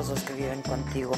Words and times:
Estos 0.00 0.22
que 0.22 0.32
viven 0.34 0.62
contigo. 0.62 1.12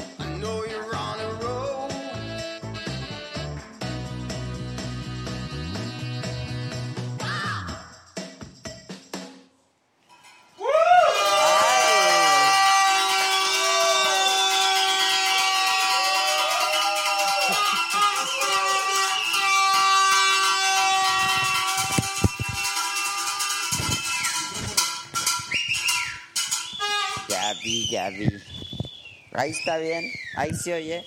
Ahí 29.41 29.49
está 29.49 29.79
bien, 29.79 30.05
ahí 30.35 30.53
se 30.53 30.71
oye. 30.71 31.03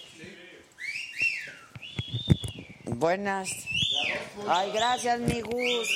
Buenas. 2.85 3.49
Ay, 4.49 4.73
gracias, 4.73 5.21
mi 5.21 5.41
Gus. 5.41 5.89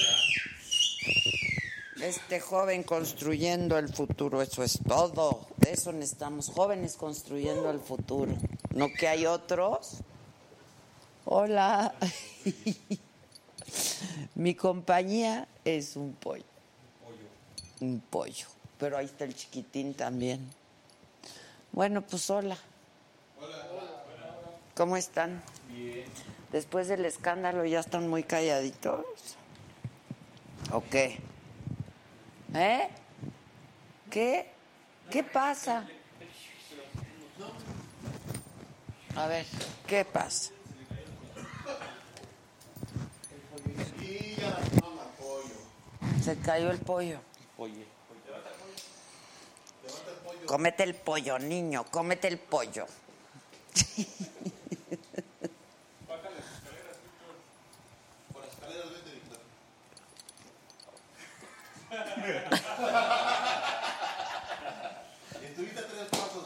Este 2.00 2.39
joven 2.39 2.84
construyendo 2.84 3.77
el 3.77 3.89
futuro, 3.89 4.41
eso 4.41 4.62
es 4.62 4.78
todo. 4.86 5.48
De 5.56 5.72
eso 5.72 5.92
necesitamos, 5.92 6.50
jóvenes 6.50 6.94
construyendo 6.94 7.72
el 7.72 7.81
futuro. 7.81 8.36
¿No 8.72 8.86
que 8.89 9.09
hay 9.09 9.27
otros? 9.27 9.97
Hola. 11.25 11.92
Mi 14.36 14.55
compañía 14.55 15.48
es 15.65 15.97
un 15.97 16.12
pollo. 16.12 16.44
Un 17.81 17.98
pollo. 17.98 18.47
Pero 18.78 18.97
ahí 18.97 19.06
está 19.06 19.25
el 19.25 19.34
chiquitín 19.34 19.94
también. 19.94 20.56
Bueno, 21.78 22.03
pues 22.03 22.28
hola. 22.28 22.56
¿Cómo 24.75 24.97
están? 24.97 25.41
Bien. 25.69 26.06
Después 26.50 26.89
del 26.89 27.05
escándalo 27.05 27.65
ya 27.66 27.78
están 27.78 28.09
muy 28.09 28.25
calladitos. 28.25 29.05
¿O 30.72 30.83
qué? 30.91 31.21
¿Eh? 32.53 32.89
¿Qué? 34.11 34.50
¿Qué 35.09 35.22
pasa? 35.22 35.87
A 39.15 39.28
ver, 39.28 39.47
¿qué 39.87 40.05
pasa? 40.05 40.50
Se 46.25 46.37
cayó 46.39 46.72
el 46.72 46.78
pollo. 46.78 47.21
Oye. 47.56 47.97
Cómete 50.50 50.82
el 50.82 50.94
pollo, 50.94 51.38
niño, 51.38 51.84
cómete 51.91 52.26
el 52.28 52.38
pollo. 52.38 52.86
Estuviste 65.42 65.82
tres 65.82 66.09
pasos. 66.10 66.44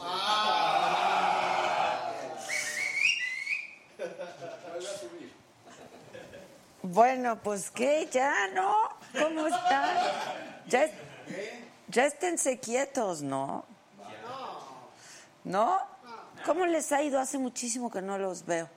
Bueno, 6.81 7.39
pues 7.41 7.71
qué, 7.71 8.07
ya, 8.11 8.47
¿no? 8.53 8.75
¿Cómo 9.19 9.47
están? 9.47 9.97
Ya, 10.67 10.83
es- 10.83 10.91
ya 11.87 12.05
esténse 12.05 12.59
quietos, 12.59 13.21
¿no? 13.21 13.65
¿No? 15.43 15.77
¿Cómo 16.45 16.65
les 16.65 16.91
ha 16.91 17.01
ido? 17.01 17.19
Hace 17.19 17.37
muchísimo 17.37 17.89
que 17.89 18.01
no 18.01 18.17
los 18.17 18.45
veo. 18.45 18.69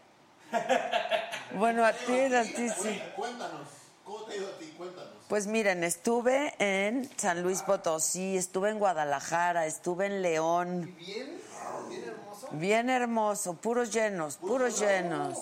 Bueno, 1.55 1.87
a 1.87 1.93
ti, 1.93 2.13
a 2.13 2.43
ti 2.43 2.69
sí. 2.69 3.01
Cuéntanos, 3.15 3.69
¿cómo 4.05 4.25
te 4.25 4.33
ha 4.33 4.37
ido 4.37 4.49
a 4.49 4.59
ti? 4.59 4.75
Cuéntanos. 4.77 5.11
Pues 5.29 5.47
miren, 5.47 5.85
estuve 5.85 6.55
en 6.59 7.09
San 7.17 7.43
Luis 7.43 7.63
Potosí, 7.63 8.37
estuve 8.37 8.71
en 8.71 8.79
Guadalajara, 8.79 9.65
estuve 9.65 10.07
en 10.07 10.23
León. 10.23 10.95
¿Bien? 10.99 11.41
¿Bien 11.89 12.05
hermoso? 12.05 12.49
Bien 12.51 12.91
hermoso, 12.91 13.55
puros 13.55 13.93
llenos, 13.93 14.37
puros 14.37 14.79
llenos. 14.79 15.39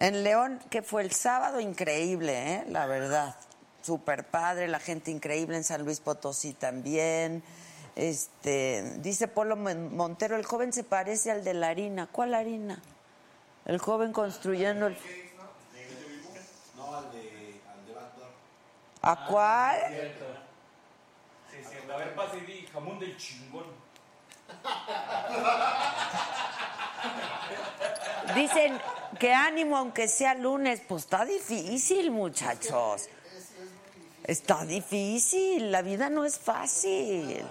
En 0.00 0.24
León, 0.24 0.58
que 0.70 0.82
fue 0.82 1.02
el 1.02 1.12
sábado, 1.12 1.60
increíble, 1.60 2.54
¿eh? 2.54 2.64
la 2.68 2.86
verdad. 2.86 3.36
Super 3.82 4.24
padre, 4.24 4.68
la 4.68 4.80
gente 4.80 5.10
increíble 5.10 5.56
en 5.56 5.64
San 5.64 5.84
Luis 5.84 6.00
Potosí 6.00 6.54
también. 6.54 7.42
Este, 7.94 8.82
dice 8.98 9.28
Polo 9.28 9.56
Mon- 9.56 9.94
Montero, 9.94 10.36
el 10.36 10.44
joven 10.44 10.72
se 10.72 10.82
parece 10.84 11.30
al 11.30 11.44
de 11.44 11.54
la 11.54 11.68
harina. 11.68 12.06
¿Cuál 12.06 12.34
harina? 12.34 12.80
El 13.66 13.78
joven 13.78 14.12
construyendo 14.12 14.86
el... 14.86 14.96
No, 16.76 16.96
al 16.96 17.12
de, 17.12 17.60
al 17.70 17.86
de 17.86 17.92
Backdoor. 17.94 18.30
¿A 19.02 19.26
cuál? 19.26 19.80
Sí, 21.50 21.56
sí, 21.62 21.76
a 21.92 21.96
ver, 21.96 22.14
pase 22.14 22.38
y 22.38 22.40
di 22.40 22.66
jamón 22.72 22.98
del 22.98 23.16
chingón. 23.16 23.66
Dicen 28.34 28.80
que 29.18 29.34
ánimo 29.34 29.76
aunque 29.76 30.08
sea 30.08 30.34
lunes, 30.34 30.80
pues 30.88 31.04
está 31.04 31.24
difícil, 31.24 32.10
muchachos. 32.10 33.08
Está 34.24 34.64
difícil, 34.64 35.70
la 35.70 35.82
vida 35.82 36.08
no 36.08 36.24
es 36.24 36.38
fácil. 36.38 37.44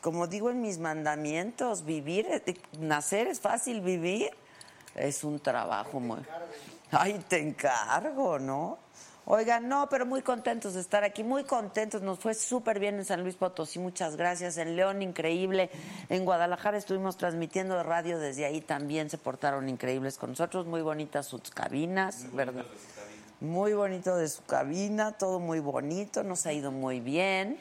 Como 0.00 0.26
digo 0.26 0.50
en 0.50 0.60
mis 0.60 0.78
mandamientos, 0.78 1.84
vivir, 1.84 2.26
eh, 2.30 2.54
nacer 2.78 3.26
es 3.26 3.40
fácil, 3.40 3.80
vivir 3.80 4.30
es 4.94 5.24
un 5.24 5.40
trabajo 5.40 6.00
muy... 6.00 6.20
Ay, 6.90 7.24
te 7.28 7.38
encargo, 7.38 8.38
¿no? 8.38 8.78
Oigan, 9.26 9.68
no, 9.68 9.88
pero 9.88 10.06
muy 10.06 10.22
contentos 10.22 10.74
de 10.74 10.80
estar 10.80 11.04
aquí, 11.04 11.22
muy 11.22 11.44
contentos. 11.44 12.02
Nos 12.02 12.18
fue 12.18 12.34
súper 12.34 12.80
bien 12.80 12.96
en 12.96 13.04
San 13.04 13.22
Luis 13.22 13.36
Potosí, 13.36 13.78
muchas 13.78 14.16
gracias. 14.16 14.56
En 14.56 14.74
León, 14.74 15.02
increíble. 15.02 15.70
En 16.08 16.24
Guadalajara 16.24 16.78
estuvimos 16.78 17.16
transmitiendo 17.16 17.76
de 17.76 17.84
radio 17.84 18.18
desde 18.18 18.44
ahí, 18.44 18.60
también 18.60 19.08
se 19.08 19.18
portaron 19.18 19.68
increíbles 19.68 20.18
con 20.18 20.30
nosotros. 20.30 20.66
Muy 20.66 20.82
bonitas 20.82 21.26
sus 21.26 21.42
cabinas, 21.50 22.26
¿verdad? 22.32 22.64
Muy 23.40 23.72
bonito 23.72 24.16
de 24.16 24.28
su 24.28 24.42
cabina, 24.44 25.12
todo 25.12 25.38
muy 25.38 25.60
bonito, 25.60 26.24
nos 26.24 26.44
ha 26.46 26.52
ido 26.52 26.72
muy 26.72 26.98
bien. 26.98 27.56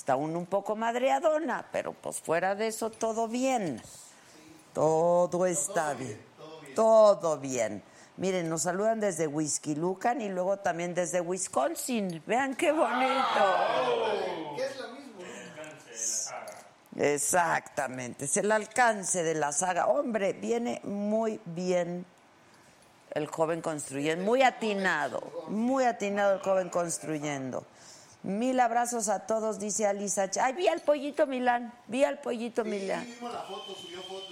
Está 0.00 0.16
uno 0.16 0.38
un 0.38 0.46
poco 0.46 0.76
madreadona, 0.76 1.66
pero 1.70 1.92
pues 1.92 2.22
fuera 2.22 2.54
de 2.54 2.68
eso 2.68 2.88
todo 2.88 3.28
bien. 3.28 3.82
Todo 4.72 5.44
está 5.44 5.92
bien. 5.92 6.18
Todo 6.74 7.36
bien. 7.36 7.82
Miren, 8.16 8.48
nos 8.48 8.62
saludan 8.62 8.98
desde 8.98 9.26
Whisky 9.26 9.74
Lucan 9.74 10.22
y 10.22 10.30
luego 10.30 10.56
también 10.56 10.94
desde 10.94 11.20
Wisconsin. 11.20 12.22
Vean 12.26 12.54
qué 12.54 12.72
bonito. 12.72 13.44
¿Qué 14.56 14.64
es 14.64 14.80
lo 14.80 14.88
mismo? 14.88 15.20
Exactamente, 16.96 18.24
es 18.24 18.38
el 18.38 18.50
alcance 18.52 19.22
de 19.22 19.34
la 19.34 19.52
saga. 19.52 19.86
Hombre, 19.88 20.32
viene 20.32 20.80
muy 20.82 21.42
bien 21.44 22.06
el 23.10 23.26
joven 23.26 23.60
construyendo, 23.60 24.24
muy 24.24 24.40
atinado, 24.40 25.44
muy 25.48 25.84
atinado 25.84 26.36
el 26.36 26.40
joven 26.40 26.70
construyendo. 26.70 27.66
Mil 28.22 28.60
abrazos 28.60 29.08
a 29.08 29.26
todos, 29.26 29.58
dice 29.58 29.86
Alisa. 29.86 30.28
Ay, 30.42 30.52
vi 30.52 30.68
al 30.68 30.80
pollito 30.80 31.26
Milán, 31.26 31.72
vi 31.86 32.04
al 32.04 32.20
pollito 32.20 32.64
Milán. 32.64 33.06
la 33.22 33.42
foto, 33.44 33.74
subió 33.74 34.02
foto. 34.02 34.29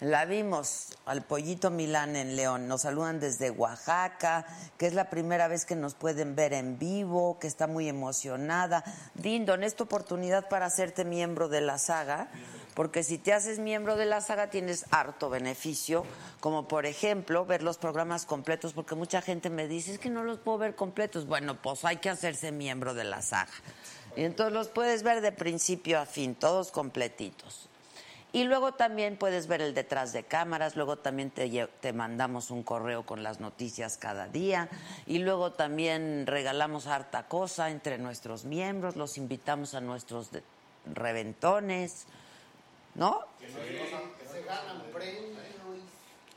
La 0.00 0.26
vimos 0.26 0.96
al 1.06 1.22
Pollito 1.22 1.72
Milán 1.72 2.14
en 2.14 2.36
León. 2.36 2.68
Nos 2.68 2.82
saludan 2.82 3.18
desde 3.18 3.50
Oaxaca, 3.50 4.46
que 4.78 4.86
es 4.86 4.94
la 4.94 5.10
primera 5.10 5.48
vez 5.48 5.64
que 5.64 5.74
nos 5.74 5.94
pueden 5.94 6.36
ver 6.36 6.52
en 6.52 6.78
vivo, 6.78 7.40
que 7.40 7.48
está 7.48 7.66
muy 7.66 7.88
emocionada. 7.88 8.84
Dindo, 9.14 9.54
en 9.54 9.64
esta 9.64 9.82
oportunidad 9.82 10.48
para 10.48 10.66
hacerte 10.66 11.04
miembro 11.04 11.48
de 11.48 11.62
la 11.62 11.78
saga, 11.78 12.28
porque 12.74 13.02
si 13.02 13.18
te 13.18 13.32
haces 13.32 13.58
miembro 13.58 13.96
de 13.96 14.06
la 14.06 14.20
saga 14.20 14.50
tienes 14.50 14.84
harto 14.92 15.30
beneficio, 15.30 16.04
como 16.38 16.68
por 16.68 16.86
ejemplo 16.86 17.44
ver 17.44 17.64
los 17.64 17.76
programas 17.76 18.24
completos, 18.24 18.74
porque 18.74 18.94
mucha 18.94 19.20
gente 19.20 19.50
me 19.50 19.66
dice, 19.66 19.94
es 19.94 19.98
que 19.98 20.10
no 20.10 20.22
los 20.22 20.38
puedo 20.38 20.58
ver 20.58 20.76
completos. 20.76 21.26
Bueno, 21.26 21.60
pues 21.60 21.84
hay 21.84 21.96
que 21.96 22.08
hacerse 22.08 22.52
miembro 22.52 22.94
de 22.94 23.02
la 23.02 23.20
saga. 23.20 23.50
Y 24.14 24.22
entonces 24.22 24.52
los 24.52 24.68
puedes 24.68 25.02
ver 25.02 25.22
de 25.22 25.32
principio 25.32 25.98
a 25.98 26.06
fin, 26.06 26.36
todos 26.36 26.70
completitos. 26.70 27.67
Y 28.38 28.44
luego 28.44 28.72
también 28.72 29.16
puedes 29.16 29.48
ver 29.48 29.60
el 29.62 29.74
detrás 29.74 30.12
de 30.12 30.22
cámaras, 30.22 30.76
luego 30.76 30.96
también 30.96 31.32
te, 31.32 31.66
te 31.80 31.92
mandamos 31.92 32.52
un 32.52 32.62
correo 32.62 33.04
con 33.04 33.24
las 33.24 33.40
noticias 33.40 33.96
cada 33.98 34.28
día 34.28 34.68
y 35.06 35.18
luego 35.18 35.50
también 35.54 36.24
regalamos 36.24 36.86
harta 36.86 37.26
cosa 37.26 37.68
entre 37.68 37.98
nuestros 37.98 38.44
miembros, 38.44 38.94
los 38.94 39.18
invitamos 39.18 39.74
a 39.74 39.80
nuestros 39.80 40.30
de- 40.30 40.44
reventones, 40.94 42.06
¿no? 42.94 43.22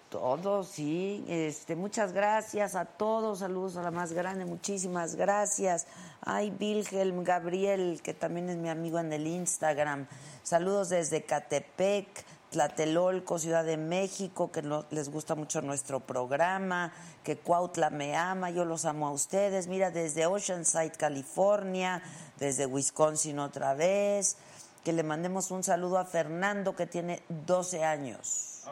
Todos, 0.09 0.67
sí. 0.67 1.23
Este, 1.29 1.75
muchas 1.75 2.11
gracias 2.13 2.75
a 2.75 2.83
todos. 2.83 3.39
Saludos 3.39 3.77
a 3.77 3.81
la 3.83 3.91
más 3.91 4.11
grande. 4.11 4.43
Muchísimas 4.43 5.15
gracias. 5.15 5.87
Ay, 6.21 6.51
Wilhelm, 6.59 7.23
Gabriel, 7.23 8.01
que 8.03 8.13
también 8.13 8.49
es 8.49 8.57
mi 8.57 8.67
amigo 8.69 8.99
en 8.99 9.13
el 9.13 9.25
Instagram. 9.25 10.07
Saludos 10.43 10.89
desde 10.89 11.23
Catepec, 11.23 12.07
Tlatelolco, 12.49 13.39
Ciudad 13.39 13.63
de 13.63 13.77
México, 13.77 14.51
que 14.51 14.61
no- 14.61 14.85
les 14.89 15.09
gusta 15.09 15.35
mucho 15.35 15.61
nuestro 15.61 15.99
programa, 16.01 16.91
que 17.23 17.37
Cuautla 17.37 17.89
me 17.89 18.15
ama, 18.15 18.49
yo 18.49 18.65
los 18.65 18.85
amo 18.85 19.07
a 19.07 19.11
ustedes. 19.11 19.67
Mira, 19.67 19.91
desde 19.91 20.25
Oceanside, 20.25 20.91
California, 20.91 22.01
desde 22.39 22.65
Wisconsin 22.65 23.39
otra 23.39 23.73
vez. 23.73 24.37
Que 24.83 24.93
le 24.93 25.03
mandemos 25.03 25.51
un 25.51 25.63
saludo 25.63 25.99
a 25.99 26.05
Fernando, 26.05 26.75
que 26.75 26.87
tiene 26.87 27.21
12 27.29 27.83
años. 27.85 28.63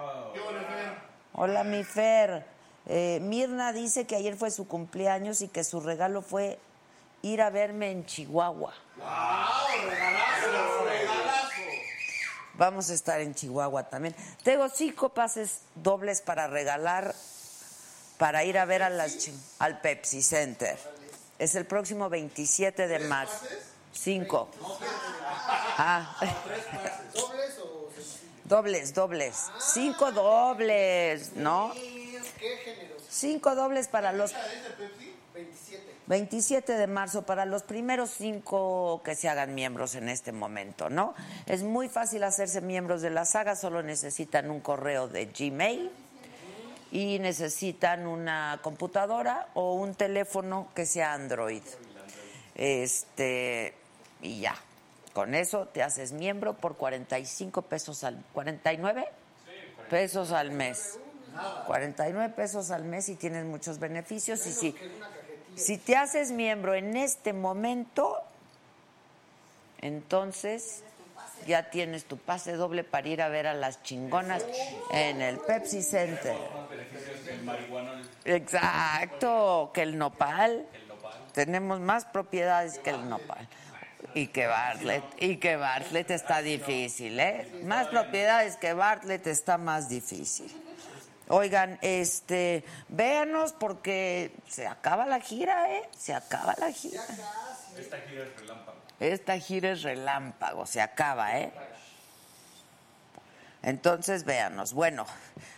Hola, 1.33 1.63
mi 1.63 1.83
Fer. 1.83 2.45
Eh, 2.88 3.19
Mirna 3.21 3.71
dice 3.74 4.07
que 4.07 4.16
ayer 4.16 4.36
fue 4.36 4.50
su 4.50 4.68
cumpleaños 4.68 5.42
y 5.42 5.48
que 5.48 5.63
su 5.63 5.80
regalo 5.80 6.24
fue 6.24 6.57
ir 7.21 7.42
a 7.44 7.51
verme 7.51 7.92
en 7.92 8.06
Chihuahua. 8.07 8.74
Vamos 12.59 12.89
a 12.89 12.94
estar 12.94 13.21
en 13.21 13.33
Chihuahua 13.33 13.83
también. 13.89 14.13
Tengo 14.44 14.67
cinco 14.67 15.07
pases 15.13 15.61
dobles 15.75 16.21
para 16.21 16.47
regalar 16.47 17.15
para 18.17 18.44
ir 18.44 18.57
a 18.57 18.65
ver 18.65 18.83
a 18.83 18.89
las 18.89 19.29
al 19.59 19.79
Pepsi 19.79 20.21
Center. 20.21 20.77
Es 21.39 21.56
el 21.56 21.65
próximo 21.65 22.09
27 22.09 22.89
de 22.89 23.00
marzo. 23.00 23.45
Cinco. 23.94 24.50
Ah. 25.77 26.19
Dobles, 28.44 28.94
dobles. 28.94 29.45
Cinco 29.59 30.11
dobles, 30.11 31.31
¿no? 31.38 31.71
Cinco 33.09 33.56
dobles 33.56 33.88
para 33.88 34.11
los 34.11 34.33
27 36.09 36.73
de 36.73 36.88
marzo 36.88 37.21
para 37.21 37.45
los 37.45 37.61
primeros 37.61 38.09
cinco 38.09 39.00
que 39.06 39.13
se 39.13 39.29
hagan 39.29 39.53
miembros 39.53 39.94
en 39.94 40.09
este 40.09 40.31
momento, 40.31 40.89
¿no? 40.89 41.13
Es 41.45 41.61
muy 41.61 41.88
fácil 41.88 42.23
hacerse 42.23 42.61
miembros 42.61 43.03
de 43.03 43.11
la 43.11 43.25
saga, 43.25 43.56
solo 43.56 43.83
necesitan 43.83 44.50
un 44.50 44.59
correo 44.59 45.07
de 45.07 45.27
Gmail 45.27 45.91
y 46.91 47.19
necesitan 47.19 48.07
una 48.07 48.59
computadora 48.63 49.50
o 49.53 49.75
un 49.75 49.94
teléfono 49.94 50.69
que 50.73 50.88
sea 50.88 51.13
Android. 51.13 51.61
Este, 52.56 53.75
y 54.23 54.39
ya. 54.39 54.56
Con 55.13 55.35
eso 55.35 55.67
te 55.67 55.83
haces 55.83 56.11
miembro 56.11 56.56
por 56.56 56.75
45 56.75 57.61
pesos 57.61 58.03
al 58.03 58.23
49 58.33 59.06
pesos 59.91 60.31
al 60.31 60.50
mes. 60.50 60.97
49 61.67 62.33
pesos 62.35 62.71
al 62.71 62.85
mes 62.85 63.09
y 63.09 63.15
tienes 63.15 63.45
muchos 63.45 63.77
beneficios 63.77 64.45
y 64.47 64.51
si 64.51 64.75
si 65.59 65.77
te 65.77 65.95
haces 65.95 66.31
miembro 66.31 66.73
en 66.73 66.97
este 66.97 67.33
momento 67.33 68.17
entonces 69.81 70.83
ya 71.47 71.69
tienes 71.69 72.06
tu 72.06 72.17
pase 72.17 72.53
doble 72.53 72.83
para 72.83 73.07
ir 73.07 73.21
a 73.21 73.29
ver 73.29 73.47
a 73.47 73.53
las 73.53 73.81
chingonas 73.83 74.45
en 74.91 75.21
el 75.21 75.38
Pepsi 75.39 75.81
Center. 75.81 76.35
Exacto, 78.25 79.71
que 79.73 79.81
el 79.81 79.97
nopal. 79.97 80.65
Tenemos 81.33 81.79
más 81.79 82.06
propiedades 82.06 82.79
que 82.79 82.89
el 82.89 83.09
nopal. 83.09 83.47
Y 84.15 84.27
que 84.27 84.47
Bartlett, 84.47 85.03
y 85.19 85.38
que 85.38 85.56
Bartlett 85.56 86.11
está 86.11 86.41
difícil, 86.41 87.19
¿eh? 87.19 87.47
Más 87.63 87.88
propiedades 87.88 88.56
que 88.57 88.73
Bartlett 88.73 89.27
está 89.27 89.57
más 89.57 89.88
difícil. 89.88 90.51
Oigan, 91.31 91.77
este, 91.83 92.63
véanos 92.87 93.53
porque 93.53 94.31
se 94.47 94.65
acaba 94.65 95.05
la 95.05 95.19
gira, 95.19 95.71
¿eh? 95.71 95.87
Se 95.95 96.11
acaba 96.13 96.55
la 96.57 96.71
gira. 96.71 97.03
Esta 97.77 97.97
gira 97.99 98.23
es 98.23 98.35
relámpago. 98.35 98.77
Esta 98.99 99.39
gira 99.39 99.71
es 99.71 99.83
relámpago, 99.83 100.65
se 100.65 100.81
acaba, 100.81 101.37
¿eh? 101.39 101.51
Entonces, 103.61 104.23
véanos. 104.23 104.73
Bueno, 104.73 105.05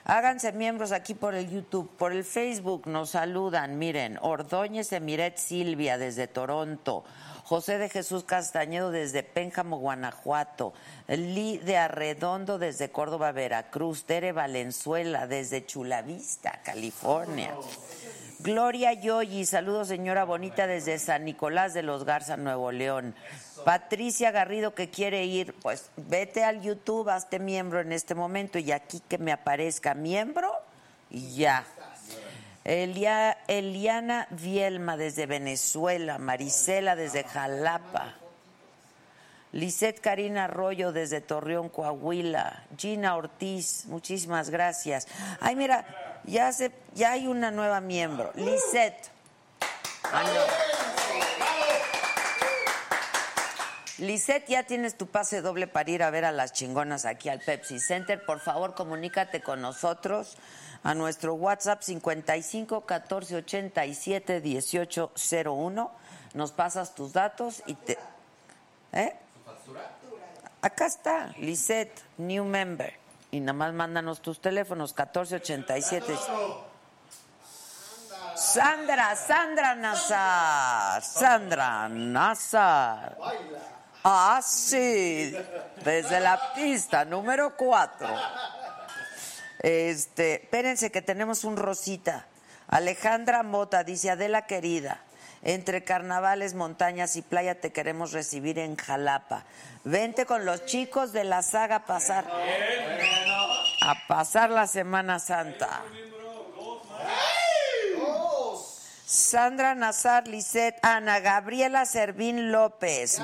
háganse 0.03 0.51
miembros 0.51 0.91
aquí 0.91 1.13
por 1.13 1.35
el 1.35 1.49
YouTube, 1.49 1.89
por 1.97 2.11
el 2.11 2.25
Facebook 2.25 2.87
nos 2.87 3.11
saludan. 3.11 3.77
Miren, 3.77 4.17
Ordóñez 4.21 4.91
Emiret 4.91 5.37
Silvia 5.37 5.97
desde 5.97 6.27
Toronto, 6.27 7.05
José 7.43 7.77
de 7.77 7.89
Jesús 7.89 8.23
Castañedo 8.23 8.91
desde 8.91 9.23
Pénjamo, 9.23 9.77
Guanajuato, 9.77 10.73
Lee 11.07 11.57
de 11.57 11.77
Arredondo 11.77 12.59
desde 12.59 12.91
Córdoba, 12.91 13.31
Veracruz, 13.31 14.05
Tere 14.05 14.31
Valenzuela 14.31 15.27
desde 15.27 15.65
Chulavista, 15.65 16.61
California. 16.63 17.53
Gloria 18.39 18.93
Yoyi, 18.93 19.45
saludos 19.45 19.87
señora 19.89 20.23
bonita 20.23 20.65
desde 20.65 20.97
San 20.97 21.25
Nicolás 21.25 21.75
de 21.75 21.83
los 21.83 22.05
Garza, 22.05 22.37
Nuevo 22.37 22.71
León. 22.71 23.13
Patricia 23.65 24.31
Garrido 24.31 24.73
que 24.73 24.89
quiere 24.89 25.25
ir, 25.25 25.53
pues 25.61 25.91
vete 25.95 26.43
al 26.43 26.61
YouTube, 26.61 27.09
hazte 27.09 27.37
miembro 27.37 27.81
en 27.81 27.91
este 27.91 28.15
momento 28.15 28.57
y 28.57 28.71
aquí 28.71 28.99
que 29.07 29.19
me 29.19 29.31
aparezca 29.31 29.93
miembro 29.93 30.51
y 31.11 31.35
ya. 31.35 31.65
Elia- 32.63 33.37
Eliana 33.47 34.27
Vielma 34.29 34.95
desde 34.97 35.25
Venezuela, 35.25 36.17
Marisela 36.17 36.95
desde 36.95 37.23
Jalapa. 37.23 38.13
Lisette 39.53 39.99
Karina 39.99 40.45
Arroyo 40.45 40.91
desde 40.93 41.19
Torreón, 41.19 41.67
Coahuila. 41.69 42.63
Gina 42.77 43.15
Ortiz, 43.17 43.85
muchísimas 43.87 44.49
gracias. 44.49 45.07
Ay, 45.41 45.55
mira, 45.57 45.85
ya, 46.23 46.51
se, 46.53 46.71
ya 46.93 47.11
hay 47.11 47.27
una 47.27 47.51
nueva 47.51 47.81
miembro. 47.81 48.31
Lisette. 48.35 49.09
Lisette, 53.97 54.47
ya 54.49 54.63
tienes 54.63 54.97
tu 54.97 55.07
pase 55.07 55.41
doble 55.41 55.67
para 55.67 55.91
ir 55.91 56.01
a 56.01 56.09
ver 56.09 56.25
a 56.25 56.31
las 56.31 56.53
chingonas 56.53 57.05
aquí 57.05 57.29
al 57.29 57.39
Pepsi 57.39 57.79
Center. 57.79 58.23
Por 58.25 58.39
favor, 58.39 58.73
comunícate 58.73 59.41
con 59.41 59.61
nosotros 59.61 60.37
a 60.83 60.93
nuestro 60.93 61.35
WhatsApp 61.35 61.81
55 61.81 62.81
14 62.81 63.35
87 63.37 64.41
18 64.41 65.11
01. 65.45 65.91
Nos 66.33 66.51
pasas 66.51 66.95
tus 66.95 67.13
datos 67.13 67.61
y 67.65 67.75
te. 67.75 67.97
¿Eh? 68.93 69.15
Acá 70.61 70.85
está, 70.85 71.33
Lisette, 71.37 72.01
new 72.17 72.43
member. 72.43 72.93
Y 73.31 73.39
nada 73.39 73.53
más 73.53 73.73
mándanos 73.73 74.21
tus 74.21 74.41
teléfonos, 74.41 74.91
1487. 74.91 76.15
Sandra, 78.35 79.15
Sandra 79.15 79.75
Nazar, 79.75 81.01
Sandra 81.01 81.89
Nazar. 81.89 83.17
Ah, 84.03 84.41
sí, 84.43 85.35
desde 85.83 86.19
la 86.19 86.53
pista 86.53 87.05
número 87.05 87.55
4. 87.55 88.07
Este, 89.61 90.43
espérense 90.43 90.91
que 90.91 91.01
tenemos 91.01 91.43
un 91.43 91.55
Rosita. 91.55 92.27
Alejandra 92.67 93.43
Mota 93.43 93.83
dice, 93.83 94.09
Adela 94.09 94.47
querida, 94.47 95.03
Entre 95.43 95.83
carnavales, 95.83 96.53
montañas 96.53 97.15
y 97.15 97.23
playa 97.23 97.59
te 97.59 97.71
queremos 97.71 98.11
recibir 98.11 98.59
en 98.59 98.75
Jalapa. 98.75 99.43
Vente 99.83 100.27
con 100.27 100.45
los 100.45 100.65
chicos 100.65 101.13
de 101.13 101.23
la 101.23 101.41
saga 101.41 101.77
a 101.77 101.85
pasar 101.85 102.25
a 103.81 104.07
pasar 104.07 104.51
la 104.51 104.67
Semana 104.67 105.17
Santa. 105.17 105.81
Sandra 109.05 109.73
Nazar 109.75 110.27
Lisset, 110.27 110.77
Ana 110.83 111.19
Gabriela 111.19 111.85
Servín 111.85 112.51
López. 112.51 113.19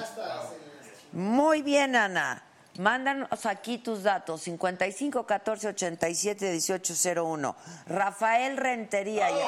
Muy 1.14 1.62
bien, 1.62 1.96
Ana. 1.96 2.47
Mándanos 2.78 3.46
aquí 3.46 3.80
tus 3.80 4.04
datos, 4.04 4.42
55 4.44 5.26
14 5.26 5.70
87 5.70 6.52
18 6.52 6.94
01. 7.24 7.56
Rafael 7.88 8.58
Rentería. 8.58 9.30
ya. 9.30 9.48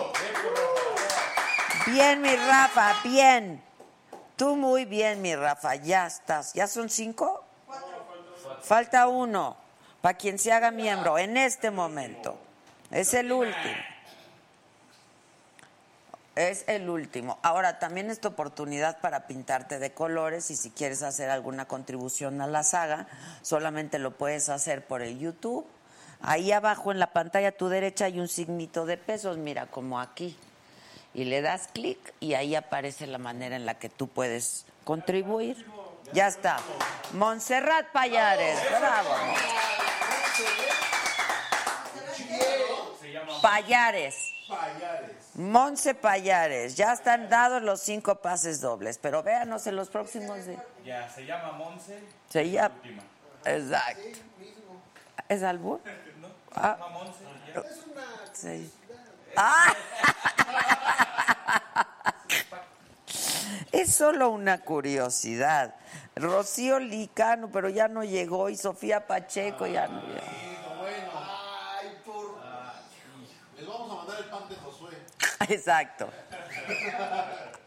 Bien, 1.85 2.21
mi 2.21 2.35
Rafa, 2.35 2.95
bien. 3.03 3.63
Tú 4.35 4.55
muy 4.55 4.85
bien, 4.85 5.21
mi 5.21 5.35
Rafa, 5.35 5.75
ya 5.75 6.07
estás. 6.07 6.53
¿Ya 6.53 6.67
son 6.67 6.89
cinco? 6.89 7.43
Falta 8.61 9.07
uno, 9.07 9.57
para 10.01 10.17
quien 10.17 10.39
se 10.39 10.51
haga 10.51 10.71
miembro, 10.71 11.17
en 11.17 11.37
este 11.37 11.71
momento. 11.71 12.37
Es 12.91 13.13
el 13.13 13.31
último. 13.31 13.88
Es 16.35 16.63
el 16.67 16.89
último. 16.89 17.37
Ahora, 17.41 17.79
también 17.79 18.09
es 18.09 18.21
tu 18.21 18.29
oportunidad 18.29 18.99
para 19.01 19.27
pintarte 19.27 19.79
de 19.79 19.91
colores 19.91 20.51
y 20.51 20.55
si 20.55 20.71
quieres 20.71 21.03
hacer 21.03 21.29
alguna 21.29 21.65
contribución 21.65 22.39
a 22.41 22.47
la 22.47 22.63
saga, 22.63 23.07
solamente 23.41 23.99
lo 23.99 24.11
puedes 24.11 24.49
hacer 24.49 24.85
por 24.85 25.01
el 25.01 25.19
YouTube. 25.19 25.65
Ahí 26.21 26.51
abajo 26.51 26.91
en 26.91 26.99
la 26.99 27.13
pantalla 27.13 27.49
a 27.49 27.51
tu 27.53 27.69
derecha 27.69 28.05
hay 28.05 28.19
un 28.19 28.27
signito 28.27 28.85
de 28.85 28.97
pesos, 28.97 29.37
mira, 29.37 29.67
como 29.67 29.99
aquí. 29.99 30.37
Y 31.13 31.25
le 31.25 31.41
das 31.41 31.67
clic 31.73 32.13
y 32.19 32.35
ahí 32.35 32.55
aparece 32.55 33.07
la 33.07 33.17
manera 33.17 33.55
en 33.55 33.65
la 33.65 33.79
que 33.79 33.89
tú 33.89 34.07
puedes 34.07 34.65
contribuir. 34.83 35.65
Ya 36.13 36.27
está. 36.27 36.57
Montserrat 37.13 37.91
Payares, 37.91 38.59
bravo. 38.79 39.09
Payares. 43.41 44.38
Monse 45.35 45.93
Payares, 45.93 46.75
ya 46.75 46.91
están 46.93 47.29
dados 47.29 47.61
los 47.61 47.79
cinco 47.81 48.15
pases 48.15 48.59
dobles, 48.61 48.97
pero 48.97 49.23
véanos 49.23 49.67
en 49.67 49.75
los 49.75 49.89
próximos 49.89 50.45
días. 50.45 50.61
Ya, 50.83 51.09
se 51.09 51.25
llama 51.25 51.51
Monse. 51.53 51.99
Se 52.29 52.49
llama. 52.49 52.75
Exacto. 53.45 54.01
¿Es 55.27 55.43
albur? 55.43 55.79
¿No? 56.19 56.27
Se 56.27 56.33
Ah. 56.55 56.77
llama 56.79 56.89
Monse. 56.89 57.23
ya. 57.53 57.63
Sí. 58.33 58.73
¡Ah! 59.35 59.73
Es 63.71 63.93
solo 63.95 64.29
una 64.29 64.59
curiosidad. 64.61 65.75
Rocío 66.15 66.79
Licano, 66.79 67.49
pero 67.51 67.69
ya 67.69 67.87
no 67.87 68.03
llegó, 68.03 68.49
y 68.49 68.57
Sofía 68.57 69.05
Pacheco 69.07 69.67
ya 69.67 69.87
no 69.87 70.01
llegó. 70.01 70.19
Ay, 70.81 71.97
por. 72.05 72.37
Les 73.57 73.67
vamos 73.67 73.91
a 73.91 73.95
mandar 73.95 74.17
el 74.19 74.25
pan 74.29 74.49
de 74.49 74.55
Josué. 74.55 74.97
Exacto. 75.49 76.09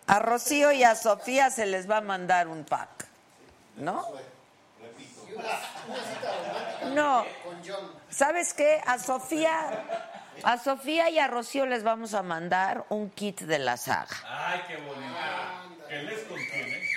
A 0.07 0.19
Rocío 0.19 0.73
y 0.73 0.85
a 0.85 0.95
Sofía 0.95 1.51
se 1.51 1.67
les 1.67 1.91
va 1.91 1.99
a 1.99 2.01
mandar 2.01 2.49
un 2.49 2.65
pack, 2.65 3.07
¿no? 3.77 4.07
No. 6.95 7.25
¿Sabes 8.11 8.53
qué? 8.53 8.83
A 8.87 8.99
Sofía, 8.99 9.85
a 10.43 10.59
Sofía 10.59 11.09
y 11.09 11.19
a 11.19 11.29
Rocío 11.29 11.65
les 11.67 11.83
vamos 11.83 12.13
a 12.15 12.23
mandar 12.23 12.85
un 12.91 13.11
kit 13.11 13.41
de 13.41 13.59
la 13.59 13.77
saga. 13.77 14.17
Ay, 14.27 14.61
qué 14.69 14.77
bonito. 14.77 15.03
¿Qué 15.89 16.03
les 16.03 16.21
contiene? 16.25 16.93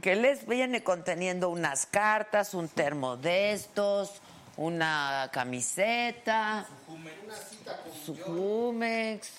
que 0.00 0.16
les 0.16 0.46
viene 0.46 0.82
conteniendo 0.82 1.50
unas 1.50 1.86
cartas, 1.86 2.54
un 2.54 2.68
termo 2.68 3.16
de 3.16 3.52
estos, 3.52 4.20
una 4.56 5.28
camiseta, 5.32 6.66
su 8.04 8.16
Jumex, 8.16 9.30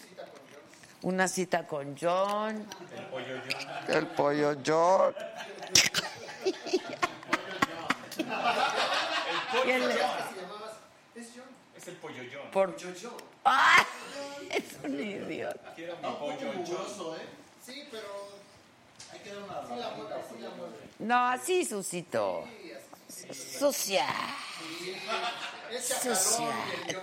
una 1.04 1.28
cita 1.28 1.66
con 1.66 1.96
John, 2.00 2.66
El 2.98 3.06
pollo 3.06 3.42
John. 3.50 3.96
el 3.96 4.08
pollo 4.08 4.56
John. 4.66 5.16
¿Quién 9.64 9.88
le- 9.88 9.96
Es 11.76 11.88
el 11.88 11.96
pollo 11.96 12.24
John. 12.32 12.52
por- 12.52 12.76
¡Ah! 13.46 13.86
Es 14.52 14.64
un 14.84 15.00
idiota. 15.00 15.74
Quiero 15.76 15.96
mi 15.98 16.02
pollo 16.02 16.52
John. 16.68 17.18
¿eh? 17.18 17.26
Sí, 17.66 17.88
pero. 17.92 18.30
Hay 19.14 19.20
que 19.20 19.34
dar 19.34 19.44
una 19.44 19.54
rapidita, 19.56 20.22
sí. 20.30 20.46
No, 21.00 21.28
así, 21.28 21.66
Susito. 21.66 22.46
Sucia. 23.60 24.08
Sucia. 25.82 26.54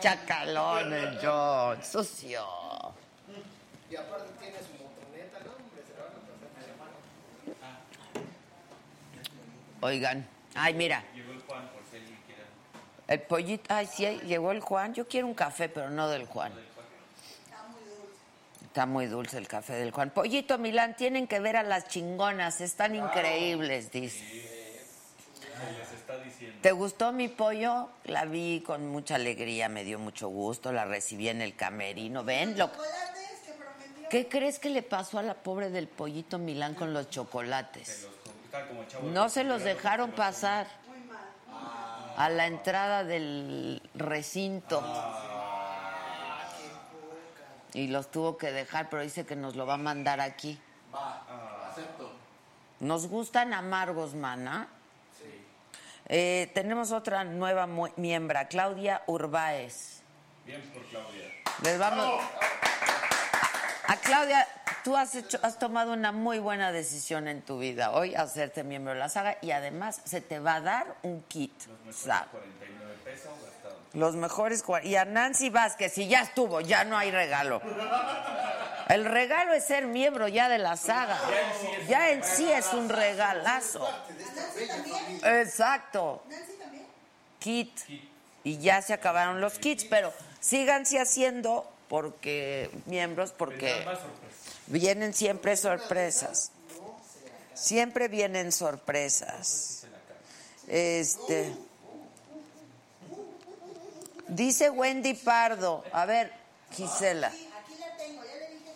Chacalón 0.01 0.93
el 0.93 1.19
John. 1.23 1.83
Sucio. 1.83 2.45
Y 3.91 3.97
aparte 3.97 4.27
tiene 4.39 4.59
su 4.59 4.73
motoneta, 4.83 5.39
¿no? 5.45 5.53
Hombre, 5.53 5.83
se 5.87 5.95
la 5.95 6.05
van 6.05 6.13
a 6.13 6.21
pasar 6.21 6.39
de 6.51 6.65
semana. 6.65 6.93
Oigan. 9.81 10.29
Ay, 10.55 10.75
mira. 10.75 11.05
Llegó 11.15 11.33
el 11.33 11.41
Juan 11.41 11.69
por 11.69 11.83
si 11.91 11.97
alguien 11.97 12.19
quiere. 12.27 12.43
El 13.07 13.21
pollito. 13.23 13.65
Ay, 13.69 13.87
sí, 13.87 14.07
llegó 14.27 14.53
el 14.53 14.61
Juan. 14.61 14.93
Yo 14.93 15.09
quiero 15.09 15.27
un 15.27 15.35
café, 15.35 15.69
pero 15.69 15.89
no 15.89 16.09
del 16.09 16.27
Juan. 16.27 16.53
Está 18.67 18.85
muy 18.85 19.07
dulce 19.07 19.39
el 19.39 19.49
café 19.49 19.73
del 19.73 19.91
Juan. 19.91 20.11
Pollito 20.11 20.59
Milán, 20.59 20.95
tienen 20.95 21.27
que 21.27 21.41
ver 21.41 21.57
a 21.57 21.63
las 21.63 21.89
chingonas. 21.89 22.61
Están 22.61 22.95
increíbles, 22.95 23.91
dice. 23.91 24.19
Se 24.19 25.79
les 25.79 25.93
está 25.93 26.19
diciendo. 26.19 26.59
¿Te 26.61 26.73
gustó 26.73 27.13
mi 27.13 27.29
pollo? 27.29 27.89
La 28.05 28.27
vi 28.27 28.63
con 28.65 28.87
mucha 28.89 29.15
alegría, 29.15 29.69
me 29.69 29.83
dio 29.85 29.99
mucho 29.99 30.29
gusto. 30.29 30.71
La 30.73 30.85
recibí 30.85 31.29
en 31.29 31.41
el 31.41 31.57
camerino. 31.57 32.23
¿Ven? 32.25 32.59
Lo... 32.59 32.71
¿Qué 34.11 34.29
crees 34.29 34.59
que 34.59 34.71
le 34.71 34.83
pasó 34.83 35.19
a 35.19 35.23
la 35.23 35.35
pobre 35.35 35.71
del 35.71 35.87
pollito 35.89 36.39
Milán 36.39 36.75
con 36.75 36.93
los 36.95 37.11
chocolates? 37.11 38.09
No 39.03 39.29
se 39.29 39.45
los 39.45 39.63
dejaron 39.63 40.13
pasar 40.13 40.67
a 42.17 42.29
la 42.31 42.47
entrada 42.47 43.05
del 43.05 43.83
recinto. 43.95 44.83
Y 47.75 47.89
los 47.89 48.11
tuvo 48.11 48.39
que 48.39 48.51
dejar, 48.51 48.89
pero 48.89 49.03
dice 49.03 49.27
que 49.27 49.37
nos 49.37 49.55
lo 49.55 49.67
va 49.67 49.75
a 49.75 49.79
mandar 49.79 50.21
aquí. 50.21 50.59
Acepto. 51.71 52.11
Nos 52.81 53.09
gustan 53.09 53.53
amargos, 53.53 54.15
mana. 54.15 54.69
Eh, 56.07 56.51
tenemos 56.55 56.91
otra 56.91 57.25
nueva 57.25 57.69
miembra, 57.97 58.49
Claudia 58.49 59.03
Urbáez. 59.07 60.01
Bien 60.47 60.63
por 60.73 60.83
Claudia. 60.87 61.31
Les 61.63 61.79
vamos. 61.79 62.23
A 63.89 63.97
Claudia, 63.97 64.47
tú 64.85 64.99
has 64.99 65.15
hecho, 65.15 65.39
has 65.43 65.59
tomado 65.59 65.95
una 65.95 66.13
muy 66.13 66.39
buena 66.39 66.73
decisión 66.73 67.27
en 67.27 67.41
tu 67.41 67.59
vida 67.59 67.93
hoy, 67.93 68.15
hacerte 68.15 68.63
miembro 68.63 68.93
de 68.93 68.99
la 68.99 69.09
saga 69.09 69.39
y 69.41 69.51
además 69.51 70.03
se 70.05 70.21
te 70.21 70.41
va 70.41 70.57
a 70.57 70.61
dar 70.61 70.97
un 71.03 71.23
kit. 71.23 71.55
saga. 71.91 72.27
49 72.31 72.95
pesos 73.03 73.31
gastados. 73.43 73.79
Los 73.95 74.15
mejores 74.15 74.63
y 74.83 74.97
a 74.97 75.07
Nancy 75.07 75.49
Vázquez, 75.49 75.95
si 75.95 76.07
ya 76.07 76.21
estuvo, 76.21 76.61
ya 76.61 76.85
no 76.85 76.99
hay 76.99 77.11
regalo. 77.11 77.63
El 78.89 79.07
regalo 79.07 79.55
es 79.55 79.65
ser 79.65 79.87
miembro 79.87 80.29
ya 80.29 80.51
de 80.51 80.59
la 80.59 80.77
saga. 80.77 81.19
Ya 81.89 82.11
en 82.11 82.23
sí 82.23 82.53
es 82.53 82.75
un 82.75 82.91
regalazo. 82.91 83.89
Exacto. 85.25 86.23
Kit. 87.39 87.73
Y 88.45 88.59
ya 88.59 88.83
se 88.83 88.93
acabaron 88.93 89.41
los 89.41 89.59
kits, 89.59 89.87
pero 89.87 90.13
síganse 90.41 91.01
haciendo 91.01 91.67
porque 91.89 92.71
miembros 92.87 93.33
porque 93.33 93.87
vienen 94.67 95.15
siempre 95.15 95.57
sorpresas. 95.57 96.53
Siempre 97.55 98.09
vienen 98.09 98.53
sorpresas. 98.53 99.85
Este 100.69 101.53
Dice 104.29 104.69
Wendy 104.69 105.15
Pardo, 105.15 105.83
a 105.91 106.05
ver, 106.05 106.31
Gisela. 106.73 107.33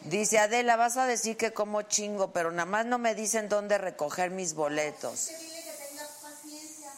Dice 0.05 0.39
Adela, 0.39 0.77
vas 0.77 0.97
a 0.97 1.07
decir 1.07 1.37
que 1.37 1.53
como 1.53 1.83
chingo, 1.83 2.33
pero 2.33 2.51
nada 2.51 2.65
más 2.65 2.87
no 2.87 2.99
me 2.99 3.15
dicen 3.15 3.49
dónde 3.49 3.77
recoger 3.77 4.31
mis 4.31 4.55
boletos. 4.55 5.31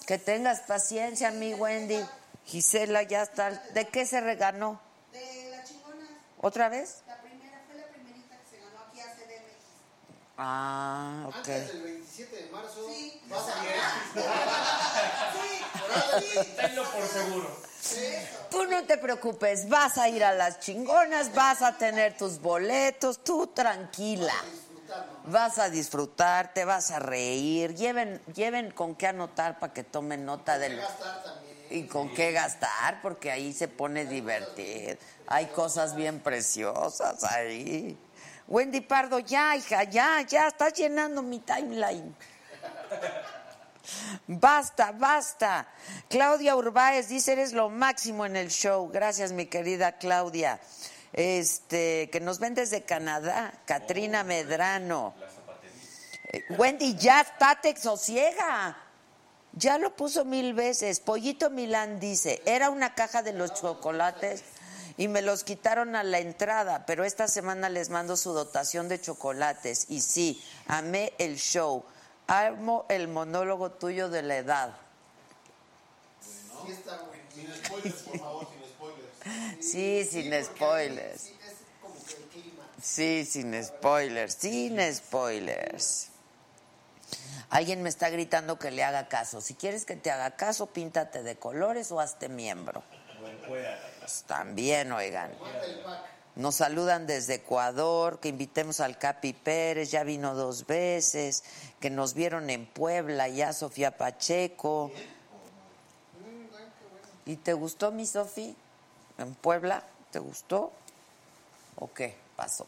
Que 0.06 0.18
tengas 0.18 0.60
paciencia, 0.60 1.32
mi 1.32 1.52
Wendy. 1.52 2.00
Gisela, 2.46 3.02
ya 3.02 3.22
está. 3.22 3.50
¿De 3.50 3.88
qué 3.88 4.06
se 4.06 4.20
reganó? 4.20 4.80
¿Otra 6.44 6.68
vez? 6.68 7.02
la 7.06 7.16
primera, 7.22 7.58
fue 7.66 7.80
la 7.80 7.86
primerita 7.86 8.36
que 8.36 8.50
se 8.50 8.58
ganó 8.62 8.78
aquí 8.86 9.00
a 9.00 9.04
CDMX. 9.14 9.64
Ah, 10.36 11.24
ok. 11.28 11.36
Antes 11.36 11.68
del 11.72 11.82
27 11.82 12.36
de 12.36 12.50
marzo 12.50 12.86
Sí. 12.86 13.22
vas 13.30 13.48
a 13.48 13.62
Tenlo 16.56 16.84
por 16.84 17.06
seguro. 17.06 17.48
Tú 18.50 18.66
no 18.66 18.84
te 18.84 18.98
preocupes, 18.98 19.70
vas 19.70 19.96
a 19.96 20.10
ir 20.10 20.22
a 20.22 20.34
las 20.34 20.60
chingonas, 20.60 21.34
vas 21.34 21.62
a 21.62 21.78
tener 21.78 22.14
tus 22.18 22.38
boletos, 22.40 23.24
tú 23.24 23.46
tranquila. 23.46 24.34
Vas 25.24 25.58
a 25.58 25.70
disfrutar, 25.70 26.52
te 26.52 26.66
vas 26.66 26.90
a 26.90 26.98
reír. 26.98 27.74
Lleven, 27.74 28.20
lleven 28.34 28.70
con 28.70 28.94
qué 28.96 29.06
anotar 29.06 29.58
para 29.58 29.72
que 29.72 29.82
tomen 29.82 30.26
nota 30.26 30.58
del. 30.58 30.78
Y 31.74 31.88
con 31.88 32.14
qué 32.14 32.30
gastar, 32.30 33.02
porque 33.02 33.32
ahí 33.32 33.52
se 33.52 33.66
pone 33.66 34.06
divertido. 34.06 34.96
Hay 35.26 35.46
cosas 35.46 35.96
bien 35.96 36.20
preciosas 36.20 37.24
ahí. 37.24 37.98
Wendy 38.46 38.80
Pardo, 38.80 39.18
ya, 39.18 39.56
hija, 39.56 39.82
ya, 39.82 40.22
ya, 40.22 40.46
estás 40.46 40.72
llenando 40.74 41.20
mi 41.20 41.40
timeline. 41.40 42.14
Basta, 44.28 44.92
basta. 44.92 45.66
Claudia 46.08 46.54
Urbáez 46.54 47.08
dice, 47.08 47.32
eres 47.32 47.52
lo 47.52 47.68
máximo 47.70 48.24
en 48.24 48.36
el 48.36 48.50
show. 48.50 48.88
Gracias, 48.88 49.32
mi 49.32 49.46
querida 49.46 49.98
Claudia. 49.98 50.60
Este, 51.12 52.08
que 52.10 52.20
nos 52.20 52.38
ven 52.38 52.54
desde 52.54 52.84
Canadá, 52.84 53.52
Katrina 53.66 54.22
Medrano. 54.22 55.14
Eh, 56.32 56.44
Wendy, 56.50 56.94
ya 56.96 57.22
estate 57.22 57.76
sosiega. 57.76 58.83
Ya 59.56 59.78
lo 59.78 59.94
puso 59.94 60.24
mil 60.24 60.54
veces. 60.54 61.00
Pollito 61.00 61.50
Milán 61.50 62.00
dice, 62.00 62.42
era 62.44 62.70
una 62.70 62.94
caja 62.94 63.22
de 63.22 63.32
los 63.32 63.54
chocolates 63.54 64.42
y 64.96 65.08
me 65.08 65.22
los 65.22 65.44
quitaron 65.44 65.96
a 65.96 66.02
la 66.02 66.18
entrada, 66.18 66.86
pero 66.86 67.04
esta 67.04 67.28
semana 67.28 67.68
les 67.68 67.88
mando 67.88 68.16
su 68.16 68.32
dotación 68.32 68.88
de 68.88 69.00
chocolates. 69.00 69.86
Y 69.88 70.00
sí, 70.00 70.42
amé 70.66 71.12
el 71.18 71.36
show. 71.36 71.84
Amo 72.26 72.86
el 72.88 73.08
monólogo 73.08 73.70
tuyo 73.70 74.08
de 74.08 74.22
la 74.22 74.36
edad. 74.38 74.76
Bueno. 76.62 76.76
Sin 77.34 77.54
spoilers, 77.54 78.02
por 78.02 78.18
favor, 78.18 78.48
sin 78.48 78.70
spoilers. 78.70 79.66
Sí, 79.66 80.04
sin 80.04 80.44
spoilers. 80.44 81.30
Sí, 82.80 83.24
sin 83.24 83.64
spoilers, 83.64 84.34
sin 84.34 84.94
spoilers. 84.94 86.08
Alguien 87.50 87.82
me 87.82 87.88
está 87.88 88.08
gritando 88.10 88.58
que 88.58 88.70
le 88.70 88.82
haga 88.84 89.08
caso. 89.08 89.40
Si 89.40 89.54
quieres 89.54 89.84
que 89.84 89.96
te 89.96 90.10
haga 90.10 90.32
caso, 90.32 90.66
píntate 90.66 91.22
de 91.22 91.36
colores 91.36 91.92
o 91.92 92.00
hazte 92.00 92.28
miembro. 92.28 92.82
Pues 93.46 94.24
también, 94.26 94.92
oigan. 94.92 95.30
Nos 96.36 96.56
saludan 96.56 97.06
desde 97.06 97.34
Ecuador, 97.34 98.18
que 98.18 98.28
invitemos 98.28 98.80
al 98.80 98.98
Capi 98.98 99.32
Pérez, 99.32 99.92
ya 99.92 100.02
vino 100.02 100.34
dos 100.34 100.66
veces, 100.66 101.44
que 101.78 101.90
nos 101.90 102.14
vieron 102.14 102.50
en 102.50 102.66
Puebla, 102.66 103.28
ya 103.28 103.52
Sofía 103.52 103.96
Pacheco. 103.96 104.90
¿Y 107.24 107.36
te 107.36 107.52
gustó 107.52 107.92
mi 107.92 108.04
Sofi? 108.04 108.56
¿En 109.18 109.34
Puebla? 109.34 109.84
¿Te 110.10 110.18
gustó? 110.18 110.72
¿O 111.76 111.92
qué 111.92 112.16
pasó? 112.34 112.66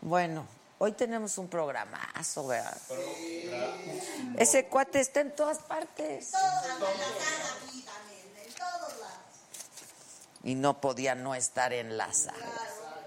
Bueno, 0.00 0.46
hoy 0.78 0.92
tenemos 0.92 1.38
un 1.38 1.48
programazo, 1.48 2.46
¿verdad? 2.46 2.76
Ese 4.38 4.66
cuate 4.66 5.00
está 5.00 5.20
en 5.20 5.34
todas 5.34 5.58
partes. 5.58 6.32
En 6.34 6.40
todos 8.54 8.98
lados. 8.98 9.16
Y 10.44 10.54
no 10.54 10.80
podía 10.80 11.14
no 11.14 11.34
estar 11.34 11.72
en 11.72 11.96
la 11.96 12.12
sala. 12.12 12.36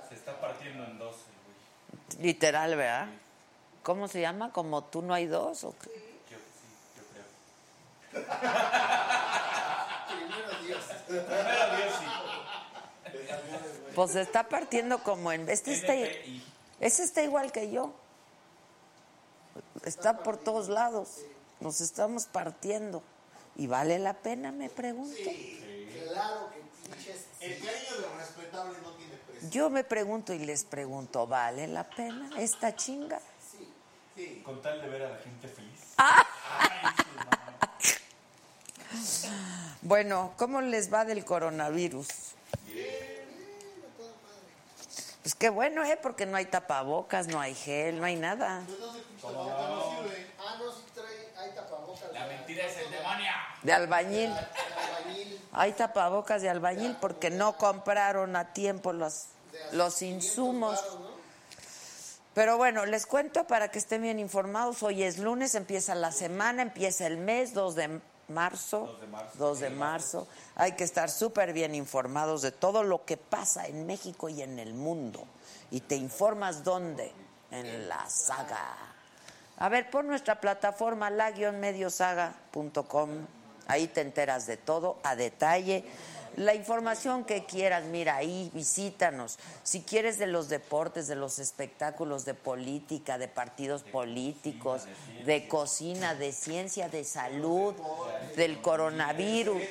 Se 0.09 0.15
está 0.15 0.39
partiendo 0.41 0.83
en 0.83 0.97
dos, 0.99 1.15
güey. 1.15 2.23
Literal, 2.23 2.75
¿verdad? 2.75 3.07
¿Cómo 3.83 4.07
se 4.07 4.21
llama? 4.21 4.51
¿Como 4.51 4.83
tú 4.83 5.01
no 5.01 5.13
hay 5.13 5.27
dos? 5.27 5.63
¿o 5.63 5.73
qué? 5.79 5.89
Yo 6.29 6.38
sí, 6.38 6.67
yo 6.97 7.03
creo. 7.11 8.25
Primero 10.09 10.63
Dios. 10.63 10.83
Primero 11.07 11.77
Dios 11.77 11.93
sí. 11.99 12.05
Pues 13.95 14.11
se 14.11 14.21
está 14.21 14.47
partiendo 14.47 15.01
como 15.03 15.31
en... 15.31 15.49
Este 15.49 15.73
está. 15.73 15.93
Ese 16.79 17.03
está 17.03 17.24
igual 17.24 17.51
que 17.51 17.71
yo. 17.71 17.93
Está 19.86 20.24
por 20.24 20.38
todos 20.38 20.69
lados. 20.69 21.17
Nos 21.59 21.81
estamos 21.81 22.25
partiendo. 22.25 23.03
¿Y 23.55 23.67
vale 23.67 24.00
la 24.00 24.13
pena, 24.13 24.51
me 24.51 24.69
pregunto? 24.69 25.17
Claro 25.17 26.50
que 26.50 26.89
pinches. 26.89 27.25
El 27.41 27.53
cariño 27.55 28.01
de 28.01 28.17
respetable 28.17 28.77
no 28.81 28.91
tiene 28.91 29.15
precio. 29.27 29.49
Yo 29.49 29.69
me 29.69 29.84
pregunto 29.84 30.34
y 30.34 30.39
les 30.39 30.63
pregunto, 30.63 31.27
¿vale 31.27 31.67
la 31.67 31.89
pena 31.89 32.30
esta 32.38 32.75
chinga? 32.75 33.19
Con 34.43 34.62
tal 34.62 34.82
de 34.82 34.89
ver 34.89 35.03
a 35.03 35.10
la 35.12 35.17
gente 35.17 35.47
feliz. 35.47 35.80
Bueno, 39.82 40.34
¿cómo 40.38 40.62
les 40.62 40.93
va 40.93 41.06
del 41.06 41.23
coronavirus? 41.23 42.08
Pues 45.29 45.35
qué 45.35 45.49
bueno, 45.49 45.85
¿eh? 45.85 45.95
Porque 46.01 46.25
no 46.25 46.37
hay 46.37 46.47
tapabocas, 46.47 47.27
no 47.27 47.39
hay 47.39 47.53
gel, 47.53 47.99
no 47.99 48.05
hay 48.05 48.15
nada. 48.15 48.63
Ah, 48.63 50.55
no, 50.57 50.71
sí 50.71 50.83
trae, 50.91 51.29
hay 51.37 51.51
tapabocas. 51.51 52.11
La 52.11 52.25
mentira 52.25 52.65
es 52.65 52.75
el 52.77 52.89
demonio. 52.89 53.31
De 53.61 53.71
albañil. 53.71 54.31
Albañil. 54.31 55.41
Hay 55.51 55.73
tapabocas 55.73 56.41
de 56.41 56.49
albañil 56.49 56.97
porque 56.99 57.29
no 57.29 57.57
compraron 57.57 58.35
a 58.35 58.53
tiempo 58.53 58.91
los, 58.91 59.25
los 59.71 60.01
insumos. 60.01 60.83
Pero 62.33 62.57
bueno, 62.57 62.87
les 62.87 63.05
cuento 63.05 63.45
para 63.45 63.69
que 63.69 63.77
estén 63.77 64.01
bien 64.01 64.17
informados. 64.17 64.81
Hoy 64.81 65.03
es 65.03 65.19
lunes, 65.19 65.53
empieza 65.53 65.93
la 65.93 66.11
semana, 66.11 66.63
empieza 66.63 67.05
el 67.05 67.17
mes, 67.17 67.53
2 67.53 67.75
de 67.75 68.01
marzo. 68.29 68.97
2 69.37 69.59
de 69.59 69.69
marzo. 69.69 70.27
Hay 70.55 70.71
que 70.73 70.83
estar 70.83 71.09
súper 71.09 71.53
bien 71.53 71.75
informados 71.75 72.41
de 72.41 72.51
todo 72.51 72.83
lo 72.83 73.05
que 73.05 73.15
pasa 73.17 73.67
en 73.67 73.85
México 73.85 74.29
y 74.29 74.41
en 74.41 74.57
el 74.59 74.73
mundo. 74.73 75.25
Y 75.71 75.81
te 75.81 75.95
informas 75.95 76.63
dónde? 76.63 77.11
En 77.51 77.89
la 77.89 78.09
saga. 78.09 78.77
A 79.57 79.69
ver, 79.69 79.89
pon 79.89 80.07
nuestra 80.07 80.39
plataforma 80.39 81.09
la-mediosaga.com. 81.09 83.09
Ahí 83.67 83.87
te 83.87 84.01
enteras 84.01 84.45
de 84.47 84.57
todo 84.57 84.99
a 85.03 85.15
detalle. 85.15 85.85
La 86.39 86.56
información 86.56 87.25
que 87.25 87.43
quieras, 87.43 87.84
mira 87.84 88.15
ahí, 88.15 88.49
visítanos. 88.54 89.38
Si 89.62 89.82
quieres 89.82 90.17
de 90.17 90.25
los 90.25 90.47
deportes, 90.47 91.10
de 91.10 91.17
los 91.17 91.38
espectáculos, 91.38 92.23
de 92.23 92.34
política, 92.34 93.17
de 93.17 93.28
partidos 93.28 93.84
políticos, 93.84 94.84
de 95.25 95.49
cocina, 95.49 96.15
de 96.15 96.32
ciencia, 96.32 96.88
de 96.88 97.04
salud, 97.04 97.75
del 98.38 98.62
coronavirus, 98.62 99.62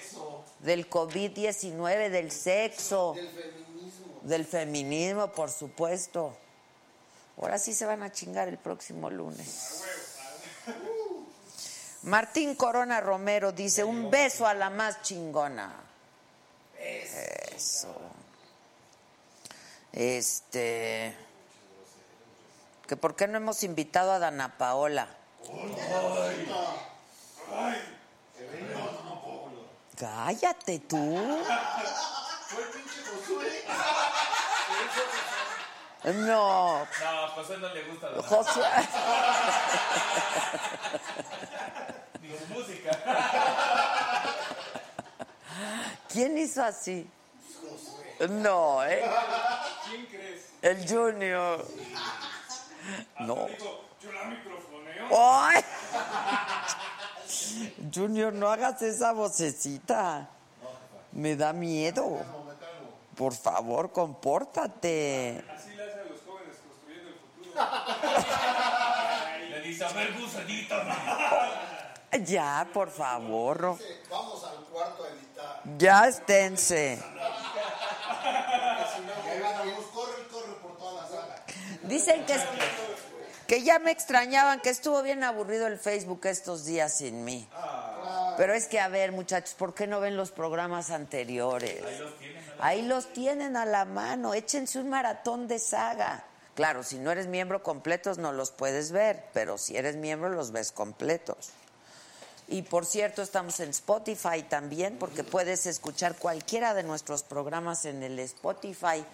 del 0.58 0.90
COVID-19, 0.90 2.10
del 2.10 2.30
sexo, 2.30 3.14
del 4.24 4.44
feminismo, 4.44 5.32
por 5.32 5.50
supuesto. 5.50 6.36
Ahora 7.40 7.58
sí 7.58 7.72
se 7.72 7.86
van 7.86 8.02
a 8.02 8.12
chingar 8.12 8.46
el 8.46 8.58
próximo 8.58 9.08
lunes. 9.08 9.84
Martín 12.02 12.54
Corona 12.56 13.00
Romero 13.00 13.52
dice, 13.52 13.84
un 13.84 14.10
beso 14.10 14.46
a 14.46 14.52
la 14.52 14.68
más 14.68 15.00
chingona. 15.00 15.87
Eso. 16.78 17.94
Este. 19.92 21.16
Que 22.86 22.96
por 22.96 23.16
qué 23.16 23.26
no 23.28 23.36
hemos 23.36 23.62
invitado 23.64 24.12
a 24.12 24.18
Dana 24.18 24.56
Paola. 24.56 25.08
Cállate 29.98 30.78
tú. 30.78 31.44
No, 36.04 36.78
No, 36.78 36.86
José 37.34 37.58
no 37.58 37.74
le 37.74 37.82
gusta 37.82 38.08
la 38.10 38.22
Josué. 38.22 38.64
ni 42.22 42.28
música. 42.54 42.90
¿Quién 46.08 46.38
hizo 46.38 46.62
así? 46.64 47.08
No, 48.30 48.84
¿eh? 48.84 49.04
¿Quién 49.88 50.06
crees? 50.06 50.46
El 50.62 50.88
Junior. 50.88 51.64
No. 53.20 53.46
Digo, 53.46 53.84
yo 54.00 54.12
la 54.12 54.24
microfoneo. 54.24 55.08
¡Ay! 55.16 55.62
Junior, 57.94 58.32
no 58.32 58.50
hagas 58.50 58.82
esa 58.82 59.12
vocecita. 59.12 60.30
Me 61.12 61.36
da 61.36 61.52
miedo. 61.52 62.18
Por 63.16 63.34
favor, 63.34 63.92
compórtate. 63.92 65.44
Así 65.54 65.74
le 65.74 65.82
hace 65.82 66.00
a 66.00 66.04
los 66.04 66.20
jóvenes 66.22 66.56
construyendo 66.66 67.10
el 67.10 67.18
futuro. 67.18 67.64
Le 69.50 69.60
dice, 69.62 69.84
a 69.84 69.92
ver, 69.92 70.12
gusanito. 70.18 70.74
Ya, 72.24 72.68
por 72.72 72.90
favor. 72.90 73.78
Vamos 74.10 74.44
al 74.44 74.64
cuarto 74.64 75.06
editar. 75.06 75.27
Ya 75.76 76.08
esténse. 76.08 76.98
Que 79.24 79.40
van 79.40 79.54
a 79.54 79.62
bus, 79.64 79.86
corre 79.92 80.12
y 80.22 80.32
corre 80.32 80.54
por 80.62 80.76
toda 80.76 81.02
la 81.02 81.08
sala. 81.08 81.42
Dicen 81.82 82.24
que, 82.26 82.36
que 83.46 83.62
ya 83.62 83.78
me 83.78 83.90
extrañaban, 83.90 84.60
que 84.60 84.70
estuvo 84.70 85.02
bien 85.02 85.24
aburrido 85.24 85.66
el 85.66 85.78
Facebook 85.78 86.26
estos 86.26 86.64
días 86.64 86.96
sin 86.96 87.24
mí. 87.24 87.48
Pero 88.36 88.54
es 88.54 88.66
que, 88.66 88.78
a 88.78 88.88
ver, 88.88 89.12
muchachos, 89.12 89.54
¿por 89.54 89.74
qué 89.74 89.86
no 89.86 90.00
ven 90.00 90.16
los 90.16 90.30
programas 90.30 90.90
anteriores? 90.90 91.82
Ahí 92.60 92.82
los 92.82 93.12
tienen 93.12 93.56
a 93.56 93.66
la 93.66 93.84
mano. 93.84 94.34
Échense 94.34 94.78
un 94.78 94.88
maratón 94.88 95.48
de 95.48 95.58
saga. 95.58 96.24
Claro, 96.54 96.82
si 96.82 96.98
no 96.98 97.12
eres 97.12 97.28
miembro 97.28 97.62
completos 97.62 98.18
no 98.18 98.32
los 98.32 98.50
puedes 98.50 98.90
ver, 98.90 99.24
pero 99.32 99.58
si 99.58 99.76
eres 99.76 99.94
miembro 99.94 100.28
los 100.28 100.50
ves 100.50 100.72
completos. 100.72 101.50
Y 102.48 102.62
por 102.62 102.86
cierto, 102.86 103.20
estamos 103.22 103.60
en 103.60 103.70
Spotify 103.70 104.42
también, 104.48 104.96
porque 104.98 105.22
puedes 105.22 105.66
escuchar 105.66 106.16
cualquiera 106.16 106.72
de 106.74 106.82
nuestros 106.82 107.22
programas 107.22 107.84
en 107.84 108.02
el 108.02 108.18
Spotify 108.20 109.04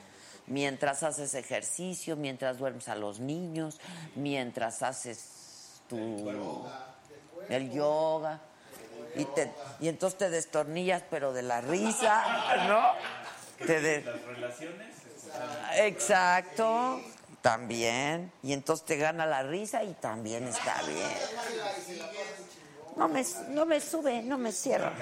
mientras 0.46 1.02
haces 1.02 1.34
ejercicio, 1.34 2.14
mientras 2.16 2.58
duermes 2.58 2.88
a 2.88 2.94
los 2.94 3.18
niños, 3.18 3.80
mientras 4.14 4.82
haces 4.82 5.80
tu 5.88 6.64
el 7.48 7.72
yoga. 7.72 8.40
Y, 9.16 9.24
te, 9.26 9.52
y 9.80 9.88
entonces 9.88 10.18
te 10.18 10.30
destornillas, 10.30 11.02
pero 11.10 11.32
de 11.32 11.42
la 11.42 11.60
risa, 11.60 12.24
¿no? 12.68 12.82
Te 13.66 13.80
de- 13.80 14.02
Las 14.02 14.22
relaciones. 14.22 14.94
Exacto, 15.76 17.00
también. 17.42 18.32
Y 18.42 18.52
entonces 18.52 18.84
te 18.86 18.96
gana 18.96 19.26
la 19.26 19.42
risa 19.42 19.82
y 19.84 19.92
también 19.94 20.46
está 20.48 20.82
bien. 20.82 21.10
No 22.96 23.08
me, 23.08 23.24
no 23.48 23.66
me 23.66 23.80
sube, 23.80 24.22
no 24.22 24.38
me 24.38 24.52
cierra. 24.52 24.92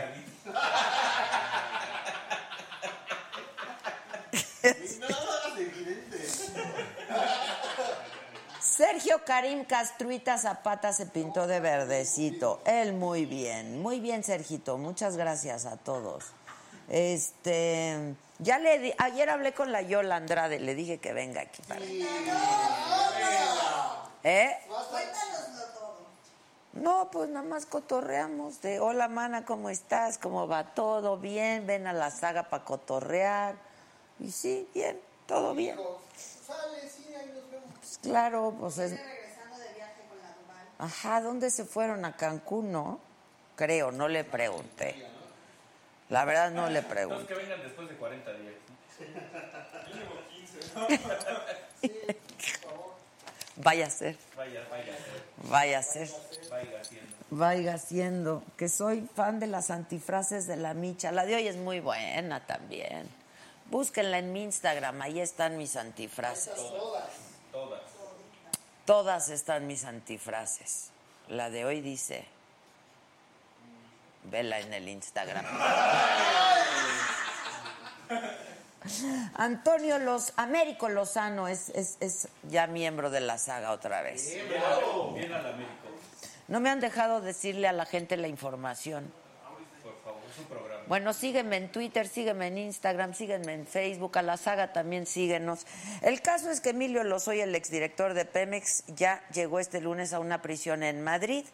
Sergio 8.61 9.25
Karim 9.25 9.65
Castruita 9.65 10.39
Zapata 10.39 10.93
se 10.93 11.07
pintó 11.07 11.47
de 11.47 11.61
verdecito. 11.61 12.61
Él 12.65 12.93
muy 12.93 13.27
bien, 13.27 13.81
muy 13.83 13.99
bien, 14.01 14.23
Sergito. 14.23 14.79
Muchas 14.79 15.17
gracias 15.17 15.67
a 15.67 15.77
todos. 15.77 16.27
Este, 16.89 18.15
ya 18.39 18.59
le 18.59 18.79
di- 18.79 18.95
ayer 18.99 19.31
hablé 19.31 19.53
con 19.53 19.73
la 19.73 19.83
Yola 19.83 20.17
Andrade, 20.17 20.61
le 20.61 20.75
dije 20.75 20.99
que 20.99 21.13
venga 21.13 21.41
aquí 21.43 21.63
para. 21.67 21.81
¿Eh? 24.25 24.57
No, 26.73 27.11
pues 27.11 27.29
nada 27.29 27.47
más 27.47 27.67
cotorreamos 27.67 28.63
de 28.63 28.81
hola 28.81 29.09
mana, 29.09 29.45
¿cómo 29.45 29.69
estás? 29.69 30.17
¿Cómo 30.17 30.49
va 30.49 30.75
todo? 30.75 31.19
Bien, 31.19 31.67
ven 31.67 31.87
a 31.87 31.93
la 31.93 32.11
saga 32.11 32.45
para 32.45 32.65
cotorrear. 32.65 33.57
Y 34.19 34.31
sí, 34.31 34.69
bien, 34.73 34.99
todo 35.27 35.55
bien. 35.55 35.77
Sale, 35.77 36.89
sí, 36.89 37.15
ahí 37.15 37.31
nos 37.35 37.51
vemos. 37.51 37.79
Pues 37.79 37.99
claro, 37.99 38.55
pues 38.59 38.79
es. 38.79 38.93
Regresando 38.93 39.59
de 39.59 39.75
viaje 39.75 40.03
con 40.09 40.19
la 40.19 40.35
Duval. 40.35 40.67
Ajá, 40.79 41.21
¿dónde 41.21 41.51
se 41.51 41.65
fueron? 41.65 42.05
A 42.07 42.17
Cancún, 42.17 42.73
¿no? 42.73 43.01
Creo, 43.57 43.93
no 43.93 44.09
le 44.09 44.25
pregunté. 44.25 45.07
La 46.09 46.25
verdad 46.25 46.51
no 46.51 46.69
le 46.71 46.83
pregunté. 46.83 47.27
que 47.27 47.35
vengan 47.35 47.63
después 47.63 47.89
de 47.89 47.97
40 47.97 48.33
días. 48.35 48.55
Vaya 53.57 53.87
a 53.87 53.91
ser, 53.91 54.17
vaya, 54.37 54.67
vaya 54.71 54.93
a 54.95 54.97
ser. 54.97 55.22
Vaya 55.49 55.79
haciendo. 55.79 56.17
Vaya 57.31 57.79
siendo, 57.79 58.43
que 58.59 58.69
soy 58.69 59.09
fan 59.15 59.41
de 59.41 59.47
las 59.47 59.71
antifrases 59.71 60.47
de 60.47 60.57
la 60.57 60.75
Micha. 60.75 61.13
La 61.13 61.25
de 61.25 61.37
hoy 61.37 61.49
es 61.49 61.57
muy 61.57 61.81
buena 61.81 62.47
también. 62.47 63.09
Búsquenla 63.71 64.19
en 64.19 64.35
mi 64.35 64.43
Instagram, 64.43 65.01
ahí 65.01 65.19
están 65.19 65.57
mis 65.57 65.77
antifrases. 65.77 66.55
Todas. 66.55 67.09
Todas 68.85 69.29
están 69.31 69.67
mis 69.67 69.85
antifrases. 69.85 70.91
La 71.29 71.49
de 71.49 71.65
hoy 71.65 71.81
dice, 71.81 72.27
vela 74.25 74.61
en 74.61 74.75
el 74.75 74.89
Instagram. 74.89 75.47
Antonio 79.35 79.99
Los, 79.99 80.33
Américo 80.37 80.89
Lozano 80.89 81.49
es, 81.49 81.69
es, 81.71 81.97
es 82.01 82.29
ya 82.49 82.67
miembro 82.67 83.11
de 83.11 83.21
la 83.21 83.39
saga 83.39 83.73
otra 83.73 84.03
vez. 84.03 84.37
No 86.49 86.61
me 86.61 86.71
han 86.71 86.81
dejado 86.81 87.21
decirle 87.21 87.69
a 87.69 87.73
la 87.73 87.87
gente 87.87 88.17
la 88.17 88.29
información. 88.29 89.13
Bueno, 90.89 91.13
sígueme 91.13 91.57
en 91.57 91.71
Twitter, 91.71 92.09
sígueme 92.09 92.49
en 92.49 92.59
Instagram, 92.59 93.15
sígueme 93.15 93.55
en 93.55 93.67
Facebook, 93.67 94.19
a 94.19 94.23
la 94.23 94.37
saga 94.37 94.73
también 94.73 95.07
síguenos. 95.07 95.67
El 96.03 96.21
caso 96.21 96.51
es 96.51 96.61
que 96.61 96.71
Emilio 96.71 97.05
Lozoya, 97.05 97.45
el 97.45 97.55
exdirector 97.55 98.15
de 98.15 98.25
Pemex, 98.25 98.85
ya 98.89 99.23
llegó 99.33 99.61
este 99.61 99.81
lunes 99.81 100.13
a 100.13 100.19
una 100.19 100.43
prisión 100.43 100.83
en 100.83 101.03
Madrid. 101.03 101.45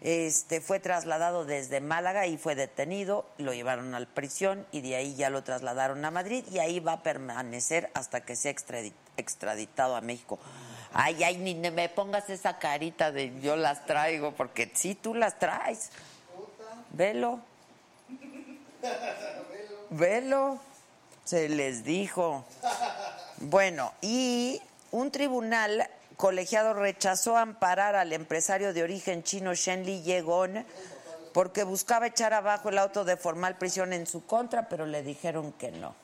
Este 0.00 0.62
fue 0.62 0.80
trasladado 0.80 1.44
desde 1.44 1.80
Málaga 1.80 2.26
y 2.26 2.38
fue 2.38 2.54
detenido, 2.54 3.26
lo 3.36 3.52
llevaron 3.52 3.94
a 3.94 4.00
la 4.00 4.06
prisión 4.06 4.66
y 4.72 4.80
de 4.80 4.96
ahí 4.96 5.14
ya 5.14 5.28
lo 5.28 5.44
trasladaron 5.44 6.02
a 6.04 6.10
Madrid 6.10 6.42
y 6.50 6.58
ahí 6.58 6.80
va 6.80 6.92
a 6.94 7.02
permanecer 7.02 7.90
hasta 7.92 8.22
que 8.22 8.34
sea 8.34 8.50
extradi- 8.52 8.94
extraditado 9.18 9.96
a 9.96 10.00
México. 10.00 10.38
Ay, 10.94 11.22
ay, 11.22 11.36
ni 11.36 11.54
me 11.54 11.88
pongas 11.90 12.30
esa 12.30 12.58
carita 12.58 13.12
de 13.12 13.38
yo 13.40 13.56
las 13.56 13.84
traigo, 13.84 14.32
porque 14.32 14.70
sí, 14.74 14.94
tú 14.94 15.14
las 15.14 15.38
traes. 15.38 15.90
Velo. 16.92 17.40
Velo, 19.90 20.58
se 21.24 21.48
les 21.48 21.84
dijo. 21.84 22.44
Bueno, 23.36 23.92
y 24.00 24.60
un 24.92 25.10
tribunal 25.10 25.88
colegiado 26.20 26.74
rechazó 26.74 27.38
amparar 27.38 27.96
al 27.96 28.12
empresario 28.12 28.74
de 28.74 28.82
origen 28.82 29.22
chino 29.22 29.54
Shen 29.54 29.86
Li 29.86 30.02
Yegon 30.02 30.66
porque 31.32 31.64
buscaba 31.64 32.08
echar 32.08 32.34
abajo 32.34 32.68
el 32.68 32.76
auto 32.76 33.06
de 33.06 33.16
formal 33.16 33.56
prisión 33.56 33.94
en 33.94 34.06
su 34.06 34.26
contra, 34.26 34.68
pero 34.68 34.84
le 34.84 35.02
dijeron 35.02 35.52
que 35.52 35.70
no. 35.70 35.94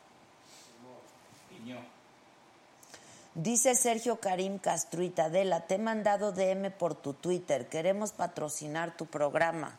Dice 3.34 3.74
Sergio 3.74 4.16
Karim 4.16 4.58
Castruita, 4.58 5.26
Adela, 5.26 5.66
te 5.66 5.74
he 5.74 5.78
mandado 5.78 6.32
DM 6.32 6.70
por 6.70 6.94
tu 6.94 7.12
Twitter, 7.12 7.68
queremos 7.68 8.12
patrocinar 8.12 8.96
tu 8.96 9.04
programa. 9.04 9.76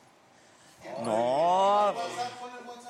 No. 1.03 1.95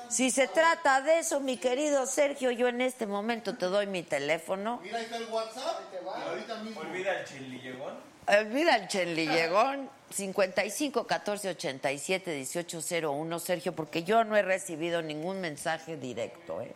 Si 0.08 0.30
se 0.30 0.48
trata 0.48 1.00
de 1.02 1.18
eso, 1.18 1.40
mi 1.40 1.56
querido 1.58 2.06
Sergio, 2.06 2.50
yo 2.50 2.68
en 2.68 2.80
este 2.80 3.06
momento 3.06 3.56
te 3.56 3.66
doy 3.66 3.86
mi 3.86 4.02
teléfono. 4.02 4.80
Mira, 4.82 4.98
ahí 4.98 5.04
está 5.04 5.16
el 5.18 5.26
WhatsApp. 5.26 5.80
Y 5.92 6.22
ahorita 6.28 6.56
mismo. 6.62 6.80
Olvida 6.80 7.20
el 7.20 7.26
chilillegón. 7.26 7.94
Olvida 8.26 8.76
el 8.76 8.88
chenlillegón 8.88 9.90
55 10.10 11.06
14 11.06 11.48
87 11.50 12.30
18 12.32 12.80
01, 13.10 13.38
Sergio, 13.38 13.74
porque 13.74 14.02
yo 14.04 14.24
no 14.24 14.36
he 14.36 14.42
recibido 14.42 15.00
ningún 15.02 15.40
mensaje 15.40 15.96
directo. 15.96 16.60
¿eh? 16.62 16.74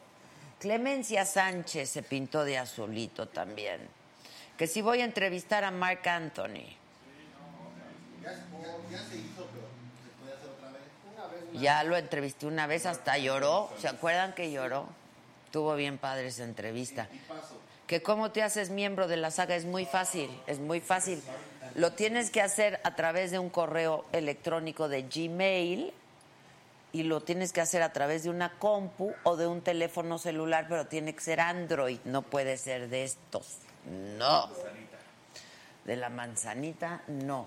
Clemencia 0.58 1.24
Sánchez 1.26 1.90
se 1.90 2.02
pintó 2.02 2.44
de 2.44 2.58
azulito 2.58 3.28
también. 3.28 3.80
Que 4.56 4.66
si 4.66 4.80
voy 4.82 5.00
a 5.00 5.04
entrevistar 5.04 5.64
a 5.64 5.70
Mark 5.70 6.06
Anthony. 6.08 6.76
Ya, 8.22 8.30
ya- 8.32 8.38
ya 8.90 8.98
se 9.08 9.16
hizo, 9.16 9.46
pero 9.52 9.66
se 10.04 10.10
puede 10.20 10.32
hacer 10.34 10.48
otra 10.50 10.68
vez. 10.70 10.82
Ya 11.54 11.82
lo 11.84 11.96
entrevisté 11.96 12.46
una 12.46 12.66
vez, 12.66 12.86
hasta 12.86 13.18
lloró. 13.18 13.70
¿Se 13.78 13.88
acuerdan 13.88 14.34
que 14.34 14.50
lloró? 14.50 14.86
Tuvo 15.50 15.74
bien 15.74 15.98
padre 15.98 16.28
esa 16.28 16.44
entrevista. 16.44 17.08
Que 17.86 18.02
cómo 18.02 18.30
te 18.30 18.42
haces 18.42 18.70
miembro 18.70 19.06
de 19.06 19.16
la 19.16 19.30
saga 19.30 19.54
es 19.54 19.64
muy 19.64 19.84
fácil, 19.84 20.30
es 20.46 20.58
muy 20.58 20.80
fácil. 20.80 21.22
Lo 21.74 21.92
tienes 21.92 22.30
que 22.30 22.40
hacer 22.40 22.80
a 22.84 22.94
través 22.94 23.30
de 23.30 23.38
un 23.38 23.50
correo 23.50 24.04
electrónico 24.12 24.88
de 24.88 25.02
Gmail 25.02 25.92
y 26.92 27.02
lo 27.02 27.20
tienes 27.20 27.52
que 27.52 27.60
hacer 27.60 27.82
a 27.82 27.92
través 27.92 28.22
de 28.22 28.30
una 28.30 28.58
compu 28.58 29.14
o 29.24 29.36
de 29.36 29.46
un 29.46 29.62
teléfono 29.62 30.18
celular, 30.18 30.66
pero 30.68 30.86
tiene 30.86 31.14
que 31.14 31.20
ser 31.20 31.40
Android, 31.40 31.98
no 32.04 32.22
puede 32.22 32.56
ser 32.58 32.88
de 32.88 33.04
estos. 33.04 33.58
No. 34.18 34.48
De 35.84 35.96
la 35.96 36.10
manzanita, 36.10 37.02
no. 37.08 37.46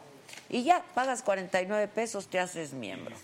Y 0.50 0.64
ya, 0.64 0.84
pagas 0.94 1.22
49 1.22 1.88
pesos, 1.88 2.28
te 2.28 2.40
haces 2.40 2.74
miembro. 2.74 3.16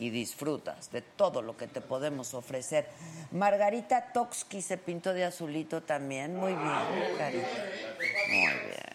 Y 0.00 0.10
disfrutas 0.10 0.90
de 0.90 1.02
todo 1.02 1.42
lo 1.42 1.56
que 1.56 1.68
te 1.68 1.80
podemos 1.80 2.34
ofrecer. 2.34 2.88
Margarita 3.30 4.12
Toxki 4.12 4.62
se 4.62 4.78
pintó 4.78 5.12
de 5.12 5.24
azulito 5.24 5.82
también. 5.82 6.34
Muy 6.34 6.54
bien, 6.54 6.64
Margarita. 6.64 7.30
Muy 7.30 8.38
bien. 8.38 8.90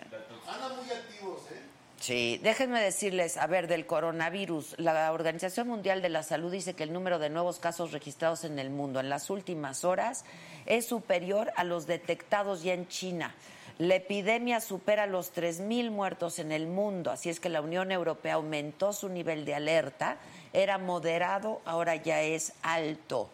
Andan 0.47 0.75
muy 0.75 0.91
activos, 0.91 1.41
¿eh? 1.51 1.61
Sí, 1.99 2.39
déjenme 2.43 2.81
decirles, 2.81 3.37
a 3.37 3.47
ver, 3.47 3.67
del 3.67 3.85
coronavirus. 3.85 4.75
La 4.77 5.11
Organización 5.11 5.67
Mundial 5.67 6.01
de 6.01 6.09
la 6.09 6.23
Salud 6.23 6.51
dice 6.51 6.73
que 6.73 6.83
el 6.83 6.93
número 6.93 7.17
de 7.17 7.29
nuevos 7.29 7.59
casos 7.59 7.93
registrados 7.93 8.43
en 8.43 8.59
el 8.59 8.69
mundo 8.69 8.99
en 8.99 9.09
las 9.09 9.29
últimas 9.29 9.83
horas 9.85 10.25
es 10.65 10.85
superior 10.87 11.51
a 11.55 11.63
los 11.63 11.87
detectados 11.87 12.61
ya 12.61 12.73
en 12.73 12.87
China. 12.87 13.33
La 13.77 13.95
epidemia 13.95 14.61
supera 14.61 15.05
los 15.05 15.33
3.000 15.33 15.89
muertos 15.89 16.39
en 16.39 16.51
el 16.51 16.65
mundo, 16.67 17.11
así 17.11 17.29
es 17.29 17.41
que 17.41 17.49
la 17.49 17.59
Unión 17.59 17.91
Europea 17.91 18.35
aumentó 18.35 18.93
su 18.93 19.09
nivel 19.09 19.43
de 19.43 19.55
alerta. 19.55 20.17
Era 20.55 20.77
moderado, 20.77 21.61
ahora 21.65 21.97
ya 21.97 22.21
es 22.21 22.53
alto. 22.61 23.29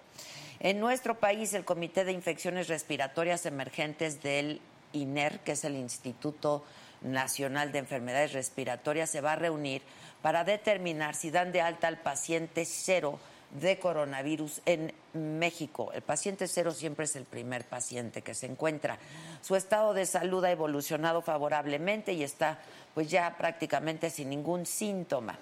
En 0.59 0.79
nuestro 0.79 1.19
país, 1.19 1.53
el 1.53 1.65
Comité 1.65 2.03
de 2.03 2.13
Infecciones 2.13 2.67
Respiratorias 2.67 3.45
Emergentes 3.45 4.23
del 4.23 4.59
INER, 4.91 5.39
que 5.41 5.51
es 5.51 5.63
el 5.63 5.75
Instituto 5.75 6.63
Nacional 7.01 7.71
de 7.71 7.77
Enfermedades 7.77 8.33
Respiratorias, 8.33 9.11
se 9.11 9.21
va 9.21 9.33
a 9.33 9.35
reunir 9.35 9.83
para 10.23 10.43
determinar 10.43 11.13
si 11.13 11.29
dan 11.29 11.51
de 11.51 11.61
alta 11.61 11.87
al 11.87 11.99
paciente 11.99 12.65
cero 12.65 13.19
de 13.51 13.77
coronavirus 13.77 14.63
en 14.65 14.91
México. 15.13 15.91
El 15.93 16.01
paciente 16.01 16.47
cero 16.47 16.71
siempre 16.71 17.05
es 17.05 17.15
el 17.15 17.25
primer 17.25 17.65
paciente 17.65 18.23
que 18.23 18.33
se 18.33 18.47
encuentra. 18.47 18.97
Su 19.41 19.55
estado 19.55 19.93
de 19.93 20.07
salud 20.07 20.43
ha 20.43 20.51
evolucionado 20.51 21.21
favorablemente 21.21 22.13
y 22.13 22.23
está 22.23 22.59
pues 22.95 23.11
ya 23.11 23.37
prácticamente 23.37 24.09
sin 24.09 24.29
ningún 24.29 24.65
síntoma. 24.65 25.37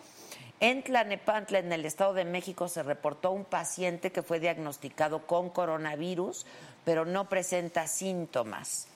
En 0.61 0.83
Tlanepantla, 0.83 1.59
en 1.59 1.71
el 1.71 1.85
Estado 1.85 2.13
de 2.13 2.25
México, 2.25 2.67
se 2.67 2.83
reportó 2.83 3.31
un 3.31 3.45
paciente 3.45 4.11
que 4.11 4.23
fue 4.23 4.41
diagnosticado 4.41 5.25
con 5.25 5.49
coronavirus, 5.49 6.45
pero 6.83 7.05
no 7.05 7.29
presenta 7.29 7.87
síntomas. 7.87 8.87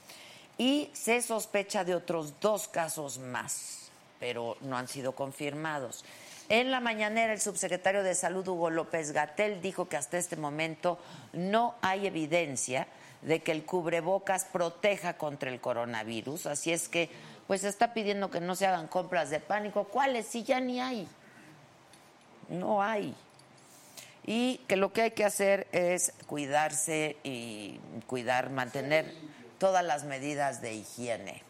Y 0.57 0.89
se 0.93 1.21
sospecha 1.21 1.85
de 1.85 1.95
otros 1.95 2.39
dos 2.41 2.67
casos 2.67 3.17
más, 3.17 3.91
pero 4.19 4.57
no 4.61 4.77
han 4.77 4.89
sido 4.89 5.13
confirmados. 5.13 6.03
En 6.49 6.69
la 6.69 6.81
mañanera, 6.81 7.31
el 7.31 7.39
subsecretario 7.39 8.03
de 8.03 8.13
Salud, 8.13 8.45
Hugo 8.45 8.69
López 8.69 9.13
Gatel, 9.13 9.61
dijo 9.61 9.87
que 9.87 9.95
hasta 9.95 10.17
este 10.17 10.35
momento 10.35 10.99
no 11.31 11.75
hay 11.81 12.05
evidencia 12.05 12.87
de 13.21 13.39
que 13.39 13.53
el 13.53 13.65
cubrebocas 13.65 14.43
proteja 14.43 15.15
contra 15.15 15.49
el 15.49 15.61
coronavirus. 15.61 16.45
Así 16.47 16.73
es 16.73 16.89
que, 16.89 17.09
pues 17.47 17.63
está 17.63 17.93
pidiendo 17.93 18.29
que 18.29 18.41
no 18.41 18.55
se 18.55 18.67
hagan 18.67 18.87
compras 18.87 19.29
de 19.29 19.39
pánico. 19.39 19.85
¿Cuáles? 19.85 20.27
Si 20.27 20.43
ya 20.43 20.59
ni 20.59 20.81
hay. 20.81 21.07
No 22.53 22.81
hay. 22.81 23.15
Y 24.25 24.57
que 24.67 24.77
lo 24.77 24.93
que 24.93 25.01
hay 25.01 25.11
que 25.11 25.25
hacer 25.25 25.67
es 25.71 26.13
cuidarse 26.27 27.17
y 27.23 27.79
cuidar, 28.07 28.49
mantener 28.49 29.13
todas 29.57 29.83
las 29.83 30.05
medidas 30.05 30.61
de 30.61 30.73
higiene. 30.75 31.43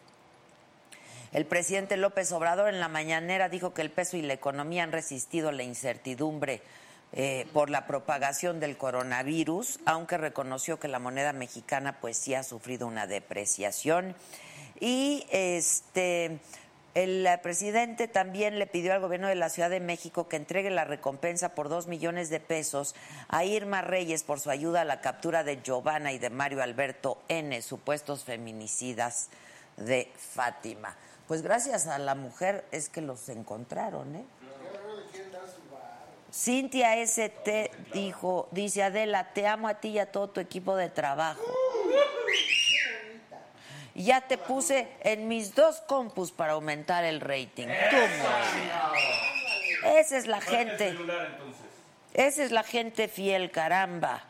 El 1.32 1.46
presidente 1.46 1.96
López 1.96 2.30
Obrador 2.32 2.68
en 2.68 2.80
la 2.80 2.88
mañanera 2.88 3.48
dijo 3.48 3.74
que 3.74 3.82
el 3.82 3.90
peso 3.90 4.16
y 4.16 4.22
la 4.22 4.34
economía 4.34 4.84
han 4.84 4.92
resistido 4.92 5.50
la 5.52 5.64
incertidumbre 5.64 6.62
eh, 7.12 7.46
por 7.52 7.70
la 7.70 7.86
propagación 7.86 8.60
del 8.60 8.76
coronavirus, 8.76 9.80
aunque 9.84 10.16
reconoció 10.16 10.80
que 10.80 10.88
la 10.88 10.98
moneda 10.98 11.32
mexicana 11.32 11.98
pues 12.00 12.16
sí 12.16 12.34
ha 12.34 12.42
sufrido 12.42 12.86
una 12.86 13.06
depreciación. 13.06 14.16
Y 14.80 15.26
este 15.30 16.40
el 16.94 17.28
presidente 17.42 18.06
también 18.06 18.58
le 18.58 18.66
pidió 18.66 18.92
al 18.92 19.00
gobierno 19.00 19.28
de 19.28 19.34
la 19.34 19.48
Ciudad 19.48 19.70
de 19.70 19.80
México 19.80 20.28
que 20.28 20.36
entregue 20.36 20.70
la 20.70 20.84
recompensa 20.84 21.54
por 21.54 21.68
dos 21.68 21.88
millones 21.88 22.30
de 22.30 22.38
pesos 22.38 22.94
a 23.28 23.44
Irma 23.44 23.82
Reyes 23.82 24.22
por 24.22 24.38
su 24.38 24.50
ayuda 24.50 24.82
a 24.82 24.84
la 24.84 25.00
captura 25.00 25.42
de 25.42 25.60
Giovanna 25.62 26.12
y 26.12 26.18
de 26.18 26.30
Mario 26.30 26.62
Alberto 26.62 27.18
N., 27.28 27.60
supuestos 27.62 28.24
feminicidas 28.24 29.28
de 29.76 30.10
Fátima. 30.16 30.96
Pues 31.26 31.42
gracias 31.42 31.86
a 31.88 31.98
la 31.98 32.14
mujer 32.14 32.64
es 32.70 32.88
que 32.88 33.00
los 33.00 33.28
encontraron, 33.28 34.14
¿eh? 34.14 34.24
Cintia 36.32 36.96
ST 37.00 37.70
dijo, 37.92 38.48
dice 38.50 38.82
Adela, 38.82 39.32
te 39.32 39.46
amo 39.46 39.68
a 39.68 39.74
ti 39.74 39.90
y 39.90 39.98
a 40.00 40.10
todo 40.10 40.30
tu 40.30 40.40
equipo 40.40 40.74
de 40.74 40.90
trabajo. 40.90 41.42
Y 43.94 44.04
ya 44.04 44.22
te 44.22 44.38
puse 44.38 44.88
en 45.02 45.28
mis 45.28 45.54
dos 45.54 45.80
compus 45.82 46.32
para 46.32 46.54
aumentar 46.54 47.04
el 47.04 47.20
rating. 47.20 47.68
Tú. 47.68 47.96
Esa 49.86 50.16
es 50.16 50.26
la 50.26 50.40
gente. 50.40 50.90
celular. 50.90 51.38
Esa 52.12 52.44
es 52.44 52.52
la 52.52 52.62
gente 52.62 53.08
fiel, 53.08 53.50
caramba. 53.50 54.24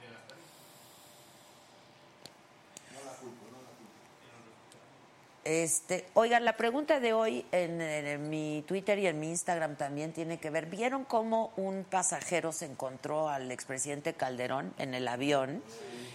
Este, 5.44 6.06
oigan, 6.14 6.46
la 6.46 6.56
pregunta 6.56 7.00
de 7.00 7.12
hoy 7.12 7.44
en, 7.52 7.82
en 7.82 8.30
mi 8.30 8.64
Twitter 8.66 8.98
y 8.98 9.06
en 9.06 9.20
mi 9.20 9.28
Instagram 9.28 9.76
también 9.76 10.14
tiene 10.14 10.38
que 10.38 10.48
ver. 10.48 10.66
¿Vieron 10.66 11.04
cómo 11.04 11.52
un 11.56 11.84
pasajero 11.84 12.50
se 12.52 12.64
encontró 12.64 13.28
al 13.28 13.52
expresidente 13.52 14.14
Calderón 14.14 14.72
en 14.78 14.94
el 14.94 15.06
avión? 15.06 15.62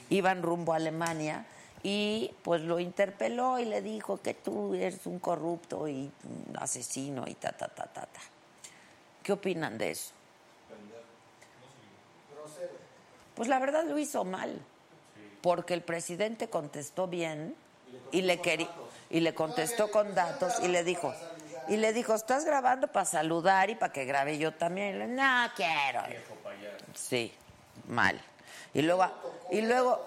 Iban 0.09 0.41
rumbo 0.41 0.73
a 0.73 0.77
Alemania 0.77 1.45
y 1.83 2.33
pues 2.43 2.61
lo 2.61 2.79
interpeló 2.79 3.59
y 3.59 3.65
le 3.65 3.81
dijo 3.81 4.21
que 4.21 4.33
tú 4.33 4.73
eres 4.73 5.05
un 5.05 5.19
corrupto 5.19 5.87
y 5.87 6.11
un 6.23 6.57
asesino 6.57 7.25
y 7.27 7.35
ta, 7.35 7.51
ta, 7.51 7.67
ta, 7.67 7.85
ta, 7.85 8.01
ta. 8.01 8.21
¿Qué 9.23 9.31
opinan 9.31 9.77
de 9.77 9.91
eso? 9.91 10.11
Pues 13.35 13.47
la 13.47 13.59
verdad 13.59 13.85
lo 13.85 13.97
hizo 13.97 14.25
mal, 14.25 14.59
porque 15.41 15.73
el 15.73 15.81
presidente 15.81 16.49
contestó 16.49 17.07
bien 17.07 17.55
y 18.11 18.21
le 18.21 18.41
quería 18.41 18.69
y 19.09 19.21
le 19.21 19.33
contestó 19.33 19.89
con 19.89 20.13
datos 20.13 20.59
y 20.61 20.67
le 20.67 20.83
dijo 20.83 21.13
y 21.67 21.77
le 21.77 21.93
dijo 21.93 22.13
estás 22.13 22.45
grabando 22.45 22.87
para 22.87 23.05
saludar 23.05 23.69
y 23.69 23.75
para 23.75 23.93
que 23.93 24.05
grabe 24.05 24.37
yo 24.37 24.53
también. 24.53 24.95
Y 24.95 24.99
le, 24.99 25.07
no 25.07 25.47
quiero. 25.55 26.01
Sí, 26.93 27.33
mal. 27.87 28.19
Y 28.73 28.81
luego 28.81 29.07
y 29.51 29.61
luego 29.61 30.05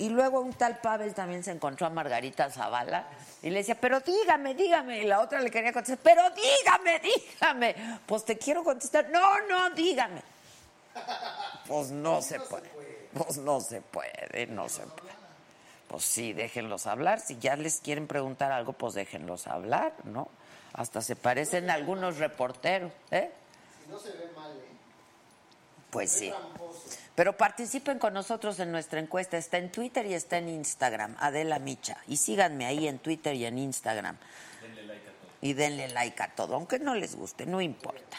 y 0.00 0.08
luego 0.08 0.40
un 0.40 0.54
tal 0.54 0.78
Pavel 0.78 1.12
también 1.12 1.44
se 1.44 1.50
encontró 1.50 1.86
a 1.86 1.90
Margarita 1.90 2.50
Zavala 2.50 3.04
y 3.42 3.50
le 3.50 3.58
decía, 3.58 3.74
pero 3.78 4.00
dígame, 4.00 4.54
dígame. 4.54 5.02
Y 5.02 5.06
la 5.06 5.20
otra 5.20 5.40
le 5.40 5.50
quería 5.50 5.74
contestar, 5.74 5.98
pero 6.02 6.22
dígame, 6.30 7.00
dígame. 7.00 8.00
Pues 8.06 8.24
te 8.24 8.38
quiero 8.38 8.64
contestar, 8.64 9.10
no, 9.10 9.20
no, 9.46 9.70
dígame. 9.70 10.22
Pues 11.68 11.90
no 11.90 12.22
se 12.22 12.40
puede. 12.40 12.70
Pues 13.12 13.36
no 13.36 13.60
se 13.60 13.82
puede, 13.82 14.46
no 14.46 14.70
se 14.70 14.86
puede. 14.86 15.12
Pues 15.86 16.02
sí, 16.04 16.32
déjenlos 16.32 16.86
hablar. 16.86 17.20
Si 17.20 17.38
ya 17.38 17.56
les 17.56 17.80
quieren 17.80 18.06
preguntar 18.06 18.52
algo, 18.52 18.72
pues 18.72 18.94
déjenlos 18.94 19.46
hablar, 19.48 19.92
¿no? 20.04 20.28
Hasta 20.72 21.02
se 21.02 21.14
parecen 21.14 21.68
a 21.68 21.74
algunos 21.74 22.16
reporteros, 22.16 22.90
¿eh? 23.10 23.30
Si 23.84 23.90
no 23.90 23.98
se 23.98 24.12
ve 24.12 24.30
mal, 24.34 24.52
¿eh? 24.52 24.69
Pues 25.90 26.10
sí. 26.10 26.32
Pero 27.14 27.36
participen 27.36 27.98
con 27.98 28.14
nosotros 28.14 28.58
en 28.60 28.72
nuestra 28.72 29.00
encuesta. 29.00 29.36
Está 29.36 29.58
en 29.58 29.70
Twitter 29.70 30.06
y 30.06 30.14
está 30.14 30.38
en 30.38 30.48
Instagram, 30.48 31.16
Adela 31.18 31.58
Micha. 31.58 31.98
Y 32.06 32.16
síganme 32.16 32.66
ahí 32.66 32.88
en 32.88 32.98
Twitter 32.98 33.34
y 33.34 33.44
en 33.44 33.58
Instagram. 33.58 34.16
Y 35.42 35.54
denle 35.54 35.88
like 35.88 36.22
a 36.22 36.28
todo, 36.28 36.54
aunque 36.54 36.78
no 36.78 36.94
les 36.94 37.16
guste, 37.16 37.46
no 37.46 37.60
importa. 37.60 38.16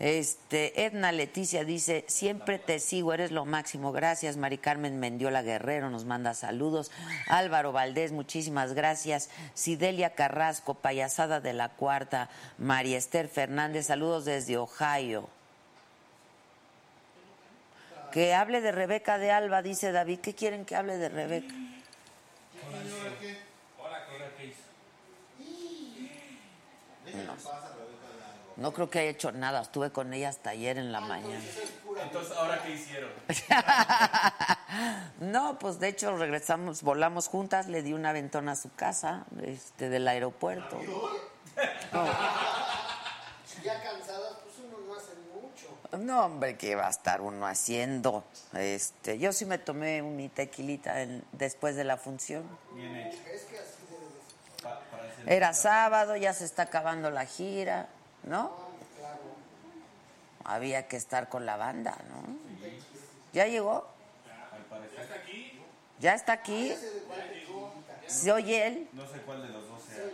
Este, 0.00 0.84
Edna 0.84 1.12
Leticia 1.12 1.64
dice, 1.64 2.04
siempre 2.08 2.58
te 2.58 2.80
sigo, 2.80 3.12
eres 3.12 3.30
lo 3.30 3.44
máximo. 3.44 3.92
Gracias, 3.92 4.36
Mari 4.36 4.58
Carmen 4.58 4.98
Mendiola 4.98 5.42
Guerrero 5.42 5.90
nos 5.90 6.04
manda 6.04 6.34
saludos. 6.34 6.90
Álvaro 7.28 7.72
Valdés, 7.72 8.10
muchísimas 8.10 8.74
gracias. 8.74 9.30
Sidelia 9.54 10.14
Carrasco, 10.14 10.74
payasada 10.74 11.40
de 11.40 11.52
la 11.52 11.68
cuarta. 11.70 12.28
María 12.58 12.98
Esther 12.98 13.28
Fernández, 13.28 13.86
saludos 13.86 14.24
desde 14.24 14.56
Ohio. 14.56 15.28
Que 18.14 18.32
hable 18.32 18.60
de 18.60 18.70
Rebeca 18.70 19.18
de 19.18 19.32
Alba, 19.32 19.60
dice 19.60 19.90
David. 19.90 20.20
¿Qué 20.20 20.36
quieren 20.36 20.64
que 20.64 20.76
hable 20.76 20.98
de 20.98 21.08
Rebeca? 21.08 21.52
Ahora, 23.76 24.06
¿qué 24.06 24.14
hora 24.14 24.30
qué 24.38 24.44
hizo? 24.44 24.60
No 28.56 28.72
creo 28.72 28.88
que 28.88 29.00
haya 29.00 29.10
hecho 29.10 29.32
nada. 29.32 29.62
Estuve 29.62 29.90
con 29.90 30.14
ella 30.14 30.28
hasta 30.28 30.50
ayer 30.50 30.78
en 30.78 30.92
la 30.92 31.00
mañana. 31.00 31.42
Entonces, 32.00 32.36
¿ahora 32.36 32.62
qué 32.62 32.74
hicieron? 32.74 33.10
No, 35.18 35.58
pues 35.58 35.80
de 35.80 35.88
hecho 35.88 36.16
regresamos, 36.16 36.82
volamos 36.82 37.26
juntas, 37.28 37.66
le 37.68 37.82
di 37.82 37.92
un 37.92 38.06
aventón 38.06 38.48
a 38.48 38.54
su 38.56 38.72
casa, 38.74 39.24
este, 39.42 39.88
del 39.88 40.06
aeropuerto. 40.06 40.80
Ya 43.62 43.82
cansadas, 43.82 44.34
pues 44.42 44.54
uno 44.58 44.78
no 44.86 44.94
hace 44.94 45.14
mucho. 45.32 45.78
No, 45.98 46.24
hombre, 46.24 46.56
¿qué 46.56 46.74
va 46.74 46.86
a 46.86 46.90
estar 46.90 47.20
uno 47.20 47.46
haciendo? 47.46 48.24
Este, 48.54 49.18
yo 49.18 49.32
sí 49.32 49.44
me 49.44 49.58
tomé 49.58 50.02
mi 50.02 50.28
tequilita 50.28 51.02
en- 51.02 51.24
después 51.32 51.76
de 51.76 51.84
la 51.84 51.96
función. 51.96 52.44
Bien 52.74 52.96
hecho. 52.96 53.18
Era 55.26 55.54
sábado, 55.54 56.16
ya 56.16 56.32
se 56.34 56.44
está 56.44 56.62
acabando 56.64 57.10
la 57.10 57.24
gira, 57.26 57.88
¿no? 58.24 58.52
Había 60.44 60.86
que 60.88 60.96
estar 60.96 61.28
con 61.28 61.46
la 61.46 61.56
banda, 61.56 61.96
¿no? 62.10 62.36
¿Ya 63.32 63.46
llegó? 63.46 63.86
¿Ya 66.00 66.14
está 66.14 66.32
aquí? 66.34 66.74
¿Se 68.06 68.30
oye 68.32 68.66
él? 68.66 68.88
No 68.92 69.06
sé 69.08 69.18
cuál 69.22 69.42
de 69.42 69.48
los 69.48 69.68
dos 69.68 69.82
sea. 69.82 70.04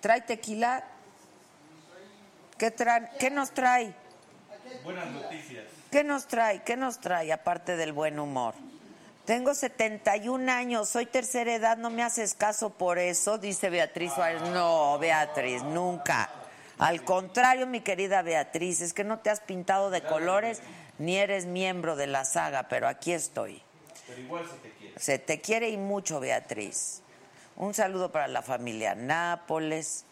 ¿Trae 0.00 0.20
tequila? 0.20 0.84
¿Qué, 2.58 2.70
trae? 2.70 3.10
¿Qué 3.18 3.30
nos 3.30 3.50
trae? 3.50 3.94
Buenas 4.82 5.10
noticias. 5.10 5.64
¿Qué 5.90 6.04
nos 6.04 6.26
trae? 6.26 6.62
¿Qué 6.62 6.76
nos 6.76 6.98
trae 6.98 7.32
aparte 7.32 7.76
del 7.76 7.92
buen 7.92 8.18
humor? 8.18 8.54
Tengo 9.24 9.54
71 9.54 10.52
años, 10.52 10.88
soy 10.88 11.06
tercera 11.06 11.54
edad, 11.54 11.78
no 11.78 11.88
me 11.88 12.02
haces 12.02 12.34
caso 12.34 12.70
por 12.70 12.98
eso, 12.98 13.38
dice 13.38 13.70
Beatriz 13.70 14.12
Suárez. 14.12 14.42
No, 14.50 14.98
Beatriz, 14.98 15.62
nunca. 15.62 16.30
Al 16.78 17.04
contrario, 17.04 17.66
mi 17.66 17.80
querida 17.80 18.20
Beatriz, 18.20 18.82
es 18.82 18.92
que 18.92 19.04
no 19.04 19.20
te 19.20 19.30
has 19.30 19.40
pintado 19.40 19.88
de 19.88 20.02
colores 20.02 20.60
ni 20.98 21.16
eres 21.16 21.46
miembro 21.46 21.96
de 21.96 22.06
la 22.06 22.24
saga, 22.24 22.68
pero 22.68 22.86
aquí 22.86 23.12
estoy. 23.12 23.62
Pero 24.06 24.20
igual 24.20 24.44
se 24.46 24.56
te 24.56 24.70
quiere. 24.70 25.00
Se 25.00 25.18
te 25.18 25.40
quiere 25.40 25.70
y 25.70 25.78
mucho, 25.78 26.20
Beatriz. 26.20 27.00
Un 27.56 27.72
saludo 27.72 28.12
para 28.12 28.28
la 28.28 28.42
familia 28.42 28.94
Nápoles. 28.94 30.04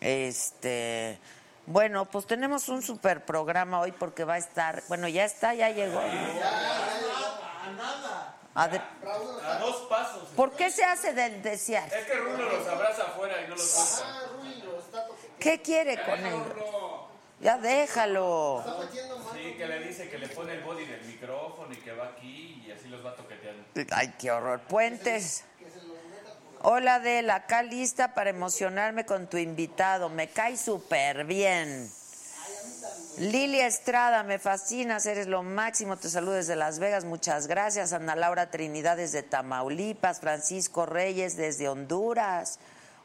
Este, 0.00 1.18
Bueno, 1.66 2.04
pues 2.04 2.26
tenemos 2.26 2.68
un 2.68 2.80
super 2.82 3.24
programa 3.24 3.80
hoy 3.80 3.92
porque 3.92 4.24
va 4.24 4.34
a 4.34 4.38
estar, 4.38 4.82
bueno, 4.88 5.08
ya 5.08 5.24
está, 5.24 5.52
ya 5.54 5.70
llegó. 5.70 6.00
Adri- 8.54 8.82
A 9.44 9.58
dos 9.58 9.76
pasos. 9.88 10.28
¿Por 10.36 10.52
qué 10.52 10.70
se 10.70 10.84
hace 10.84 11.12
del 11.12 11.42
desear? 11.42 11.92
Es 11.92 12.06
que 12.06 12.14
Rulo 12.14 12.50
los 12.58 12.66
abraza 12.68 13.02
afuera 13.02 13.42
y 13.44 13.48
no 13.48 13.56
los 13.56 13.70
toca. 13.70 15.04
¿Qué 15.38 15.60
quiere 15.60 16.02
con 16.02 16.24
él? 16.24 16.34
Ya 17.40 17.58
déjalo. 17.58 18.64
Sí, 19.34 19.54
que 19.58 19.66
le 19.66 19.80
dice 19.80 20.08
que 20.08 20.18
le 20.18 20.28
pone 20.28 20.54
el 20.54 20.62
body 20.62 20.86
del 20.86 21.02
micrófono 21.04 21.70
y 21.72 21.76
que 21.76 21.92
va 21.92 22.06
aquí 22.06 22.64
y 22.66 22.70
así 22.72 22.88
los 22.88 23.04
va 23.04 23.14
toqueteando. 23.14 23.62
Ay, 23.90 24.14
qué 24.18 24.30
horror. 24.30 24.60
Puentes. 24.62 25.44
Hola 26.62 26.96
Adela, 26.96 27.36
acá 27.36 27.62
lista 27.62 28.14
para 28.14 28.30
emocionarme 28.30 29.04
con 29.04 29.28
tu 29.28 29.36
invitado. 29.36 30.08
Me 30.08 30.28
cae 30.28 30.56
súper 30.56 31.24
bien. 31.24 31.90
Lilia 33.18 33.66
Estrada, 33.66 34.22
me 34.24 34.38
fascinas, 34.38 35.06
eres 35.06 35.26
lo 35.26 35.42
máximo. 35.42 35.96
Te 35.96 36.08
saludo 36.10 36.34
desde 36.34 36.56
Las 36.56 36.78
Vegas, 36.78 37.04
muchas 37.04 37.46
gracias. 37.46 37.92
Ana 37.92 38.16
Laura 38.16 38.50
Trinidad 38.50 38.96
desde 38.96 39.22
Tamaulipas, 39.22 40.20
Francisco 40.20 40.86
Reyes 40.86 41.36
desde 41.36 41.68
Honduras. 41.68 42.58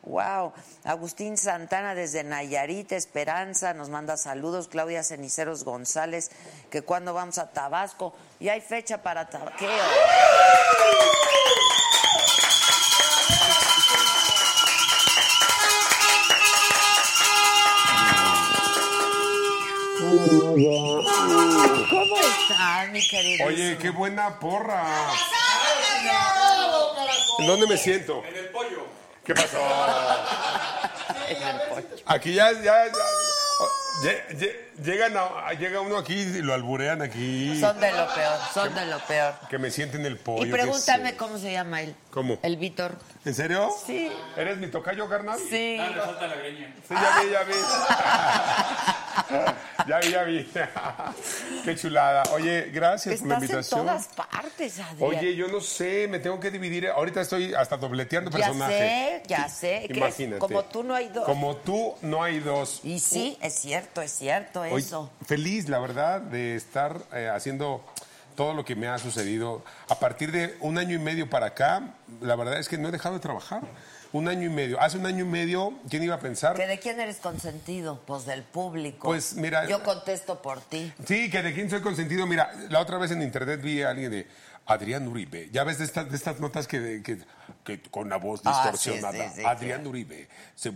Wow. 0.03 0.53
Agustín 0.83 1.37
Santana 1.37 1.93
desde 1.93 2.23
Nayarit, 2.23 2.91
Esperanza, 2.91 3.73
nos 3.73 3.89
manda 3.89 4.17
saludos. 4.17 4.67
Claudia 4.67 5.03
Ceniceros 5.03 5.63
González, 5.63 6.31
que 6.69 6.81
cuando 6.81 7.13
vamos 7.13 7.37
a 7.37 7.51
Tabasco. 7.51 8.13
Y 8.39 8.49
hay 8.49 8.61
fecha 8.61 9.03
para 9.03 9.29
Tabasco. 9.29 9.65
¿Cómo 20.31 22.17
estás, 22.17 22.89
mi 22.91 23.05
querido? 23.05 23.47
Oye, 23.47 23.77
qué 23.77 23.89
buena 23.89 24.39
porra. 24.39 24.85
¿En 27.39 27.47
dónde 27.47 27.67
me 27.67 27.77
siento? 27.77 28.23
En 28.25 28.35
el 28.37 28.45
pollo. 28.49 28.85
¿Qué 29.25 29.33
pasó? 29.35 29.57
Aquí 32.05 32.33
ya, 32.33 32.51
ya, 32.53 32.61
ya- 32.61 32.91
lle- 34.03 34.27
lle- 34.37 34.55
llegan 34.83 35.15
a- 35.17 35.51
llega 35.53 35.81
uno 35.81 35.97
aquí 35.97 36.13
y 36.13 36.41
lo 36.41 36.53
alburean 36.53 37.01
aquí. 37.01 37.59
Son 37.59 37.79
de 37.79 37.91
lo 37.91 38.07
peor, 38.13 38.39
son 38.53 38.73
de 38.73 38.85
lo 38.85 38.99
peor. 38.99 39.33
Que 39.49 39.57
me 39.57 39.69
sienten 39.69 40.05
el 40.05 40.17
pollo. 40.17 40.43
Y 40.45 40.49
¿qué 40.49 40.53
pregúntame 40.53 41.15
cómo 41.15 41.37
se 41.37 41.51
llama 41.51 41.81
él. 41.81 41.95
¿Cómo? 42.11 42.37
El 42.43 42.57
Víctor. 42.57 42.95
¿En 43.23 43.33
serio? 43.33 43.69
Sí. 43.85 44.11
¿Eres 44.35 44.57
mi 44.57 44.67
tocayo, 44.67 45.07
carnal? 45.07 45.39
Sí. 45.39 45.77
Ah, 45.79 45.87
le 45.89 46.01
falta 46.01 46.27
la 46.27 46.35
greña. 46.35 46.73
Sí, 46.87 46.93
ya 46.93 47.21
vi, 47.21 47.29
ya 47.31 47.43
vi. 47.43 47.53
ya 49.87 49.99
vi, 49.99 50.11
ya 50.11 50.23
vi. 50.23 50.51
Qué 51.63 51.75
chulada. 51.75 52.23
Oye, 52.33 52.69
gracias 52.73 53.19
por 53.19 53.27
la 53.29 53.35
Estás 53.35 53.49
en 53.49 53.55
invitación. 53.55 53.85
todas 53.87 54.07
partes, 54.09 54.79
Adrián. 54.79 55.09
Oye, 55.09 55.35
yo 55.35 55.47
no 55.47 55.61
sé, 55.61 56.07
me 56.09 56.19
tengo 56.19 56.39
que 56.39 56.51
dividir. 56.51 56.87
Ahorita 56.87 57.21
estoy 57.21 57.53
hasta 57.53 57.77
dobleteando 57.77 58.29
ya 58.31 58.37
personaje. 58.37 58.77
sé, 58.77 59.23
ya 59.27 59.49
sé. 59.49 59.87
Imagínate. 59.89 60.39
Como 60.39 60.63
tú 60.65 60.83
no 60.83 60.93
hay 60.93 61.09
dos. 61.09 61.25
Como 61.25 61.55
tú 61.57 61.95
no 62.01 62.23
hay 62.23 62.39
dos. 62.39 62.81
Y 62.83 62.99
sí, 62.99 63.37
es 63.41 63.55
cierto, 63.55 64.01
es 64.01 64.11
cierto 64.11 64.61
Hoy, 64.61 64.81
eso. 64.81 65.09
feliz, 65.25 65.69
la 65.69 65.79
verdad, 65.79 66.21
de 66.21 66.55
estar 66.55 66.97
eh, 67.13 67.29
haciendo 67.33 67.83
todo 68.35 68.53
lo 68.53 68.65
que 68.65 68.75
me 68.75 68.87
ha 68.87 68.97
sucedido. 68.97 69.63
A 69.89 69.95
partir 69.99 70.31
de 70.31 70.55
un 70.59 70.77
año 70.77 70.95
y 70.95 70.99
medio 70.99 71.29
para 71.29 71.47
acá, 71.47 71.93
la 72.21 72.35
verdad 72.35 72.59
es 72.59 72.67
que 72.69 72.77
no 72.77 72.89
he 72.89 72.91
dejado 72.91 73.15
de 73.15 73.21
trabajar. 73.21 73.61
Un 74.13 74.27
año 74.27 74.45
y 74.47 74.49
medio. 74.49 74.81
Hace 74.81 74.97
un 74.97 75.05
año 75.05 75.23
y 75.23 75.27
medio, 75.27 75.73
¿quién 75.89 76.03
iba 76.03 76.15
a 76.15 76.19
pensar? 76.19 76.57
¿Que 76.57 76.67
¿De 76.67 76.79
quién 76.79 76.99
eres 76.99 77.17
consentido? 77.17 78.01
Pues 78.05 78.25
del 78.25 78.43
público. 78.43 79.07
Pues, 79.07 79.35
mira- 79.35 79.67
Yo 79.69 79.83
contesto 79.83 80.41
por 80.41 80.59
ti. 80.59 80.91
Sí, 81.05 81.29
que 81.29 81.41
de 81.41 81.53
quién 81.53 81.69
soy 81.69 81.79
consentido. 81.79 82.27
Mira, 82.27 82.51
la 82.69 82.81
otra 82.81 82.97
vez 82.97 83.11
en 83.11 83.21
internet 83.21 83.61
vi 83.61 83.81
a 83.83 83.89
alguien 83.91 84.11
de 84.11 84.27
Adrián 84.65 85.07
Uribe. 85.07 85.49
Ya 85.53 85.63
ves 85.63 85.77
de 85.77 85.85
estas, 85.85 86.09
de 86.09 86.17
estas 86.17 86.41
notas 86.41 86.67
que, 86.67 87.01
que, 87.03 87.19
que 87.63 87.81
con 87.81 88.09
la 88.09 88.17
voz 88.17 88.41
Ah, 88.45 88.51
distorsionada. 88.71 89.11
sí, 89.29 89.29
sí, 89.35 89.41
sí, 89.41 89.45
Adrián 89.45 89.85
Uribe. 89.87 90.27
se- 90.55 90.71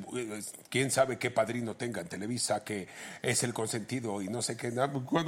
quién 0.70 0.92
sabe 0.92 1.18
qué 1.18 1.32
padrino 1.32 1.76
tenga 1.76 2.02
en 2.02 2.08
Televisa 2.08 2.64
que 2.64 2.88
es 3.22 3.44
el 3.44 3.54
consentido 3.54 4.22
y 4.22 4.28
no 4.30 4.42
sé 4.42 4.58
qué. 4.58 4.74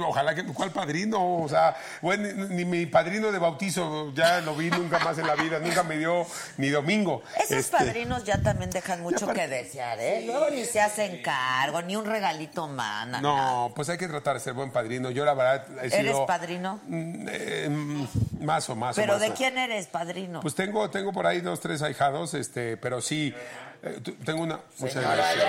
Ojalá 0.06 0.34
que. 0.34 0.44
¿Cuál 0.44 0.70
padrino? 0.72 1.36
O 1.42 1.48
sea, 1.48 1.76
bueno, 2.02 2.28
ni, 2.48 2.54
ni 2.56 2.64
mi 2.64 2.86
padrino 2.86 3.30
de 3.32 3.38
bautizo 3.38 4.12
ya 4.14 4.40
lo 4.40 4.54
vi 4.54 4.70
nunca 4.70 4.98
más 5.00 5.18
en 5.18 5.26
la 5.26 5.34
vida. 5.34 5.58
Nunca 5.58 5.82
me 5.82 5.98
dio 5.98 6.26
ni 6.56 6.68
domingo. 6.68 7.22
Esos 7.36 7.52
Este, 7.58 7.76
padrinos 7.76 8.24
ya 8.24 8.40
también 8.42 8.70
dejan 8.70 9.02
mucho 9.02 9.26
que 9.28 9.46
desear, 9.48 9.98
¿eh? 10.00 10.22
Luego 10.26 10.50
ni 10.50 10.64
se 10.64 10.80
hacen 10.80 11.22
cargo, 11.22 11.82
ni 11.82 11.96
un 11.96 12.04
regalito 12.06 12.66
mana. 12.68 13.20
No, 13.20 13.72
pues 13.74 13.88
hay 13.88 13.98
que 13.98 14.08
tratar 14.08 14.34
de 14.34 14.40
ser 14.40 14.52
buen 14.54 14.70
padrino. 14.70 15.10
Yo 15.10 15.24
la 15.24 15.34
verdad 15.34 15.66
he 15.82 15.86
¿Eres 15.86 16.12
sido... 16.12 16.26
padrino? 16.26 16.80
Mm, 16.86 17.26
eh, 17.28 17.68
mm, 17.70 18.44
más 18.44 18.68
o 18.70 18.76
más 18.76 18.96
o 18.96 19.00
¿Pero 19.00 19.14
más 19.14 19.22
de 19.22 19.32
quién 19.32 19.56
eres 19.58 19.86
padrino? 19.86 20.40
Pues 20.40 20.54
tengo, 20.54 20.88
tengo 20.90 21.12
por 21.12 21.26
ahí 21.26 21.37
dos, 21.40 21.60
tres 21.60 21.82
ahijados, 21.82 22.34
este, 22.34 22.76
pero 22.76 23.00
sí, 23.00 23.34
eh, 23.82 24.00
tengo 24.24 24.42
una. 24.42 24.60
Muchas 24.78 25.02
gracias. 25.02 25.44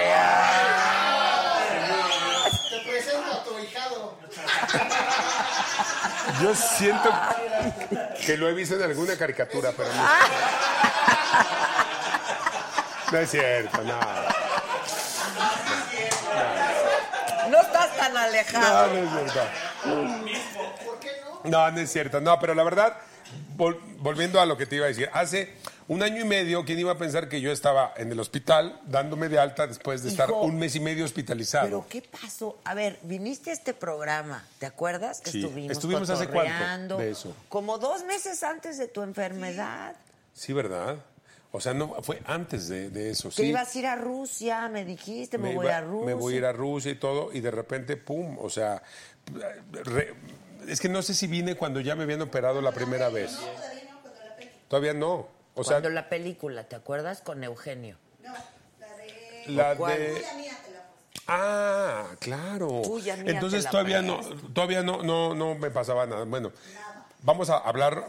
Te 2.70 2.80
presento 2.90 3.32
a 3.34 3.44
tu 3.44 3.60
hijado. 3.60 4.18
Yo 6.42 6.56
siento 6.56 7.12
que 8.26 8.38
lo 8.38 8.48
he 8.50 8.54
visto 8.54 8.76
en 8.76 8.84
alguna 8.84 9.16
caricatura, 9.18 9.72
pero 9.76 9.90
no. 9.94 10.04
No 13.12 13.18
es 13.18 13.32
cierto, 13.32 13.82
no. 13.84 14.00
No 17.50 17.62
estás 17.62 17.98
tan 17.98 18.14
No, 18.14 18.20
alejado. 18.20 18.88
no 18.94 18.98
es 19.26 19.32
cierto. 19.32 19.50
No, 21.46 21.72
no 21.72 21.80
es 21.80 21.92
cierto. 21.92 22.22
No, 22.22 22.40
pero 22.40 22.54
la 22.54 22.64
verdad, 22.64 22.98
vol- 23.58 23.80
volviendo 23.98 24.40
a 24.40 24.46
lo 24.46 24.56
que 24.58 24.66
te 24.68 24.76
iba 24.76 24.86
a 24.86 24.90
decir, 24.90 25.10
hace 25.14 25.56
un 25.90 26.02
año 26.04 26.22
y 26.22 26.26
medio, 26.26 26.64
¿quién 26.64 26.80
iba 26.80 26.94
a 26.94 26.98
pensar 26.98 27.28
que 27.28 27.42
yo 27.42 27.52
estaba 27.52 27.94
en 27.98 28.12
el 28.12 28.20
hospital 28.20 28.80
dándome 28.86 29.28
de 29.28 29.40
alta 29.40 29.68
después 29.68 30.02
de 30.04 30.10
estar 30.10 30.32
un 30.32 30.58
mes 30.58 30.76
y 30.76 30.80
medio 30.80 31.04
hospitalizado? 31.04 31.66
¿Pero 31.66 31.86
qué 31.90 32.02
pasó? 32.02 32.58
A 32.64 32.74
ver, 32.76 32.98
viniste 33.04 33.50
a 33.50 33.54
este 33.54 33.74
programa, 33.74 34.46
¿te 34.60 34.66
acuerdas? 34.66 35.20
Que 35.20 35.32
Sí, 35.32 35.44
estuvimos 35.44 35.72
estuvimos 35.72 36.10
hace 36.10 36.28
cuánto 36.30 36.98
de 36.98 37.12
eso. 37.12 37.36
Como 37.50 37.78
dos 37.78 38.06
meses 38.06 38.42
antes 38.44 38.78
de 38.78 38.88
tu 38.88 39.02
enfermedad. 39.02 39.96
Sí, 40.34 40.54
¿verdad? 40.54 40.98
O 41.52 41.60
sea, 41.60 41.74
no 41.74 41.96
fue 42.04 42.22
antes 42.26 42.70
de, 42.70 42.92
de 42.92 43.10
eso, 43.10 43.30
Te 43.30 43.36
sí. 43.38 43.44
ibas 43.46 43.76
a 43.76 43.80
ir 43.80 43.88
a 43.88 43.96
Rusia, 43.96 44.70
me 44.70 44.86
dijiste, 44.86 45.40
me, 45.40 45.56
voy 45.56 45.66
iba- 45.66 45.78
a 45.78 45.82
Rusia. 45.82 46.06
Me 46.06 46.14
voy 46.14 46.36
a 46.36 46.38
ir 46.38 46.46
a 46.46 46.52
Rusia 46.54 46.92
y 46.92 46.96
todo, 46.96 47.32
y 47.34 47.40
de 47.42 47.50
repente, 47.50 47.98
pum, 47.98 48.38
o 48.40 48.50
sea, 48.52 48.84
re- 49.72 50.14
es 50.68 50.80
que 50.80 50.88
no 50.90 51.02
sé 51.02 51.16
si 51.16 51.26
vine 51.26 51.56
cuando 51.56 51.80
ya 51.82 51.96
me 51.96 52.04
habían 52.04 52.22
operado 52.22 52.62
la 52.62 52.72
primera 52.72 53.10
vez. 53.10 53.36
Todavía 54.68 54.94
no. 54.94 55.39
O 55.60 55.64
sea, 55.66 55.74
Cuando 55.74 55.90
la 55.90 56.08
película, 56.08 56.64
¿te 56.64 56.78
acuerdas? 56.78 57.20
Con 57.22 57.44
Eugenio. 57.44 57.98
No, 58.24 58.32
la 58.80 58.96
de... 58.96 59.44
la 59.48 59.76
¿Cuál? 59.76 59.98
de... 59.98 60.16
Tuya 60.16 60.34
mía 60.36 60.58
te 60.66 60.72
la. 60.72 60.86
Ah, 61.28 62.08
claro. 62.20 62.82
Tuya, 62.82 63.18
mía, 63.18 63.34
Entonces 63.34 63.60
te 63.60 63.66
la 63.66 63.72
todavía 63.72 64.02
no, 64.02 64.22
todavía 64.54 64.84
no, 64.84 65.04
no, 65.04 65.36
no 65.36 65.56
me 65.56 65.70
pasaba 65.70 66.06
nada. 66.06 66.24
Bueno, 66.24 66.54
vamos 67.24 67.50
a 67.50 67.58
hablar 67.58 68.08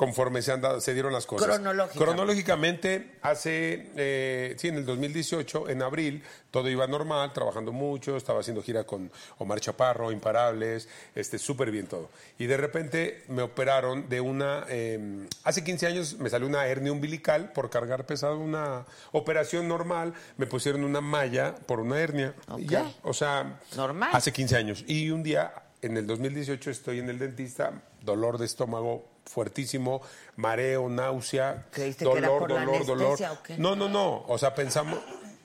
conforme 0.00 0.40
se, 0.40 0.50
han 0.50 0.62
dado- 0.62 0.80
se 0.80 0.94
dieron 0.94 1.12
las 1.12 1.26
cosas. 1.26 1.46
Cronológicamente. 1.46 1.98
Cronológicamente, 2.02 3.10
hace, 3.20 3.90
eh, 3.96 4.54
sí, 4.56 4.68
en 4.68 4.76
el 4.76 4.86
2018, 4.86 5.68
en 5.68 5.82
abril, 5.82 6.22
todo 6.50 6.70
iba 6.70 6.86
normal, 6.86 7.34
trabajando 7.34 7.70
mucho, 7.70 8.16
estaba 8.16 8.40
haciendo 8.40 8.62
gira 8.62 8.84
con 8.84 9.12
Omar 9.36 9.60
Chaparro, 9.60 10.10
Imparables, 10.10 10.88
este, 11.14 11.38
súper 11.38 11.70
bien 11.70 11.86
todo. 11.86 12.08
Y 12.38 12.46
de 12.46 12.56
repente 12.56 13.24
me 13.28 13.42
operaron 13.42 14.08
de 14.08 14.22
una, 14.22 14.64
eh, 14.70 15.26
hace 15.44 15.62
15 15.62 15.86
años 15.86 16.16
me 16.18 16.30
salió 16.30 16.46
una 16.48 16.66
hernia 16.66 16.92
umbilical 16.92 17.52
por 17.52 17.68
cargar 17.68 18.06
pesado, 18.06 18.38
una 18.38 18.86
operación 19.12 19.68
normal, 19.68 20.14
me 20.38 20.46
pusieron 20.46 20.82
una 20.82 21.02
malla 21.02 21.54
por 21.66 21.78
una 21.78 22.00
hernia. 22.00 22.32
Y 22.56 22.64
ya, 22.64 22.90
o 23.02 23.12
sea, 23.12 23.60
Normal. 23.76 24.08
hace 24.14 24.32
15 24.32 24.56
años. 24.56 24.82
Y 24.86 25.10
un 25.10 25.22
día, 25.22 25.52
en 25.82 25.96
el 25.96 26.06
2018, 26.06 26.70
estoy 26.70 26.98
en 26.98 27.08
el 27.08 27.18
dentista, 27.18 27.82
dolor 28.02 28.38
de 28.38 28.46
estómago 28.46 29.06
fuertísimo, 29.24 30.02
mareo, 30.36 30.88
náusea, 30.88 31.66
¿Creíste 31.70 32.04
que 32.04 32.10
dolor, 32.10 32.18
era 32.24 32.38
por 32.38 32.48
dolor, 32.48 32.86
dolor. 32.86 33.06
anestesia 33.06 33.32
o 33.32 33.42
qué? 33.42 33.56
No, 33.58 33.76
no, 33.76 33.88
no. 33.88 34.24
O 34.26 34.38
sea, 34.38 34.54
pensamos. 34.54 34.98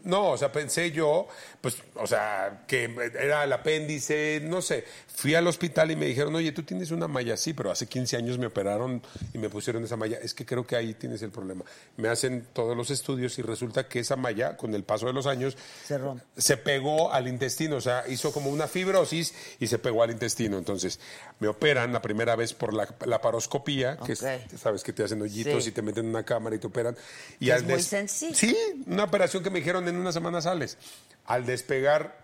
No, 0.06 0.30
o 0.32 0.38
sea, 0.38 0.52
pensé 0.52 0.92
yo, 0.92 1.28
pues, 1.62 1.76
o 1.96 2.08
sea, 2.08 2.64
que 2.68 2.86
era 3.20 3.44
el 3.44 3.52
apéndice, 3.54 4.40
no 4.44 4.62
sé. 4.62 4.86
Fui 5.16 5.34
al 5.34 5.48
hospital 5.48 5.92
y 5.92 5.96
me 5.96 6.06
dijeron, 6.06 6.36
oye, 6.36 6.52
tú 6.52 6.64
tienes 6.64 6.92
una 6.92 7.08
malla, 7.08 7.36
sí, 7.38 7.54
pero 7.54 7.72
hace 7.72 7.88
15 7.88 8.18
años 8.18 8.38
me 8.38 8.46
operaron 8.48 9.02
y 9.34 9.38
me 9.38 9.50
pusieron 9.50 9.84
esa 9.84 9.96
malla. 9.96 10.18
Es 10.22 10.34
que 10.34 10.46
creo 10.46 10.68
que 10.68 10.76
ahí 10.76 10.94
tienes 10.94 11.22
el 11.22 11.32
problema. 11.32 11.64
Me 11.98 12.08
hacen 12.10 12.46
todos 12.54 12.76
los 12.78 12.90
estudios 12.92 13.38
y 13.40 13.42
resulta 13.42 13.88
que 13.88 14.00
esa 14.00 14.16
malla, 14.16 14.56
con 14.58 14.74
el 14.76 14.84
paso 14.84 15.08
de 15.08 15.14
los 15.14 15.26
años, 15.26 15.58
Se 15.88 15.98
rompe. 15.98 16.24
se 16.38 16.58
pegó 16.58 17.12
al 17.12 17.28
intestino, 17.28 17.78
o 17.78 17.82
sea, 17.82 18.04
hizo 18.08 18.32
como 18.32 18.50
una 18.50 18.68
fibrosis 18.68 19.34
y 19.60 19.68
se 19.68 19.80
pegó 19.80 20.04
al 20.04 20.12
intestino. 20.12 20.58
Entonces, 20.58 21.00
me 21.40 21.48
operan 21.48 21.94
la 21.94 22.02
primera 22.02 22.36
vez 22.36 22.54
por 22.54 22.74
la, 22.74 22.88
la 23.06 23.22
paroscopía, 23.22 23.98
que 24.06 24.12
es- 24.14 24.26
sabes 24.60 24.84
que 24.84 24.94
te 24.94 25.04
hacen 25.04 25.22
hoyitos 25.22 25.64
Sí. 25.64 25.70
y 25.70 25.74
te 25.74 25.82
meten 25.82 26.04
en 26.06 26.10
una 26.12 26.24
cámara 26.24 26.56
y 26.56 26.60
te 26.60 26.68
operan. 26.68 26.96
Y 27.40 27.50
es 27.50 27.64
muy 27.64 27.82
sencillo. 27.82 28.36
Sí, 28.36 28.56
una 28.86 29.06
operación 29.06 29.42
que 29.42 29.50
me 29.50 29.60
dijeron 29.60 29.88
en 29.88 29.95
una 29.98 30.12
semana 30.12 30.42
sales. 30.42 30.78
Al 31.26 31.46
despegar 31.46 32.24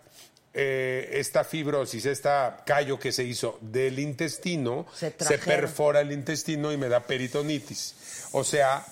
eh, 0.54 1.10
esta 1.14 1.44
fibrosis, 1.44 2.06
esta 2.06 2.64
callo 2.66 3.00
que 3.00 3.12
se 3.12 3.24
hizo 3.24 3.58
del 3.62 4.00
intestino, 4.00 4.86
Se 4.94 5.12
perfora 5.12 6.02
el 6.02 6.12
intestino 6.12 6.72
y 6.72 6.78
me 6.78 6.90
da 6.90 7.00
peritonitis. 7.02 7.96
O 8.34 8.44
sea, 8.44 8.86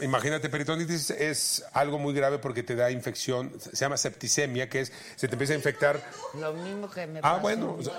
imagínate, 0.00 0.48
peritonitis 0.48 1.10
es 1.10 1.64
algo 1.72 1.98
muy 1.98 2.12
grave 2.14 2.38
porque 2.38 2.62
te 2.62 2.74
da 2.74 2.90
infección, 2.90 3.52
se 3.60 3.76
llama 3.76 3.96
septicemia, 3.96 4.68
que 4.68 4.80
es, 4.80 4.92
se 5.16 5.28
te 5.28 5.34
empieza 5.34 5.52
a 5.52 5.56
infectar 5.56 6.02
Lo 6.38 6.52
mismo 6.54 6.90
que 6.90 7.06
me 7.06 7.18
Ah, 7.20 7.22
pasó. 7.22 7.40
bueno, 7.40 7.76
o 7.78 7.82
sea, 7.82 7.98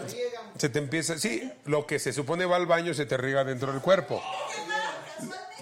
se 0.58 0.70
te 0.70 0.80
empieza, 0.80 1.18
sí, 1.18 1.52
lo 1.66 1.86
que 1.88 1.98
se 2.00 2.12
supone 2.14 2.46
va 2.46 2.58
al 2.58 2.66
baño 2.66 2.94
se 2.94 3.06
te 3.06 3.18
riega 3.18 3.44
dentro 3.44 3.72
del 3.72 3.82
cuerpo. 3.82 4.22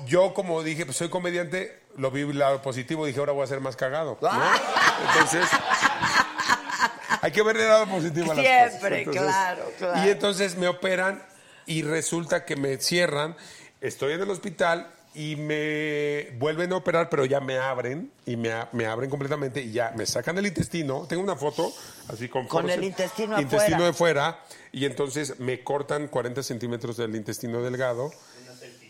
Yo 0.08 0.34
como 0.34 0.64
dije, 0.64 0.86
pues 0.86 0.98
soy 0.98 1.10
comediante, 1.10 1.79
lo 1.98 2.12
vi 2.12 2.32
lado 2.34 2.62
positivo, 2.62 3.06
dije, 3.06 3.20
ahora 3.20 3.34
voy 3.34 3.44
a 3.44 3.48
ser 3.48 3.60
más 3.60 3.76
cagado. 3.76 4.18
¿no? 4.22 4.30
Entonces, 5.14 5.48
hay 7.22 7.32
que 7.32 7.44
ver 7.44 7.58
el 7.58 7.68
lado 7.68 7.88
positivo 7.88 8.32
a 8.32 8.36
las 8.36 8.46
Siempre, 8.46 9.06
cosas. 9.06 9.22
claro, 9.24 9.72
claro. 9.78 10.06
Y 10.06 10.10
entonces 10.10 10.58
me 10.58 10.68
operan 10.68 11.24
y 11.66 11.84
resulta 11.84 12.46
que 12.46 12.56
me 12.56 12.78
cierran, 12.78 13.36
estoy 13.82 14.14
en 14.14 14.22
el 14.22 14.30
hospital 14.30 14.92
y 15.14 15.36
me 15.36 16.30
vuelven 16.38 16.72
a 16.72 16.78
operar, 16.78 17.10
pero 17.10 17.26
ya 17.26 17.40
me 17.40 17.58
abren 17.58 18.12
y 18.26 18.38
me, 18.38 18.52
me 18.72 18.86
abren 18.86 19.10
completamente 19.10 19.62
y 19.62 19.72
ya 19.72 19.92
me 19.98 20.06
sacan 20.06 20.38
el 20.38 20.46
intestino. 20.46 21.06
Tengo 21.10 21.24
una 21.24 21.36
foto 21.36 21.74
así 22.08 22.30
con 22.30 22.48
Con 22.48 22.70
el 22.70 22.84
intestino 22.84 23.40
intestino 23.40 23.84
de 23.86 23.94
fuera 23.94 24.40
y 24.72 24.86
entonces 24.86 25.40
me 25.40 25.64
cortan 25.64 26.08
40 26.08 26.44
centímetros 26.44 26.98
del 26.98 27.16
intestino 27.16 27.62
delgado 27.62 28.12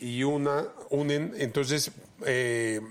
y 0.01 0.23
una 0.23 0.65
unen, 0.89 1.33
entonces 1.37 1.91
eh, 2.26 2.82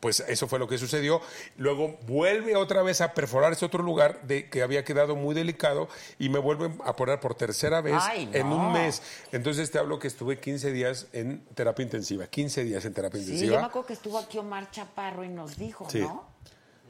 pues 0.00 0.20
eso 0.28 0.46
fue 0.46 0.60
lo 0.60 0.68
que 0.68 0.78
sucedió. 0.78 1.20
Luego 1.56 1.98
vuelve 2.06 2.54
otra 2.54 2.82
vez 2.82 3.00
a 3.00 3.14
perforar 3.14 3.52
ese 3.52 3.64
otro 3.64 3.82
lugar 3.82 4.22
de 4.22 4.48
que 4.48 4.62
había 4.62 4.84
quedado 4.84 5.16
muy 5.16 5.34
delicado 5.34 5.88
y 6.20 6.28
me 6.28 6.38
vuelven 6.38 6.78
a 6.84 6.94
poner 6.94 7.18
por 7.18 7.34
tercera 7.34 7.80
vez 7.80 7.96
Ay, 8.00 8.30
en 8.32 8.46
un 8.46 8.72
mes. 8.72 9.02
Entonces 9.32 9.72
te 9.72 9.78
hablo 9.78 9.98
que 9.98 10.06
estuve 10.06 10.38
15 10.38 10.70
días 10.70 11.08
en 11.12 11.44
terapia 11.54 11.82
intensiva, 11.82 12.28
15 12.28 12.62
días 12.62 12.84
en 12.84 12.94
terapia 12.94 13.18
Sí, 13.20 13.26
yo 13.26 13.32
me 13.32 13.34
intensiva. 13.38 13.64
acuerdo 13.66 13.86
que 13.88 13.92
estuvo 13.94 14.18
aquí 14.18 14.38
Omar 14.38 14.70
Chaparro 14.70 15.24
y 15.24 15.28
nos 15.30 15.56
dijo, 15.56 15.88
Sí. 15.90 15.98
¿no? 15.98 16.28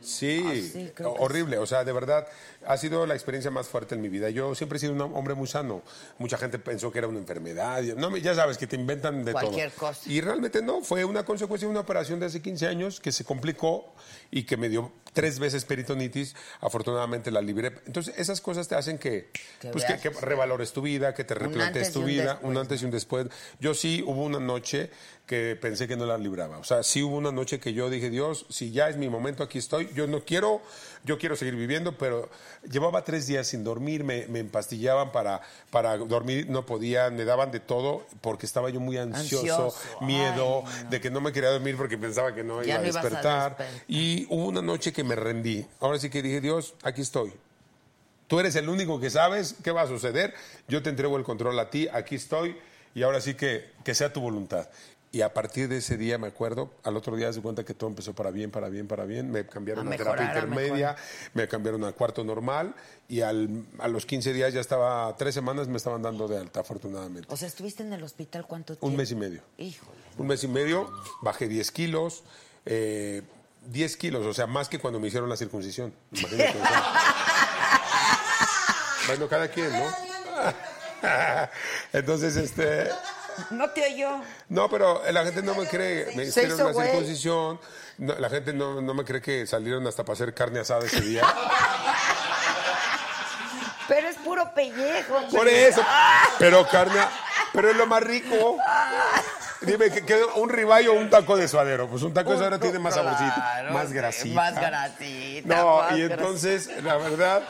Sí, 0.00 0.42
Ah, 0.46 0.52
sí, 0.54 0.92
horrible. 1.04 1.58
O 1.58 1.66
sea, 1.66 1.84
de 1.84 1.92
verdad, 1.92 2.26
ha 2.66 2.76
sido 2.76 3.06
la 3.06 3.14
experiencia 3.14 3.50
más 3.50 3.68
fuerte 3.68 3.94
en 3.94 4.00
mi 4.00 4.08
vida. 4.08 4.30
Yo 4.30 4.54
siempre 4.54 4.76
he 4.76 4.80
sido 4.80 4.92
un 4.92 5.00
hombre 5.00 5.34
muy 5.34 5.46
sano. 5.46 5.82
Mucha 6.18 6.38
gente 6.38 6.58
pensó 6.58 6.90
que 6.92 6.98
era 6.98 7.08
una 7.08 7.18
enfermedad. 7.18 7.82
No, 7.96 8.16
ya 8.16 8.34
sabes 8.34 8.58
que 8.58 8.66
te 8.66 8.76
inventan 8.76 9.24
de 9.24 9.32
Cualquier 9.32 9.70
todo. 9.70 9.88
cosa. 9.88 10.00
Y 10.10 10.20
realmente 10.20 10.62
no, 10.62 10.82
fue 10.82 11.04
una 11.04 11.24
consecuencia 11.24 11.66
de 11.66 11.70
una 11.70 11.80
operación 11.80 12.20
de 12.20 12.26
hace 12.26 12.40
15 12.42 12.66
años 12.66 13.00
que 13.00 13.12
se 13.12 13.24
complicó 13.24 13.92
y 14.30 14.44
que 14.44 14.56
me 14.56 14.68
dio 14.68 14.92
tres 15.12 15.38
veces 15.38 15.64
peritonitis. 15.64 16.34
Afortunadamente 16.60 17.30
la 17.30 17.40
libré. 17.40 17.72
Entonces, 17.86 18.14
esas 18.18 18.40
cosas 18.40 18.68
te 18.68 18.74
hacen 18.74 18.98
que, 18.98 19.30
Que 19.60 19.68
pues, 19.68 19.84
que, 19.84 19.94
veas. 19.94 20.02
que 20.02 20.10
revalores 20.10 20.72
tu 20.72 20.82
vida, 20.82 21.14
que 21.14 21.24
te 21.24 21.34
antes 21.34 21.48
replantees 21.48 21.90
y 21.90 21.92
tu 21.92 22.04
vida, 22.04 22.34
después. 22.34 22.50
un 22.50 22.56
antes 22.56 22.82
y 22.82 22.84
un 22.84 22.90
después. 22.90 23.26
Yo 23.60 23.74
sí 23.74 24.02
hubo 24.06 24.22
una 24.24 24.40
noche 24.40 24.90
que 25.26 25.56
pensé 25.60 25.88
que 25.88 25.96
no 25.96 26.06
la 26.06 26.18
libraba. 26.18 26.58
O 26.58 26.64
sea, 26.64 26.82
sí 26.82 27.02
hubo 27.02 27.16
una 27.16 27.32
noche 27.32 27.60
que 27.60 27.72
yo 27.72 27.90
dije, 27.90 28.10
Dios, 28.10 28.46
si 28.48 28.70
ya 28.70 28.88
es 28.88 28.96
mi 28.96 29.08
momento, 29.08 29.42
aquí 29.42 29.58
estoy. 29.58 29.90
Yo 29.94 30.06
no 30.06 30.24
quiero, 30.24 30.62
yo 31.08 31.18
quiero 31.18 31.34
seguir 31.34 31.56
viviendo, 31.56 31.98
pero 31.98 32.28
llevaba 32.70 33.02
tres 33.02 33.26
días 33.26 33.46
sin 33.48 33.64
dormir, 33.64 34.04
me, 34.04 34.26
me 34.28 34.38
empastillaban 34.38 35.10
para, 35.10 35.40
para 35.70 35.96
dormir, 35.96 36.48
no 36.48 36.64
podía, 36.66 37.10
me 37.10 37.24
daban 37.24 37.50
de 37.50 37.58
todo 37.60 38.06
porque 38.20 38.46
estaba 38.46 38.70
yo 38.70 38.78
muy 38.78 38.96
ansioso, 38.98 39.64
Ansioso. 39.64 40.00
miedo 40.02 40.62
Ay, 40.66 40.82
no. 40.84 40.90
de 40.90 41.00
que 41.00 41.10
no 41.10 41.20
me 41.20 41.32
quería 41.32 41.50
dormir 41.50 41.76
porque 41.76 41.98
pensaba 41.98 42.34
que 42.34 42.44
no 42.44 42.62
Ya 42.62 42.74
iba 42.74 42.74
a 42.76 42.82
no 42.82 42.88
ibas 42.88 42.96
a 42.96 43.00
despertar. 43.08 43.56
despertar. 43.56 43.84
Y 43.88 44.26
hubo 44.28 44.44
una 44.46 44.62
noche 44.62 44.92
que 44.92 45.02
me 45.02 45.16
rendí. 45.16 45.66
Ahora 45.80 45.98
sí 45.98 46.10
que 46.10 46.22
dije, 46.22 46.40
Dios, 46.40 46.74
aquí 46.84 47.00
estoy. 47.00 47.32
Tú 48.26 48.38
eres 48.38 48.54
el 48.56 48.68
único 48.68 49.00
que 49.00 49.08
sabes 49.08 49.56
qué 49.64 49.70
va 49.70 49.82
a 49.82 49.86
suceder. 49.86 50.34
Yo 50.68 50.82
te 50.82 50.90
entrego 50.90 51.16
el 51.16 51.24
control 51.24 51.58
a 51.58 51.70
ti. 51.70 51.88
Aquí 51.92 52.14
estoy. 52.16 52.56
Y 52.94 53.02
ahora 53.02 53.20
sí 53.22 53.34
que, 53.34 53.70
que 53.84 53.94
sea 53.94 54.12
tu 54.12 54.20
voluntad. 54.20 54.68
Y 55.10 55.22
a 55.22 55.32
partir 55.32 55.68
de 55.68 55.78
ese 55.78 55.96
día, 55.96 56.18
me 56.18 56.26
acuerdo, 56.26 56.70
al 56.84 56.94
otro 56.94 57.16
día 57.16 57.32
se 57.32 57.40
cuenta 57.40 57.64
que 57.64 57.72
todo 57.72 57.88
empezó 57.88 58.12
para 58.14 58.30
bien, 58.30 58.50
para 58.50 58.68
bien, 58.68 58.86
para 58.86 59.06
bien. 59.06 59.30
Me 59.30 59.46
cambiaron 59.46 59.88
A 59.88 59.90
terapia 59.92 60.12
mejorar, 60.12 60.36
a 60.36 60.40
intermedia, 60.40 60.96
me 61.32 61.48
cambiaron 61.48 61.82
a 61.84 61.92
cuarto 61.92 62.22
normal. 62.24 62.74
Y 63.08 63.22
al- 63.22 63.64
a 63.78 63.88
los 63.88 64.04
15 64.04 64.34
días 64.34 64.52
ya 64.52 64.60
estaba, 64.60 65.16
tres 65.16 65.34
semanas 65.34 65.66
me 65.66 65.78
estaban 65.78 66.02
dando 66.02 66.28
de 66.28 66.36
alta, 66.38 66.60
afortunadamente. 66.60 67.26
O 67.32 67.38
sea, 67.38 67.48
¿estuviste 67.48 67.82
en 67.82 67.94
el 67.94 68.02
hospital 68.02 68.46
cuánto 68.46 68.74
tiempo? 68.74 68.86
Un 68.86 68.96
mes 68.96 69.10
y 69.10 69.14
medio. 69.14 69.40
Híjole. 69.56 69.96
Un 70.18 70.26
mes 70.26 70.44
y 70.44 70.48
medio, 70.48 70.92
bajé 71.22 71.48
10 71.48 71.70
kilos. 71.72 72.22
eh, 72.66 73.22
10 73.66 73.96
kilos, 73.96 74.24
o 74.26 74.34
sea, 74.34 74.46
más 74.46 74.68
que 74.68 74.78
cuando 74.78 75.00
me 75.00 75.08
hicieron 75.08 75.28
la 75.30 75.36
circuncisión. 75.36 75.92
Imagínate. 76.12 76.58
bueno, 79.06 79.28
cada 79.28 79.48
quien, 79.48 79.70
¿no? 79.72 79.84
Entonces, 81.92 82.36
este. 82.36 82.88
No 83.50 83.70
te 83.70 83.94
oyó. 83.94 84.20
No, 84.48 84.68
pero 84.70 85.02
la 85.10 85.24
gente 85.24 85.42
no 85.42 85.54
me 85.54 85.66
cree. 85.66 86.06
Me 86.16 86.24
Se 86.24 86.28
hicieron 86.42 86.54
hizo 86.56 86.66
la 86.66 86.72
güey. 86.72 86.88
circuncisión. 86.88 87.60
no, 87.98 88.14
la 88.14 88.28
gente 88.30 88.52
no, 88.52 88.80
no 88.80 88.94
me 88.94 89.04
cree 89.04 89.20
que 89.22 89.46
salieron 89.46 89.86
hasta 89.86 90.04
para 90.04 90.14
hacer 90.14 90.34
carne 90.34 90.60
asada 90.60 90.86
ese 90.86 91.00
día. 91.00 91.22
Pero 93.88 94.08
es 94.08 94.16
puro 94.16 94.52
pellejo. 94.54 95.28
Por 95.32 95.48
eso. 95.48 95.82
Pero 96.38 96.66
carne. 96.68 97.00
Pero 97.52 97.70
es 97.70 97.76
lo 97.76 97.86
más 97.86 98.02
rico. 98.02 98.58
Dime, 99.62 99.90
¿qué, 99.90 100.04
qué- 100.04 100.22
un 100.36 100.48
ribeye 100.50 100.88
o 100.88 100.92
un 100.92 101.08
taco 101.10 101.36
de 101.36 101.48
suadero? 101.48 101.88
Pues 101.88 102.02
un 102.02 102.12
taco 102.14 102.30
de 102.30 102.36
suadero 102.36 102.60
tiene 102.60 102.78
más 102.78 102.94
saborcito, 102.94 103.34
claro, 103.34 103.72
más 103.72 103.88
sí, 103.88 103.94
grasita. 103.94 104.34
más 104.36 104.54
grasita, 104.54 105.56
No, 105.56 105.78
más 105.78 105.92
y 105.96 106.02
grasita. 106.02 106.14
entonces, 106.14 106.70
la 106.84 106.96
verdad, 106.96 107.42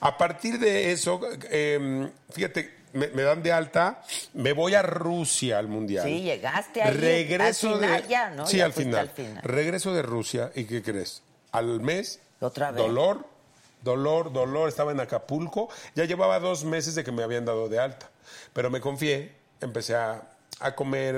a 0.00 0.16
partir 0.16 0.60
de 0.60 0.92
eso, 0.92 1.20
eh, 1.50 2.08
fíjate, 2.32 2.75
me, 2.96 3.08
me 3.08 3.22
dan 3.22 3.42
de 3.42 3.52
alta, 3.52 4.02
me 4.34 4.52
voy 4.52 4.74
a 4.74 4.82
Rusia 4.82 5.58
al 5.58 5.68
Mundial. 5.68 6.04
Sí, 6.04 6.22
llegaste 6.22 6.82
ahí, 6.82 6.94
Regreso 6.96 7.74
al 7.74 7.80
final 7.80 8.02
de... 8.02 8.08
ya, 8.08 8.30
¿no? 8.30 8.46
Sí, 8.46 8.56
Ya 8.58 8.64
al 8.64 8.72
final. 8.72 9.00
al 9.00 9.10
final. 9.10 9.42
Regreso 9.44 9.94
de 9.94 10.02
Rusia, 10.02 10.50
¿y 10.54 10.64
qué 10.64 10.82
crees? 10.82 11.22
Al 11.52 11.80
mes, 11.80 12.20
Otra 12.40 12.70
vez. 12.72 12.82
dolor, 12.82 13.24
dolor, 13.82 14.32
dolor. 14.32 14.68
Estaba 14.68 14.92
en 14.92 15.00
Acapulco. 15.00 15.68
Ya 15.94 16.04
llevaba 16.04 16.38
dos 16.40 16.64
meses 16.64 16.94
de 16.94 17.04
que 17.04 17.12
me 17.12 17.22
habían 17.22 17.44
dado 17.44 17.68
de 17.68 17.78
alta. 17.78 18.10
Pero 18.52 18.70
me 18.70 18.80
confié, 18.80 19.32
empecé 19.60 19.94
a, 19.94 20.22
a 20.60 20.74
comer. 20.74 21.14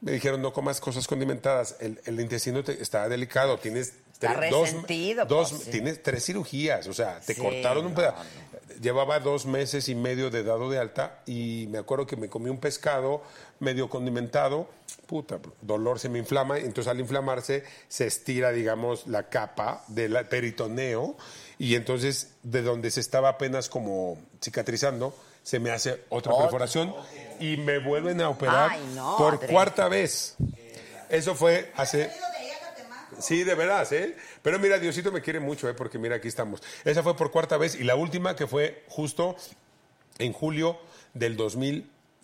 Me 0.00 0.12
dijeron, 0.12 0.42
no 0.42 0.52
comas 0.52 0.80
cosas 0.80 1.06
condimentadas. 1.06 1.76
El, 1.80 2.00
el 2.04 2.18
intestino 2.20 2.62
te- 2.64 2.80
está 2.82 3.08
delicado. 3.08 3.58
Tienes 3.58 3.94
Está 4.26 4.38
tres- 4.38 4.50
dos, 4.50 4.62
resentido, 4.70 5.24
dos- 5.26 5.50
pues, 5.50 5.62
sí. 5.64 5.70
tienes 5.70 6.02
tres 6.02 6.24
cirugías. 6.24 6.86
O 6.86 6.92
sea, 6.94 7.20
te 7.20 7.34
Sí, 7.34 7.40
cortaron 7.40 7.84
un 7.86 7.92
no, 7.92 7.96
pedazo. 7.98 8.22
Llevaba 8.80 9.20
dos 9.20 9.46
meses 9.46 9.88
y 9.88 9.94
medio 9.94 10.30
de 10.30 10.42
dado 10.42 10.68
de 10.68 10.78
alta 10.78 11.20
y 11.26 11.66
me 11.70 11.78
acuerdo 11.78 12.06
que 12.06 12.16
me 12.16 12.28
comí 12.28 12.50
un 12.50 12.58
pescado 12.58 13.22
medio 13.60 13.88
condimentado. 13.88 14.68
Puta, 15.06 15.38
dolor 15.62 15.98
se 16.00 16.08
me 16.08 16.18
inflama. 16.18 16.58
Entonces, 16.58 16.88
al 16.88 16.98
inflamarse, 16.98 17.62
se 17.88 18.06
estira, 18.06 18.50
digamos, 18.50 19.06
la 19.06 19.28
capa 19.28 19.84
del 19.88 20.14
peritoneo. 20.26 21.16
Y 21.58 21.76
entonces, 21.76 22.32
de 22.42 22.62
donde 22.62 22.90
se 22.90 23.00
estaba 23.00 23.28
apenas 23.28 23.68
como 23.68 24.18
cicatrizando, 24.42 25.14
se 25.44 25.60
me 25.60 25.70
hace 25.70 26.02
otra 26.08 26.36
perforación 26.36 26.92
y 27.38 27.56
me 27.58 27.78
vuelven 27.78 28.20
a 28.22 28.30
operar 28.30 28.70
Ay, 28.72 28.92
no, 28.94 29.16
por 29.18 29.46
cuarta 29.46 29.88
vez. 29.88 30.34
Eso 31.10 31.34
fue 31.34 31.70
hace. 31.76 32.10
Sí, 33.18 33.44
de 33.44 33.54
veras, 33.54 33.92
¿eh? 33.92 34.16
Pero 34.42 34.58
mira, 34.58 34.78
Diosito 34.78 35.12
me 35.12 35.20
quiere 35.20 35.40
mucho, 35.40 35.68
¿eh? 35.68 35.74
Porque 35.74 35.98
mira, 35.98 36.16
aquí 36.16 36.28
estamos. 36.28 36.62
Esa 36.84 37.02
fue 37.02 37.16
por 37.16 37.30
cuarta 37.30 37.56
vez 37.56 37.74
y 37.74 37.84
la 37.84 37.96
última 37.96 38.36
que 38.36 38.46
fue 38.46 38.84
justo 38.88 39.36
en 40.18 40.32
julio 40.32 40.78
del 41.14 41.36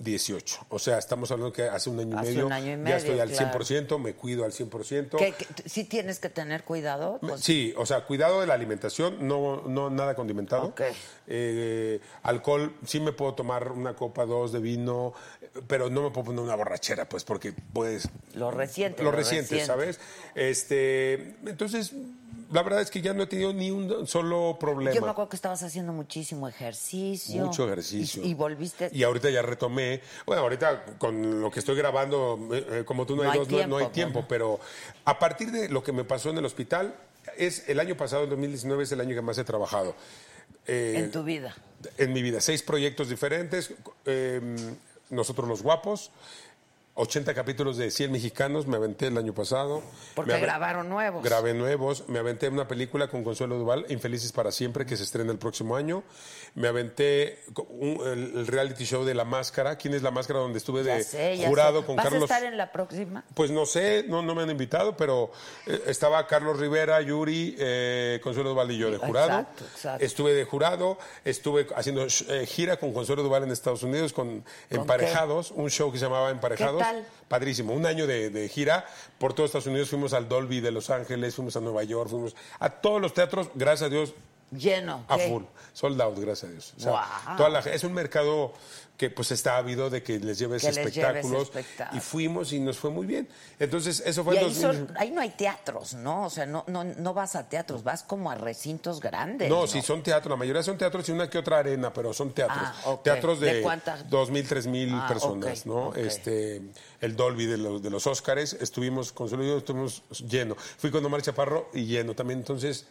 2018. 0.05 0.67
O 0.71 0.79
sea, 0.79 0.99
estamos 0.99 1.31
hablando 1.31 1.53
que 1.53 1.65
hace 1.65 1.91
un 1.91 2.01
año, 2.01 2.19
Hace 2.19 2.31
y, 2.33 2.35
medio, 2.35 2.47
un 2.47 2.53
año 2.53 2.67
y 2.67 2.71
Ya 2.71 2.77
medio, 2.79 2.97
estoy 2.97 3.21
al 3.21 3.31
claro. 3.31 3.59
100%, 3.61 3.99
me 3.99 4.15
cuido 4.15 4.45
al 4.45 4.53
100%. 4.53 5.17
¿Qué, 5.19 5.33
qué- 5.33 5.47
sí 5.69 5.85
tienes 5.85 6.19
que 6.19 6.29
tener 6.31 6.65
cuidado. 6.65 7.19
Pues, 7.21 7.41
Sí, 7.43 7.75
o 7.77 7.85
sea, 7.87 8.05
cuidado 8.07 8.41
de 8.41 8.47
la 8.47 8.55
alimentación, 8.55 9.27
no, 9.27 9.63
no 9.67 9.91
nada 9.91 10.15
condimentado. 10.15 10.67
Ok. 10.69 10.83
Eh, 11.27 12.01
alcohol, 12.23 12.75
sí 12.87 12.99
me 13.01 13.13
puedo 13.13 13.35
tomar 13.35 13.71
una 13.73 13.95
copa, 13.95 14.25
dos 14.25 14.53
de 14.53 14.61
vino, 14.61 15.13
pero 15.67 15.91
no 15.91 16.03
me 16.03 16.11
puedo 16.11 16.27
poner 16.27 16.41
una 16.43 16.55
borrachera, 16.57 17.09
pues, 17.09 17.25
porque 17.25 17.53
pues... 17.73 18.09
Lo 18.35 18.51
reciente, 18.51 19.03
Lo 19.03 19.11
lo 19.11 19.17
reciente, 19.17 19.57
reciente. 19.57 19.67
¿sabes? 19.67 20.01
Este, 20.35 21.37
entonces, 21.47 21.93
la 22.51 22.63
verdad 22.63 22.81
es 22.83 22.91
que 22.91 23.01
ya 23.01 23.13
no 23.15 23.23
he 23.23 23.27
tenido 23.27 23.53
ni 23.53 23.71
un 23.71 24.07
solo 24.07 24.57
problema. 24.59 24.93
Yo 24.93 25.01
me 25.03 25.11
acuerdo 25.11 25.29
que 25.29 25.37
estabas 25.37 25.63
haciendo 25.63 25.93
muchísimo 25.93 26.49
ejercicio. 26.49 27.45
Mucho 27.47 27.67
ejercicio. 27.67 28.23
Y, 28.25 28.31
y 28.31 28.35
volviste. 28.35 28.91
Y 28.93 29.03
ahorita 29.03 29.31
ya 29.31 29.43
retomé. 29.43 30.01
Bueno, 30.27 30.43
ahorita 30.43 30.85
con 30.99 31.41
lo 31.41 31.51
que 31.51 31.61
estoy 31.61 31.77
grabando, 31.77 32.39
eh, 32.53 32.67
eh, 32.71 32.85
como 32.85 33.07
tú 33.07 33.17
no, 33.17 33.25
No 33.25 33.31
hay 33.31 33.39
dos, 33.39 33.49
no- 33.49 33.67
no, 33.67 33.77
hay 33.77 33.87
tiempo, 33.87 33.91
tiempo. 33.93 34.25
Pero 34.29 34.59
a 35.05 35.19
partir 35.19 35.51
de 35.53 35.69
lo 35.69 35.83
que 35.85 35.93
me 35.93 36.05
pasó 36.05 36.31
en 36.31 36.39
el 36.39 36.45
hospital, 36.45 36.95
es 37.37 37.69
el 37.69 37.79
año 37.81 37.97
pasado, 37.97 38.25
el 38.25 38.31
2019, 38.31 38.83
es 38.85 38.93
el 38.93 39.01
año 39.01 39.15
que 39.15 39.23
más 39.23 39.39
he 39.39 39.45
trabajado. 39.45 39.95
Eh, 40.67 40.95
en 40.97 41.11
tu 41.11 41.23
vida. 41.23 41.55
en 41.99 42.13
mi 42.13 42.23
vida. 42.23 42.41
Seis 42.41 42.63
proyectos 42.63 43.09
diferentes. 43.09 43.73
eh, 44.07 44.41
nosotros 45.11 45.49
los 45.49 45.63
guapos. 45.63 46.11
80 46.95 47.33
capítulos 47.35 47.77
de 47.77 47.91
100 47.91 48.13
mexicanos, 48.13 48.67
me 48.67 48.77
aventé 48.77 49.07
el 49.07 49.17
año 49.17 49.33
pasado. 49.33 49.83
Porque 50.15 50.33
Me 50.33 50.41
grabaron 50.41 50.89
nuevos. 50.89 51.23
Grabé 51.25 51.55
nuevos. 51.55 52.05
Me 52.09 52.19
aventé 52.19 52.49
una 52.49 52.69
película 52.69 53.09
con 53.09 53.25
Consuelo 53.25 53.57
Duval, 53.59 53.87
Infelices 53.89 54.33
para 54.33 54.51
Siempre, 54.53 54.85
que 54.85 54.97
se 54.97 55.05
estrena 55.05 55.33
el 55.33 55.39
próximo 55.39 55.77
año. 55.77 56.03
Me 56.57 56.69
aventé 56.69 57.39
un- 57.69 58.01
el, 58.07 58.39
el 58.41 58.47
reality 58.47 58.85
show 58.85 59.05
de 59.05 59.15
La 59.15 59.25
Máscara. 59.25 59.77
¿Quién 59.77 59.95
es 59.95 60.03
La 60.03 60.11
Máscara? 60.11 60.41
Donde 60.41 60.59
estuve 60.59 60.83
Ya 60.85 60.97
de 60.97 61.05
sé, 61.05 61.39
ya 61.39 61.49
jurado 61.49 61.81
sé. 61.81 61.87
con 61.87 61.97
¿Vas 61.97 62.05
Carlos. 62.05 62.23
a 62.31 62.35
estar 62.35 62.45
en 62.53 62.59
la 62.59 62.71
próxima? 62.73 63.25
Pues 63.35 63.51
no 63.51 63.65
sé, 63.67 64.05
no, 64.09 64.21
no 64.23 64.35
me 64.35 64.43
han 64.43 64.51
invitado, 64.51 64.97
pero 64.97 65.31
eh, 65.67 65.81
estaba 65.87 66.27
Carlos 66.27 66.59
Rivera, 66.59 67.01
Yuri, 67.01 67.55
eh, 67.59 68.21
Consuelo 68.23 68.51
Duval 68.51 68.73
y 68.73 68.79
yo 68.79 68.91
de 68.91 68.99
jurado. 68.99 69.29
Exacto, 69.31 69.65
exacto. 69.65 70.05
Estuve 70.05 70.35
de 70.35 70.45
jurado, 70.45 70.99
estuve 71.25 71.67
haciendo 71.77 72.05
eh, 72.05 72.47
gira 72.47 72.77
con 72.79 72.93
Consuelo 72.93 73.23
Duval 73.23 73.45
en 73.45 73.53
Estados 73.53 73.85
Unidos 73.85 74.13
con 74.13 74.45
Emparejados, 74.69 75.53
un 75.53 75.71
show 75.71 75.91
que 75.93 75.99
se 75.99 76.05
llamaba 76.05 76.31
Emparejados. 76.31 76.80
¿Qué 76.80 76.80
tal? 76.81 77.07
Padrísimo, 77.29 77.73
un 77.73 77.87
año 77.87 78.07
de, 78.07 78.31
de 78.31 78.49
gira 78.49 78.85
por 79.19 79.33
todo 79.35 79.47
Estados 79.47 79.67
Unidos. 79.67 79.89
Fuimos 79.91 80.13
al 80.13 80.29
Dolby 80.29 80.61
de 80.61 80.71
Los 80.73 80.91
Ángeles, 80.91 81.35
fuimos 81.35 81.57
a 81.57 81.61
Nueva 81.61 81.85
York, 81.85 82.11
fuimos 82.11 82.35
a 82.59 82.71
todos 82.71 83.01
los 83.01 83.15
teatros, 83.15 83.49
gracias 83.55 83.87
a 83.87 83.91
Dios, 83.91 84.15
Lleno. 84.51 85.05
a 85.09 85.17
¿qué? 85.17 85.29
full, 85.29 85.45
sold 85.73 86.01
out, 86.01 86.19
gracias 86.19 86.49
a 86.51 86.53
Dios. 86.53 86.75
O 86.77 86.81
sea, 86.81 86.91
Guau. 86.91 87.37
toda 87.37 87.49
la- 87.51 87.61
es 87.61 87.85
un 87.85 87.93
mercado 87.93 88.53
que 89.01 89.09
pues 89.09 89.31
está 89.31 89.57
ávido 89.57 89.89
de 89.89 90.03
que 90.03 90.19
les 90.21 90.39
lleves 90.39 90.61
Que 90.61 90.69
les 90.73 90.77
lleves 90.77 90.95
espectáculos 90.99 91.43
espectáculos. 91.45 91.97
y 92.05 92.07
fuimos 92.07 92.53
y 92.53 92.61
nos 92.61 92.77
fue 92.77 92.91
muy 92.91 93.07
bien. 93.07 93.27
Entonces, 93.59 94.03
eso 94.05 94.23
fue 94.25 94.35
Y 94.35 94.39
ahí, 94.41 94.45
2000. 94.45 94.63
son- 94.63 94.93
ahí 94.99 95.11
no 95.11 95.23
hay 95.23 95.31
teatros, 95.31 95.95
¿no? 95.95 96.27
O 96.27 96.29
sea, 96.29 96.45
no, 96.45 96.65
no, 96.67 96.85
no 96.85 97.15
vas 97.15 97.35
a 97.35 97.49
teatros, 97.49 97.83
vas 97.83 98.03
como 98.03 98.31
a 98.31 98.35
recintos 98.35 99.01
grandes. 99.01 99.49
No, 99.49 99.67
sí, 99.67 99.81
son 99.81 100.03
teatros. 100.03 100.29
La 100.33 100.37
mayoría 100.37 100.63
son 100.63 100.77
teatros 100.77 101.09
y 101.09 101.13
una 101.13 101.31
que 101.31 101.39
otra 101.39 101.61
arena, 101.61 101.91
pero 101.95 102.13
son 102.13 102.35
teatros. 102.35 102.59
Ah. 102.85 102.99
Teatros 103.03 103.41
de, 103.41 103.67
dos 104.11 104.31
mil, 104.31 104.47
tres 104.47 104.67
mil 104.67 104.91
Ah, 104.93 105.07
personas, 105.09 105.65
¿no? 105.65 105.95
Este, 105.95 106.61
el 107.01 107.17
Dolby 107.17 107.47
de 107.47 107.57
los, 107.57 107.83
de 107.83 107.89
los 107.89 108.07
Óscares, 108.07 108.53
estuvimos, 108.61 109.15
yo 109.15 109.57
estuvimos 109.57 110.03
lleno. 110.29 110.57
Fui 110.77 110.91
con 110.91 111.03
Omar 111.07 111.23
Chaparro 111.23 111.71
y 111.73 111.87
lleno 111.87 112.15
también. 112.15 112.41
Entonces, 112.41 112.85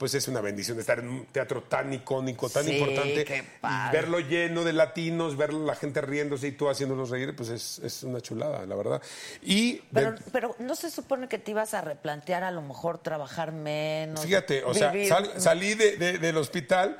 pues 0.00 0.14
es 0.14 0.26
una 0.28 0.40
bendición 0.40 0.80
estar 0.80 0.98
en 0.98 1.08
un 1.10 1.26
teatro 1.26 1.62
tan 1.64 1.92
icónico, 1.92 2.48
tan 2.48 2.64
Sí, 2.64 2.72
importante. 2.72 3.22
qué 3.26 3.36
y 3.36 3.42
padre. 3.60 3.98
verlo 4.00 4.18
lleno 4.18 4.64
de 4.64 4.72
latinos, 4.72 5.36
ver 5.36 5.52
la 5.52 5.74
gente 5.74 6.00
riéndose 6.00 6.48
y 6.48 6.52
tú 6.52 6.70
haciéndolos 6.70 7.10
reír, 7.10 7.36
pues 7.36 7.50
es, 7.50 7.80
es 7.80 8.02
una 8.02 8.22
chulada, 8.22 8.64
la 8.64 8.74
verdad. 8.76 9.02
Y 9.42 9.82
Pero, 9.92 10.12
de- 10.12 10.18
pero 10.32 10.56
no 10.58 10.74
se 10.74 10.90
supone 10.90 11.28
que 11.28 11.38
te 11.38 11.50
ibas 11.50 11.74
a 11.74 11.82
replantear 11.82 12.42
a 12.44 12.50
lo 12.50 12.62
mejor 12.62 12.96
trabajar 12.96 13.52
menos. 13.52 14.22
Fíjate, 14.24 14.64
o 14.64 14.72
sea, 14.72 14.90
sal- 15.06 15.32
salí 15.36 15.74
de- 15.74 15.98
de- 15.98 16.16
del 16.18 16.38
hospital 16.38 16.96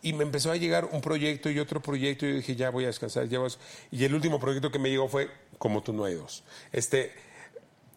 y 0.00 0.12
me 0.12 0.22
empezó 0.22 0.52
a 0.52 0.56
llegar 0.56 0.84
un 0.84 1.00
proyecto 1.00 1.50
y 1.50 1.58
otro 1.58 1.82
proyecto 1.82 2.26
y 2.26 2.30
yo 2.30 2.36
dije, 2.36 2.54
ya 2.54 2.70
voy 2.70 2.84
a 2.84 2.86
descansar, 2.86 3.26
ya 3.28 3.40
vas. 3.40 3.58
Y 3.90 4.04
el 4.04 4.14
último 4.14 4.38
proyecto 4.38 4.70
que 4.70 4.78
me 4.78 4.88
llegó 4.88 5.08
fue 5.08 5.28
Como 5.58 5.82
tú 5.82 5.92
no 5.94 6.04
hay 6.04 6.14
dos. 6.14 6.44
Este, 6.70 7.12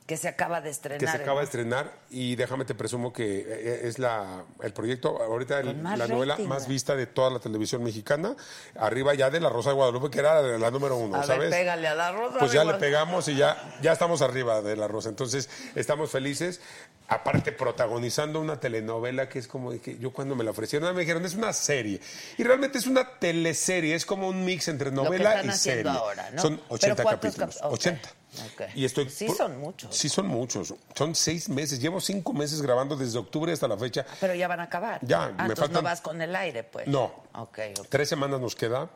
que 0.10 0.18
se 0.18 0.28
acaba 0.28 0.60
de 0.60 0.72
estrenar. 0.72 1.00
que 1.00 1.06
se 1.08 1.18
acaba 1.18 1.40
de 1.42 1.46
estrenar 1.46 1.94
y 2.10 2.36
déjame 2.36 2.66
te 2.66 2.74
presumo 2.74 3.14
que 3.14 3.46
eh, 3.48 3.82
es 3.88 4.00
la 4.00 4.44
el 4.64 4.74
proyecto 4.74 5.22
ahorita 5.22 5.60
el- 5.60 5.84
la 5.84 6.08
novela 6.08 6.34
rating, 6.34 6.48
más 6.48 6.68
vista 6.68 6.96
de 6.96 7.06
toda 7.06 7.30
la 7.30 7.38
televisión 7.38 7.84
mexicana 7.84 8.36
arriba 8.76 9.14
ya 9.14 9.30
de 9.30 9.40
la 9.40 9.50
Rosa 9.50 9.70
de 9.70 9.76
Guadalupe 9.76 10.10
que 10.10 10.18
era 10.18 10.42
la 10.42 10.72
número 10.72 10.98
uno 10.98 11.16
A 11.16 11.20
ver, 11.20 11.28
sabes 11.28 11.50
pégale 11.52 11.88
a 11.88 11.94
la 11.94 12.12
rosa. 12.12 12.40
pues 12.40 12.52
ya 12.52 12.64
le 12.64 12.74
pegamos 12.74 13.28
y 13.28 13.36
ya 13.36 13.78
ya 13.84 13.92
estamos 13.92 14.24
arriba 14.24 14.64
de 14.64 14.76
la 14.76 14.88
Rosa. 14.88 15.10
Entonces 15.10 15.48
estamos 15.76 16.10
felices 16.10 16.60
aparte 17.08 17.52
protagonizando 17.52 18.40
una 18.42 18.60
telenovela 18.60 19.30
que 19.30 19.38
es 19.38 19.48
como 19.48 19.70
que 19.80 20.00
yo 20.00 20.12
cuando 20.12 20.36
me 20.36 20.44
la 20.44 20.50
ofrecieron 20.52 20.94
me 20.96 21.02
dijeron 21.02 21.24
es 21.26 21.36
una 21.36 21.54
serie 21.54 22.02
y 22.38 22.44
realmente 22.44 22.80
es 22.80 22.88
una 22.88 23.20
teleserie 23.20 23.94
es 23.94 24.06
como 24.08 24.28
un 24.28 24.44
mix 24.44 24.68
entre 24.70 24.90
Lo 24.92 25.04
que 25.04 25.10
novela 25.10 25.30
están 25.34 25.46
y 25.46 25.50
haciendo 25.50 25.90
serie. 25.92 26.00
ahora, 26.00 26.30
¿no? 26.32 26.42
son 26.42 26.56
¿Pero 26.58 26.66
80 26.70 27.04
cuántos 27.04 27.30
capítulos 27.36 27.56
cap- 27.58 27.66
ok, 27.68 27.74
80 27.74 28.10
ok. 28.54 28.62
y 28.76 28.86
estoy 28.86 29.10
Sí 29.10 29.26
por- 29.26 29.38
son 29.38 29.60
muchos. 29.60 29.96
Sí, 29.96 30.10
son 30.10 30.28
muchos. 30.28 30.74
Son 30.96 31.16
seis 31.16 31.50
meses. 31.50 31.80
Llevo 31.80 32.00
cinco 32.02 32.34
meses 32.34 32.62
grabando 32.62 32.96
desde 32.96 33.18
octubre 33.20 33.52
hasta 33.52 33.68
la 33.68 33.78
fecha. 33.78 34.06
Pero 34.20 34.36
ya 34.36 34.48
van 34.48 34.60
a 34.60 34.64
acabar. 34.64 35.00
Ya, 35.04 35.24
Ah, 35.24 35.26
me 35.28 35.32
entonces 35.44 35.60
faltan- 35.60 35.74
no 35.74 35.82
vas 35.82 36.02
con 36.02 36.22
el 36.22 36.36
aire, 36.36 36.64
pues. 36.64 36.88
No. 36.88 37.24
Ok, 37.34 37.60
ok. 37.80 37.88
Tres 37.90 38.10
semanas 38.10 38.40
nos 38.40 38.56
queda. 38.56 38.90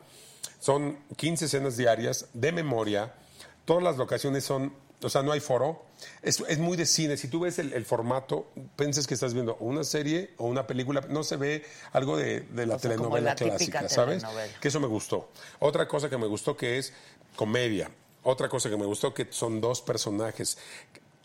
Son 0.60 0.98
15 1.16 1.46
escenas 1.46 1.76
diarias 1.76 2.26
de 2.32 2.52
memoria. 2.52 3.12
Todas 3.64 3.82
las 3.82 3.96
locaciones 3.96 4.44
son, 4.44 4.72
o 5.02 5.08
sea, 5.08 5.22
no 5.22 5.32
hay 5.32 5.40
foro. 5.40 5.84
Es, 6.22 6.40
es 6.48 6.58
muy 6.58 6.76
de 6.76 6.84
cine. 6.86 7.16
Si 7.16 7.28
tú 7.28 7.40
ves 7.40 7.58
el, 7.58 7.72
el 7.72 7.84
formato, 7.86 8.50
piensas 8.76 9.06
que 9.06 9.14
estás 9.14 9.32
viendo 9.34 9.56
una 9.56 9.84
serie 9.84 10.32
o 10.36 10.46
una 10.46 10.66
película. 10.66 11.02
No 11.08 11.22
se 11.24 11.36
ve 11.36 11.64
algo 11.92 12.16
de, 12.16 12.40
de 12.40 12.66
la 12.66 12.76
O 12.76 12.78
sea, 12.78 12.90
como 12.96 13.08
telenovela 13.14 13.30
la 13.30 13.36
típica 13.36 13.56
clásica, 13.80 13.88
¿sabes? 13.88 14.18
telenovela. 14.22 14.52
Que 14.60 14.68
eso 14.68 14.80
me 14.80 14.86
gustó. 14.86 15.30
Otra 15.60 15.88
cosa 15.88 16.08
que 16.10 16.18
me 16.18 16.26
gustó 16.26 16.56
que 16.56 16.78
es 16.78 16.92
comedia. 17.36 17.90
Otra 18.24 18.48
cosa 18.48 18.68
que 18.68 18.76
me 18.76 18.86
gustó 18.86 19.14
que 19.14 19.28
son 19.30 19.60
dos 19.60 19.80
personajes. 19.80 20.58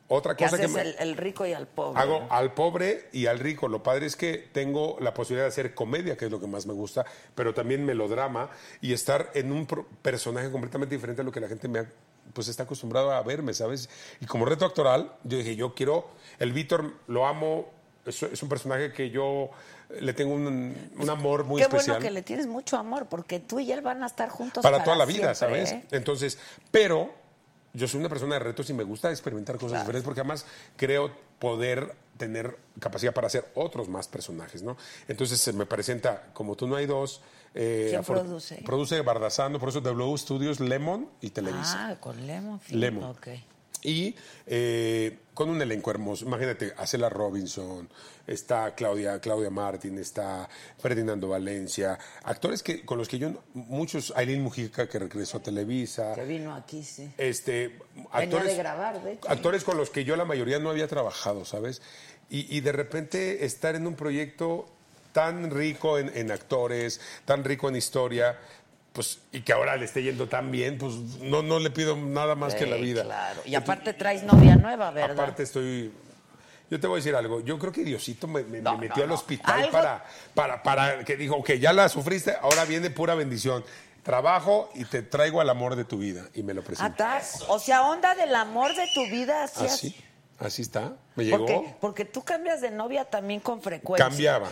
Otra 0.09 0.35
cosa 0.35 0.57
que 0.57 0.67
me... 0.67 0.81
el, 0.81 0.95
el 0.99 1.17
rico 1.17 1.45
y 1.45 1.53
al 1.53 1.67
pobre. 1.67 2.01
Hago 2.01 2.27
al 2.29 2.53
pobre 2.53 3.09
y 3.11 3.27
al 3.27 3.39
rico. 3.39 3.67
Lo 3.67 3.83
padre 3.83 4.07
es 4.07 4.15
que 4.15 4.49
tengo 4.51 4.97
la 4.99 5.13
posibilidad 5.13 5.45
de 5.45 5.49
hacer 5.49 5.75
comedia, 5.75 6.17
que 6.17 6.25
es 6.25 6.31
lo 6.31 6.39
que 6.39 6.47
más 6.47 6.65
me 6.65 6.73
gusta, 6.73 7.05
pero 7.35 7.53
también 7.53 7.85
melodrama 7.85 8.49
y 8.81 8.93
estar 8.93 9.31
en 9.35 9.51
un 9.51 9.67
personaje 10.01 10.51
completamente 10.51 10.95
diferente 10.95 11.21
a 11.21 11.25
lo 11.25 11.31
que 11.31 11.39
la 11.39 11.47
gente 11.47 11.67
me 11.67 11.79
ha, 11.79 11.89
pues 12.33 12.47
está 12.47 12.63
acostumbrado 12.63 13.11
a 13.11 13.21
verme, 13.21 13.53
¿sabes? 13.53 13.87
Y 14.19 14.25
como 14.25 14.45
reto 14.45 14.65
actoral, 14.65 15.13
yo 15.23 15.37
dije, 15.37 15.55
yo 15.55 15.75
quiero, 15.75 16.09
el 16.39 16.53
Víctor 16.53 16.95
lo 17.07 17.27
amo, 17.27 17.69
es, 18.05 18.23
es 18.23 18.41
un 18.41 18.49
personaje 18.49 18.91
que 18.91 19.11
yo 19.11 19.51
le 19.99 20.13
tengo 20.13 20.33
un, 20.33 20.91
un 20.97 21.09
amor 21.09 21.45
muy 21.45 21.57
Qué 21.61 21.63
especial 21.63 21.97
bueno 21.97 22.03
que 22.03 22.11
le 22.11 22.21
tienes 22.21 22.47
mucho 22.47 22.77
amor, 22.77 23.07
porque 23.07 23.39
tú 23.39 23.59
y 23.59 23.71
él 23.71 23.81
van 23.81 24.03
a 24.03 24.05
estar 24.05 24.29
juntos 24.29 24.61
para, 24.61 24.83
toda 24.83 24.95
la 24.95 25.05
vida, 25.05 25.33
siempre, 25.33 25.65
¿sabes? 25.65 25.83
¿eh? 25.83 25.87
Entonces, 25.91 26.37
pero 26.71 27.13
yo 27.73 27.87
soy 27.87 27.99
una 27.99 28.09
persona 28.09 28.35
de 28.35 28.39
retos 28.39 28.69
y 28.69 28.73
me 28.73 28.83
gusta 28.83 29.09
experimentar 29.09 29.57
cosas 29.57 29.81
diferentes 29.81 30.03
porque 30.03 30.21
además 30.21 30.45
creo 30.75 31.11
poder 31.39 31.95
tener 32.17 32.57
capacidad 32.79 33.13
para 33.13 33.27
hacer 33.27 33.49
otros 33.55 33.87
más 33.87 34.07
personajes, 34.07 34.61
¿no? 34.61 34.77
Entonces 35.07 35.39
se 35.39 35.53
me 35.53 35.65
presenta 35.65 36.27
como 36.33 36.55
tú 36.55 36.67
no 36.67 36.75
hay 36.75 36.85
dos. 36.85 37.21
eh, 37.55 37.87
¿Quién 37.89 38.03
produce? 38.03 38.61
Produce 38.65 39.01
Bardazano, 39.01 39.59
por 39.59 39.69
eso 39.69 39.81
W 39.81 40.17
Studios, 40.17 40.59
Lemon 40.59 41.09
y 41.21 41.29
Televisa. 41.29 41.89
Ah, 41.89 41.95
con 41.99 42.27
Lemon. 42.27 42.59
Lemon. 42.69 43.03
Ok. 43.05 43.27
Y 43.81 44.15
eh, 44.45 45.19
con 45.33 45.49
un 45.49 45.61
elenco 45.61 45.89
hermoso. 45.89 46.25
Imagínate, 46.25 46.73
Acela 46.77 47.07
Robinson, 47.07 47.87
está 48.27 48.75
Claudia, 48.75 49.19
Claudia 49.21 49.49
Martín, 49.49 49.97
está 49.97 50.49
Ferdinando 50.79 51.29
Valencia, 51.29 51.97
actores 52.23 52.61
que 52.61 52.83
con 52.83 52.97
los 52.97 53.07
que 53.07 53.19
yo, 53.19 53.31
muchos, 53.53 54.11
Aileen 54.17 54.41
Mujica 54.43 54.89
que 54.89 54.99
regresó 54.99 55.37
a 55.37 55.41
Televisa, 55.41 56.13
Que 56.13 56.25
vino 56.25 56.53
aquí, 56.53 56.83
sí. 56.83 57.09
este, 57.17 57.79
actores, 58.11 58.47
de 58.47 58.55
grabar, 58.57 59.01
de 59.01 59.13
hecho. 59.13 59.29
actores 59.29 59.63
con 59.63 59.77
los 59.77 59.89
que 59.89 60.03
yo 60.03 60.17
la 60.17 60.25
mayoría 60.25 60.59
no 60.59 60.69
había 60.69 60.87
trabajado, 60.87 61.45
¿sabes? 61.45 61.81
Y, 62.29 62.53
y 62.55 62.59
de 62.59 62.73
repente 62.73 63.45
estar 63.45 63.75
en 63.75 63.87
un 63.87 63.95
proyecto 63.95 64.67
tan 65.13 65.49
rico 65.49 65.97
en, 65.97 66.11
en 66.15 66.31
actores, 66.31 67.01
tan 67.25 67.43
rico 67.43 67.69
en 67.69 67.77
historia, 67.77 68.37
pues, 68.99 69.19
y 69.31 69.43
que 69.43 69.53
ahora 69.53 69.77
le 69.77 69.85
esté 69.85 70.03
yendo 70.03 70.27
tan 70.27 70.51
bien, 70.51 70.77
pues 70.77 70.93
no, 71.21 71.41
no 71.41 71.57
le 71.57 71.69
pido 71.69 71.95
nada 71.95 72.35
más 72.35 72.53
que 72.53 72.65
la 72.65 72.75
vida. 72.75 73.03
Claro. 73.05 73.39
Y 73.45 73.55
aparte 73.55 73.93
traes 73.93 74.23
novia 74.23 74.57
nueva, 74.57 74.91
¿verdad? 74.91 75.17
Aparte 75.17 75.43
estoy... 75.43 75.89
Yo 76.69 76.81
te 76.81 76.85
voy 76.85 76.97
a 76.97 76.99
decir 76.99 77.15
algo. 77.15 77.39
Yo 77.39 77.57
creo 77.57 77.71
que 77.71 77.85
Diosito 77.85 78.27
me, 78.27 78.43
me- 78.43 78.59
No, 78.59 78.73
me 78.73 78.89
metió 78.89 79.07
no, 79.07 79.13
al 79.13 79.17
hospital 79.17 79.69
para, 79.71 80.03
para, 80.33 80.61
para 80.63 81.05
que 81.05 81.15
dijo, 81.15 81.41
que 81.45 81.59
ya 81.59 81.71
la 81.71 81.87
sufriste, 81.87 82.35
ahora 82.41 82.65
viene 82.65 82.89
pura 82.89 83.15
bendición. 83.15 83.63
Trabajo 84.03 84.69
y 84.75 84.83
te 84.83 85.01
traigo 85.01 85.39
al 85.39 85.49
amor 85.49 85.77
de 85.77 85.85
tu 85.85 85.97
vida. 85.99 86.25
Y 86.33 86.43
me 86.43 86.53
lo 86.53 86.61
presentó. 86.61 86.91
Atrás. 86.91 87.45
O 87.47 87.57
sea, 87.57 87.83
onda 87.83 88.15
del 88.15 88.35
amor 88.35 88.75
de 88.75 88.85
tu 88.93 89.05
vida, 89.09 89.45
así. 89.45 89.63
Así, 89.65 89.95
así 90.39 90.61
está. 90.61 90.91
Me 91.15 91.23
llegó. 91.23 91.45
Porque, 91.45 91.75
porque 91.79 92.05
tú 92.05 92.21
cambias 92.21 92.59
de 92.59 92.69
novia 92.69 93.05
también 93.05 93.39
con 93.39 93.61
frecuencia. 93.61 94.05
Cambiaba. 94.09 94.49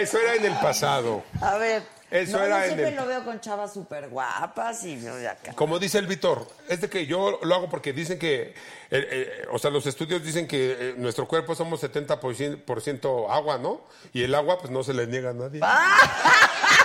Eso 0.00 0.18
era 0.18 0.34
en 0.34 0.44
el 0.44 0.54
pasado. 0.58 1.22
A 1.40 1.56
ver. 1.58 1.82
Eso 2.10 2.36
no, 2.36 2.44
era 2.44 2.58
yo 2.58 2.62
en 2.64 2.68
siempre 2.68 2.88
el- 2.90 2.96
lo 2.96 3.06
veo 3.06 3.24
con 3.24 3.40
chavas 3.40 3.72
súper 3.72 4.08
guapas 4.10 4.84
y 4.84 5.00
yo 5.00 5.16
de 5.16 5.28
acá. 5.28 5.54
Como 5.54 5.78
dice 5.78 5.96
el 5.98 6.06
Vitor, 6.06 6.46
es 6.68 6.82
de 6.82 6.90
que 6.90 7.06
yo 7.06 7.38
lo 7.42 7.54
hago 7.54 7.70
porque 7.70 7.94
dicen 7.94 8.18
que, 8.18 8.42
eh, 8.50 8.54
eh, 8.90 9.46
o 9.50 9.58
sea, 9.58 9.70
los 9.70 9.86
estudios 9.86 10.22
dicen 10.22 10.46
que 10.46 10.76
eh, 10.78 10.94
nuestro 10.98 11.26
cuerpo 11.26 11.54
somos 11.54 11.80
70% 11.82 12.64
por 12.66 12.82
ciento 12.82 13.32
agua, 13.32 13.56
¿no? 13.56 13.80
Y 14.12 14.24
el 14.24 14.34
agua, 14.34 14.58
pues 14.58 14.70
no 14.70 14.84
se 14.84 14.92
le 14.92 15.06
niega 15.06 15.30
a 15.30 15.32
nadie. 15.32 15.60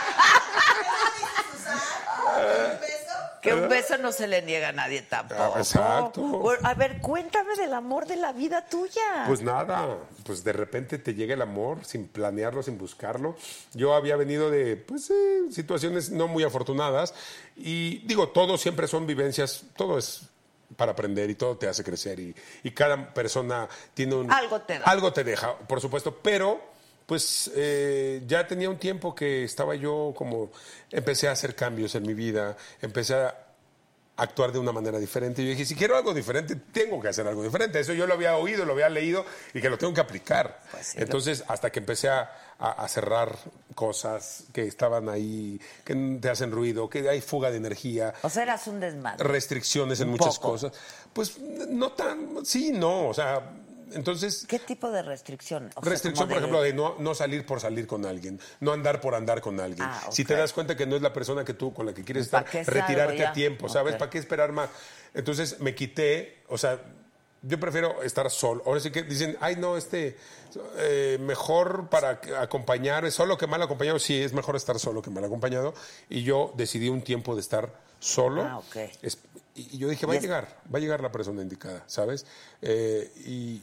Que 3.47 3.53
un 3.53 3.69
beso 3.69 3.97
no 3.97 4.11
se 4.11 4.27
le 4.27 4.41
niega 4.41 4.69
a 4.69 4.71
nadie 4.71 5.01
tampoco. 5.01 5.53
Ah, 5.55 5.59
exacto. 5.59 6.43
A 6.63 6.73
ver, 6.73 6.99
cuéntame 6.99 7.55
del 7.55 7.73
amor 7.73 8.05
de 8.05 8.15
la 8.15 8.33
vida 8.33 8.65
tuya. 8.65 9.25
Pues 9.27 9.41
nada, 9.41 9.97
pues 10.23 10.43
de 10.43 10.53
repente 10.53 10.97
te 10.97 11.13
llega 11.13 11.33
el 11.33 11.41
amor 11.41 11.85
sin 11.85 12.07
planearlo, 12.07 12.63
sin 12.63 12.77
buscarlo. 12.77 13.35
Yo 13.73 13.93
había 13.93 14.15
venido 14.15 14.49
de 14.49 14.75
pues, 14.75 15.09
eh, 15.09 15.43
situaciones 15.51 16.09
no 16.09 16.27
muy 16.27 16.43
afortunadas 16.43 17.13
y 17.55 17.99
digo, 17.99 18.29
todo 18.29 18.57
siempre 18.57 18.87
son 18.87 19.07
vivencias, 19.07 19.63
todo 19.75 19.97
es 19.97 20.23
para 20.75 20.91
aprender 20.91 21.29
y 21.29 21.35
todo 21.35 21.57
te 21.57 21.67
hace 21.67 21.83
crecer 21.83 22.19
y, 22.19 22.35
y 22.63 22.71
cada 22.71 23.13
persona 23.13 23.69
tiene 23.93 24.15
un... 24.15 24.31
Algo 24.31 24.61
te 24.61 24.79
da. 24.79 24.85
Algo 24.85 25.13
te 25.13 25.23
deja, 25.23 25.57
por 25.59 25.79
supuesto, 25.79 26.15
pero 26.21 26.59
pues 27.07 27.49
eh, 27.55 28.21
ya 28.27 28.45
tenía 28.45 28.69
un 28.69 28.77
tiempo 28.77 29.15
que 29.15 29.43
estaba 29.45 29.73
yo 29.75 30.13
como, 30.15 30.51
empecé 30.91 31.27
a 31.27 31.31
hacer 31.31 31.55
cambios 31.55 31.95
en 31.95 32.03
mi 32.03 32.13
vida, 32.13 32.55
empecé 32.81 33.15
a 33.15 33.43
actuar 34.17 34.51
de 34.51 34.57
una 34.59 34.71
manera 34.71 34.97
diferente. 34.99 35.41
Y 35.41 35.45
yo 35.45 35.51
dije, 35.51 35.63
si 35.63 35.75
quiero 35.75 35.95
algo 35.95 36.11
diferente, 36.13 36.55
tengo 36.55 36.99
que 36.99 37.07
hacer 37.07 37.25
algo 37.27 37.43
diferente. 37.43 37.79
Eso 37.79 37.93
yo 37.93 38.07
lo 38.07 38.15
había 38.15 38.35
oído, 38.35 38.65
lo 38.65 38.73
había 38.73 38.89
leído 38.89 39.23
y 39.53 39.61
que 39.61 39.69
lo 39.69 39.77
tengo 39.77 39.93
que 39.93 40.01
aplicar. 40.01 40.59
Pues 40.71 40.87
sí, 40.87 40.97
Entonces, 40.99 41.43
hasta 41.47 41.69
que 41.71 41.79
empecé 41.79 42.09
a, 42.09 42.29
a- 42.59 42.71
a 42.83 42.87
cerrar 42.87 43.37
cosas 43.75 44.45
que 44.51 44.63
estaban 44.63 45.07
ahí, 45.07 45.61
que 45.85 46.17
te 46.19 46.29
hacen 46.29 46.51
ruido, 46.51 46.89
que 46.89 47.07
hay 47.07 47.21
fuga 47.21 47.51
de 47.51 47.57
energía, 47.57 48.13
O 48.23 48.29
sea, 48.29 48.41
eras 48.43 48.65
un 48.67 48.79
desmadre. 48.79 49.23
restricciones 49.23 50.01
en 50.01 50.09
muchas 50.09 50.39
poco. 50.39 50.51
cosas, 50.53 50.71
pues 51.13 51.37
no 51.39 51.91
tan, 51.91 52.43
sí, 52.43 52.71
no, 52.71 53.09
o 53.09 53.13
sea, 53.13 53.51
entonces... 53.93 54.45
¿Qué 54.47 54.59
tipo 54.59 54.91
de 54.91 55.01
restricción? 55.01 55.69
O 55.75 55.81
sea, 55.83 55.91
Restricción, 55.91 56.27
por 56.27 56.37
ejemplo, 56.37 56.61
de 56.61 56.73
no, 56.73 56.95
no 56.99 57.15
salir 57.15 57.45
por 57.45 57.59
salir 57.59 57.87
con 57.87 58.05
alguien, 58.05 58.39
no 58.59 58.71
andar 58.73 59.01
por 59.01 59.15
andar 59.15 59.41
con 59.41 59.59
alguien. 59.59 59.87
Ah, 59.89 60.07
Si 60.11 60.25
te 60.25 60.35
das 60.35 60.53
cuenta 60.53 60.75
que 60.75 60.85
no 60.85 60.95
es 60.95 61.01
la 61.01 61.13
persona 61.13 61.43
que 61.45 61.53
tú 61.53 61.73
con 61.73 61.85
la 61.85 61.93
que 61.93 62.03
quieres 62.03 62.27
¿Para 62.29 62.45
estar, 62.49 62.73
retirarte 62.73 63.25
a 63.25 63.33
tiempo, 63.33 63.69
¿sabes? 63.69 63.95
¿Para 63.95 64.09
qué 64.09 64.17
esperar 64.17 64.51
más? 64.51 64.69
Entonces 65.13 65.59
me 65.59 65.73
quité, 65.75 66.43
o 66.47 66.57
sea, 66.57 66.79
yo 67.41 67.59
prefiero 67.59 68.01
estar 68.03 68.29
solo. 68.31 68.63
Ahora 68.65 68.79
sí 68.79 68.91
que 68.91 69.03
dicen, 69.03 69.37
ay, 69.39 69.55
no, 69.55 69.77
este, 69.77 70.17
eh, 70.77 71.17
mejor 71.21 71.87
para 71.89 72.19
acompañar, 72.39 73.05
es 73.05 73.13
solo 73.13 73.37
que 73.37 73.47
mal 73.47 73.61
acompañado. 73.61 73.99
Sí, 73.99 74.21
es 74.21 74.33
mejor 74.33 74.55
estar 74.55 74.79
solo 74.79 75.01
que 75.01 75.09
mal 75.09 75.23
acompañado. 75.23 75.73
Y 76.09 76.23
yo 76.23 76.53
decidí 76.57 76.89
un 76.89 77.01
tiempo 77.03 77.35
de 77.35 77.41
estar 77.41 77.71
solo. 77.99 78.43
Ah, 78.43 78.57
ok. 78.57 78.75
Es- 79.01 79.19
y 79.57 79.75
y 79.75 79.77
yo 79.79 79.89
dije, 79.89 80.05
va 80.05 80.13
a 80.13 80.19
llegar, 80.19 80.47
va 80.73 80.77
a 80.77 80.81
llegar 80.81 81.01
la 81.01 81.11
persona 81.11 81.41
indicada, 81.41 81.83
¿sabes? 81.87 82.25
Eh, 82.61 83.11
y, 83.25 83.61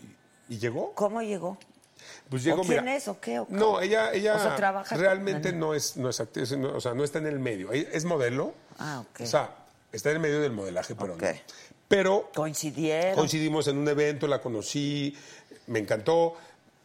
y 0.49 0.59
llegó. 0.59 0.92
¿Cómo 0.95 1.22
llegó? 1.22 1.57
Pues 2.28 2.45
llegó, 2.45 2.61
¿O 2.62 2.64
quién 2.64 2.80
mira, 2.84 2.97
es 2.97 3.09
o 3.09 3.18
qué? 3.20 3.38
o 3.38 3.47
No, 3.49 3.80
ella, 3.80 4.12
ella 4.12 4.36
O 4.36 4.38
sea, 4.40 4.57
trabaja 4.57 4.95
realmente 4.97 5.51
con- 5.51 5.61
no 5.61 5.74
es, 5.74 5.97
no 5.97 6.11
es 6.11 6.20
actriz, 6.20 6.53
no- 6.57 6.74
o 6.76 6.80
sea, 6.80 6.92
no 6.95 7.03
está 7.05 7.18
en 7.18 7.26
el 7.26 7.38
medio. 7.38 7.72
Es 7.72 8.05
modelo. 8.05 8.53
Ah, 8.78 9.03
ok. 9.09 9.20
O 9.22 9.26
sea, 9.26 9.57
está 9.92 10.11
en 10.11 10.16
el 10.16 10.22
medio 10.22 10.40
del 10.40 10.53
modelaje, 10.53 10.95
pero 10.95 11.16
no. 11.16 11.24
Pero 11.88 12.30
Coincidieron. 12.34 13.14
coincidimos 13.14 13.68
en 13.68 13.78
un 13.78 13.88
evento, 13.88 14.26
la 14.26 14.40
conocí, 14.40 15.16
me 15.66 15.78
encantó. 15.78 16.34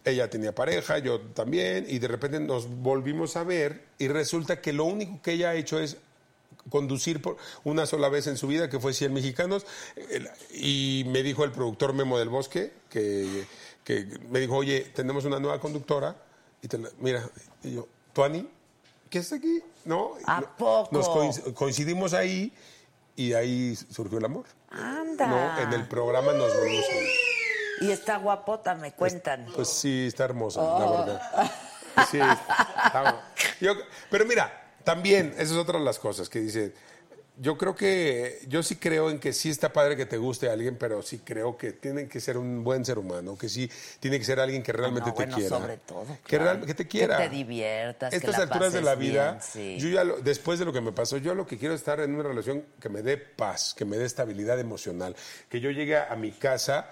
Ella 0.06 0.30
tenía 0.30 0.54
pareja, 0.56 1.00
yo 1.00 1.20
también, 1.22 1.86
y 1.88 2.00
de 2.00 2.08
repente 2.08 2.40
nos 2.40 2.68
volvimos 2.70 3.36
a 3.36 3.44
ver 3.44 3.84
y 3.98 4.08
resulta 4.08 4.62
que 4.62 4.72
lo 4.72 4.86
único 4.86 5.22
que 5.22 5.34
ella 5.34 5.50
ha 5.50 5.56
hecho 5.56 5.80
es 5.80 5.98
conducir 6.70 7.22
por 7.22 7.38
una 7.64 7.86
sola 7.86 8.10
vez 8.10 8.28
en 8.28 8.38
su 8.38 8.48
vida, 8.48 8.70
que 8.70 8.80
fue 8.80 8.94
100 8.94 9.14
mexicanos, 9.14 9.66
y 10.54 11.04
me 11.08 11.24
dijo 11.24 11.44
el 11.44 11.52
productor 11.52 11.94
Memo 11.94 12.18
del 12.20 12.30
Bosque, 12.30 12.74
que, 12.90 13.46
que 13.84 14.06
me 14.30 14.40
dijo, 14.40 14.56
oye, 14.56 14.82
tenemos 14.96 15.26
una 15.26 15.40
nueva 15.40 15.60
conductora, 15.60 16.16
y 16.62 16.68
te 16.68 16.78
la- 16.78 16.90
mira, 17.00 17.28
y 17.64 17.76
yo, 17.76 17.88
Tuani, 18.14 18.48
¿qué 19.10 19.20
es 19.20 19.32
aquí? 19.34 19.62
¿No? 19.86 20.14
¿A 20.26 20.42
poco? 20.42 20.90
Nos 20.92 21.08
coinc- 21.08 21.54
coincidimos 21.54 22.14
ahí 22.14 22.54
y 23.16 23.34
ahí 23.34 23.76
surgió 23.76 24.18
el 24.18 24.26
amor. 24.26 24.46
Anda. 24.70 25.26
¿no? 25.28 25.60
En 25.62 25.74
el 25.74 25.88
programa 25.88 26.34
nos 26.34 26.54
volvimos. 26.56 26.86
Y 27.82 27.92
está 27.92 28.18
guapota, 28.18 28.76
me 28.76 28.92
cuentan. 28.94 29.48
Pues 29.56 29.70
sí, 29.70 30.08
está 30.08 30.26
hermosa, 30.26 30.60
Oh. 30.62 30.80
la 30.80 31.06
verdad. 31.06 31.52
Sí, 32.12 32.18
está- 32.20 33.24
yo- 33.62 33.74
pero 34.12 34.26
mira, 34.26 34.59
también, 34.94 35.34
esas 35.38 35.52
es 35.52 35.58
otra 35.58 35.80
de 35.80 35.86
las 35.86 36.00
cosas 36.00 36.30
que 36.30 36.40
dice. 36.40 36.74
Yo 37.42 37.58
creo 37.58 37.74
que, 37.74 38.40
yo 38.50 38.62
sí 38.64 38.76
creo 38.76 39.10
en 39.10 39.18
que 39.18 39.32
sí 39.32 39.50
está 39.50 39.72
padre 39.72 39.96
que 39.96 40.06
te 40.06 40.18
guste 40.18 40.50
alguien, 40.50 40.76
pero 40.78 41.02
sí 41.02 41.20
creo 41.24 41.58
que 41.58 41.72
tiene 41.72 42.06
que 42.10 42.20
ser 42.20 42.38
un 42.38 42.66
buen 42.66 42.84
ser 42.84 42.98
humano, 43.00 43.38
que 43.38 43.48
sí 43.48 43.72
tiene 44.02 44.20
que 44.20 44.26
ser 44.26 44.42
alguien 44.42 44.62
que 44.62 44.74
realmente 44.74 45.12
No, 45.12 45.14
te 45.16 45.24
bueno, 45.24 45.38
quiera. 45.38 45.58
sobre 45.58 45.78
todo, 45.78 46.06
Que, 46.26 46.36
claro. 46.36 46.44
real- 46.56 46.66
que 46.66 46.74
te 46.74 46.86
quiera. 46.86 47.16
Que 47.16 47.30
te 47.30 47.36
diviertas, 47.36 48.10
que 48.10 48.18
Estas 48.18 48.36
la 48.38 48.44
alturas 48.44 48.74
de 48.74 48.82
la 48.82 48.96
vida, 48.96 49.32
bien, 49.32 49.42
sí. 49.42 49.78
yo 49.82 49.88
ya, 49.88 50.04
lo- 50.04 50.18
después 50.20 50.60
de 50.60 50.66
lo 50.66 50.74
que 50.74 50.82
me 50.82 50.92
pasó, 50.92 51.16
yo 51.16 51.34
lo 51.34 51.48
que 51.48 51.58
quiero 51.58 51.74
es 51.74 51.80
estar 51.80 52.02
en 52.02 52.14
una 52.14 52.24
relación 52.24 52.66
que 52.82 52.90
me 52.90 53.02
dé 53.04 53.16
paz, 53.18 53.74
que 53.74 53.86
me 53.86 53.96
dé 53.98 54.04
estabilidad 54.04 54.60
emocional, 54.60 55.16
que 55.48 55.62
yo 55.62 55.72
llegue 55.72 55.96
a 55.96 56.14
mi 56.18 56.32
casa 56.34 56.90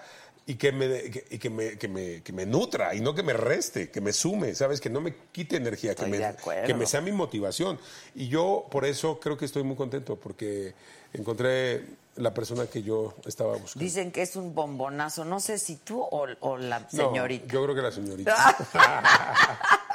y 0.48 0.54
que 0.54 0.72
me, 0.72 0.88
que, 1.10 1.26
y 1.30 1.38
que 1.38 1.50
me, 1.50 1.76
que, 1.76 1.88
me, 1.88 2.22
que 2.22 2.32
me 2.32 2.46
nutra 2.46 2.94
y 2.94 3.00
no 3.02 3.14
que 3.14 3.22
me 3.22 3.34
reste, 3.34 3.90
que 3.90 4.00
me 4.00 4.14
sume, 4.14 4.54
¿sabes? 4.54 4.80
Que 4.80 4.88
no 4.88 5.02
me 5.02 5.14
quite 5.30 5.56
energía, 5.56 5.94
que 5.94 6.06
Estoy 6.06 6.18
me, 6.18 6.64
que 6.66 6.72
me 6.72 6.86
sea 6.86 7.02
mi 7.02 7.12
motivación. 7.12 7.78
Y 8.14 8.28
yo 8.28 8.64
por 8.70 8.86
eso 8.86 9.20
creo 9.20 9.36
que 9.36 9.44
estoy 9.44 9.62
muy 9.62 9.76
contento, 9.76 10.16
porque 10.16 10.72
encontré 11.12 11.84
la 12.16 12.32
persona 12.32 12.66
que 12.66 12.82
yo 12.82 13.14
estaba 13.26 13.56
buscando. 13.58 13.84
Dicen 13.84 14.10
que 14.10 14.22
es 14.22 14.36
un 14.36 14.54
bombonazo. 14.54 15.26
No 15.26 15.38
sé 15.38 15.58
si 15.58 15.76
tú 15.76 16.00
o, 16.00 16.26
o 16.40 16.56
la 16.56 16.80
No, 16.80 16.88
señorita. 17.10 17.52
yo 17.52 17.62
creo 17.64 17.74
que 17.74 17.82
la 17.82 17.92
señorita. 17.92 18.56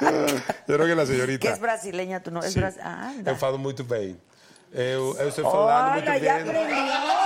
yo 0.00 0.76
creo 0.76 0.86
que 0.86 0.94
la 0.94 1.04
señorita. 1.06 1.48
que 1.48 1.52
es 1.52 1.60
brasileña, 1.60 2.22
tú 2.22 2.30
no. 2.30 2.44
Es 2.44 2.54
bras- 2.56 2.78
Ah, 2.80 3.12
falo 3.36 3.58
muito 3.58 3.84
bem. 3.84 4.16
Eu, 4.72 5.16
eu 5.18 5.28
estou 5.28 5.44
falando 5.50 5.92
muito 5.92 6.10
¡Hola, 6.10 6.18
ya 6.18 6.38
bem. 6.38 7.23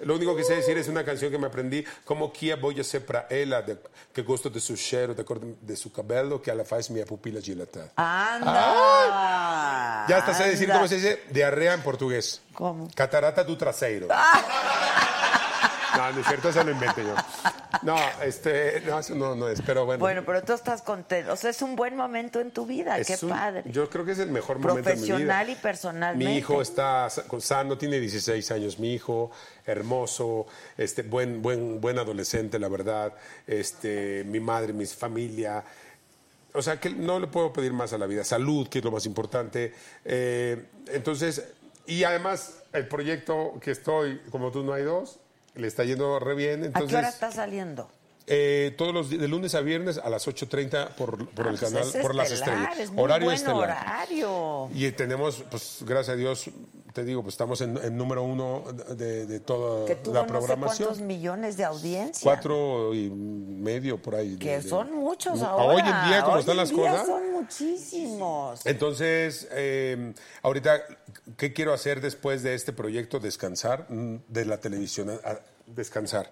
Lo 0.00 0.14
único 0.14 0.34
que 0.36 0.44
sé 0.44 0.56
decir 0.56 0.76
es 0.78 0.88
una 0.88 1.04
canción 1.04 1.30
que 1.30 1.38
me 1.38 1.46
aprendí, 1.46 1.84
como 2.04 2.32
que 2.32 2.54
voy 2.54 2.78
a 2.78 2.80
hacer 2.80 3.04
para 3.04 3.26
ella, 3.30 3.62
de, 3.62 3.78
que 4.12 4.22
gosto 4.22 4.50
de 4.50 4.60
su 4.60 4.76
cheiro, 4.76 5.14
de 5.14 5.24
cor 5.24 5.40
de 5.40 5.76
su 5.76 5.92
cabelo, 5.92 6.40
que 6.40 6.50
ela 6.50 6.64
faz 6.64 6.90
minha 6.90 7.04
pupila 7.04 7.40
dilatar. 7.40 7.90
¡Anda! 7.96 9.24
Ya 10.08 10.18
hasta 10.18 10.34
sé 10.34 10.50
decir 10.50 10.70
cómo 10.70 10.86
se 10.88 10.96
dice 10.96 11.22
diarrea 11.30 11.74
en 11.74 11.82
portugués. 11.82 12.40
¿Cómo? 12.54 12.88
Catarata 12.94 13.44
tu 13.44 13.56
trasero. 13.56 14.08
No, 15.96 16.12
no 16.12 16.20
es 16.20 16.26
cierto, 16.26 16.48
eso 16.48 16.64
lo 16.64 16.70
inventé 16.72 17.02
yo. 17.04 17.14
No, 17.82 17.96
este, 18.22 18.82
no, 18.86 18.98
eso 18.98 19.14
no, 19.14 19.34
no 19.34 19.48
es, 19.48 19.60
pero 19.62 19.84
bueno. 19.84 20.00
Bueno, 20.00 20.22
pero 20.24 20.42
tú 20.42 20.52
estás 20.52 20.82
contento. 20.82 21.32
O 21.32 21.36
sea, 21.36 21.50
es 21.50 21.60
un 21.62 21.76
buen 21.76 21.96
momento 21.96 22.40
en 22.40 22.50
tu 22.50 22.66
vida. 22.66 22.98
Es 22.98 23.06
Qué 23.06 23.24
un- 23.26 23.30
padre. 23.30 23.62
Yo 23.66 23.88
creo 23.90 24.04
que 24.04 24.12
es 24.12 24.18
el 24.18 24.30
mejor 24.30 24.58
momento 24.58 24.88
de 24.90 24.96
mi 24.96 25.02
vida. 25.02 25.08
Profesional 25.14 25.50
y 25.50 25.54
personalmente. 25.56 26.24
Mi 26.32 26.38
hijo 26.38 26.62
está 26.62 27.08
sa- 27.10 27.24
sano, 27.40 27.76
tiene 27.78 28.00
16 28.00 28.50
años, 28.50 28.78
mi 28.78 28.94
hijo, 28.94 29.30
hermoso, 29.66 30.46
este, 30.78 31.02
buen, 31.02 31.42
buen, 31.42 31.80
buen 31.80 31.98
adolescente, 31.98 32.58
la 32.58 32.68
verdad. 32.68 33.12
Este, 33.46 34.24
mi 34.24 34.40
madre, 34.40 34.72
mi 34.72 34.86
familia. 34.86 35.64
O 36.52 36.62
sea, 36.62 36.78
que 36.78 36.90
no 36.90 37.18
le 37.18 37.26
puedo 37.26 37.52
pedir 37.52 37.72
más 37.72 37.92
a 37.92 37.98
la 37.98 38.06
vida. 38.06 38.22
Salud, 38.24 38.68
que 38.68 38.78
es 38.78 38.84
lo 38.84 38.92
más 38.92 39.06
importante. 39.06 39.74
Eh, 40.04 40.64
entonces, 40.88 41.44
y 41.86 42.04
además, 42.04 42.62
el 42.72 42.86
proyecto 42.88 43.54
que 43.60 43.72
estoy, 43.72 44.20
como 44.30 44.50
tú 44.52 44.62
no 44.62 44.72
hay 44.72 44.84
dos, 44.84 45.18
le 45.54 45.66
está 45.66 45.84
yendo 45.84 46.18
re 46.18 46.34
bien. 46.34 46.62
¿A 46.62 46.66
Entonces, 46.66 46.90
qué 46.90 46.96
hora 46.96 47.08
estás 47.08 47.34
saliendo? 47.34 47.88
Eh, 48.26 48.74
todos 48.78 48.94
los 48.94 49.10
de 49.10 49.28
lunes 49.28 49.54
a 49.54 49.60
viernes 49.60 49.98
a 49.98 50.08
las 50.08 50.26
8.30 50.26 50.90
por, 50.94 51.28
por 51.30 51.46
Ah, 51.46 51.50
el 51.50 51.58
pues 51.58 51.70
canal, 51.70 51.86
es 51.88 51.96
por 51.96 52.14
las 52.14 52.30
estelar, 52.30 52.58
estrellas. 52.58 52.78
Es 52.80 52.90
muy 52.90 53.04
horario 53.04 53.26
buen 53.26 53.36
estelar. 53.36 53.58
horario. 53.58 54.68
Y 54.74 54.90
tenemos, 54.92 55.44
pues 55.50 55.78
gracias 55.82 56.14
a 56.14 56.16
Dios, 56.16 56.44
te 56.94 57.04
digo, 57.04 57.22
pues 57.22 57.34
estamos 57.34 57.60
en, 57.60 57.76
en 57.76 57.96
número 57.96 58.22
uno 58.22 58.64
de, 58.96 59.26
de 59.26 59.40
toda 59.40 59.84
Que 59.84 59.96
tuvo 59.96 60.14
la 60.14 60.20
no 60.22 60.26
sé 60.26 60.32
programación. 60.32 60.88
cuántos 60.88 61.04
millones 61.06 61.56
de 61.56 61.64
audiencia. 61.64 62.22
Cuatro 62.22 62.94
y 62.94 63.10
medio 63.10 64.00
por 64.00 64.14
ahí. 64.14 64.36
Que 64.38 64.60
de- 64.60 64.62
son 64.68 64.92
muchos 64.94 65.42
ahora. 65.42 65.64
Hoy 65.64 65.80
en 65.80 66.08
día, 66.08 66.22
como 66.22 66.34
Hoy 66.36 66.40
están 66.40 66.52
en 66.52 66.56
las 66.58 66.70
día 66.70 66.90
cosas. 66.92 67.06
son 67.06 67.32
muchísimos. 67.32 68.64
Entonces, 68.64 69.48
eh, 69.52 70.14
ahorita, 70.42 70.82
¿qué 71.36 71.52
quiero 71.52 71.72
hacer 71.72 72.00
después 72.00 72.42
de 72.42 72.54
este 72.54 72.72
proyecto? 72.72 73.18
Descansar 73.20 73.86
mm, 73.90 74.16
de 74.28 74.44
la 74.44 74.58
televisión, 74.58 75.10
a- 75.10 75.40
descansar. 75.66 76.30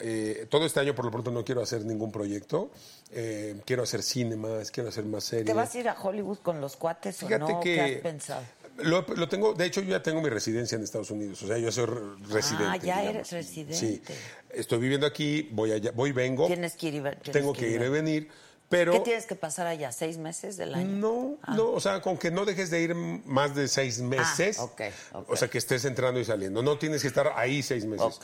Eh, 0.00 0.46
todo 0.50 0.66
este 0.66 0.80
año, 0.80 0.94
por 0.94 1.04
lo 1.04 1.10
pronto, 1.10 1.30
no 1.30 1.44
quiero 1.44 1.62
hacer 1.62 1.84
ningún 1.84 2.12
proyecto. 2.12 2.70
Eh, 3.12 3.56
quiero 3.64 3.82
hacer 3.84 4.02
cine 4.02 4.36
más, 4.36 4.70
quiero 4.70 4.88
hacer 4.90 5.04
más 5.04 5.24
series. 5.24 5.46
¿Te 5.46 5.54
vas 5.54 5.74
a 5.74 5.78
ir 5.78 5.88
a 5.88 5.94
Hollywood 6.00 6.38
con 6.38 6.60
los 6.60 6.76
cuates 6.76 7.16
Fíjate 7.16 7.44
o 7.44 7.48
no? 7.48 7.60
que 7.60 7.74
¿Qué 7.74 7.80
has 7.80 7.90
pensado? 8.02 8.42
Lo, 8.78 9.06
lo 9.14 9.26
tengo, 9.26 9.54
de 9.54 9.64
hecho, 9.64 9.80
yo 9.80 9.90
ya 9.92 10.02
tengo 10.02 10.20
mi 10.20 10.28
residencia 10.28 10.76
en 10.76 10.82
Estados 10.84 11.10
Unidos. 11.10 11.42
O 11.42 11.46
sea, 11.46 11.56
yo 11.56 11.72
soy 11.72 11.86
re- 11.86 12.00
residente. 12.28 12.66
Ah, 12.68 12.76
ya 12.76 13.00
digamos. 13.00 13.08
eres 13.10 13.32
residente. 13.32 13.74
Sí. 13.74 14.02
Estoy 14.50 14.78
viviendo 14.80 15.06
aquí, 15.06 15.48
voy 15.52 15.72
allá, 15.72 15.92
voy 15.92 16.12
vengo. 16.12 16.46
Tienes 16.46 16.74
que 16.76 16.88
ir 16.88 16.94
y 16.96 17.30
Tengo 17.30 17.54
que 17.54 17.70
ir 17.70 17.80
y 17.80 17.88
venir. 17.88 18.28
Pero 18.68 18.92
¿Qué 18.92 19.00
tienes 19.00 19.26
que 19.26 19.36
pasar 19.36 19.66
allá? 19.68 19.92
¿Seis 19.92 20.18
meses 20.18 20.56
del 20.56 20.74
año? 20.74 20.88
no, 20.88 21.38
no, 21.54 21.70
o 21.70 21.80
sea, 21.80 22.00
con 22.02 22.18
que 22.18 22.30
no 22.32 22.44
dejes 22.44 22.68
de 22.70 22.80
ir 22.80 22.94
más 22.96 23.54
de 23.54 23.68
seis 23.68 24.00
meses. 24.00 24.58
Ah, 24.58 24.64
ok, 24.64 24.80
ok. 25.12 25.30
O 25.30 25.36
sea, 25.36 25.48
que 25.48 25.58
estés 25.58 25.84
entrando 25.84 26.18
y 26.18 26.24
saliendo. 26.24 26.62
No 26.62 26.76
tienes 26.76 27.02
que 27.02 27.08
estar 27.08 27.32
ahí 27.36 27.62
seis 27.62 27.84
meses. 27.84 28.18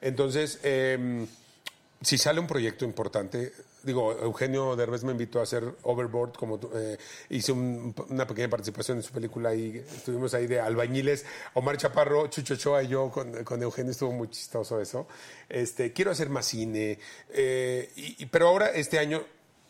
Entonces, 0.00 0.58
eh, 0.64 1.26
si 2.02 2.18
sale 2.18 2.40
un 2.40 2.46
proyecto 2.46 2.84
importante, 2.84 3.52
digo, 3.82 4.12
Eugenio 4.20 4.74
Derbez 4.74 5.04
me 5.04 5.12
invitó 5.12 5.38
a 5.38 5.44
hacer 5.44 5.62
Overboard, 5.84 6.32
como 6.32 6.58
eh, 6.74 6.98
hice 7.30 7.52
un- 7.52 7.94
una 8.08 8.26
pequeña 8.26 8.48
participación 8.50 8.96
en 8.98 9.04
su 9.04 9.12
película 9.12 9.54
y 9.54 9.78
estuvimos 9.78 10.34
ahí 10.34 10.48
de 10.48 10.58
albañiles, 10.60 11.24
Omar 11.54 11.76
Chaparro, 11.76 12.26
Chucho 12.26 12.54
Ochoa 12.54 12.82
y 12.82 12.88
yo 12.88 13.10
con, 13.10 13.44
con 13.44 13.62
Eugenio, 13.62 13.92
estuvo 13.92 14.10
muy 14.12 14.28
chistoso 14.28 14.80
eso. 14.80 15.06
Este, 15.48 15.92
quiero 15.92 16.10
hacer 16.10 16.28
más 16.28 16.46
cine, 16.46 16.98
eh, 17.30 17.92
y- 17.94 18.26
pero 18.26 18.48
ahora 18.48 18.70
este 18.70 18.98
año 18.98 19.24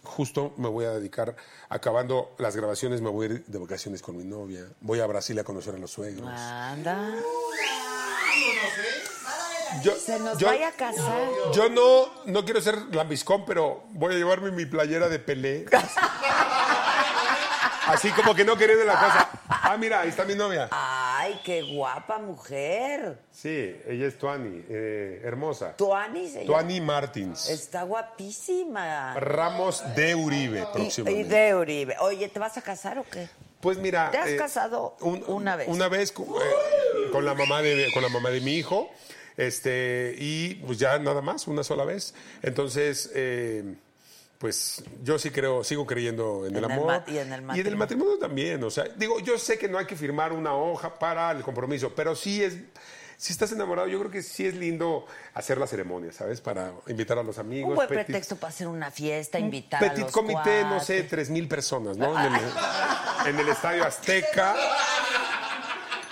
justo 0.07 0.55
me 0.57 0.69
voy 0.69 0.85
a 0.87 0.91
dedicar, 0.93 1.37
acabando 1.69 2.35
las 2.39 2.57
grabaciones, 2.57 3.01
me 3.03 3.11
voy 3.11 3.27
a 3.27 3.31
ir 3.31 3.45
de 3.47 3.59
vacaciones 3.59 4.01
con 4.03 4.17
mi 4.17 4.25
novia, 4.25 4.65
voy 4.81 5.01
a 5.01 5.07
Brasil 5.07 5.39
a 5.39 5.45
conocer 5.45 5.75
a 5.75 5.79
los 5.79 5.91
suegros. 5.91 6.29
Anda. 6.29 7.15
Yo, 9.83 9.95
Se 9.97 10.19
nos 10.21 10.39
yo- 10.39 10.47
vaya 10.47 10.69
a 10.69 10.73
casar. 10.73 11.29
yo 11.53 11.69
no, 11.69 12.09
no 12.25 12.45
quiero 12.45 12.61
ser 12.61 12.95
lambiscón, 12.95 13.45
pero 13.45 13.83
voy 13.91 14.15
a 14.15 14.17
llevarme 14.17 14.51
mi 14.51 14.65
playera 14.65 15.09
de 15.09 15.19
Pelé. 15.19 15.67
Así 17.87 18.11
como 18.11 18.35
que 18.35 18.45
no 18.45 18.57
quería 18.57 18.77
de 18.77 18.85
la 18.85 18.95
casa. 18.95 19.31
Ah, 19.49 19.77
mira, 19.79 20.01
ahí 20.01 20.09
está 20.09 20.25
mi 20.25 20.35
novia. 20.35 20.69
Ay, 20.73 21.41
qué 21.45 21.63
guapa 21.63 22.19
mujer. 22.19 23.19
Sí, 23.31 23.77
ella 23.87 24.07
es 24.07 24.19
Tuani, 24.19 24.65
eh, 24.69 25.21
hermosa. 25.25 25.77
Tuani 25.77 26.27
se 26.29 26.41
llama. 26.41 26.47
Tuani 26.47 26.81
Martins. 26.81 27.49
Está 27.49 27.83
guapísima. 27.85 29.15
Ramos 29.15 29.83
de 29.95 30.15
Uribe, 30.15 30.59
Y, 30.59 30.63
y 30.63 30.67
próximamente. 30.73 31.35
de 31.35 31.55
Uribe. 31.55 31.97
Oye, 32.01 32.29
¿te 32.29 32.39
vas 32.39 32.57
a 32.59 32.63
casar 32.63 32.99
o 32.99 33.05
qué? 33.05 33.29
Pues 33.61 33.79
mira, 33.79 34.11
¿Te 34.11 34.19
has 34.19 34.31
casado 34.33 34.97
una 35.01 35.57
vez? 35.57 35.69
Una 35.69 35.89
vez 35.89 36.13
con, 36.13 36.27
eh, 36.27 37.11
con 37.11 37.25
la 37.25 37.35
mamá 37.35 37.63
de 37.63 37.91
con 37.95 38.03
la 38.03 38.09
mamá 38.09 38.31
de 38.31 38.41
mi 38.41 38.53
hijo, 38.55 38.91
este 39.37 40.15
y 40.19 40.55
pues 40.67 40.79
ya 40.79 40.99
nada 40.99 41.23
más 41.23 41.47
una 41.47 41.65
sola 41.65 41.85
vez. 41.85 42.15
Entonces, 42.43 43.11
eh, 43.15 43.75
pues 44.39 44.83
yo 45.03 45.19
sí 45.19 45.31
creo, 45.31 45.65
sigo 45.65 45.87
creyendo 45.87 46.47
en, 46.47 46.53
En 46.57 46.59
el 46.59 46.65
el 46.65 46.71
amor 46.73 47.03
y 47.07 47.19
en 47.19 47.33
el 47.33 47.43
matrimonio. 47.43 47.77
matrimonio 47.79 48.19
también. 48.19 48.63
O 48.65 48.71
sea, 48.71 48.85
digo, 48.97 49.19
yo 49.21 49.39
sé 49.39 49.59
que 49.59 49.69
no 49.69 49.79
hay 49.79 49.87
que 49.87 49.97
firmar 49.97 50.33
una 50.33 50.55
hoja 50.55 50.99
para 50.99 51.31
el 51.31 51.43
compromiso, 51.43 51.93
pero 51.95 52.15
sí 52.15 52.43
es 52.43 52.57
si 53.19 53.33
estás 53.33 53.51
enamorado, 53.53 53.89
yo 53.89 53.99
creo 53.99 54.11
que 54.11 54.23
sí 54.23 54.45
es 54.47 54.55
lindo 54.55 55.07
hacer 55.33 55.57
la 55.57 55.67
ceremonia, 55.67 56.13
¿sabes? 56.13 56.43
Para 56.43 56.73
invitar 56.87 57.19
a 57.19 57.23
los 57.23 57.39
amigos. 57.39 57.71
Un 57.71 57.77
buen 57.77 57.89
petit- 57.89 58.05
pretexto 58.05 58.37
para 58.37 58.51
hacer 58.51 58.69
una 58.69 58.91
fiesta, 58.91 59.39
invitar 59.39 59.83
a 59.83 59.89
Petit 59.89 60.05
los 60.05 60.13
comité, 60.13 60.65
no 60.65 60.81
sé, 60.81 61.03
tres 61.05 61.31
mil 61.31 61.49
personas, 61.49 61.97
¿no? 61.97 62.13
En 62.23 62.35
el, 62.35 62.43
en 63.29 63.39
el 63.41 63.49
Estadio 63.49 63.85
Azteca. 63.87 64.55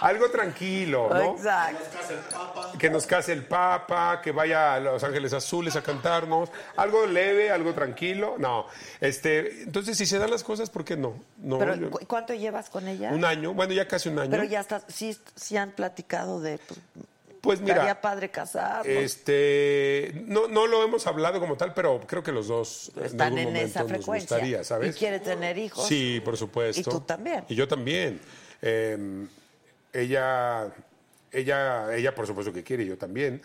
Algo 0.04 0.28
tranquilo, 0.30 1.08
¿no? 1.10 1.32
Exacto. 1.36 2.78
Que 2.78 2.90
nos 2.90 3.06
case 3.06 3.32
el 3.32 3.44
Papa, 3.44 4.20
que 4.22 4.32
vaya 4.32 4.74
a 4.74 4.80
Los 4.80 5.02
Ángeles 5.02 5.32
Azules 5.32 5.76
a 5.76 5.82
cantarnos. 5.82 6.50
Algo 6.76 7.06
leve, 7.06 7.50
algo 7.50 7.72
tranquilo. 7.72 8.36
No. 8.38 8.66
Este, 9.00 9.62
entonces, 9.62 9.96
si 9.96 10.04
se 10.04 10.18
dan 10.18 10.30
las 10.30 10.44
cosas, 10.44 10.68
¿por 10.68 10.84
qué 10.84 10.96
no? 10.96 11.14
no 11.38 11.58
Pero, 11.58 11.74
yo- 11.76 11.90
¿cu- 11.90 12.06
¿cuánto 12.06 12.34
llevas 12.34 12.68
con 12.68 12.86
ella? 12.86 13.10
un 13.12 13.24
año, 13.24 13.54
bueno, 13.54 13.72
ya 13.72 13.88
casi 13.88 14.08
un 14.10 14.18
año. 14.18 14.30
Pero 14.30 14.44
ya 14.44 14.60
está, 14.60 14.82
sí, 14.88 15.16
sí 15.36 15.56
han 15.56 15.70
platicado 15.72 16.40
de, 16.40 16.58
pues, 16.58 16.78
pues 17.40 17.60
mira, 17.60 17.74
estaría 17.74 18.00
padre 18.00 18.30
casarnos. 18.30 18.86
este, 18.86 20.12
no, 20.26 20.48
no 20.48 20.66
lo 20.66 20.82
hemos 20.84 21.06
hablado 21.06 21.40
como 21.40 21.56
tal, 21.56 21.72
pero 21.74 22.00
creo 22.06 22.22
que 22.22 22.32
los 22.32 22.48
dos 22.48 22.92
Están 23.02 23.32
en, 23.38 23.38
algún 23.38 23.38
en 23.38 23.44
momento 23.46 23.66
esa 23.68 23.80
nos 23.80 23.88
frecuencia. 23.88 24.36
gustaría, 24.36 24.64
¿sabes? 24.64 24.96
Y 24.96 24.98
quiere 24.98 25.20
tener 25.20 25.56
hijos. 25.58 25.86
Sí, 25.88 26.20
por 26.24 26.36
supuesto. 26.36 26.80
Y 26.80 26.84
tú 26.84 27.00
también. 27.00 27.44
Y 27.48 27.54
yo 27.54 27.66
también. 27.66 28.20
Eh, 28.60 29.26
ella, 29.94 30.68
ella, 31.32 31.94
ella, 31.94 32.14
por 32.14 32.26
supuesto 32.26 32.52
que 32.52 32.62
quiere, 32.62 32.84
yo 32.84 32.98
también. 32.98 33.40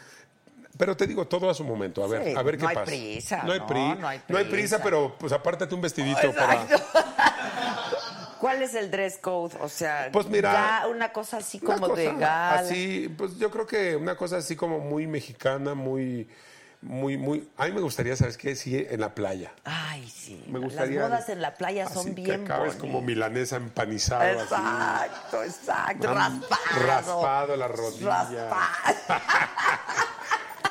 Pero 0.78 0.95
te 0.95 1.08
digo 1.08 1.28
todo 1.28 1.50
a 1.50 1.54
su 1.54 1.64
momento, 1.64 2.04
a 2.04 2.08
ver, 2.08 2.24
Sí, 2.26 2.34
a 2.38 2.41
ver 2.41 2.60
no 2.60 2.68
qué 2.68 2.74
pasa. 2.74 2.86
prisa, 2.86 3.43
no 3.43 3.52
hay, 3.54 3.60
no, 3.60 3.68
pri- 3.68 3.95
no 4.00 4.08
hay 4.08 4.22
no 4.28 4.38
hay 4.38 4.45
prisa, 4.45 4.78
prisa. 4.78 4.84
pero 4.84 5.16
pues 5.20 5.32
apártate 5.34 5.74
un 5.76 5.82
vestidito 5.82 6.34
para. 6.34 6.66
¿Cuál 8.39 8.62
es 8.62 8.74
el 8.74 8.89
dress 8.89 9.18
code? 9.18 9.58
O 9.60 9.68
sea, 9.68 10.10
Pues 10.14 10.28
mira, 10.28 10.54
ya 10.82 10.88
una 10.88 11.12
cosa 11.12 11.38
así 11.38 11.60
como 11.60 11.89
de 11.89 12.06
gala. 12.06 12.52
Así, 12.60 13.14
pues 13.18 13.38
yo 13.38 13.52
creo 13.52 13.68
que 13.68 13.95
una 13.97 14.16
cosa 14.16 14.38
así 14.38 14.56
como 14.56 14.80
muy 14.80 15.08
mexicana, 15.08 15.74
muy, 15.74 16.26
muy, 16.82 17.18
muy. 17.18 17.50
A 17.58 17.66
mí 17.66 17.74
me 17.74 17.82
gustaría, 17.82 18.16
¿sabes 18.16 18.38
qué? 18.38 18.56
Sí, 18.56 18.86
en 18.90 19.02
la 19.02 19.14
playa. 19.14 19.52
Ay, 19.66 20.08
sí. 20.10 20.42
Me 20.48 20.60
gustaría. 20.60 21.02
Las 21.02 21.10
bodas 21.10 21.30
en 21.30 21.42
la 21.42 21.56
playa 21.56 21.90
son 21.90 22.08
así 22.08 22.16
que 22.16 22.22
bien 22.22 22.44
acabes 22.46 22.78
bonitas. 22.78 22.82
como 22.82 23.02
milanesa 23.02 23.58
empanizado. 23.58 24.22
así. 24.22 24.54
Exacto, 24.54 25.44
exacto. 25.44 26.14
Raspado. 26.14 26.86
raspado 26.88 27.56
la 27.58 27.68
rodilla. 27.68 28.50
Raspado. 28.50 29.22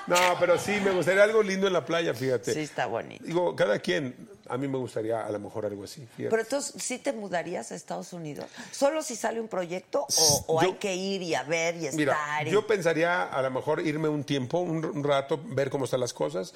No, 0.08 0.16
pero 0.40 0.56
sí, 0.58 0.80
me 0.82 0.90
gustaría 0.90 1.22
algo 1.22 1.42
lindo 1.42 1.66
en 1.66 1.74
la 1.74 1.84
playa, 1.84 2.14
fíjate. 2.14 2.54
Sí, 2.54 2.60
está 2.60 2.86
bonito. 2.86 3.22
Digo, 3.22 3.54
cada 3.54 3.78
quien, 3.78 4.16
a 4.48 4.56
mí 4.56 4.68
me 4.68 4.78
gustaría 4.78 5.24
a 5.24 5.30
lo 5.30 5.38
mejor 5.38 5.66
algo 5.66 5.84
así, 5.84 6.00
fíjate. 6.16 6.30
Pero 6.30 6.42
entonces, 6.42 6.82
¿sí 6.82 6.98
te 6.98 7.12
mudarías 7.12 7.70
a 7.72 7.74
Estados 7.74 8.12
Unidos? 8.12 8.46
¿Solo 8.72 9.02
si 9.02 9.16
sale 9.16 9.40
un 9.40 9.48
proyecto 9.48 10.06
o, 10.18 10.44
o 10.46 10.62
Yo- 10.62 10.68
hay 10.68 10.74
que 10.74 10.94
ir 10.94 11.22
y 11.22 11.34
a 11.34 11.42
ver 11.42 11.76
y 11.76 11.86
estar? 11.86 11.94
Mira, 11.96 12.16
y- 12.46 12.50
yo 12.50 12.66
pensaría 12.66 13.24
a 13.24 13.42
lo 13.42 13.50
mejor 13.50 13.80
irme 13.86 14.08
un 14.08 14.24
tiempo, 14.24 14.58
un, 14.58 14.84
un 14.84 15.04
rato, 15.04 15.40
ver 15.44 15.70
cómo 15.70 15.84
están 15.84 16.00
las 16.00 16.12
cosas, 16.14 16.54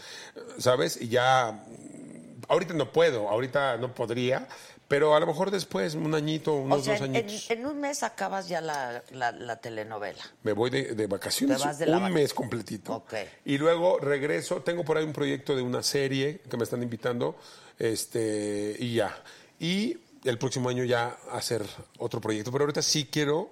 ¿sabes? 0.59 1.01
Y 1.01 1.09
ya, 1.09 1.53
mm, 1.53 2.43
ahorita 2.49 2.75
no 2.75 2.91
puedo, 2.93 3.29
ahorita 3.29 3.77
no 3.77 3.95
podría, 3.95 4.49
pero 4.93 5.15
a 5.17 5.21
lo 5.21 5.27
mejor 5.27 5.51
después, 5.51 5.95
un 5.95 6.15
añito, 6.15 6.53
unos 6.53 6.81
o 6.81 6.83
sea, 6.85 6.93
dos 6.99 7.03
añitos. 7.03 7.51
en 7.51 7.65
un 7.65 7.81
mes 7.81 8.03
acabas 8.03 8.47
ya 8.47 8.61
la, 8.61 9.03
la- 9.13 9.33
la 9.33 9.57
telenovela. 9.57 10.23
Me 10.43 10.53
voy 10.53 10.69
de, 10.69 10.95
de 10.95 11.07
vacaciones 11.07 11.79
de 11.79 11.87
la 11.87 11.97
un 11.97 12.03
vac- 12.05 12.13
mes 12.13 12.35
completito. 12.35 12.93
Ok. 12.97 13.15
Y 13.47 13.57
luego 13.57 13.99
regreso. 13.99 14.57
Tengo 14.61 14.85
por 14.85 14.99
ahí 14.99 15.05
un 15.05 15.15
proyecto 15.15 15.57
de 15.57 15.63
una 15.63 15.83
serie 15.83 16.43
que 16.51 16.59
me 16.59 16.65
están 16.65 16.83
invitando. 16.83 17.37
Este, 17.79 18.77
y 18.79 18.97
ya. 18.97 19.17
Y 19.59 19.97
el 20.25 20.37
próximo 20.37 20.69
año 20.69 20.85
ya 20.85 21.17
hacer 21.31 21.63
otro 21.99 22.21
proyecto. 22.21 22.53
Pero 22.53 22.65
ahorita 22.65 22.83
sí 22.83 23.09
quiero 23.11 23.51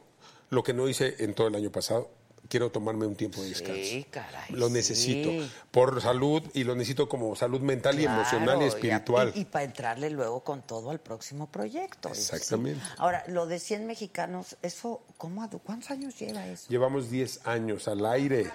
lo 0.50 0.62
que 0.62 0.74
no 0.74 0.88
hice 0.88 1.16
en 1.20 1.32
todo 1.32 1.46
el 1.48 1.54
año 1.54 1.70
pasado. 1.72 2.10
Quiero 2.48 2.70
tomarme 2.72 3.06
un 3.06 3.14
tiempo 3.14 3.40
de 3.42 3.50
descanso. 3.50 3.74
Sí, 3.80 4.04
caray, 4.10 4.50
Lo 4.50 4.66
sí. 4.66 4.72
necesito. 4.72 5.30
Por 5.70 6.02
salud 6.02 6.42
y 6.52 6.64
lo 6.64 6.74
necesito 6.74 7.08
como 7.08 7.36
salud 7.36 7.60
mental 7.60 8.00
y 8.00 8.04
emocional 8.06 8.60
y 8.60 8.64
a- 8.64 8.68
espiritual. 8.68 9.30
Y, 9.36 9.44
para 9.44 9.64
entrarle 9.64 10.10
luego 10.10 10.42
con 10.42 10.62
todo 10.62 10.90
al 10.90 10.98
próximo 10.98 11.48
proyecto. 11.48 12.12
sí. 12.12 12.20
Exactamente. 12.20 12.80
Ahora, 12.98 13.22
lo 13.28 13.46
de 13.46 13.60
100 13.60 13.86
mexicanos, 13.86 14.56
eso, 14.62 15.00
¿cómo, 15.16 15.48
¿cuántos 15.64 15.92
años 15.92 16.18
lleva 16.18 16.44
eso? 16.48 16.66
Llevamos 16.68 17.08
10 17.10 17.46
años 17.46 17.86
al 17.86 18.04
aire. 18.06 18.50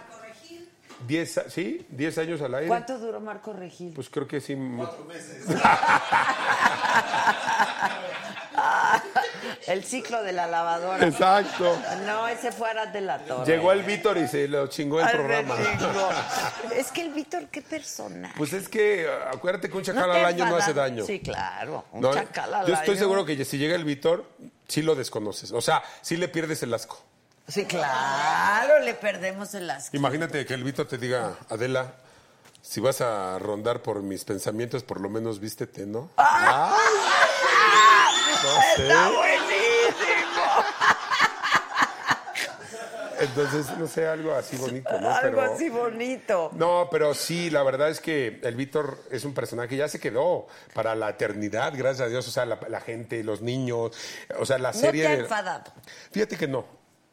10, 1.07 1.37
a- 1.37 1.49
¿Sí? 1.49 1.85
10 1.89 2.17
años 2.17 2.41
al 2.41 2.53
aire. 2.55 2.67
¿Cuánto 2.67 2.99
duró 2.99 3.21
Marco 3.21 3.53
Regil? 3.53 3.93
Pues 3.93 4.09
creo 4.09 4.27
que 4.27 4.41
sí. 4.41 4.55
El 9.67 9.83
ciclo 9.83 10.21
de 10.23 10.31
la 10.31 10.45
lavadora. 10.47 11.05
Exacto. 11.05 11.77
No, 12.05 12.27
ese 12.27 12.51
fuera 12.51 12.85
de 12.85 13.01
la 13.01 13.19
torre. 13.19 13.45
Llegó 13.51 13.71
el 13.71 13.83
Víctor 13.83 14.17
y 14.17 14.27
se 14.27 14.47
lo 14.47 14.67
chingó 14.67 14.99
el 14.99 15.07
Al 15.07 15.11
programa. 15.13 15.55
Es 16.75 16.91
que 16.91 17.01
el 17.01 17.11
Víctor, 17.13 17.47
qué 17.47 17.61
persona. 17.61 18.33
Pues 18.37 18.53
es 18.53 18.69
que 18.69 19.07
acuérdate 19.33 19.69
que 19.69 19.77
un 19.77 19.83
chacal 19.83 20.11
al 20.11 20.25
año 20.25 20.45
no 20.45 20.57
hace 20.57 20.73
daño. 20.73 21.05
Sí, 21.05 21.19
claro. 21.19 21.85
Un 21.91 22.01
No, 22.01 22.13
chacal 22.13 22.53
al 22.53 22.67
Yo 22.67 22.73
estoy 22.73 22.91
año. 22.91 22.99
seguro 22.99 23.25
que 23.25 23.43
si 23.45 23.57
llega 23.57 23.75
el 23.75 23.85
Víctor, 23.85 24.25
sí 24.67 24.81
lo 24.81 24.93
desconoces. 24.95 25.51
O 25.51 25.61
sea, 25.61 25.83
sí 26.01 26.17
le 26.17 26.27
pierdes 26.27 26.61
el 26.63 26.73
asco. 26.73 27.01
Sí, 27.47 27.65
claro, 27.65 28.79
le 28.79 28.93
perdemos 28.95 29.53
el 29.53 29.69
asco. 29.69 29.95
Imagínate 29.95 30.45
que 30.45 30.53
el 30.53 30.63
Víctor 30.63 30.87
te 30.87 30.97
diga, 30.97 31.35
Adela, 31.49 31.93
si 32.61 32.81
vas 32.81 33.01
a 33.01 33.37
rondar 33.39 33.81
por 33.81 34.01
mis 34.01 34.25
pensamientos, 34.25 34.83
por 34.83 34.99
lo 34.99 35.09
menos 35.09 35.39
vístete, 35.39 35.85
¿no? 35.85 36.09
¡Ah! 36.17 36.75
no 38.43 38.49
sé. 38.75 38.83
¡Está 38.87 39.09
buenísimo! 39.09 39.44
Entonces, 43.25 43.77
no 43.77 43.87
sé, 43.87 44.07
algo 44.07 44.33
así 44.33 44.55
bonito, 44.57 44.89
¿no? 44.99 45.09
Algo 45.09 45.37
Pero- 45.41 45.53
así 45.53 45.69
bonito. 45.69 46.51
No, 46.53 46.87
pero 46.91 47.13
sí, 47.13 47.49
la 47.49 47.63
verdad 47.63 47.89
es 47.89 47.99
que 47.99 48.39
el 48.43 48.55
Víctor 48.55 48.99
es 49.11 49.25
un 49.25 49.33
personaje 49.33 49.69
que 49.69 49.77
ya 49.77 49.87
se 49.87 49.99
quedó 49.99 50.47
para 50.73 50.95
la 50.95 51.09
eternidad, 51.09 51.73
gracias 51.75 52.07
a 52.07 52.09
Dios. 52.09 52.27
O 52.27 52.31
sea, 52.31 52.45
la, 52.45 52.59
la 52.69 52.81
gente, 52.81 53.23
los 53.23 53.41
niños, 53.41 53.91
o 54.39 54.45
sea, 54.45 54.57
la 54.57 54.71
No 54.71 54.79
serie 54.79 55.03
te 55.03 55.07
ha 55.07 55.11
de- 55.15 55.21
enfadado. 55.23 55.71
Fíjate 56.11 56.37
que 56.37 56.47
no. 56.47 56.65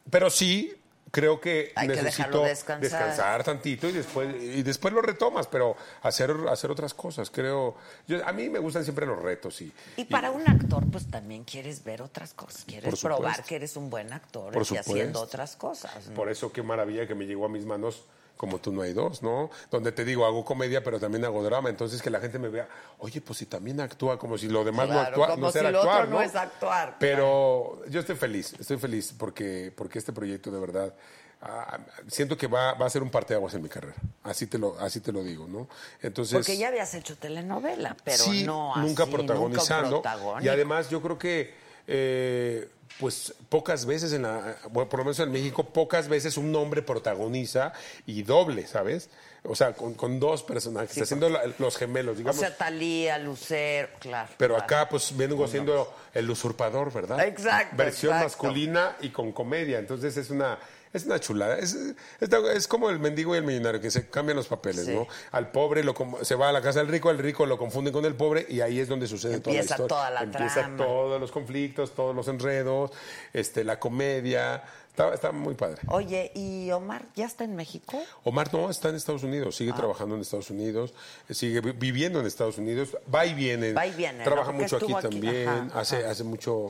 Pero 0.09 0.29
sí, 0.29 0.73
creo 1.13 1.39
que 1.39 1.71
Hay 1.75 1.87
que 1.87 1.95
necesito 2.01 2.41
dejarlo 2.41 2.43
descansar. 2.79 3.43
tantito 3.43 3.87
y 3.87 3.91
después, 3.91 4.35
y 4.41 4.63
después 4.63 4.91
lo 4.95 5.01
retomas, 5.01 5.45
pero 5.45 5.77
hacer, 6.01 6.35
hacer 6.49 6.71
otras 6.71 6.95
cosas. 6.95 7.29
Creo. 7.29 7.75
Yo, 8.07 8.25
a 8.27 8.33
mí 8.33 8.49
me 8.49 8.57
gustan 8.57 8.83
siempre 8.83 9.05
los 9.05 9.21
retos. 9.21 9.61
Y, 9.61 9.71
Y 9.95 10.05
para 10.05 10.31
un 10.31 10.49
actor, 10.49 10.83
pues 10.91 11.05
también 11.05 11.43
quieres 11.43 11.83
ver 11.83 12.01
otras 12.01 12.33
cosas. 12.33 12.65
Quieres 12.65 12.99
probar 12.99 13.43
que 13.43 13.57
eres 13.57 13.77
un 13.77 13.91
buen 13.91 14.11
actor 14.11 14.51
Por 14.51 14.63
y 14.63 14.65
supuesto. 14.65 14.91
haciendo 14.91 15.21
otras 15.21 15.55
cosas. 15.55 16.07
¿no? 16.07 16.15
Por 16.15 16.29
eso 16.29 16.51
qué 16.51 16.63
maravilla 16.63 17.07
que 17.07 17.13
me 17.13 17.25
llegó 17.25 17.45
a 17.45 17.49
mis 17.49 17.65
manos 17.65 18.05
como 18.37 18.59
tú 18.59 18.71
no 18.71 18.81
hay 18.81 18.93
dos, 18.93 19.21
¿no? 19.21 19.49
Donde 19.71 19.91
te 19.91 20.03
digo, 20.03 20.25
hago 20.25 20.43
comedia, 20.43 20.83
pero 20.83 20.99
también 20.99 21.23
hago 21.25 21.43
drama. 21.43 21.69
Entonces 21.69 22.01
que 22.01 22.09
la 22.09 22.19
gente 22.19 22.39
me 22.39 22.49
vea, 22.49 22.67
oye, 22.99 23.21
pues 23.21 23.39
si 23.39 23.45
también 23.45 23.79
actúa, 23.79 24.17
como 24.17 24.37
si 24.37 24.47
lo 24.47 24.63
demás 24.63 24.89
no 24.89 24.99
actúa, 24.99 25.29
como 25.29 25.47
no 25.47 25.51
si 25.51 25.59
lo 25.59 25.67
actuar, 25.67 26.03
otro 26.03 26.09
no 26.11 26.17
¿no? 26.17 26.21
es 26.21 26.35
actuar, 26.35 26.97
Pero 26.99 27.81
yo 27.89 27.99
estoy 27.99 28.15
feliz, 28.15 28.53
estoy 28.59 28.77
feliz 28.77 29.13
porque, 29.17 29.71
porque 29.75 29.99
este 29.99 30.11
proyecto 30.11 30.51
de 30.51 30.59
verdad 30.59 30.93
ah, 31.41 31.79
siento 32.07 32.35
que 32.37 32.47
va, 32.47 32.73
va 32.73 32.85
a 32.85 32.89
ser 32.89 33.03
un 33.03 33.09
parteaguas 33.09 33.53
en 33.53 33.61
mi 33.61 33.69
carrera. 33.69 33.95
Así 34.23 34.47
te 34.47 34.57
lo, 34.57 34.79
así 34.79 34.99
te 34.99 35.11
lo 35.11 35.23
digo, 35.23 35.47
¿no? 35.47 35.67
Entonces. 36.01 36.33
Porque 36.33 36.57
ya 36.57 36.69
habías 36.69 36.93
hecho 36.95 37.15
telenovela, 37.15 37.95
pero 38.03 38.23
sí, 38.23 38.43
no 38.43 38.75
así, 38.75 38.87
nunca 38.87 39.05
protagonizando. 39.05 40.01
y 40.41 40.47
además 40.47 40.89
yo 40.89 41.01
creo 41.01 41.17
que 41.17 41.53
eh, 41.87 42.69
pues 42.99 43.33
pocas 43.49 43.85
veces 43.85 44.13
en 44.13 44.21
la, 44.23 44.55
bueno, 44.71 44.89
por 44.89 44.99
lo 44.99 45.05
menos 45.05 45.19
en 45.19 45.31
México, 45.31 45.63
pocas 45.65 46.07
veces 46.07 46.37
un 46.37 46.55
hombre 46.55 46.81
protagoniza 46.81 47.73
y 48.05 48.23
doble, 48.23 48.67
¿sabes? 48.67 49.09
o 49.45 49.55
sea, 49.55 49.73
con, 49.73 49.93
con 49.95 50.21
dos 50.21 50.41
personajes, 50.41 50.97
haciendo 51.01 51.27
la- 51.27 51.41
los 51.59 51.75
gemelos, 51.75 52.13
O 52.15 52.17
digamos. 52.17 52.39
sea, 52.39 52.55
Talía, 52.55 53.17
Lucero, 53.19 53.89
claro. 53.99 54.29
pero 54.37 54.53
claro. 54.53 54.63
acá, 54.63 54.87
pues, 54.89 55.17
vengo 55.17 55.45
siendo 55.49 55.93
el 56.13 56.29
usurpador, 56.29 56.93
¿verdad? 56.93 57.19
Exacto, 57.27 57.75
Versión 57.75 58.13
exacto. 58.13 58.29
masculina 58.43 58.95
y 59.01 59.09
con 59.09 59.33
comedia. 59.33 59.79
Entonces 59.79 60.15
es 60.15 60.29
una, 60.29 60.57
es 60.93 61.05
una 61.05 61.19
chulada. 61.19 61.57
Es, 61.57 61.73
es- 61.73 61.95
es 62.21 62.67
como 62.67 62.89
el 62.89 62.99
mendigo 62.99 63.33
y 63.35 63.39
el 63.39 63.43
millonario, 63.43 63.81
que 63.81 63.91
se 63.91 64.07
cambian 64.09 64.37
los 64.37 64.47
papeles, 64.47 64.85
Sí. 64.85 64.93
¿no? 64.93 65.07
Al 65.31 65.51
pobre 65.51 65.83
lo, 65.83 65.93
se 66.21 66.35
va 66.35 66.49
a 66.49 66.51
la 66.51 66.61
casa 66.61 66.79
del 66.79 66.87
rico, 66.87 67.09
al 67.09 67.17
rico 67.17 67.45
lo 67.45 67.57
confunden 67.57 67.91
con 67.93 68.05
el 68.05 68.15
pobre 68.15 68.45
y 68.47 68.61
ahí 68.61 68.79
es 68.79 68.87
donde 68.87 69.07
sucede 69.07 69.39
toda 69.39 69.53
la 69.55 69.59
Empieza 69.61 69.73
historia. 69.75 69.87
toda 69.87 70.09
la 70.11 70.21
Empieza 70.23 70.53
trama. 70.61 70.77
todos 70.77 71.19
los 71.19 71.31
conflictos, 71.31 71.91
todos 71.95 72.15
los 72.15 72.27
enredos, 72.27 72.91
este, 73.33 73.63
la 73.63 73.79
comedia. 73.79 74.63
Está, 74.93 75.11
está 75.11 75.31
muy 75.31 75.55
padre. 75.55 75.81
Oye, 75.87 76.31
¿y 76.35 76.69
Omar 76.69 77.03
ya 77.15 77.25
está 77.25 77.43
en 77.43 77.55
México? 77.55 77.99
Omar 78.23 78.53
no, 78.53 78.69
está 78.69 78.89
en 78.89 78.95
Estados 78.95 79.23
Unidos, 79.23 79.55
Ah. 79.55 79.57
sigue 79.57 79.73
trabajando 79.73 80.13
en 80.13 80.21
Estados 80.21 80.51
Unidos, 80.51 80.93
sigue 81.31 81.61
vi- 81.61 81.71
viviendo 81.71 82.19
en 82.19 82.27
Estados 82.27 82.59
Unidos, 82.59 82.95
va 83.11 83.25
y 83.25 83.33
viene. 83.33 83.73
Va 83.73 83.87
y 83.87 83.91
viene, 83.95 84.23
Trabaja 84.23 84.51
mucho 84.51 84.77
aquí 84.77 84.93
también, 85.01 85.47
ajá, 85.49 85.79
hace, 85.79 85.97
ajá. 85.97 86.11
hace 86.11 86.23
mucho, 86.23 86.69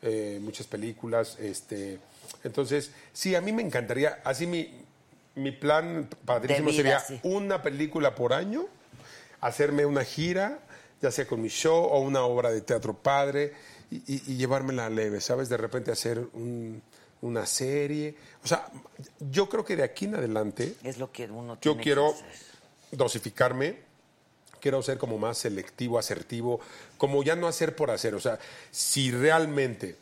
eh, 0.00 0.38
muchas 0.40 0.66
películas. 0.66 1.36
Este, 1.38 1.98
entonces, 2.44 2.92
sí, 3.12 3.34
a 3.34 3.40
mí 3.40 3.52
me 3.52 3.62
encantaría, 3.62 4.20
así 4.24 4.46
mi, 4.46 4.70
mi 5.34 5.52
plan 5.52 6.08
padrísimo 6.24 6.70
vida, 6.70 6.76
sería 6.76 7.00
sí. 7.00 7.20
una 7.22 7.62
película 7.62 8.14
por 8.14 8.32
año, 8.32 8.66
hacerme 9.40 9.84
una 9.86 10.04
gira, 10.04 10.58
ya 11.00 11.10
sea 11.10 11.26
con 11.26 11.40
mi 11.40 11.48
show 11.48 11.84
o 11.84 12.00
una 12.00 12.22
obra 12.22 12.50
de 12.50 12.60
teatro 12.60 12.94
padre, 12.94 13.52
y, 13.90 13.96
y- 14.06 14.22
y 14.26 14.36
llevármela 14.36 14.90
leve, 14.90 15.20
¿sabes? 15.20 15.48
De 15.48 15.56
repente 15.56 15.90
hacer 15.90 16.18
un- 16.32 16.82
una 17.20 17.46
serie. 17.46 18.14
O 18.44 18.46
sea, 18.46 18.66
yo 19.18 19.48
creo 19.48 19.64
que 19.64 19.74
de 19.76 19.82
aquí 19.82 20.04
en 20.04 20.14
adelante 20.16 20.74
Es 20.84 20.98
lo 20.98 21.10
que 21.10 21.24
uno 21.24 21.54
yo 21.54 21.72
tiene 21.72 21.82
quiero 21.82 22.12
que 22.14 22.18
hacer. 22.24 22.46
dosificarme, 22.92 23.76
quiero 24.60 24.82
ser 24.82 24.98
como 24.98 25.18
más 25.18 25.38
selectivo, 25.38 25.98
asertivo, 25.98 26.60
como 26.96 27.22
ya 27.22 27.34
no 27.36 27.46
hacer 27.48 27.74
por 27.76 27.90
hacer. 27.90 28.14
O 28.14 28.20
sea, 28.20 28.38
si 28.70 29.10
realmente 29.10 29.96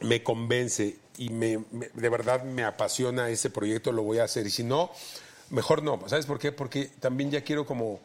me 0.00 0.22
convence 0.22 0.96
y 1.18 1.28
me, 1.30 1.58
me- 1.72 1.88
de 1.92 2.08
verdad 2.08 2.42
me 2.44 2.64
apasiona 2.64 3.28
ese 3.30 3.50
proyecto, 3.50 3.92
lo 3.92 4.02
voy 4.02 4.18
a 4.18 4.24
hacer. 4.24 4.46
Y 4.46 4.50
si 4.50 4.64
no, 4.64 4.90
mejor 5.50 5.82
no. 5.82 6.00
¿Sabes 6.08 6.26
por 6.26 6.38
qué? 6.38 6.52
Porque 6.52 6.86
también 7.00 7.30
ya 7.30 7.42
quiero 7.42 7.66
como, 7.66 8.00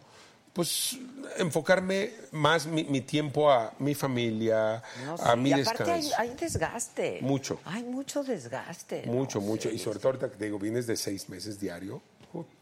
pues, 0.53 0.97
enfocarme 1.37 2.11
más 2.31 2.65
mi, 2.65 2.83
mi 2.85 3.01
tiempo 3.01 3.51
a 3.51 3.73
mi 3.79 3.93
familia, 3.95 4.81
No, 5.05 5.15
a 5.15 5.35
mi 5.35 5.49
y 5.49 5.53
aparte 5.53 5.83
hay, 5.91 6.01
descanso. 6.01 6.15
hay 6.21 6.29
desgaste. 6.39 7.19
Mucho. 7.21 7.59
Hay 7.65 7.83
mucho 7.83 8.23
desgaste. 8.23 9.03
¿no? 9.05 9.13
Mucho, 9.13 9.41
mucho. 9.41 9.69
Sí. 9.69 9.75
Y 9.75 9.79
sobre 9.79 9.99
todo 9.99 10.09
ahorita 10.09 10.29
que 10.31 10.37
te 10.37 10.45
digo, 10.45 10.59
vienes 10.59 10.87
de 10.87 10.95
seis 10.97 11.27
meses 11.29 11.59
diario. 11.59 12.01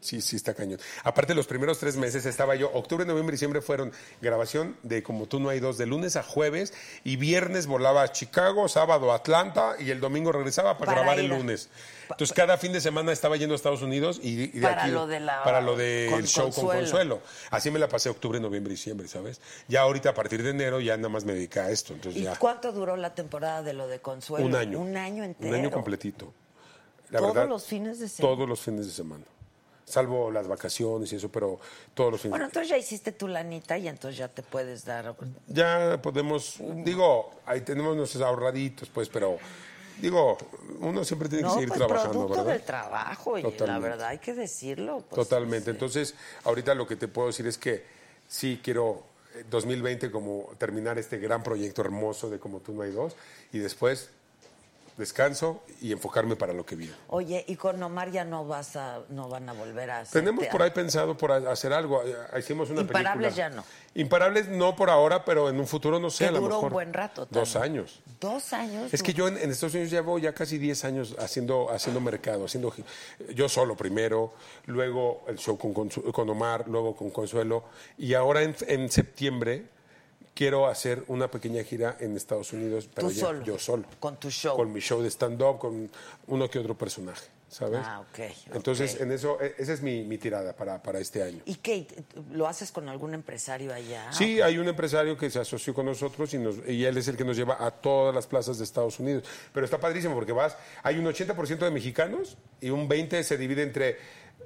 Sí, 0.00 0.20
sí, 0.20 0.36
está 0.36 0.54
cañón. 0.54 0.78
Aparte, 1.02 1.34
los 1.34 1.46
primeros 1.46 1.78
tres 1.78 1.96
meses 1.96 2.26
estaba 2.26 2.54
yo, 2.54 2.70
octubre, 2.72 3.04
noviembre 3.04 3.34
y 3.34 3.36
diciembre 3.36 3.60
fueron 3.62 3.92
grabación 4.20 4.76
de 4.82 5.02
Como 5.02 5.26
tú 5.26 5.40
no 5.40 5.48
hay 5.48 5.60
dos, 5.60 5.78
de 5.78 5.86
lunes 5.86 6.16
a 6.16 6.22
jueves, 6.22 6.72
y 7.04 7.16
viernes 7.16 7.66
volaba 7.66 8.02
a 8.02 8.12
Chicago, 8.12 8.68
sábado 8.68 9.12
a 9.12 9.16
Atlanta, 9.16 9.76
y 9.78 9.90
el 9.90 10.00
domingo 10.00 10.32
regresaba 10.32 10.78
para, 10.78 10.92
Para 10.92 11.00
grabar 11.02 11.18
el 11.18 11.32
a- 11.32 11.36
lunes. 11.38 11.68
Entonces, 12.10 12.34
cada 12.36 12.58
fin 12.58 12.70
de 12.72 12.82
semana 12.82 13.12
estaba 13.12 13.36
yendo 13.36 13.54
a 13.54 13.56
Estados 13.56 13.80
Unidos 13.80 14.20
y, 14.22 14.42
y 14.42 14.46
de 14.48 14.60
Para 14.60 14.82
aquí- 14.82 14.90
lo 14.92 15.06
de 15.06 15.20
la- 15.20 15.42
para 15.42 15.60
lo 15.62 15.74
del 15.74 16.26
show 16.26 16.44
con 16.44 16.52
Consuelo. 16.52 16.80
Consuelo. 16.80 17.20
Así 17.50 17.70
me 17.70 17.78
la 17.78 17.88
pasé 17.88 18.10
octubre, 18.10 18.38
noviembre 18.40 18.72
y 18.74 18.76
diciembre, 18.76 19.08
¿sabes? 19.08 19.40
Ya 19.68 19.80
ahorita, 19.80 20.10
a 20.10 20.14
partir 20.14 20.42
de 20.42 20.50
enero, 20.50 20.80
ya 20.80 20.96
nada 20.98 21.08
más 21.08 21.24
me 21.24 21.32
dediqué 21.32 21.60
a 21.60 21.70
esto. 21.70 21.94
Entonces, 21.94 22.20
¿Y 22.20 22.24
ya. 22.24 22.36
cuánto 22.36 22.72
duró 22.72 22.96
la 22.96 23.14
temporada 23.14 23.62
de 23.62 23.72
lo 23.72 23.88
de 23.88 24.00
Consuelo? 24.00 24.44
Un 24.46 24.54
año. 24.54 24.78
Un 24.80 24.96
año 24.98 25.24
entero. 25.24 25.48
Un 25.48 25.54
año 25.54 25.70
completito. 25.70 26.32
La 27.10 27.20
¿Todos 27.20 27.34
verdad, 27.34 27.48
los 27.48 27.64
fines 27.64 27.98
de 28.00 28.08
semana? 28.08 28.34
Todos 28.36 28.48
los 28.48 28.60
fines 28.60 28.86
de 28.86 28.92
semana. 28.92 29.24
Salvo 29.86 30.30
las 30.30 30.48
vacaciones 30.48 31.12
y 31.12 31.16
eso, 31.16 31.28
pero 31.30 31.60
todos 31.92 32.12
los 32.12 32.20
fines 32.20 32.30
Bueno, 32.30 32.46
entonces 32.46 32.70
ya 32.70 32.78
hiciste 32.78 33.12
tu 33.12 33.28
lanita 33.28 33.76
y 33.76 33.86
entonces 33.86 34.16
ya 34.18 34.28
te 34.28 34.42
puedes 34.42 34.84
dar. 34.84 35.14
Ya 35.46 36.00
podemos, 36.00 36.56
digo, 36.84 37.34
ahí 37.44 37.60
tenemos 37.60 37.94
nuestros 37.94 38.22
ahorraditos, 38.22 38.88
pues, 38.88 39.10
pero 39.10 39.36
digo, 40.00 40.38
uno 40.80 41.04
siempre 41.04 41.28
tiene 41.28 41.44
que 41.44 41.50
seguir 41.50 41.68
pues 41.68 41.78
trabajando, 41.78 42.12
producto 42.12 42.38
¿verdad? 42.44 42.52
del 42.52 42.62
trabajo 42.62 43.38
y 43.38 43.42
la 43.42 43.50
Totalmente. 43.50 43.88
verdad 43.88 44.08
hay 44.08 44.18
que 44.18 44.32
decirlo. 44.34 45.04
pues, 45.08 45.28
Totalmente. 45.28 45.66
sí. 45.66 45.70
Entonces, 45.70 46.14
ahorita 46.44 46.74
lo 46.74 46.86
que 46.86 46.96
te 46.96 47.06
puedo 47.08 47.28
decir 47.28 47.46
es 47.46 47.58
que 47.58 47.84
sí 48.26 48.60
quiero 48.64 49.04
eh, 49.34 49.44
2020 49.50 50.10
como 50.10 50.50
terminar 50.56 50.98
este 50.98 51.18
gran 51.18 51.42
proyecto 51.42 51.82
hermoso 51.82 52.30
de 52.30 52.38
Como 52.38 52.60
tú 52.60 52.72
no 52.72 52.82
hay 52.82 52.90
dos 52.90 53.14
y 53.52 53.58
después 53.58 54.10
descanso 54.96 55.62
y 55.80 55.90
enfocarme 55.92 56.36
para 56.36 56.52
lo 56.52 56.64
que 56.64 56.76
viene. 56.76 56.94
Oye, 57.08 57.44
y 57.48 57.56
con 57.56 57.82
Omar 57.82 58.10
ya 58.12 58.24
no 58.24 58.46
vas 58.46 58.76
a, 58.76 59.00
no 59.08 59.28
van 59.28 59.48
a 59.48 59.52
volver 59.52 59.90
a 59.90 60.00
hacer 60.00 60.20
Tenemos 60.22 60.46
por 60.46 60.62
ahí 60.62 60.70
pensado 60.70 61.16
por 61.16 61.32
hacer 61.32 61.72
algo. 61.72 62.02
Eh, 62.04 62.14
Hicimos 62.38 62.70
una 62.70 62.82
Imparables 62.82 63.34
película. 63.34 63.50
ya 63.50 63.50
no. 63.56 63.64
Imparables 63.96 64.48
no 64.48 64.76
por 64.76 64.90
ahora, 64.90 65.24
pero 65.24 65.48
en 65.48 65.58
un 65.58 65.66
futuro 65.66 65.98
no 65.98 66.10
sé, 66.10 66.24
Que 66.24 66.28
a 66.28 66.32
lo 66.32 66.40
duró 66.40 66.54
mejor. 66.56 66.64
un 66.66 66.72
buen 66.72 66.92
rato. 66.92 67.26
Dos 67.30 67.56
años. 67.56 68.00
Dos 68.20 68.52
años. 68.52 68.92
Es 68.94 69.02
que 69.02 69.12
yo 69.12 69.26
en, 69.28 69.36
en 69.38 69.50
Estados 69.50 69.74
Unidos 69.74 69.90
llevo 69.90 70.18
ya 70.18 70.32
casi 70.32 70.58
10 70.58 70.84
años 70.84 71.16
haciendo, 71.18 71.70
haciendo 71.70 72.00
mercado, 72.00 72.44
haciendo 72.44 72.72
yo 73.34 73.48
solo 73.48 73.76
primero, 73.76 74.32
luego 74.66 75.24
el 75.28 75.38
show 75.38 75.58
con, 75.58 75.72
con 75.72 76.30
Omar, 76.30 76.66
luego 76.68 76.94
con 76.96 77.10
Consuelo, 77.10 77.64
y 77.98 78.14
ahora 78.14 78.42
en, 78.42 78.54
en 78.68 78.90
septiembre 78.90 79.66
quiero 80.34 80.66
hacer 80.66 81.04
una 81.08 81.30
pequeña 81.30 81.62
gira 81.62 81.96
en 82.00 82.16
Estados 82.16 82.52
Unidos, 82.52 82.88
pero 82.92 83.10
ya- 83.10 83.20
solo, 83.20 83.44
yo 83.44 83.58
solo. 83.58 83.84
con 84.00 84.16
tu 84.18 84.30
show. 84.30 84.56
Con 84.56 84.72
mi 84.72 84.80
show 84.80 85.00
de 85.02 85.08
stand-up, 85.10 85.58
con 85.58 85.90
uno 86.26 86.50
que 86.50 86.58
otro 86.58 86.76
personaje, 86.76 87.28
¿sabes? 87.48 87.80
Ah, 87.84 88.00
ok, 88.00 88.18
Entonces, 88.54 89.00
en 89.00 89.12
eso, 89.12 89.40
e- 89.40 89.54
esa 89.58 89.72
es 89.72 89.80
mi, 89.80 90.02
mi 90.02 90.18
tirada 90.18 90.52
para, 90.56 90.82
para 90.82 90.98
este 90.98 91.22
año. 91.22 91.40
¿Y 91.44 91.54
qué? 91.56 91.86
¿Lo 92.32 92.48
haces 92.48 92.72
con 92.72 92.88
algún 92.88 93.14
empresario 93.14 93.72
allá? 93.72 94.12
Sí, 94.12 94.40
hay 94.40 94.58
un 94.58 94.66
empresario 94.66 95.16
que 95.16 95.30
se 95.30 95.38
asoció 95.38 95.72
con 95.72 95.86
nosotros 95.86 96.34
y, 96.34 96.38
nos- 96.38 96.56
y 96.66 96.84
él 96.84 96.96
es 96.98 97.06
el 97.06 97.16
que 97.16 97.24
nos 97.24 97.36
lleva 97.36 97.64
a 97.64 97.70
todas 97.70 98.12
las 98.14 98.26
plazas 98.26 98.58
de 98.58 98.64
Estados 98.64 98.98
Unidos. 98.98 99.22
Pero 99.52 99.64
está 99.64 99.78
padrísimo 99.78 100.14
porque 100.14 100.32
vas, 100.32 100.56
hay 100.82 100.98
un 100.98 101.04
80% 101.06 101.58
de 101.64 101.70
mexicanos 101.70 102.36
y 102.60 102.70
un 102.70 102.88
20% 102.88 103.22
se 103.22 103.36
divide 103.38 103.62
entre 103.62 103.98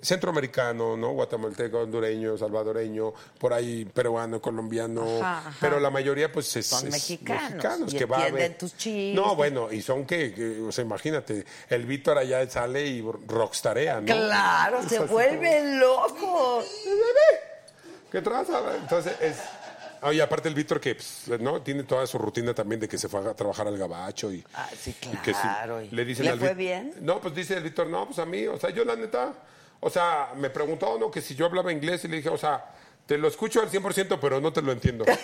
centroamericano, 0.03 0.97
¿no? 0.97 1.11
Guatemalteco, 1.13 1.81
hondureño, 1.81 2.37
salvadoreño, 2.39 3.13
por 3.39 3.53
ahí 3.53 3.85
peruano, 3.85 4.41
colombiano, 4.41 5.03
Ajá, 5.21 5.39
ajá. 5.39 5.57
pero 5.61 5.81
la 5.81 5.91
mayoría 5.91 6.31
pues 6.33 6.55
es, 6.57 6.67
Son 6.67 6.87
es 6.87 6.93
mexicanos, 6.93 7.93
y 7.93 7.97
que 7.99 8.05
va 8.05 8.25
a 8.25 8.31
ver. 8.31 8.59
tus 8.59 8.77
chistes. 8.77 9.15
No, 9.15 9.35
bueno, 9.37 9.73
y 9.73 9.83
son 9.83 10.05
que, 10.07 10.61
o 10.67 10.73
sea, 10.73 10.85
imagínate, 10.85 11.45
el 11.69 11.87
Víctor 11.87 12.19
allá 12.19 12.49
sale 12.49 12.87
y 12.87 13.03
rockstarea, 13.27 14.01
¿no? 14.01 14.07
Claro, 14.07 14.83
se 14.89 14.99
vuelve 15.07 15.79
loco. 15.79 16.63
¿Qué 18.11 18.23
traza? 18.23 18.61
Entonces 18.77 19.15
es. 19.21 19.37
Oye, 20.01 20.23
aparte 20.23 20.49
el 20.49 20.55
Víctor 20.55 20.81
que 20.81 20.95
pues, 20.95 21.41
no 21.41 21.61
tiene 21.61 21.83
toda 21.83 22.07
su 22.07 22.19
rutina 22.19 22.55
también 22.55 22.81
de 22.81 22.89
que 22.89 22.97
se 22.97 23.09
fue 23.09 23.19
a 23.29 23.35
trabajar 23.35 23.67
al 23.67 23.77
gabacho 23.77 24.33
y, 24.33 24.45
Ah, 24.55 24.69
sí, 24.81 24.95
y 25.03 25.17
que 25.17 25.35
sí, 25.35 25.41
claro, 25.43 25.81
le 25.91 26.05
dicen 26.05 26.25
¿le 26.25 26.31
al 26.31 26.39
fue 26.39 26.55
bien? 26.55 26.95
No, 27.01 27.21
pues 27.21 27.35
dice 27.35 27.57
el 27.57 27.65
Víctor, 27.65 27.89
no, 27.89 28.07
pues 28.07 28.19
a 28.21 28.25
mí, 28.25 28.47
o 28.47 28.57
sea, 28.61 28.71
yo 28.71 28.85
la 28.85 28.95
neta, 28.95 29.33
o 29.81 29.91
sea, 29.91 30.31
me 30.37 30.51
preguntó 30.51 30.99
no 30.99 31.11
que 31.11 31.21
si 31.21 31.35
yo 31.35 31.47
hablaba 31.47 31.73
inglés 31.73 32.05
y 32.05 32.09
le 32.09 32.17
dije, 32.19 32.29
o 32.29 32.39
sea, 32.39 32.65
te 33.07 33.17
lo 33.17 33.29
escucho 33.29 33.61
al 33.61 33.71
100%, 33.71 34.19
pero 34.21 34.41
no 34.41 34.53
te 34.53 34.63
lo 34.63 34.73
entiendo. 34.73 35.05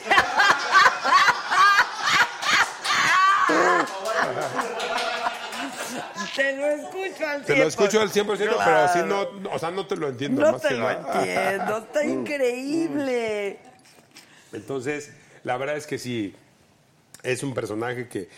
Te 6.35 6.57
lo 6.57 6.67
escucho 6.67 7.27
al 7.29 7.43
100%. 7.43 7.47
Te 7.47 7.57
lo 7.57 7.65
escucho 7.65 8.01
al 8.01 8.11
100%, 8.11 8.27
pero 8.37 8.79
así 8.79 8.99
no, 9.05 9.29
o 9.53 9.59
sea, 9.59 9.71
no 9.71 9.87
te 9.87 9.97
lo 9.97 10.09
entiendo. 10.09 10.41
No 10.43 10.53
más 10.53 10.63
te 10.63 10.69
que 10.69 10.75
lo 10.75 10.81
nada. 10.81 11.21
entiendo, 11.21 11.79
está 11.79 12.05
increíble. 12.05 13.59
Entonces, 14.53 15.13
la 15.45 15.57
verdad 15.57 15.77
es 15.77 15.87
que 15.87 15.99
sí, 15.99 16.35
es 17.23 17.43
un 17.43 17.55
personaje 17.55 18.09
que, 18.09 18.29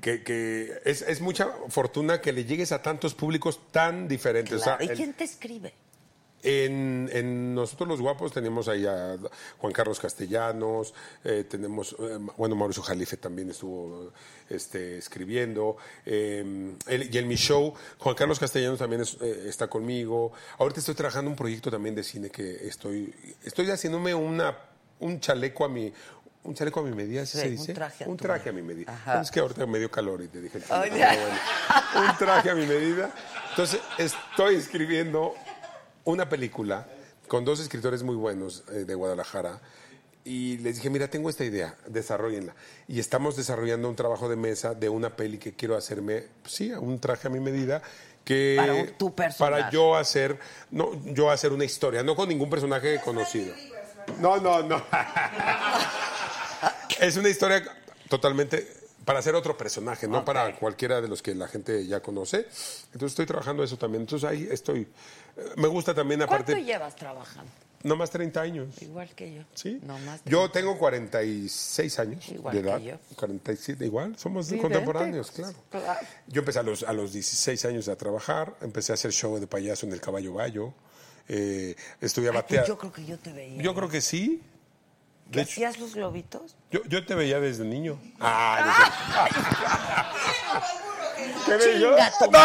que, 0.00 0.22
que 0.22 0.72
es, 0.84 1.02
es 1.02 1.20
mucha 1.20 1.48
fortuna 1.68 2.20
que 2.20 2.32
le 2.32 2.44
llegues 2.44 2.72
a 2.72 2.82
tantos 2.82 3.14
públicos 3.14 3.60
tan 3.70 4.08
diferentes. 4.08 4.54
O 4.54 4.58
sea, 4.64 4.76
Claro, 4.78 4.92
¿Y 4.92 4.96
quién 4.96 5.12
te 5.14 5.24
escribe? 5.24 5.72
en, 6.42 7.10
en 7.12 7.54
Nosotros 7.54 7.88
los 7.88 8.00
Guapos 8.00 8.30
tenemos 8.32 8.68
ahí 8.68 8.86
a 8.86 9.16
Juan 9.58 9.72
Carlos 9.72 9.98
Castellanos, 9.98 10.94
eh, 11.24 11.44
tenemos, 11.48 11.96
eh, 11.98 12.18
bueno, 12.36 12.54
Mauricio 12.54 12.82
Jalife 12.84 13.16
también 13.16 13.50
estuvo 13.50 14.12
este, 14.48 14.98
escribiendo, 14.98 15.76
eh, 16.04 16.74
el- 16.86 17.12
y 17.12 17.18
en 17.18 17.26
mi 17.26 17.34
show, 17.34 17.74
Juan 17.98 18.14
Carlos 18.14 18.38
Castellanos 18.38 18.78
también 18.78 19.02
es- 19.02 19.16
eh, 19.20 19.46
está 19.48 19.66
conmigo. 19.66 20.32
Ahorita 20.58 20.78
estoy 20.80 20.94
trabajando 20.94 21.30
un 21.30 21.36
proyecto 21.36 21.68
también 21.70 21.96
de 21.96 22.04
cine 22.04 22.30
que 22.30 22.68
estoy, 22.68 23.12
estoy 23.42 23.68
haciéndome 23.70 24.14
una, 24.14 24.56
un 25.00 25.18
chaleco 25.20 25.64
a 25.64 25.68
mi... 25.68 25.92
Un 26.46 26.54
chaleco 26.54 26.80
a 26.80 26.82
mi 26.84 26.92
medida, 26.94 27.26
¿sí 27.26 27.38
Sí, 27.38 27.56
se 27.58 27.70
un 27.72 27.74
traje 27.74 28.04
a 28.04 28.08
un 28.08 28.16
traje 28.16 28.48
a 28.50 28.52
mi 28.52 28.62
medida. 28.62 28.92
Ajá. 28.92 29.20
Es 29.20 29.30
que 29.30 29.40
ahorita 29.40 29.66
me 29.66 29.78
dio 29.78 29.90
calor 29.90 30.22
y 30.22 30.28
te 30.28 30.40
dije 30.40 30.60
bueno. 30.68 30.96
Un 31.96 32.16
traje 32.18 32.50
a 32.50 32.54
mi 32.54 32.66
medida. 32.66 33.10
Entonces, 33.50 33.80
estoy 33.98 34.54
escribiendo 34.56 35.34
una 36.04 36.28
película 36.28 36.86
con 37.28 37.44
dos 37.44 37.58
escritores 37.60 38.02
muy 38.04 38.14
buenos 38.14 38.62
eh, 38.70 38.84
de 38.84 38.94
Guadalajara 38.94 39.60
y 40.24 40.58
les 40.58 40.76
dije, 40.76 40.90
mira, 40.90 41.08
tengo 41.08 41.30
esta 41.30 41.44
idea, 41.44 41.74
desarrollenla. 41.86 42.54
Y 42.88 43.00
estamos 43.00 43.36
desarrollando 43.36 43.88
un 43.88 43.96
trabajo 43.96 44.28
de 44.28 44.36
mesa 44.36 44.74
de 44.74 44.88
una 44.88 45.16
peli 45.16 45.38
que 45.38 45.54
quiero 45.54 45.76
hacerme, 45.76 46.26
pues 46.42 46.54
sí, 46.54 46.72
un 46.72 46.98
traje 47.00 47.26
a 47.28 47.30
mi 47.30 47.40
medida. 47.40 47.82
Que 48.24 48.54
Para 48.56 48.74
un- 48.74 48.86
tu 48.98 49.14
personaje. 49.14 49.38
para 49.60 49.70
yo 49.70 49.94
hacer, 49.96 50.36
no, 50.72 50.90
yo 51.04 51.30
hacer 51.30 51.52
una 51.52 51.64
historia, 51.64 52.02
no 52.02 52.16
con 52.16 52.28
ningún 52.28 52.50
personaje 52.50 53.00
conocido. 53.04 53.54
No, 54.20 54.36
no, 54.38 54.62
no. 54.64 54.82
es 57.00 57.16
una 57.16 57.28
historia 57.28 57.62
totalmente 58.08 58.66
para 59.04 59.20
hacer 59.20 59.34
otro 59.36 59.56
personaje, 59.56 60.08
no 60.08 60.24
para 60.24 60.56
cualquiera 60.56 61.00
de 61.00 61.08
los 61.08 61.22
que 61.22 61.34
la 61.34 61.46
gente 61.48 61.86
ya 61.86 62.00
conoce. 62.00 62.38
Entonces 62.86 63.12
estoy 63.12 63.26
trabajando 63.26 63.62
eso 63.62 63.76
también. 63.78 64.02
Entonces 64.02 64.28
ahí 64.28 64.48
estoy. 64.50 64.80
Eh, 65.36 65.42
Me 65.56 65.68
gusta 65.68 65.94
también 65.94 66.20
¿Cuánto 66.26 66.34
aparte, 66.52 66.64
llevas 66.64 66.96
trabajando? 66.96 67.50
no 67.84 67.94
más 67.94 68.10
30 68.10 68.40
años. 68.40 68.82
Igual 68.82 69.08
que 69.14 69.32
yo. 69.34 69.42
Sí. 69.54 69.78
No 69.84 69.96
más. 70.00 70.20
Yo 70.24 70.50
tengo 70.50 70.76
46 70.76 71.98
años 72.00 72.28
Igual 72.30 72.56
de 72.56 72.62
que 72.62 72.68
edad. 72.68 72.80
yo. 72.80 72.96
47, 73.14 73.84
igual, 73.86 74.18
somos 74.18 74.52
contemporáneos, 74.60 75.30
claro. 75.30 75.54
Claro. 75.70 76.00
Yo 76.26 76.40
empecé 76.40 76.58
a 76.58 76.62
los, 76.64 76.82
a 76.82 76.92
los 76.92 77.12
16 77.12 77.64
años 77.66 77.86
a 77.88 77.94
trabajar, 77.96 78.56
empecé 78.60 78.92
a 78.92 78.94
hacer 78.94 79.12
show 79.12 79.38
de 79.38 79.46
payaso 79.46 79.86
en 79.86 79.92
el 79.92 80.00
Caballo 80.00 80.32
Bayo, 80.32 80.72
eh, 81.28 81.76
estudiaba 82.00 82.40
Ay, 82.40 82.44
pues 82.48 82.50
teatro. 82.56 82.74
yo 82.74 82.78
creo 82.78 82.92
que 82.92 83.04
yo 83.04 83.18
te 83.18 83.32
veía. 83.32 83.62
Yo 83.62 83.72
creo 83.74 83.88
que 83.88 84.00
sí. 84.00 84.42
¿Que 85.30 85.40
hecho, 85.40 85.50
hacías 85.52 85.78
los 85.78 85.94
globitos? 85.94 86.56
yo, 86.70 86.80
yo 86.84 87.04
te 87.04 87.14
veía 87.14 87.40
desde 87.40 87.64
niño. 87.64 87.98
Ah, 88.20 88.90
sé. 91.16 91.22
¿Qué 91.46 91.56
veía 91.56 91.78
yo? 91.78 91.96
¡No! 92.30 92.38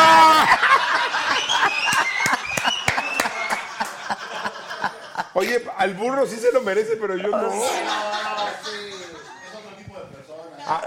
Oye, 5.34 5.64
al 5.78 5.94
burro 5.94 6.26
sí 6.28 6.36
se 6.38 6.52
lo 6.52 6.62
merece, 6.62 6.98
pero 6.98 7.16
yo 7.16 7.30
no. 7.30 7.52
Ah, 10.64 10.86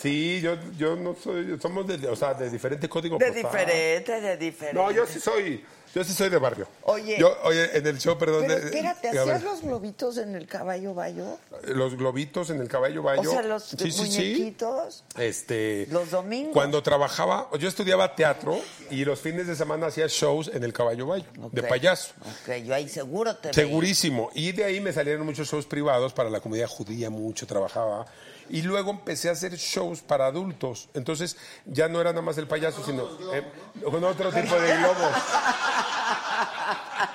sí, 0.00 0.40
yo, 0.40 0.54
yo 0.78 0.94
no 0.94 1.14
soy, 1.14 1.58
somos 1.60 1.84
de, 1.86 2.08
o 2.08 2.14
sea, 2.14 2.32
de 2.32 2.48
diferente 2.48 2.88
código 2.88 3.18
De 3.18 3.26
postal. 3.26 3.42
diferente, 3.42 4.20
de 4.20 4.36
diferente. 4.36 4.80
No, 4.80 4.90
yo 4.92 5.04
sí 5.04 5.18
soy, 5.20 5.62
yo 5.96 6.04
sí 6.04 6.12
soy 6.12 6.28
de 6.28 6.36
barrio. 6.36 6.68
Oye. 6.82 7.16
Yo, 7.18 7.34
oye, 7.44 7.74
en 7.78 7.86
el 7.86 7.98
show, 7.98 8.18
perdón. 8.18 8.44
Pero 8.46 8.60
de- 8.60 8.66
espérate, 8.66 9.10
ver, 9.12 9.18
¿hacías 9.20 9.42
los 9.42 9.62
globitos 9.62 10.18
en 10.18 10.34
el 10.34 10.46
caballo 10.46 10.92
bayo? 10.92 11.38
los 11.68 11.96
globitos 11.96 12.50
en 12.50 12.60
el 12.60 12.68
caballo 12.68 13.02
bayo. 13.02 13.22
O 13.30 13.32
sea, 13.32 13.40
los 13.42 13.62
Sí, 13.64 13.76
sí, 13.78 13.90
sí. 13.92 14.00
muñequitos. 14.02 15.04
Este, 15.16 15.86
Los 15.90 16.10
domingos. 16.10 16.52
Cuando 16.52 16.82
trabajaba, 16.82 17.48
yo 17.58 17.66
estudiaba 17.66 18.14
teatro 18.14 18.60
y 18.90 19.06
los 19.06 19.20
fines 19.20 19.46
de 19.46 19.56
semana 19.56 19.86
hacía 19.86 20.06
shows 20.06 20.50
en 20.52 20.64
el 20.64 20.74
Caballo 20.74 21.06
Bayo, 21.06 21.24
de 21.50 21.62
payaso. 21.62 22.12
Ok, 22.20 22.56
yo 22.64 22.74
ahí 22.74 22.88
seguro 22.90 23.34
te 23.36 23.48
veía. 23.48 23.54
Segurísimo. 23.54 24.30
Y 24.34 24.52
de 24.52 24.64
ahí 24.64 24.80
me 24.80 24.92
salieron 24.92 25.24
muchos 25.24 25.48
shows 25.48 25.64
privados 25.64 26.12
para 26.12 26.28
la 26.28 26.40
comunidad 26.40 26.68
judía, 26.68 27.08
mucho 27.08 27.46
trabajaba. 27.46 28.04
Y 28.48 28.62
luego 28.62 28.90
empecé 28.90 29.28
a 29.28 29.32
hacer 29.32 29.56
shows 29.56 30.00
para 30.00 30.26
adultos. 30.26 30.88
Entonces 30.94 31.36
ya 31.64 31.88
no 31.88 32.00
era 32.00 32.10
nada 32.10 32.22
más 32.22 32.38
el 32.38 32.46
payaso, 32.46 32.84
sino 32.84 33.08
eh, 33.32 33.44
con 33.84 34.02
otro 34.04 34.32
tipo 34.32 34.54
de 34.54 34.76
globos. 34.76 35.12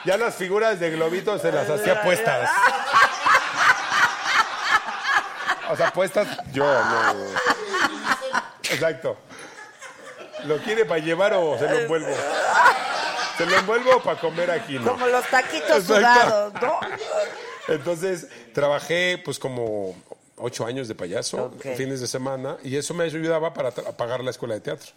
Ya 0.05 0.17
las 0.17 0.36
figuras 0.36 0.79
de 0.79 0.89
globitos 0.89 1.41
se 1.41 1.51
las 1.51 1.69
hacía 1.69 2.01
puestas. 2.01 2.49
O 5.69 5.75
sea, 5.77 5.93
puestas 5.93 6.27
yo, 6.51 6.65
no. 6.65 7.13
Exacto. 8.69 9.17
¿Lo 10.45 10.57
quiere 10.57 10.86
para 10.86 10.99
llevar 10.99 11.34
o 11.34 11.57
se 11.57 11.69
lo 11.69 11.79
envuelvo? 11.79 12.13
¿Se 13.38 13.45
lo 13.45 13.57
envuelvo 13.57 14.01
para 14.03 14.19
comer 14.19 14.51
aquí? 14.51 14.79
No. 14.79 14.91
Como 14.91 15.07
los 15.07 15.25
taquitos 15.27 15.89
Exacto. 15.89 15.93
sudados, 15.95 16.53
¿no? 16.61 16.79
Entonces 17.67 18.27
trabajé 18.53 19.21
pues 19.23 19.39
como 19.39 19.95
ocho 20.41 20.65
años 20.65 20.87
de 20.87 20.95
payaso, 20.95 21.51
fines 21.75 22.01
de 22.01 22.07
semana, 22.07 22.57
y 22.63 22.75
eso 22.75 22.93
me 22.93 23.03
ayudaba 23.03 23.53
para 23.53 23.71
pagar 23.71 24.23
la 24.23 24.31
escuela 24.31 24.55
de 24.55 24.61
teatro. 24.61 24.91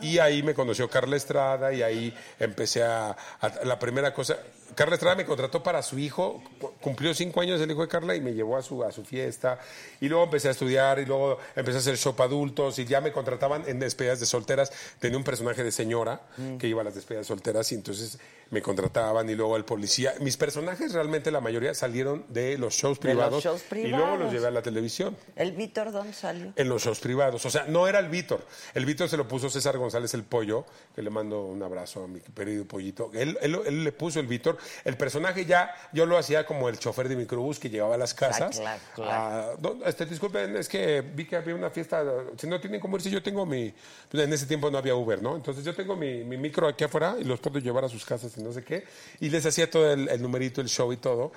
Y 0.00 0.18
ahí 0.18 0.42
me 0.42 0.54
conoció 0.54 0.88
Carla 0.88 1.16
Estrada 1.16 1.72
y 1.72 1.82
ahí 1.82 2.14
empecé 2.40 2.82
a, 2.82 3.10
a- 3.40 3.64
la 3.64 3.78
primera 3.78 4.12
cosa. 4.14 4.36
Carla 4.74 4.94
Estrada 4.94 5.14
me 5.16 5.26
contrató 5.26 5.62
para 5.62 5.82
su 5.82 5.98
hijo, 5.98 6.42
cu- 6.58 6.72
cumplió 6.80 7.12
cinco 7.12 7.42
años 7.42 7.60
el 7.60 7.70
hijo 7.70 7.82
de 7.82 7.88
Carla 7.88 8.14
y 8.16 8.22
me 8.22 8.32
llevó 8.32 8.56
a 8.56 8.62
su, 8.62 8.82
a 8.82 8.90
su 8.90 9.04
fiesta. 9.04 9.58
Y 10.00 10.08
luego 10.08 10.24
empecé 10.24 10.48
a 10.48 10.52
estudiar 10.52 10.98
y 10.98 11.04
luego 11.04 11.38
empecé 11.54 11.76
a 11.76 11.80
hacer 11.80 11.96
show 11.98 12.14
para 12.16 12.28
adultos 12.28 12.78
y 12.78 12.86
ya 12.86 13.02
me 13.02 13.12
contrataban 13.12 13.64
en 13.66 13.78
despedidas 13.78 14.18
de 14.20 14.24
solteras. 14.26 14.72
Tenía 14.98 15.18
un 15.18 15.24
personaje 15.24 15.62
de 15.62 15.70
señora 15.72 16.22
que 16.58 16.68
iba 16.68 16.80
a 16.80 16.84
las 16.84 16.94
despedidas 16.94 17.26
solteras 17.26 17.70
y 17.72 17.74
entonces 17.74 18.18
me 18.50 18.62
contrataban 18.62 19.28
y 19.28 19.34
luego 19.34 19.56
el 19.58 19.64
policía. 19.66 20.14
Mis 20.20 20.36
personajes 20.38 20.92
realmente 20.92 21.30
la 21.30 21.40
mayoría 21.40 21.74
salieron 21.74 22.24
de 22.28 22.56
los 22.58 22.74
shows 22.74 22.98
De 23.00 23.08
los 23.14 23.14
privados 23.14 23.44
shows 23.44 23.62
y 23.72 23.88
luego 23.88 23.98
los 23.98 24.14
privados. 24.16 24.32
llevé 24.32 24.46
a 24.46 24.50
la 24.50 24.62
televisión 24.62 25.16
¿El 25.36 25.52
Víctor 25.52 25.92
dónde 25.92 26.12
salió? 26.14 26.52
en 26.56 26.68
los 26.68 26.82
shows 26.82 27.00
privados. 27.00 27.44
O 27.44 27.50
sea, 27.50 27.64
no 27.66 27.88
era 27.88 27.98
el 27.98 28.08
Víctor. 28.08 28.46
El 28.74 28.86
Víctor 28.86 29.08
se 29.10 29.16
lo 29.18 29.28
puso 29.28 29.50
César 29.50 29.76
González 29.82 30.14
el 30.14 30.24
Pollo, 30.24 30.64
que 30.94 31.02
le 31.02 31.10
mando 31.10 31.44
un 31.44 31.62
abrazo 31.62 32.04
a 32.04 32.08
mi 32.08 32.20
querido 32.20 32.64
Pollito. 32.64 33.10
Él, 33.14 33.36
él- 33.42 33.60
él 33.66 33.84
le 33.84 33.92
puso 33.92 34.20
el 34.20 34.26
Víctor. 34.26 34.58
El 34.84 34.96
personaje 34.96 35.44
ya, 35.44 35.74
yo 35.92 36.06
lo 36.06 36.16
hacía 36.18 36.46
como 36.46 36.68
el 36.68 36.78
chofer 36.78 37.08
de 37.08 37.16
microbús 37.16 37.58
que 37.58 37.70
llegaba 37.70 37.94
a 37.94 37.98
las 37.98 38.14
casas. 38.14 38.58
claro, 38.58 38.80
claro. 38.94 39.58
Ah, 39.64 39.88
este, 39.88 40.06
disculpen, 40.06 40.56
es 40.56 40.68
que 40.68 41.00
vi 41.02 41.24
que 41.26 41.36
había 41.36 41.54
una 41.54 41.70
fiesta. 41.70 42.04
Si 42.38 42.46
no 42.46 42.60
tienen 42.60 42.80
cómo 42.80 42.96
irse, 42.96 43.10
yo 43.10 43.22
tengo 43.22 43.44
mi. 43.46 43.72
en 44.12 44.32
ese 44.32 44.46
tiempo 44.46 44.70
no 44.70 44.78
había 44.78 44.94
Uber, 44.94 45.22
¿no? 45.22 45.36
Entonces 45.36 45.64
yo 45.64 45.74
tengo 45.74 45.96
mi, 45.96 46.24
mi 46.24 46.36
micro 46.36 46.66
aquí 46.68 46.84
afuera 46.84 47.16
y 47.18 47.24
los 47.24 47.40
puedo 47.40 47.58
llevar 47.58 47.84
a 47.84 47.88
sus 47.88 48.04
casas 48.04 48.36
y 48.36 48.42
no 48.42 48.52
sé 48.52 48.62
qué. 48.64 48.84
Y 49.20 49.28
les 49.30 49.44
hacía 49.46 49.70
todo 49.70 49.92
el, 49.92 50.08
el 50.08 50.22
numerito, 50.22 50.60
el 50.60 50.68
show 50.68 50.92
y 50.92 50.96
todo. 50.96 51.32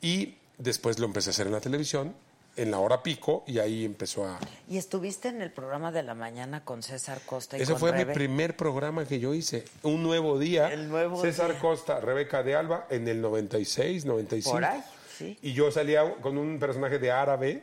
Y 0.00 0.36
después 0.58 0.98
lo 0.98 1.06
empecé 1.06 1.30
a 1.30 1.32
hacer 1.32 1.46
en 1.46 1.52
la 1.52 1.60
televisión, 1.60 2.14
en 2.56 2.70
la 2.70 2.78
hora 2.78 3.02
pico, 3.02 3.44
y 3.46 3.58
ahí 3.58 3.84
empezó 3.84 4.26
a. 4.26 4.38
Y 4.68 4.78
estuviste 4.78 5.28
en 5.28 5.40
el 5.40 5.50
programa 5.50 5.90
de 5.92 6.02
la 6.02 6.14
mañana 6.14 6.64
con 6.64 6.82
César 6.82 7.20
Costa 7.24 7.56
y 7.56 7.62
Ese 7.62 7.72
con 7.72 7.80
fue 7.80 7.92
mi 7.92 8.04
primer 8.04 8.56
programa 8.56 9.04
que 9.06 9.18
yo 9.20 9.34
hice. 9.34 9.64
Un 9.82 10.02
nuevo 10.02 10.38
día. 10.38 10.72
El 10.72 10.88
nuevo 10.88 11.20
César 11.20 11.52
día. 11.52 11.60
Costa, 11.60 12.00
Rebeca 12.00 12.42
de 12.42 12.54
Alba, 12.54 12.86
en 12.90 13.08
el 13.08 13.20
96, 13.20 14.04
95. 14.04 14.54
Por 14.54 14.64
ahí, 14.64 14.82
sí. 15.16 15.38
Y 15.42 15.52
yo 15.52 15.70
salía 15.70 16.16
con 16.20 16.36
un 16.36 16.58
personaje 16.58 16.98
de 16.98 17.10
árabe, 17.10 17.62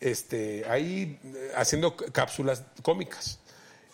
este, 0.00 0.64
ahí 0.68 1.18
eh, 1.24 1.52
haciendo 1.56 1.96
cápsulas 1.96 2.64
cómicas. 2.82 3.38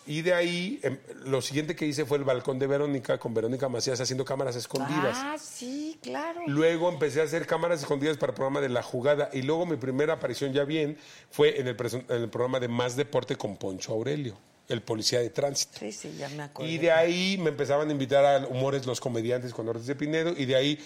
Y 0.09 0.23
de 0.23 0.33
ahí, 0.33 0.79
em, 0.81 0.97
lo 1.25 1.39
siguiente 1.39 1.75
que 1.75 1.85
hice 1.85 2.03
fue 2.03 2.17
el 2.17 2.23
balcón 2.23 2.57
de 2.57 2.65
Verónica, 2.65 3.19
con 3.19 3.31
Verónica 3.35 3.69
Macías 3.69 4.01
haciendo 4.01 4.25
cámaras 4.25 4.55
escondidas. 4.55 5.15
Ah, 5.19 5.35
sí, 5.39 5.99
claro. 6.01 6.41
Luego 6.47 6.89
empecé 6.89 7.21
a 7.21 7.25
hacer 7.25 7.45
cámaras 7.45 7.81
escondidas 7.81 8.17
para 8.17 8.31
el 8.31 8.35
programa 8.35 8.59
de 8.59 8.69
La 8.69 8.81
Jugada. 8.81 9.29
Y 9.33 9.43
luego 9.43 9.67
mi 9.67 9.75
primera 9.77 10.13
aparición 10.13 10.51
ya 10.51 10.63
bien 10.63 10.97
fue 11.29 11.59
en 11.59 11.67
el, 11.67 11.77
preso- 11.77 12.03
en 12.09 12.23
el 12.23 12.29
programa 12.29 12.59
de 12.59 12.67
Más 12.67 12.95
Deporte 12.95 13.35
con 13.35 13.55
Poncho 13.57 13.93
Aurelio, 13.93 14.35
el 14.67 14.81
policía 14.81 15.19
de 15.19 15.29
tránsito. 15.29 15.77
Sí, 15.77 15.91
sí, 15.91 16.15
ya 16.17 16.27
me 16.29 16.41
acuerdo. 16.41 16.71
Y 16.71 16.79
de 16.79 16.91
ahí 16.91 17.37
me 17.37 17.49
empezaban 17.51 17.87
a 17.89 17.91
invitar 17.91 18.25
a 18.25 18.47
Humores 18.47 18.87
los 18.87 18.99
Comediantes 18.99 19.53
con 19.53 19.69
Ortiz 19.69 19.85
de 19.85 19.95
Pinedo. 19.95 20.33
Y 20.35 20.45
de 20.45 20.55
ahí 20.55 20.79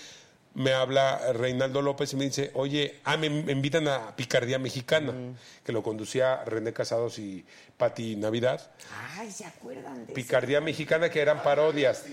me 0.56 0.74
habla 0.74 1.34
Reinaldo 1.34 1.82
López 1.82 2.14
y 2.14 2.16
me 2.16 2.26
dice, 2.26 2.51
oye, 2.54 2.99
ah, 3.06 3.18
me, 3.18 3.30
me 3.30 3.51
invitan 3.51 3.88
a 3.88 4.16
Picardía 4.16 4.60
Mexicana, 4.60 5.14
que 5.64 5.72
lo 5.72 5.82
conducía 5.82 6.43
René 6.45 6.74
Casados 6.74 7.18
y 7.20 7.45
Pati 7.78 8.16
Navidad. 8.16 8.72
Ay, 9.18 9.32
¿se 9.32 9.45
acuerdan 9.45 10.06
de? 10.06 10.14
Picardía 10.14 10.62
Mexicana, 10.62 11.10
que 11.10 11.22
eran 11.22 11.41
parodias. 11.41 12.06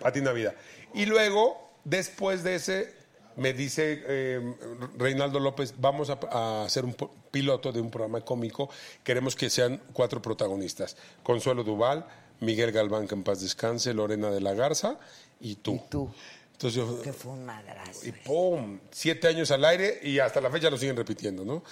Pati 0.00 0.20
Navidad. 0.20 0.54
Y 0.94 1.06
luego, 1.06 1.70
después 1.84 2.42
de 2.42 2.56
ese, 2.56 2.94
me 3.36 3.52
dice 3.52 4.02
eh, 4.06 4.54
Reinaldo 4.96 5.38
López, 5.38 5.74
vamos 5.78 6.10
a, 6.10 6.18
a 6.30 6.64
hacer 6.64 6.84
un 6.84 6.96
piloto 7.30 7.70
de 7.70 7.80
un 7.80 7.90
programa 7.90 8.22
cómico. 8.22 8.70
Queremos 9.04 9.36
que 9.36 9.50
sean 9.50 9.80
cuatro 9.92 10.20
protagonistas. 10.20 10.96
Consuelo 11.22 11.62
Duval, 11.62 12.06
Miguel 12.40 12.72
Galván, 12.72 13.06
que 13.06 13.14
en 13.14 13.22
paz 13.22 13.40
descanse, 13.40 13.94
Lorena 13.94 14.30
de 14.30 14.40
la 14.40 14.54
Garza 14.54 14.98
y 15.40 15.56
tú. 15.56 15.76
Y 15.76 15.90
tú. 15.90 16.14
Entonces 16.60 16.76
yo, 16.76 17.00
Que 17.00 17.14
fue 17.14 17.32
un 17.32 17.46
madrazo. 17.46 18.06
y 18.06 18.12
¡pum! 18.12 18.78
Siete 18.90 19.28
años 19.28 19.50
al 19.50 19.64
aire 19.64 19.98
y 20.02 20.18
hasta 20.18 20.42
la 20.42 20.50
fecha 20.50 20.68
lo 20.68 20.76
siguen 20.76 20.94
repitiendo, 20.94 21.42
¿no? 21.42 21.64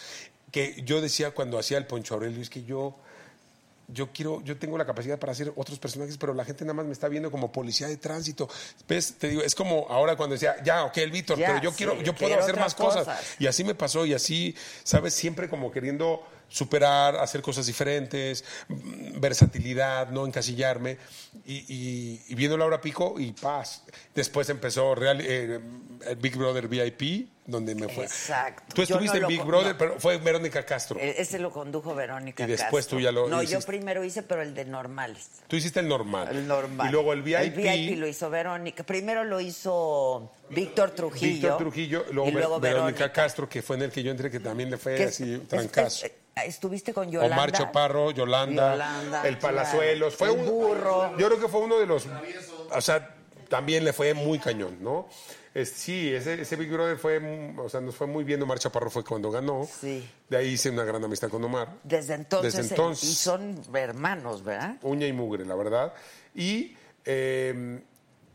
Que 0.51 0.81
yo 0.83 1.03
decía 1.03 1.33
cuando 1.33 1.59
hacía 1.59 1.77
el 1.77 1.87
Poncho 1.87 2.15
Aurelio, 2.15 2.41
es 2.41 2.49
que 2.49 2.65
yo, 2.65 2.97
yo 3.89 4.11
quiero, 4.13 4.43
yo 4.45 4.57
tengo 4.59 4.79
la 4.79 4.87
capacidad 4.87 5.19
para 5.19 5.33
hacer 5.33 5.53
otros 5.57 5.79
personajes, 5.79 6.17
pero 6.17 6.33
la 6.33 6.43
gente 6.47 6.65
nada 6.65 6.73
más 6.73 6.87
me 6.87 6.93
está 6.93 7.07
viendo 7.09 7.31
como 7.31 7.53
policía 7.53 7.87
de 7.87 7.99
tránsito. 7.99 8.49
¿Ves? 8.89 9.17
Te 9.19 9.29
digo, 9.29 9.43
es 9.43 9.55
como 9.55 9.87
ahora 9.91 10.17
cuando 10.17 10.33
decía, 10.37 10.57
ya, 10.65 10.85
ok, 10.85 10.97
el 10.97 11.11
Víctor, 11.11 11.37
Ya, 11.39 11.49
pero 11.49 11.63
yo 11.65 11.71
sí, 11.73 11.77
quiero, 11.77 12.01
yo 12.01 12.15
puedo 12.15 12.39
hacer 12.39 12.57
más 12.57 12.75
cosas. 12.75 13.05
cosas. 13.05 13.37
Y 13.39 13.47
así 13.47 13.65
me 13.65 13.75
pasó, 13.75 14.07
y 14.07 14.15
así, 14.15 14.55
¿sabes? 14.85 15.13
Siempre 15.13 15.51
como 15.51 15.71
queriendo 15.71 16.23
superar, 16.49 17.17
hacer 17.17 17.43
cosas 17.43 17.67
diferentes, 17.67 18.45
versatilidad, 19.17 20.09
no 20.11 20.27
encasillarme. 20.27 20.99
Y, 21.47 21.65
y, 21.69 22.23
y 22.29 22.35
viendo 22.35 22.57
Laura 22.57 22.81
Pico 22.81 23.15
y 23.19 23.33
paz. 23.33 23.85
Después 24.15 24.49
empezó 24.51 24.95
Real, 24.95 25.21
eh, 25.21 25.61
el 26.07 26.17
Big 26.17 26.37
Brother 26.37 26.69
VIP, 26.69 27.29
donde 27.47 27.75
me 27.75 27.89
fue. 27.89 28.05
Exacto. 28.05 28.75
Tú 28.75 28.83
estuviste 28.83 29.21
no 29.21 29.29
en 29.29 29.37
Big 29.37 29.45
Brother, 29.45 29.73
no. 29.73 29.79
pero 29.79 30.01
fue 30.01 30.19
Verónica 30.19 30.65
Castro. 30.67 30.99
E- 31.01 31.21
Ese 31.21 31.39
lo 31.39 31.51
condujo 31.51 31.95
Verónica 31.95 32.45
Y 32.45 32.47
después 32.49 32.85
Castro. 32.85 32.99
tú 32.99 33.05
ya 33.05 33.13
lo 33.13 33.29
No, 33.29 33.43
yo 33.43 33.61
primero 33.61 34.05
hice, 34.05 34.23
pero 34.23 34.43
el 34.43 34.55
de 34.55 34.65
normales. 34.67 35.29
Tú 35.47 35.57
hiciste 35.57 35.81
el 35.81 35.89
normal. 35.89 36.29
El 36.31 36.47
normal. 36.47 36.89
Y 36.89 36.93
luego 36.93 37.13
el 37.13 37.23
VIP. 37.23 37.37
El 37.39 37.51
VIP 37.53 37.99
lo 37.99 38.07
hizo 38.07 38.29
Verónica. 38.29 38.85
Primero 38.85 39.25
lo 39.25 39.41
hizo 39.41 40.31
Víctor 40.51 40.91
Trujillo. 40.91 41.33
Víctor 41.35 41.59
Trujillo, 41.59 42.05
luego, 42.13 42.29
y 42.29 42.33
luego 42.33 42.61
Ver- 42.61 42.73
Verónica, 42.75 42.99
Verónica. 42.99 43.13
Castro, 43.13 43.49
que 43.49 43.63
fue 43.63 43.77
en 43.77 43.83
el 43.83 43.91
que 43.93 44.03
yo 44.03 44.11
entré, 44.11 44.31
que 44.31 44.41
también 44.41 44.71
le 44.71 44.77
fue 44.77 45.03
así, 45.05 45.39
trancazo. 45.49 46.07
es- 46.07 46.13
estuviste 46.45 46.93
con 46.93 47.11
Yolanda. 47.11 47.37
Omar 47.37 47.53
Chaparro, 47.53 48.11
Yolanda, 48.11 48.73
Yolanda, 48.73 49.29
el 49.29 49.39
Palazuelos. 49.39 50.15
Fue 50.15 50.31
un 50.31 50.47
burro. 50.47 51.17
Yo 51.19 51.27
creo 51.29 51.41
que 51.41 51.49
fue 51.49 51.61
uno 51.61 51.79
de 51.79 51.87
los. 51.87 52.07
O 52.71 52.81
sea, 52.81 53.15
también 53.49 53.85
le 53.85 53.93
fue 53.93 54.15
muy 54.15 54.39
cañón, 54.39 54.79
¿no? 54.81 55.09
Sí, 55.65 56.15
ese, 56.15 56.41
ese 56.41 56.57
Big 56.57 56.71
Brother 56.71 56.99
fue. 56.99 57.55
O 57.59 57.69
sea, 57.69 57.81
nos 57.81 57.97
fue 57.97 58.07
muy 58.07 58.23
bien. 58.23 58.41
Omar 58.43 58.59
Chaparro 58.59 58.91
fue 58.91 59.03
cuando 59.05 59.31
ganó. 59.31 59.67
Sí. 59.81 60.09
De 60.29 60.37
ahí 60.37 60.49
hice 60.51 60.71
una 60.71 60.85
gran 60.85 61.03
amistad 61.03 61.29
con 61.31 61.43
Omar. 61.43 61.75
Desde 61.83 62.15
entonces. 62.15 62.55
Desde 62.55 62.69
entonces. 62.75 63.09
Y 63.09 63.15
son 63.15 63.61
hermanos, 63.75 64.45
¿verdad? 64.45 64.77
Uña 64.83 65.07
y 65.07 65.13
mugre, 65.13 65.45
la 65.45 65.57
verdad. 65.57 65.93
Y. 66.35 66.77
eh, 67.05 67.81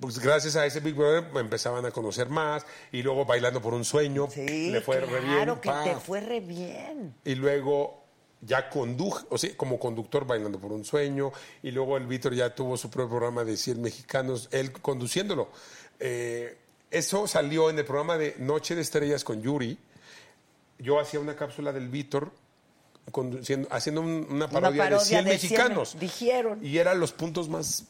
pues 0.03 0.19
gracias 0.19 0.57
a 0.57 0.65
ese 0.65 0.81
Big 0.81 0.95
Brother 0.95 1.31
me 1.33 1.39
empezaban 1.39 1.85
a 1.85 1.91
conocer 1.91 2.27
más 2.27 2.65
y 2.91 3.01
luego 3.01 3.23
bailando 3.23 3.61
por 3.61 3.73
un 3.73 3.85
sueño 3.85 4.27
Sí, 4.29 4.69
le 4.69 4.81
fue 4.81 4.99
re 4.99 5.07
bien. 5.21 5.21
claro 5.33 5.61
que 5.61 5.69
pa. 5.69 5.81
te 5.85 5.95
fue 5.95 6.19
re 6.19 6.41
bien. 6.41 7.15
y 7.23 7.35
luego 7.35 8.03
ya 8.41 8.69
conduje, 8.69 9.25
o 9.29 9.37
sea, 9.37 9.55
como 9.55 9.79
conductor 9.79 10.27
bailando 10.27 10.59
por 10.59 10.73
un 10.73 10.83
sueño, 10.83 11.31
y 11.61 11.71
luego 11.71 11.95
el 11.95 12.05
Víctor 12.05 12.33
ya 12.35 12.53
tuvo 12.53 12.75
su 12.75 12.89
propio 12.89 13.11
programa 13.17 13.45
de 13.45 13.55
100 13.55 13.81
mexicanos, 13.81 14.49
él 14.51 14.73
conduciéndolo. 14.73 15.47
Eh, 16.01 16.57
eso 16.91 17.25
salió 17.25 17.69
en 17.69 17.79
el 17.79 17.85
programa 17.85 18.17
de 18.17 18.35
Noche 18.39 18.75
de 18.75 18.81
Estrellas 18.81 19.23
con 19.23 19.41
Yuri. 19.41 19.77
Yo 20.79 20.99
hacía 20.99 21.21
una 21.21 21.37
cápsula 21.37 21.71
del 21.71 21.87
Víctor 21.87 22.31
haciendo 23.69 24.01
un- 24.01 24.27
una 24.29 24.49
parodia, 24.49 24.83
parodia 24.83 24.99
de 24.99 25.05
100 25.05 25.25
de 25.25 25.37
100 25.39 25.51
mexicanos. 25.51 25.97
dijeron. 25.99 26.59
Y 26.65 26.77
eran 26.79 26.99
los 26.99 27.13
puntos 27.13 27.47
más... 27.47 27.85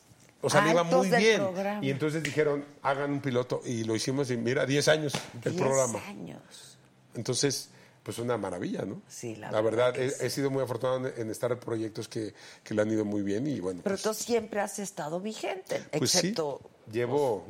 O 0.46 0.50
sea, 0.50 0.62
le 0.64 0.72
iba 0.72 0.84
muy 0.84 1.10
bien. 1.10 1.40
programa. 1.42 1.84
Y 1.84 1.90
entonces 1.90 2.22
dijeron, 2.22 2.66
hagan 2.82 3.12
un 3.14 3.22
piloto. 3.22 3.62
Y 3.66 3.84
lo 3.86 3.96
hicimos 3.96 4.30
y 4.30 4.38
mira, 4.38 4.66
10 4.66 4.88
años 4.90 5.14
el 5.44 5.52
Diez 5.54 5.56
programa. 5.56 6.00
años. 6.08 6.78
Entonces, 7.16 7.70
pues 8.04 8.18
una 8.20 8.38
maravilla, 8.38 8.84
¿no? 8.84 9.02
Sí, 9.08 9.36
la 9.38 9.50
la 9.52 9.62
verdad, 9.62 9.98
he, 9.98 10.10
sí. 10.10 10.16
he 10.26 10.30
sido 10.30 10.50
muy 10.52 10.62
afortunado 10.62 11.08
en, 11.16 11.30
estar 11.32 11.52
en 11.54 11.60
proyectos 11.60 12.10
que, 12.10 12.34
que 12.64 12.74
le 12.74 12.82
han 12.82 12.92
ido 12.92 13.06
muy 13.06 13.22
bien 13.22 13.48
y 13.48 13.62
bueno, 13.62 13.80
Pero 13.84 13.96
pues, 13.96 14.04
tú 14.04 14.14
siempre 14.14 14.60
has 14.60 14.78
estado 14.80 15.22
vigente, 15.22 15.82
pues 15.98 16.12
sí, 16.12 16.18
excepto 16.18 16.60
llevo, 16.92 17.46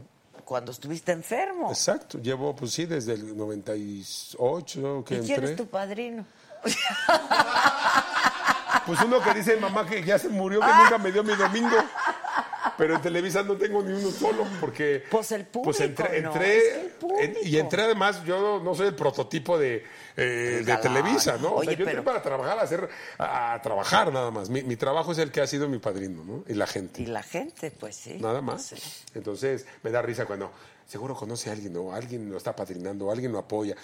cuando 0.45 0.71
estuviste 0.71 1.11
enfermo. 1.13 1.69
exacto, 1.71 2.19
llevo, 2.19 2.55
pues 2.55 2.71
sí, 2.73 2.85
desde 2.85 3.13
el 3.13 3.35
98 3.35 5.03
que 5.07 5.15
¿Y 5.15 5.19
quién 5.21 5.31
entré. 5.39 5.51
es 5.51 5.55
tu 5.57 5.65
padrino? 5.65 6.23
Pues 8.85 8.99
uno 9.01 9.21
que 9.21 9.33
dice 9.33 9.55
mamá 9.57 9.85
que 9.87 10.03
ya 10.03 10.19
se 10.19 10.27
murió, 10.29 10.59
que 10.59 10.67
nunca 10.67 10.97
me 10.97 11.11
dio 11.11 11.23
mi 11.23 11.35
domingo. 11.35 11.69
Pero 12.77 12.95
en 12.95 13.01
Televisa 13.01 13.43
no 13.43 13.55
tengo 13.57 13.81
ni 13.83 13.93
uno 13.93 14.09
solo 14.11 14.45
porque... 14.59 15.03
Pues 15.09 15.31
el 15.31 15.45
público, 15.45 15.83
entré, 15.83 16.21
¿no? 16.21 16.31
entré- 16.33 16.57
Es 16.57 16.73
el 16.75 16.87
público. 16.91 17.21
en- 17.21 17.37
y 17.43 17.57
entré 17.57 17.83
además, 17.83 18.23
yo 18.25 18.61
no 18.63 18.73
soy 18.75 18.87
el 18.87 18.95
prototipo 18.95 19.57
de, 19.57 19.83
eh, 20.17 20.61
de. 20.65 20.77
Televisa, 20.77 21.37
¿no? 21.37 21.55
o 21.55 21.63
sea, 21.63 21.71
yo 21.73 21.77
pero- 21.79 21.89
entré 21.89 22.03
para 22.03 22.21
trabajar, 22.21 22.59
a, 22.59 22.61
hacer, 22.61 22.87
a, 23.17 23.53
a 23.53 23.61
trabajar 23.61 24.11
nada 24.13 24.31
más. 24.31 24.49
Mi, 24.49 24.63
mi 24.63 24.75
trabajo 24.75 25.11
es 25.11 25.17
el 25.17 25.31
que 25.31 25.41
ha 25.41 25.47
sido 25.47 25.67
mi 25.67 25.77
padrino, 25.79 26.23
¿no? 26.23 26.43
Y 26.47 26.53
la 26.53 26.67
gente. 26.67 27.01
Y 27.01 27.05
la 27.07 27.23
gente, 27.23 27.71
pues 27.71 27.95
sí. 27.95 28.17
Nada 28.19 28.41
más. 28.41 28.63
Sí. 28.65 28.75
Entonces 29.15 29.65
me 29.83 29.91
da 29.91 30.01
risa 30.01 30.25
cuando 30.25 30.51
seguro 30.87 31.15
conoce 31.15 31.49
a 31.49 31.53
alguien 31.53 31.75
o 31.77 31.93
alguien 31.93 32.29
lo 32.29 32.37
está 32.37 32.55
padrinando, 32.55 33.11
alguien 33.11 33.31
lo 33.31 33.39
apoya. 33.39 33.75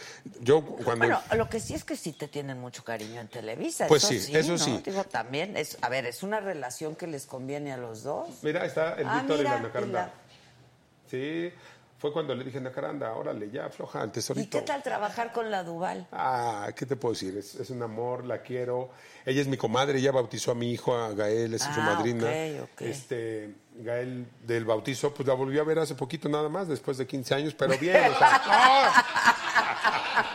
Yo 0.41 0.63
cuando 0.63 1.05
Bueno, 1.05 1.21
lo 1.35 1.49
que 1.49 1.59
sí 1.59 1.73
es 1.73 1.83
que 1.83 1.95
sí 1.95 2.13
te 2.13 2.27
tienen 2.27 2.59
mucho 2.59 2.83
cariño 2.83 3.19
en 3.21 3.27
Televisa. 3.27 3.87
Pues 3.87 4.03
eso 4.03 4.13
sí, 4.13 4.19
sí, 4.19 4.35
eso 4.35 4.51
¿no? 4.51 4.57
sí. 4.57 4.81
Digo, 4.85 5.03
también 5.05 5.57
es, 5.57 5.77
a 5.81 5.89
ver, 5.89 6.05
es 6.05 6.23
una 6.23 6.39
relación 6.39 6.95
que 6.95 7.07
les 7.07 7.25
conviene 7.25 7.71
a 7.73 7.77
los 7.77 8.03
dos. 8.03 8.29
mira, 8.43 8.65
está 8.65 8.93
el 8.95 9.07
Ah, 9.07 9.19
Víctor 9.19 9.39
y 9.39 9.43
la 9.43 9.59
Nacaranda. 9.59 9.87
y 9.89 9.91
la- 9.91 10.13
Sí, 11.09 11.51
fue 11.97 12.13
cuando 12.13 12.35
le 12.35 12.43
dije 12.43 12.61
Nacaranda, 12.61 13.11
órale, 13.13 13.49
ya 13.49 13.65
afloja 13.65 14.01
el 14.03 14.09
¿Y 14.09 14.11
tesorito. 14.11 14.59
qué 14.59 14.63
tal 14.63 14.83
trabajar 14.83 15.31
con 15.33 15.49
la 15.49 15.63
Duval? 15.63 16.07
Ah, 16.11 16.69
¿qué 16.75 16.85
te 16.85 16.95
puedo 16.95 17.13
decir? 17.13 17.35
Es, 17.37 17.55
es 17.55 17.69
un 17.71 17.81
amor, 17.81 18.25
la 18.25 18.41
quiero. 18.41 18.91
Ella 19.25 19.41
es 19.41 19.47
mi 19.47 19.57
comadre, 19.57 19.97
ella 19.99 20.11
bautizó 20.11 20.51
a 20.51 20.55
mi 20.55 20.71
hijo, 20.71 20.95
a 20.95 21.09
Gael, 21.13 21.55
es 21.55 21.63
su 21.63 21.79
Ah, 21.81 21.95
madrina. 21.95 22.29
ok, 22.29 22.69
ok. 22.73 22.81
Este, 22.81 23.55
Gael 23.79 24.27
del 24.45 24.65
bautizo, 24.65 25.13
pues 25.13 25.27
la 25.27 25.33
volví 25.33 25.57
a 25.57 25.63
ver 25.63 25.79
hace 25.79 25.95
poquito 25.95 26.29
nada 26.29 26.49
más, 26.49 26.67
después 26.67 26.97
de 26.97 27.07
15 27.07 27.35
años, 27.35 27.55
pero 27.55 27.77
bien, 27.77 28.11
o 28.11 28.17
sea. 28.17 28.41
¡no! 28.47 30.09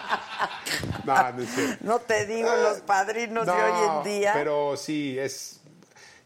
No, 1.04 1.32
no 1.32 1.42
es 1.42 1.54
cierto. 1.54 1.84
No 1.84 1.98
te 1.98 2.24
digo 2.24 2.48
los 2.56 2.80
padrinos 2.80 3.44
de 3.44 3.52
hoy 3.52 3.88
en 3.88 4.04
día. 4.04 4.32
Pero 4.34 4.74
sí, 4.76 5.18
es. 5.18 5.60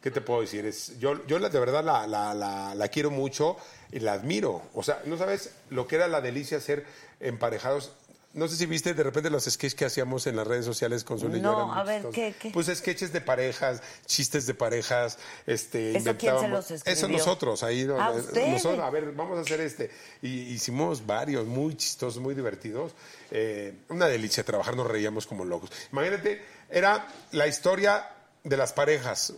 ¿Qué 0.00 0.12
te 0.12 0.20
puedo 0.20 0.42
decir? 0.42 0.64
Es, 0.64 0.96
yo, 1.00 1.26
yo 1.26 1.40
de 1.40 1.58
verdad 1.58 1.82
la, 1.82 2.06
la, 2.06 2.32
la, 2.32 2.76
la 2.76 2.88
quiero 2.88 3.10
mucho 3.10 3.56
y 3.90 3.98
la 3.98 4.12
admiro. 4.12 4.62
O 4.74 4.84
sea, 4.84 5.02
no 5.04 5.16
sabes 5.16 5.52
lo 5.70 5.88
que 5.88 5.96
era 5.96 6.06
la 6.06 6.20
delicia 6.20 6.60
ser 6.60 6.86
emparejados. 7.18 7.92
No 8.34 8.46
sé 8.46 8.56
si 8.56 8.66
viste 8.66 8.92
de 8.92 9.02
repente 9.02 9.30
los 9.30 9.44
sketches 9.44 9.74
que 9.74 9.86
hacíamos 9.86 10.26
en 10.26 10.36
las 10.36 10.46
redes 10.46 10.66
sociales 10.66 11.02
con 11.02 11.18
Zuli 11.18 11.38
y 11.38 11.42
yo, 11.42 11.50
No, 11.50 11.74
a 11.74 11.82
ver. 11.82 12.04
¿qué, 12.12 12.34
qué? 12.38 12.50
Pues 12.50 12.66
sketches 12.66 13.10
de 13.12 13.22
parejas, 13.22 13.82
chistes 14.06 14.46
de 14.46 14.52
parejas, 14.52 15.18
este, 15.46 15.96
¿Eso 15.96 16.14
quién 16.16 16.38
se 16.38 16.48
los 16.48 16.70
escribió? 16.70 16.92
Eso 16.92 17.08
nosotros, 17.08 17.62
ahí 17.62 17.88
¿A 17.88 18.10
ustedes? 18.10 18.52
nosotros, 18.52 18.84
a 18.84 18.90
ver, 18.90 19.12
vamos 19.12 19.38
a 19.38 19.40
hacer 19.40 19.60
este. 19.62 19.90
Y 20.20 20.28
hicimos 20.52 21.06
varios, 21.06 21.46
muy 21.46 21.74
chistosos, 21.74 22.22
muy 22.22 22.34
divertidos. 22.34 22.92
Eh, 23.30 23.74
una 23.88 24.06
delicia 24.06 24.44
trabajar, 24.44 24.76
nos 24.76 24.86
reíamos 24.86 25.26
como 25.26 25.44
locos. 25.46 25.70
Imagínate, 25.90 26.42
era 26.70 27.08
la 27.32 27.46
historia 27.46 28.10
de 28.44 28.56
las 28.58 28.72
parejas, 28.74 29.32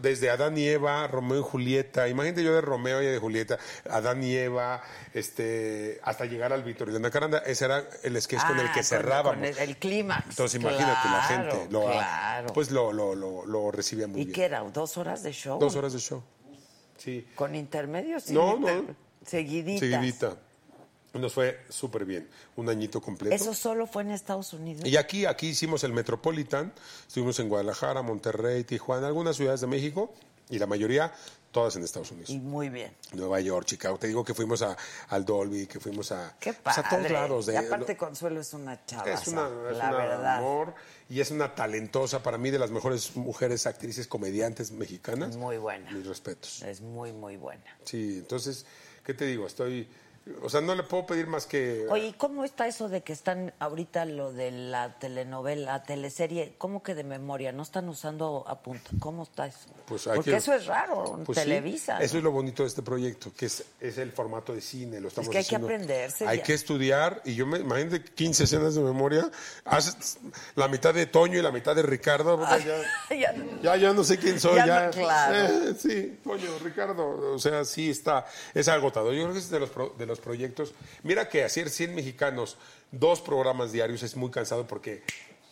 desde 0.00 0.30
Adán 0.30 0.56
y 0.58 0.66
Eva, 0.66 1.06
Romeo 1.06 1.40
y 1.40 1.42
Julieta. 1.42 2.08
Imagínate 2.08 2.42
yo 2.44 2.54
de 2.54 2.60
Romeo 2.60 3.02
y 3.02 3.06
de 3.06 3.18
Julieta, 3.18 3.58
Adán 3.88 4.22
y 4.22 4.34
Eva, 4.34 4.82
este, 5.12 6.00
hasta 6.02 6.24
llegar 6.24 6.52
al 6.52 6.62
Víctor 6.62 6.88
y 6.88 6.92
la 6.92 6.98
Nacaranda. 6.98 7.38
Ese 7.38 7.64
era 7.66 7.84
el 8.02 8.20
sketch 8.20 8.46
con 8.46 8.58
el 8.58 8.66
Ah, 8.66 8.72
que 8.74 8.82
cerrábamos. 8.82 9.34
con 9.34 9.44
el, 9.44 9.58
el 9.58 9.76
clímax. 9.76 10.30
Entonces 10.30 10.60
imagínate, 10.60 11.08
la 11.08 11.22
gente 11.22 11.68
lo, 11.70 11.82
claro. 11.82 12.52
pues 12.52 12.70
lo, 12.70 12.92
lo, 12.92 13.14
lo, 13.14 13.46
lo 13.46 13.70
recibía 13.70 14.06
muy 14.06 14.20
¿Y 14.20 14.24
bien. 14.24 14.34
qué 14.34 14.44
era? 14.44 14.60
¿Dos 14.60 14.96
horas 14.96 15.22
de 15.22 15.32
show? 15.32 15.58
Dos 15.58 15.76
horas 15.76 15.92
de 15.92 15.98
show. 15.98 16.22
Sí. 16.96 17.26
¿Con 17.34 17.54
intermedios? 17.54 18.30
No, 18.30 18.56
inter- 18.56 18.82
no. 18.88 18.96
Seguiditas. 19.26 19.80
Seguidita. 19.80 20.36
Nos 21.14 21.32
fue 21.32 21.60
súper 21.68 22.04
bien. 22.04 22.28
Un 22.56 22.68
añito 22.68 23.00
completo. 23.00 23.34
Eso 23.34 23.54
solo 23.54 23.86
fue 23.86 24.02
en 24.02 24.10
Estados 24.10 24.52
Unidos. 24.52 24.84
Y 24.84 24.96
aquí, 24.96 25.26
aquí 25.26 25.48
hicimos 25.48 25.84
el 25.84 25.92
Metropolitan. 25.92 26.72
Estuvimos 27.06 27.38
en 27.38 27.48
Guadalajara, 27.48 28.02
Monterrey, 28.02 28.64
Tijuana, 28.64 29.06
algunas 29.06 29.36
ciudades 29.36 29.60
de 29.60 29.66
México 29.68 30.12
y 30.50 30.58
la 30.58 30.66
mayoría 30.66 31.12
todas 31.54 31.76
en 31.76 31.84
Estados 31.84 32.10
Unidos. 32.10 32.30
Y 32.30 32.40
muy 32.40 32.68
bien. 32.68 32.92
Nueva 33.12 33.40
York, 33.40 33.64
Chicago. 33.64 33.96
Te 33.96 34.08
digo 34.08 34.24
que 34.24 34.34
fuimos 34.34 34.60
a, 34.62 34.76
al 35.08 35.24
Dolby, 35.24 35.68
que 35.68 35.78
fuimos 35.78 36.10
a, 36.10 36.36
Qué 36.40 36.52
pues, 36.52 36.74
padre. 36.76 36.82
a 36.86 36.90
todos 36.90 37.10
lados. 37.12 37.46
De, 37.46 37.54
y 37.54 37.56
aparte 37.56 37.96
Consuelo 37.96 38.40
es 38.40 38.52
una 38.52 38.84
chava. 38.84 39.10
es 39.10 39.28
una, 39.28 39.46
es 39.70 39.76
la 39.76 39.88
una 39.88 39.96
verdad. 39.96 40.36
amor 40.38 40.74
y 41.08 41.20
es 41.20 41.30
una 41.30 41.54
talentosa, 41.54 42.22
para 42.24 42.38
mí, 42.38 42.50
de 42.50 42.58
las 42.58 42.72
mejores 42.72 43.14
mujeres 43.14 43.66
actrices 43.66 44.08
comediantes 44.08 44.72
mexicanas. 44.72 45.36
Muy 45.36 45.56
buena. 45.58 45.92
Mis 45.92 46.04
respetos. 46.06 46.62
Es 46.62 46.80
muy, 46.80 47.12
muy 47.12 47.36
buena. 47.36 47.78
Sí, 47.84 48.16
entonces, 48.18 48.66
¿qué 49.04 49.14
te 49.14 49.24
digo? 49.24 49.46
Estoy, 49.46 49.88
o 50.42 50.48
sea, 50.48 50.60
no 50.62 50.74
le 50.74 50.82
puedo 50.84 51.06
pedir 51.06 51.26
más 51.26 51.46
que... 51.46 51.86
Oye, 51.90 52.06
¿y 52.08 52.12
cómo 52.14 52.44
está 52.44 52.66
eso 52.66 52.88
de 52.88 53.02
que 53.02 53.12
están 53.12 53.52
ahorita 53.58 54.04
lo 54.06 54.32
de 54.32 54.50
la 54.50 54.98
telenovela, 54.98 55.82
teleserie? 55.82 56.54
¿Cómo 56.58 56.82
que 56.82 56.94
de 56.94 57.04
memoria? 57.04 57.52
¿No 57.52 57.62
están 57.62 57.88
usando 57.90 58.44
apunta? 58.46 58.90
¿Cómo 59.00 59.24
está 59.24 59.46
eso? 59.46 59.68
Pues 59.86 60.06
hay 60.06 60.16
Porque 60.16 60.30
que- 60.30 60.36
eso 60.38 60.54
es 60.54 60.66
raro, 60.66 61.20
Pues 61.26 61.38
sí, 61.38 61.44
Televisa. 61.44 61.98
eso 62.02 62.16
es 62.16 62.22
lo 62.24 62.32
bonito 62.32 62.62
de 62.62 62.68
este 62.68 62.80
proyecto, 62.82 63.32
que 63.36 63.46
es, 63.46 63.64
es 63.80 63.98
el 63.98 64.12
formato 64.12 64.54
de 64.54 64.60
cine. 64.62 64.98
Lo 65.00 65.08
estamos 65.08 65.28
que 65.30 65.38
hay 65.38 65.44
que 65.44 65.48
haciendo. 65.56 65.66
aprenderse 65.66 66.26
Hay 66.26 66.38
ya. 66.38 66.42
que 66.44 66.54
estudiar. 66.54 67.20
Y 67.26 67.34
yo 67.34 67.46
me 67.46 67.58
imagínate 67.58 68.02
15 68.04 68.44
escenas 68.44 68.74
de 68.74 68.80
memoria. 68.82 69.30
Haces 69.66 70.18
la 70.56 70.68
mitad 70.68 70.94
de 70.94 71.04
Toño 71.06 71.38
y 71.38 71.42
la 71.42 71.52
mitad 71.52 71.76
de 71.76 71.82
Ricardo. 71.82 72.40
ya, 72.40 72.58
Ya- 73.14 73.34
ya, 73.62 73.76
ya 73.76 73.92
no 73.92 74.02
sé 74.04 74.18
quién 74.18 74.40
soy. 74.40 74.56
Ya 74.56 74.66
Ya, 74.66 74.86
no, 74.86 74.90
claro. 74.92 75.36
Eh, 75.36 75.74
sí, 75.78 76.18
Toño, 76.24 76.58
Ricardo. 76.62 77.34
O 77.34 77.38
sea, 77.38 77.64
sí 77.64 77.90
está. 77.90 78.26
Es 78.54 78.68
agotador. 78.68 79.12
Yo 79.12 79.22
creo 79.24 79.32
que 79.34 79.38
es 79.40 79.50
de 79.50 79.60
los, 79.60 79.70
de 79.98 80.06
los 80.06 80.13
proyectos. 80.20 80.74
Mira 81.02 81.28
que 81.28 81.44
hacer 81.44 81.70
100 81.70 81.94
mexicanos, 81.94 82.56
dos 82.90 83.20
programas 83.20 83.72
diarios 83.72 84.02
es 84.02 84.16
muy 84.16 84.30
cansado 84.30 84.66
porque. 84.66 85.02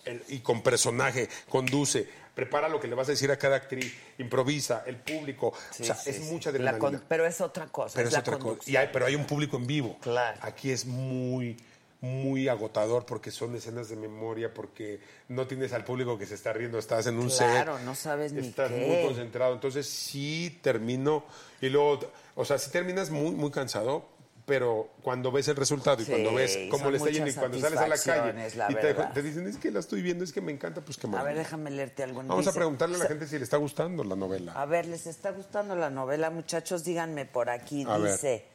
el- 0.05 0.21
y 0.29 0.41
con 0.41 0.63
personaje, 0.65 1.29
conduce, 1.49 2.09
prepara 2.35 2.69
lo 2.69 2.81
que 2.81 2.89
le 2.89 2.97
vas 2.97 3.07
a 3.07 3.13
decir 3.13 3.31
a 3.31 3.37
cada 3.37 3.55
actriz, 3.55 3.95
improvisa, 4.19 4.83
el 4.85 4.97
público. 4.97 5.53
Sí, 5.71 5.85
o 5.85 5.87
sea, 5.87 5.95
sí, 5.95 6.11
es 6.11 6.17
sí. 6.17 6.23
mucha 6.25 6.51
adrenalina. 6.51 6.79
con- 6.81 7.05
Pero 7.07 7.25
es 7.25 7.41
otra 7.41 7.67
cosa. 7.69 7.95
Pero 7.95 8.09
es 8.09 8.17
otra 8.17 8.33
cosa. 8.33 8.39
conducción. 8.45 8.75
Y 8.75 8.77
hay- 8.79 8.91
pero 8.93 9.07
hay 9.07 9.15
un 9.15 9.27
público 9.27 9.57
en 9.57 9.65
vivo. 9.69 9.97
Claro. 10.01 10.37
Aquí 10.43 10.73
es 10.73 10.87
muy, 10.87 11.57
muy 12.01 12.49
agotador 12.49 13.07
porque 13.07 13.31
son 13.31 13.55
escenas 13.55 13.89
de 13.91 13.95
memoria, 13.95 14.53
porque 14.53 14.99
no 15.29 15.47
tienes 15.47 15.73
al 15.73 15.85
público 15.85 16.19
que 16.19 16.27
se 16.27 16.35
está 16.35 16.53
riendo, 16.53 16.81
estás 16.81 17.07
en 17.07 17.17
un 17.21 17.31
set. 17.31 17.49
Claro, 17.49 17.79
no 17.79 17.95
sabes 17.95 18.33
ni 18.33 18.45
Estás 18.49 18.73
qué. 18.73 18.79
muy 18.79 19.07
concentrado. 19.07 19.55
Entonces 19.55 19.87
sí 19.89 20.59
termino 20.63 21.25
y 21.61 21.69
luego, 21.69 22.01
o 22.35 22.45
sea, 22.45 22.59
sí 22.59 22.73
terminas 22.73 23.11
muy, 23.11 23.31
muy 23.37 23.53
cansado. 23.53 24.09
Pero 24.45 24.91
cuando 25.03 25.31
ves 25.31 25.47
el 25.49 25.57
resultado 25.57 26.03
y 26.03 26.05
Sí, 26.05 26.11
cuando 26.11 26.35
ves 26.35 26.59
cómo 26.69 26.91
le 26.91 26.97
está 26.97 27.11
yendo 27.11 27.31
y 27.31 27.35
cuando 27.35 27.61
sales 27.61 27.79
a 27.79 27.87
la 27.87 27.97
calle 27.97 28.49
y 28.71 28.75
te, 29.15 29.23
dicen, 29.23 29.47
es 29.47 29.57
que 29.57 29.71
la 29.71 29.79
estoy 29.79 30.03
viendo, 30.03 30.25
es 30.25 30.33
que 30.33 30.41
me 30.41 30.51
encanta, 30.51 30.81
pues 30.81 30.99
que 30.99 31.07
A 31.07 31.23
ver, 31.23 31.37
déjame 31.37 31.71
leerte 31.71 32.03
algo. 32.03 32.23
Vamos 32.25 32.47
a 32.47 32.53
preguntarle 32.53 32.97
a 32.97 32.99
la 32.99 33.07
gente 33.07 33.27
si 33.29 33.39
le 33.39 33.45
está 33.45 33.57
gustando 33.57 34.03
la 34.03 34.17
novela. 34.17 34.53
A 34.53 34.67
ver, 34.67 34.87
¿les 34.87 35.07
está 35.07 35.31
gustando 35.31 35.77
la 35.77 35.91
novela, 35.91 36.31
muchachos? 36.31 36.83
Díganme 36.83 37.25
por 37.25 37.51
aquí. 37.51 37.85
A 37.89 37.99
ver. 37.99 38.13
Dice 38.13 38.47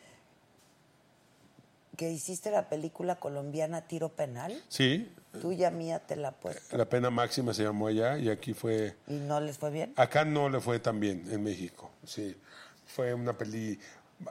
que 1.98 2.12
hiciste 2.12 2.52
la 2.52 2.70
película 2.70 3.16
colombiana 3.16 3.88
Tiro 3.88 4.10
Penal. 4.10 4.64
Sí, 4.70 5.12
Tuya, 5.42 5.72
mía, 5.72 6.00
te 6.00 6.16
la 6.16 6.32
puesto. 6.32 6.78
la 6.78 6.86
pena 6.86 7.10
máxima 7.10 7.54
se 7.54 7.64
llamó 7.64 7.88
allá 7.88 8.18
y 8.18 8.30
aquí 8.30 8.54
fue... 8.54 8.96
¿Y 9.08 9.16
no 9.16 9.40
les 9.40 9.58
fue 9.58 9.72
bien? 9.72 9.94
Acá 9.96 10.24
no 10.24 10.48
le 10.48 10.60
fue 10.62 10.80
tan 10.80 11.00
bien 11.00 11.26
en 11.30 11.44
México, 11.44 11.92
sí. 12.06 12.36
Fue 12.86 13.14
una 13.14 13.38
peli... 13.38 13.80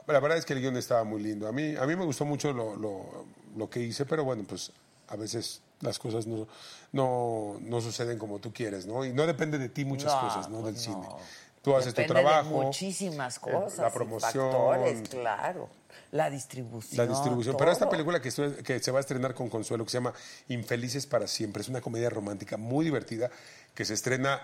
La 0.07 0.19
verdad 0.19 0.37
es 0.37 0.45
que 0.45 0.53
el 0.53 0.61
guion 0.61 0.75
estaba 0.77 1.03
muy 1.03 1.21
lindo. 1.21 1.47
A 1.47 1.51
mí, 1.51 1.75
a 1.75 1.85
mí 1.85 1.95
me 1.95 2.03
gustó 2.05 2.25
mucho 2.25 2.51
lo, 2.53 2.75
lo- 2.75 3.25
lo 3.55 3.69
que 3.69 3.79
hice, 3.79 4.05
pero 4.05 4.23
bueno, 4.23 4.43
pues 4.47 4.71
a 5.07 5.15
veces 5.15 5.61
las 5.81 5.97
cosas 5.99 6.27
no, 6.27 6.47
no, 6.91 7.57
no 7.61 7.81
suceden 7.81 8.17
como 8.19 8.39
tú 8.39 8.51
quieres, 8.53 8.85
¿no? 8.85 9.05
Y 9.05 9.13
no 9.13 9.25
depende 9.25 9.57
de 9.57 9.69
ti 9.69 9.85
muchas 9.85 10.13
No, 10.13 10.21
cosas, 10.21 10.49
¿no? 10.49 10.57
Del 10.63 10.73
pues 10.73 10.83
cine. 10.83 10.97
no. 10.97 11.17
Tú 11.61 11.75
haces 11.75 11.93
tu 11.93 12.01
de 12.01 12.07
trabajo. 12.07 12.49
muchísimas 12.49 13.37
eh, 13.37 13.41
cosas. 13.41 13.79
La 13.79 13.91
promoción. 13.91 14.51
Factores, 14.51 15.09
claro. 15.09 15.69
La 16.11 16.29
distribución. 16.29 17.05
La 17.05 17.11
distribución. 17.13 17.55
Pero 17.57 17.71
esta 17.71 17.89
película 17.89 18.21
que, 18.21 18.29
estoy- 18.29 18.53
que 18.63 18.79
se 18.79 18.91
va 18.91 18.99
a 18.99 19.01
estrenar 19.01 19.33
con 19.33 19.49
Consuelo, 19.49 19.83
que 19.83 19.89
se 19.91 19.97
llama 19.97 20.13
Infelices 20.49 21.05
para 21.07 21.27
Siempre, 21.27 21.61
es 21.61 21.67
una 21.69 21.81
comedia 21.81 22.09
romántica 22.09 22.55
muy 22.57 22.85
divertida 22.85 23.29
que 23.73 23.83
se 23.83 23.93
estrena 23.95 24.41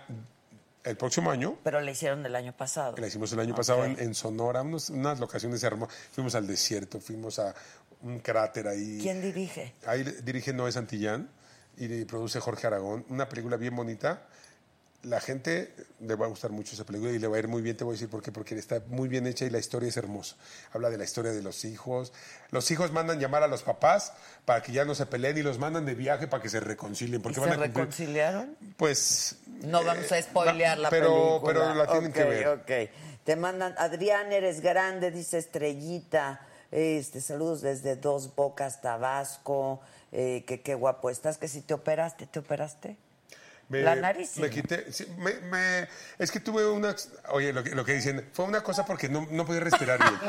el 0.83 0.97
próximo 0.97 1.31
año. 1.31 1.57
Pero 1.63 1.79
la 1.81 1.91
hicieron 1.91 2.23
del 2.23 2.35
año 2.35 2.55
pasado. 2.55 2.95
La 2.97 3.07
hicimos 3.07 3.31
el 3.33 3.39
año 3.39 3.55
pasado 3.55 3.85
en, 3.85 3.99
en 3.99 4.13
Sonora, 4.13 4.61
unos- 4.61 4.89
unas 4.89 5.19
locaciones 5.19 5.63
hermosas. 5.63 5.95
Fuimos 6.11 6.35
al 6.35 6.45
desierto, 6.47 6.99
fuimos 6.99 7.39
a 7.39 7.53
un 8.01 8.19
cráter 8.19 8.67
ahí. 8.67 8.99
¿Quién 9.01 9.21
dirige? 9.21 9.75
Ahí 9.85 10.03
dirige 10.23 10.51
Noé 10.53 10.71
Santillán 10.71 11.29
y 11.77 12.03
produce 12.05 12.39
Jorge 12.39 12.67
Aragón. 12.67 13.05
Una 13.09 13.27
película 13.29 13.57
bien 13.57 13.75
bonita. 13.75 14.27
La 15.03 15.19
gente 15.19 15.73
le 15.99 16.15
va 16.15 16.25
a 16.25 16.29
gustar 16.29 16.51
mucho 16.51 16.73
esa 16.73 16.85
película 16.85 17.11
y 17.11 17.19
le 17.19 17.27
va 17.27 17.35
a 17.35 17.39
ir 17.39 17.47
muy 17.47 17.61
bien, 17.61 17.75
te 17.75 17.83
voy 17.83 17.91
a 17.91 17.95
decir 17.95 18.09
por 18.09 18.21
qué, 18.21 18.31
porque 18.31 18.55
está 18.57 18.81
muy 18.87 19.09
bien 19.09 19.27
hecha 19.27 19.45
y 19.45 19.49
la 19.49 19.59
historia 19.59 19.89
es 19.89 19.97
hermosa. 19.97 20.35
Habla 20.71 20.89
de 20.89 20.97
la 20.97 21.03
historia 21.03 21.31
de 21.31 21.41
los 21.41 21.65
hijos. 21.65 22.13
Los 22.51 22.71
hijos 22.71 22.91
mandan 22.91 23.19
llamar 23.19 23.43
a 23.43 23.47
los 23.47 23.63
papás 23.63 24.13
para 24.45 24.63
que 24.63 24.71
ya 24.71 24.85
no 24.85 24.95
se 24.95 25.05
peleen 25.05 25.37
y 25.37 25.41
los 25.41 25.59
mandan 25.59 25.85
de 25.85 25.93
viaje 25.93 26.27
para 26.27 26.41
que 26.41 26.49
se 26.49 26.59
reconcilien. 26.59 27.19
¿Y 27.19 27.23
Porque 27.23 27.39
se 27.41 27.49
a 27.49 27.55
reconciliaron? 27.55 28.55
Pues. 28.77 29.37
No 29.61 29.83
vamos 29.83 30.11
a 30.11 30.21
spoilear 30.21 30.77
la 30.77 30.89
pero, 30.89 31.41
película. 31.41 31.53
Pero 31.53 31.75
la 31.75 31.87
tienen 31.87 32.13
que 32.13 32.23
ver. 32.23 32.47
ok. 32.47 32.91
Te 33.23 33.35
mandan, 33.35 33.75
Adrián, 33.77 34.31
eres 34.31 34.61
grande, 34.61 35.11
dice 35.11 35.37
Estrellita. 35.37 36.41
Este, 36.71 37.21
saludos 37.21 37.61
desde 37.61 37.95
Dos 37.95 38.35
Bocas, 38.35 38.81
Tabasco. 38.81 39.81
Eh, 40.15 40.43
que 40.45 40.61
qué 40.61 40.75
guapo 40.75 41.09
estás, 41.09 41.39
que 41.39 41.47
si 41.47 41.61
te 41.61 41.73
operaste, 41.73 42.27
¿te 42.27 42.37
operaste? 42.37 42.97
Me, 43.69 43.81
La 43.81 43.95
nariz, 43.95 44.37
Me 44.37 44.49
quité. 44.49 44.91
sí, 44.91 45.05
me- 45.17 45.39
me- 45.49 45.87
es 46.19 46.31
que 46.31 46.39
tuve 46.39 46.67
una. 46.69 46.95
Oye, 47.31 47.53
lo 47.53 47.63
que, 47.63 47.71
lo 47.71 47.83
que 47.85 47.93
dicen. 47.93 48.29
Fue 48.33 48.45
una 48.45 48.61
cosa 48.61 48.85
porque 48.85 49.09
no, 49.09 49.27
no 49.31 49.45
podía 49.45 49.61
respirar 49.61 49.99
bien. 49.99 50.13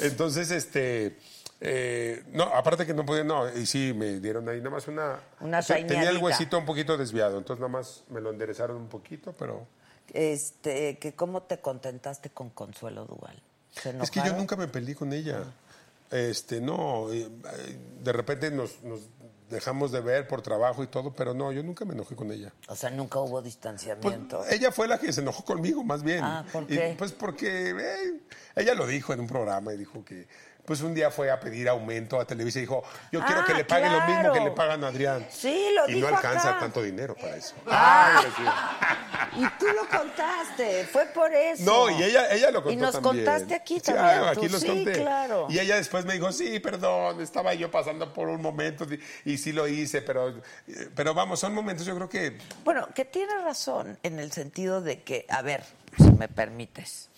Entonces, 0.00 0.50
este. 0.50 1.16
eh, 1.60 2.22
no, 2.32 2.44
aparte 2.44 2.86
que 2.86 2.94
no 2.94 3.04
podía, 3.04 3.24
no, 3.24 3.48
y 3.56 3.66
sí, 3.66 3.92
me 3.96 4.20
dieron 4.20 4.48
ahí 4.48 4.58
nada 4.58 4.70
más 4.70 4.88
una. 4.88 5.20
Una 5.40 5.58
o 5.58 5.62
sea, 5.62 5.76
Tenía 5.86 6.10
el 6.10 6.18
huesito 6.18 6.58
un 6.58 6.66
poquito 6.66 6.96
desviado, 6.96 7.38
entonces 7.38 7.60
nada 7.60 7.72
más 7.72 8.04
me 8.10 8.20
lo 8.20 8.30
enderezaron 8.30 8.76
un 8.76 8.88
poquito, 8.88 9.32
pero. 9.38 9.66
Este, 10.12 10.98
que 10.98 11.14
cómo 11.14 11.42
te 11.44 11.60
contentaste 11.60 12.30
con 12.30 12.50
Consuelo 12.50 13.06
Duval. 13.06 13.40
¿Se 13.70 13.90
Es 14.02 14.10
que 14.10 14.20
yo 14.24 14.34
nunca 14.34 14.56
me 14.56 14.68
peleé 14.68 14.94
con 14.94 15.12
ella. 15.12 15.44
Este, 16.10 16.60
no, 16.60 17.10
eh, 17.10 17.26
de 18.02 18.12
repente 18.12 18.50
nos, 18.50 18.82
nos 18.82 19.00
dejamos 19.52 19.92
de 19.92 20.00
ver 20.00 20.26
por 20.26 20.42
trabajo 20.42 20.82
y 20.82 20.88
todo, 20.88 21.14
pero 21.14 21.32
no, 21.34 21.52
yo 21.52 21.62
nunca 21.62 21.84
me 21.84 21.94
enojé 21.94 22.16
con 22.16 22.32
ella. 22.32 22.52
O 22.68 22.74
sea, 22.74 22.90
nunca 22.90 23.20
hubo 23.20 23.32
Pues, 23.32 23.44
distanciamiento. 23.44 24.44
ella 24.50 24.72
fue 24.72 24.88
la 24.88 24.98
que 24.98 25.12
se 25.12 25.20
enojó 25.20 25.44
conmigo, 25.44 25.84
más 25.84 26.02
bien. 26.02 26.24
Ah, 26.24 26.44
¿por 26.52 26.64
Y, 26.64 26.76
qué? 26.76 26.94
pues 26.98 27.12
porque 27.12 27.70
eh, 27.70 28.20
ella 28.56 28.74
lo 28.74 28.86
dijo 28.86 29.12
en 29.12 29.20
un 29.20 29.26
programa 29.28 29.72
y 29.72 29.76
dijo 29.76 30.04
que 30.04 30.26
pues 30.64 30.80
un 30.80 30.94
día 30.94 31.10
fue 31.10 31.30
a 31.30 31.40
pedir 31.40 31.68
aumento 31.68 32.20
a 32.20 32.24
Televisa 32.24 32.58
y 32.58 32.62
dijo, 32.62 32.82
yo 33.10 33.20
quiero 33.24 33.40
Ah, 33.40 33.44
que 33.44 33.54
le 33.54 33.64
paguen 33.64 33.92
lo 33.92 34.00
mismo 34.06 34.32
que 34.32 34.40
le 34.40 34.50
pagan 34.52 34.84
a 34.84 34.88
Adrián. 34.88 35.26
Sí, 35.30 35.70
lo 35.74 35.88
y 35.88 35.94
dijo 35.94 36.08
no 36.10 36.16
alcanza 36.16 36.50
acá. 36.50 36.60
tanto 36.60 36.82
dinero 36.82 37.14
para 37.14 37.36
eso. 37.36 37.54
Ah. 37.66 38.22
Ay. 38.24 38.46
Y 39.34 39.46
tú 39.58 39.66
lo 39.68 39.88
contaste, 39.88 40.84
fue 40.92 41.06
por 41.06 41.32
eso. 41.32 41.64
No, 41.64 41.88
y 41.90 42.02
ella, 42.02 42.30
ella 42.32 42.50
lo 42.50 42.62
contó 42.62 42.72
Y 42.72 42.76
nos 42.76 42.92
también. 43.00 43.24
contaste 43.24 43.54
aquí 43.54 43.74
Sí, 43.76 43.80
también. 43.80 44.06
ah, 44.24 44.32
tú. 44.34 44.40
aquí 44.40 44.48
los 44.50 44.60
sí, 44.60 44.66
conté. 44.66 44.92
claro. 44.92 45.46
Y 45.48 45.58
ella 45.58 45.76
después 45.76 46.04
me 46.04 46.12
dijo, 46.14 46.30
sí, 46.32 46.60
perdón, 46.60 47.18
estaba 47.20 47.54
yo 47.54 47.70
pasando 47.70 48.12
por 48.12 48.28
un 48.28 48.42
momento 48.42 48.84
y, 49.24 49.32
y 49.32 49.38
sí 49.38 49.52
lo 49.52 49.66
hice, 49.68 50.02
pero, 50.02 50.34
pero 50.94 51.14
vamos, 51.14 51.40
son 51.40 51.54
momentos 51.54 51.86
yo 51.86 51.94
creo 51.96 52.08
que 52.10 52.36
Bueno, 52.64 52.88
que 52.94 53.04
tiene 53.06 53.32
razón 53.42 53.98
en 54.02 54.18
el 54.18 54.32
sentido 54.32 54.82
de 54.82 55.02
que, 55.02 55.24
a 55.30 55.40
ver, 55.40 55.64
si 55.96 56.10
me 56.12 56.28
permites. 56.28 57.08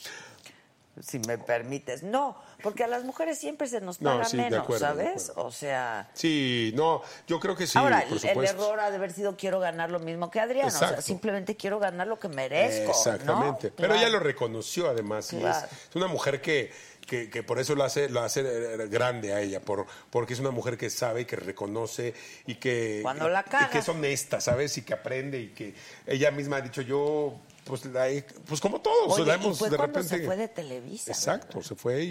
Si 1.00 1.18
me 1.20 1.38
permites. 1.38 2.02
No, 2.02 2.36
porque 2.62 2.84
a 2.84 2.86
las 2.86 3.04
mujeres 3.04 3.38
siempre 3.38 3.66
se 3.66 3.80
nos 3.80 4.00
No, 4.00 4.12
paga 4.12 4.24
sí, 4.26 4.36
menos, 4.36 4.60
acuerdo, 4.60 4.86
¿sabes? 4.86 5.32
O 5.36 5.50
sea. 5.50 6.08
sí, 6.14 6.72
no, 6.76 7.02
yo 7.26 7.40
creo 7.40 7.56
que 7.56 7.66
sí, 7.66 7.76
Ahora, 7.78 8.04
por 8.08 8.18
el, 8.24 8.44
error 8.44 8.78
ha 8.80 8.90
de 8.90 8.96
haber 8.96 9.12
sido 9.12 9.36
quiero 9.36 9.58
ganar 9.60 9.90
lo 9.90 9.98
mismo 9.98 10.30
que 10.30 10.40
Adrián. 10.40 10.68
O 10.68 10.70
sea, 10.70 11.00
simplemente 11.02 11.56
quiero 11.56 11.78
ganar 11.78 12.06
lo 12.06 12.18
que 12.18 12.28
merezco. 12.28 12.90
Exactamente. 12.90 13.68
¿no? 13.70 13.74
Pero 13.76 13.88
Claro. 13.88 13.94
ella 13.96 14.08
lo 14.08 14.20
reconoció 14.20 14.88
además. 14.88 15.32
y 15.32 15.44
es, 15.44 15.56
es 15.90 15.96
una 15.96 16.06
mujer 16.06 16.40
que, 16.40 16.70
que, 17.06 17.28
que 17.28 17.42
por 17.42 17.58
eso 17.58 17.74
lo 17.74 17.84
hace, 17.84 18.08
lo 18.08 18.20
hace 18.22 18.40
eh, 18.44 18.86
grande 18.88 19.34
a 19.34 19.40
ella, 19.40 19.60
por, 19.60 19.86
porque 20.10 20.32
es 20.34 20.40
una 20.40 20.50
mujer 20.52 20.78
que 20.78 20.90
sabe 20.90 21.22
y 21.22 21.24
que 21.24 21.36
reconoce 21.36 22.14
y 22.46 22.54
que, 22.54 23.00
Cuando 23.02 23.28
la 23.28 23.40
y 23.46 23.50
caga. 23.50 23.70
que 23.70 23.78
es 23.78 23.88
honesta, 23.88 24.40
¿sabes? 24.40 24.78
Y 24.78 24.82
que 24.82 24.94
aprende 24.94 25.40
y 25.40 25.48
que 25.48 25.74
ella 26.06 26.30
misma 26.30 26.56
ha 26.56 26.60
dicho 26.60 26.82
yo. 26.82 27.34
Pues, 27.64 27.84
la 27.86 28.06
pues 28.46 28.60
como 28.60 28.80
todos, 28.82 29.14
Oye, 29.14 29.24
la 29.24 29.36
y 29.36 29.40
hemos 29.40 29.58
fue 29.58 29.70
de 29.70 29.76
cuando 29.76 29.98
repente. 29.98 30.18
se 30.18 30.24
fue 30.26 30.36
de 30.36 30.48
Televisa. 30.48 31.10
Exacto, 31.12 31.56
¿verdad? 31.58 31.68
se 31.68 31.74
fue 31.74 32.02
y, 32.04 32.08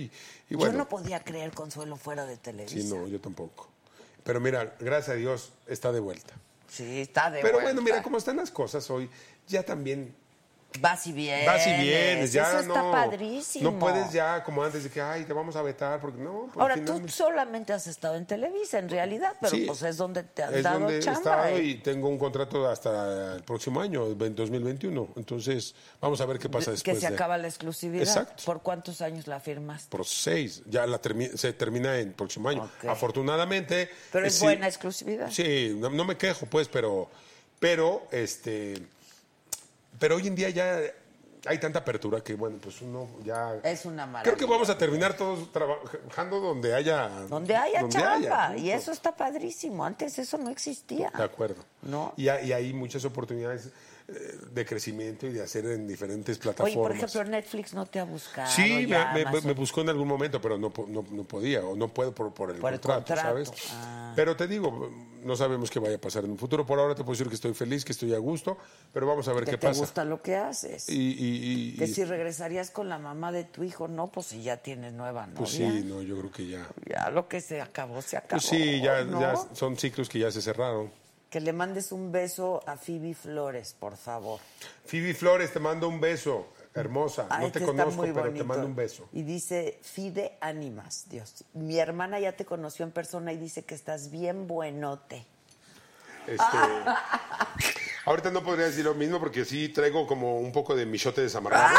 y 0.49 0.53
Yo 0.53 0.57
bueno. 0.57 0.79
no 0.79 0.89
podía 0.89 1.23
creer 1.23 1.51
Consuelo 1.51 1.95
fuera 1.95 2.25
de 2.25 2.37
Televisa. 2.37 2.75
sí, 2.75 2.83
no, 2.85 3.07
yo 3.07 3.21
tampoco. 3.21 3.69
Pero 4.23 4.39
mira, 4.39 4.75
gracias 4.79 5.09
a 5.09 5.13
Dios 5.13 5.51
está 5.67 5.91
de 5.91 5.99
vuelta. 5.99 6.33
Sí, 6.69 7.01
está 7.01 7.29
de 7.29 7.41
Pero 7.41 7.53
vuelta. 7.53 7.71
bueno, 7.71 7.81
mira 7.83 8.01
cómo 8.01 8.17
están 8.17 8.37
las 8.37 8.49
cosas 8.49 8.89
hoy. 8.89 9.09
Ya 9.47 9.61
también 9.63 10.15
Vas 10.79 11.05
y 11.07 11.11
vienes. 11.13 11.45
Vas 11.45 11.65
y 11.67 11.73
vienes, 11.81 12.33
ya 12.33 12.49
Eso 12.49 12.59
está 12.61 12.81
no. 12.81 12.91
padrísimo. 12.91 13.71
No 13.71 13.79
puedes 13.79 14.11
ya 14.11 14.43
como 14.43 14.63
antes 14.63 14.83
de 14.83 14.89
que, 14.89 15.01
ay, 15.01 15.23
te 15.23 15.33
vamos 15.33 15.55
a 15.55 15.61
vetar, 15.61 15.99
porque 16.01 16.19
no. 16.21 16.49
pues, 16.53 16.61
Ahora, 16.61 16.75
tú 16.75 16.81
finalmente- 16.81 17.11
solamente 17.13 17.73
has 17.73 17.87
estado 17.87 18.15
en 18.15 18.25
Televisa, 18.25 18.79
en 18.79 18.89
realidad, 18.89 19.33
pero 19.39 19.51
Sí, 19.55 19.65
pues 19.67 19.81
es 19.83 19.97
donde 19.97 20.23
te 20.23 20.43
han 20.43 20.53
es 20.53 20.63
dado 20.63 20.79
donde 20.79 20.97
he 20.97 20.99
chamba. 20.99 21.19
estado 21.19 21.47
¿eh? 21.57 21.63
y 21.63 21.75
tengo 21.75 22.09
un 22.09 22.17
contrato 22.17 22.67
hasta 22.67 23.35
el 23.35 23.43
próximo 23.43 23.81
año, 23.81 24.07
el 24.07 24.17
2021. 24.17 25.09
Entonces, 25.15 25.75
vamos 26.01 26.19
a 26.21 26.25
ver 26.25 26.39
qué 26.39 26.49
pasa 26.49 26.71
después. 26.71 26.95
que 26.95 27.01
se 27.01 27.07
de- 27.09 27.13
acaba 27.15 27.37
la 27.37 27.47
exclusividad. 27.47 28.03
Exacto. 28.03 28.43
¿Por 28.45 28.61
cuántos 28.61 29.01
años 29.01 29.27
la 29.27 29.39
firmaste? 29.39 29.89
Por 29.89 30.05
seis. 30.05 30.63
Ya 30.67 30.85
la 30.87 31.01
termi- 31.01 31.35
se 31.37 31.53
termina 31.53 31.95
el 31.97 32.11
próximo 32.11 32.49
año. 32.49 32.69
Afortunadamente. 32.87 33.89
Pero 34.11 34.25
es 34.25 34.35
sí- 34.35 34.43
buena 34.43 34.67
exclusividad. 34.67 35.29
Sí, 35.31 35.75
no, 35.77 35.89
no 35.89 36.03
me 36.05 36.17
quejo, 36.17 36.45
pues, 36.47 36.67
pero, 36.67 37.09
pero, 37.59 38.07
este, 38.11 38.81
pero 39.99 40.15
hoy 40.15 40.27
en 40.27 40.35
día 40.35 40.49
ya 40.49 40.79
hay 41.45 41.57
tanta 41.59 41.79
apertura 41.79 42.21
que, 42.21 42.35
bueno, 42.35 42.57
pues 42.61 42.81
uno 42.81 43.07
ya... 43.23 43.55
Es 43.63 43.85
una 43.85 44.05
maravilla. 44.05 44.23
Creo 44.23 44.37
que 44.37 44.45
vamos 44.51 44.69
a 44.69 44.77
terminar 44.77 45.17
todos 45.17 45.51
trabajando 45.51 46.39
donde 46.39 46.73
haya... 46.73 47.09
Donde 47.29 47.55
haya 47.55 47.81
donde 47.81 47.97
chamba. 47.97 48.47
haya, 48.47 48.57
y 48.57 48.71
eso 48.71 48.91
está 48.93 49.13
padrísimo. 49.15 49.83
Antes 49.83 50.17
eso 50.19 50.37
no 50.37 50.49
existía. 50.49 51.11
De 51.15 51.23
acuerdo. 51.23 51.63
¿No? 51.81 52.13
Y, 52.15 52.29
hay- 52.29 52.47
y 52.47 52.53
hay 52.53 52.71
muchas 52.73 53.03
oportunidades 53.03 53.71
eh, 54.07 54.13
de 54.51 54.65
crecimiento 54.65 55.27
y 55.27 55.33
de 55.33 55.43
hacer 55.43 55.65
en 55.65 55.85
diferentes 55.85 56.37
Oye, 56.37 56.43
plataformas. 56.43 56.75
por 56.77 56.91
ejemplo, 56.95 57.23
Netflix 57.25 57.73
no 57.73 57.85
te 57.87 57.99
ha 57.99 58.05
buscado. 58.05 58.49
Sí, 58.49 58.61
me, 58.61 58.87
ya, 58.87 59.11
me- 59.13 59.21
Amazon. 59.23 59.47
me 59.47 59.53
buscó 59.53 59.81
en 59.81 59.89
algún 59.89 60.07
momento, 60.07 60.39
pero 60.41 60.57
no, 60.57 60.71
no, 60.87 61.05
no 61.11 61.23
podía 61.25 61.61
o 61.61 61.75
no 61.75 61.89
puedo 61.89 62.15
por, 62.15 62.33
por 62.33 62.51
el 62.51 62.57
Por 62.57 62.71
el 62.73 62.79
contrato, 62.79 63.15
¿sabes? 63.21 63.51
ah. 63.71 64.13
Pero 64.15 64.37
te 64.37 64.47
digo, 64.47 64.89
no 65.23 65.35
sabemos 65.35 65.69
qué 65.71 65.79
vaya 65.79 65.95
a 65.95 65.99
pasar 66.01 66.23
en 66.25 66.31
un 66.31 66.37
futuro. 66.37 66.65
Por 66.65 66.79
ahora 66.79 66.95
te 66.95 67.03
puedo 67.03 67.13
decir 67.13 67.27
que 67.29 67.35
estoy 67.35 67.53
feliz, 67.53 67.83
que 67.85 67.91
estoy 67.91 68.13
a 68.13 68.17
gusto, 68.17 68.57
pero 68.93 69.07
vamos 69.07 69.27
a 69.27 69.33
ver 69.33 69.45
que 69.45 69.51
qué 69.51 69.57
te 69.57 69.67
pasa. 69.67 69.79
gusta 69.79 70.05
lo 70.05 70.21
que 70.21 70.35
haces. 70.35 70.89
Y, 70.89 70.93
y- 70.95 71.73
y- 71.73 71.77
que 71.77 71.85
y- 71.85 71.93
si 71.93 72.03
regresarías 72.03 72.69
con 72.71 72.89
la 72.89 72.97
mamá 72.99 73.31
de 73.31 73.43
tu 73.43 73.63
hijo, 73.63 73.87
no, 73.87 74.11
pues 74.11 74.27
si 74.27 74.43
ya 74.43 74.57
tienes 74.57 74.93
nueva 74.93 75.25
novia. 75.25 75.37
pues 75.39 75.49
sí, 75.51 75.83
no, 75.85 76.01
yo 76.01 76.17
creo 76.19 76.31
que 76.31 76.47
ya. 76.47 76.67
Ya 76.87 77.09
lo 77.09 77.27
que 77.27 77.41
se 77.41 77.61
acabó, 77.61 78.01
se 78.01 78.17
acabó. 78.17 78.41
Pues 78.41 78.43
sí, 78.45 78.81
ya, 78.81 79.03
¿no? 79.03 79.19
ya 79.21 79.35
son 79.53 79.77
ciclos 79.77 80.09
que 80.09 80.19
ya 80.19 80.31
se 80.31 80.41
cerraron. 80.41 80.91
Que 81.29 81.39
le 81.39 81.51
mandes 81.51 81.91
un 81.91 82.11
beso 82.11 82.61
a 82.67 82.77
Phoebe 82.77 83.15
Flores, 83.15 83.75
por 83.79 83.97
favor. 83.97 84.39
Phoebe 84.85 85.13
Flores, 85.15 85.51
te 85.51 85.59
mando 85.59 85.87
un 85.87 85.99
beso. 85.99 86.45
Hermosa. 86.73 87.27
Ay, 87.29 87.45
no 87.45 87.51
te 87.51 87.61
conozco, 87.61 88.01
pero 88.01 88.33
te 88.33 88.43
mando 88.43 88.65
un 88.65 88.75
beso. 88.75 89.07
Y 89.11 89.23
dice, 89.23 89.79
Fide 89.81 90.37
Ánimas, 90.41 91.05
Dios. 91.09 91.43
Mi 91.53 91.79
hermana 91.79 92.19
ya 92.19 92.33
te 92.33 92.45
conoció 92.45 92.85
en 92.85 92.91
persona 92.91 93.33
y 93.33 93.37
dice 93.37 93.63
que 93.63 93.75
estás 93.75 94.11
bien 94.11 94.47
buenote. 94.47 95.25
Este, 96.27 96.57
ahorita 98.05 98.31
no 98.31 98.43
podría 98.43 98.65
decir 98.65 98.85
lo 98.85 98.93
mismo 98.95 99.19
porque 99.19 99.43
sí 99.43 99.69
traigo 99.69 100.07
como 100.07 100.39
un 100.39 100.51
poco 100.51 100.75
de 100.75 100.85
michote 100.85 101.21
desamarrado. 101.21 101.75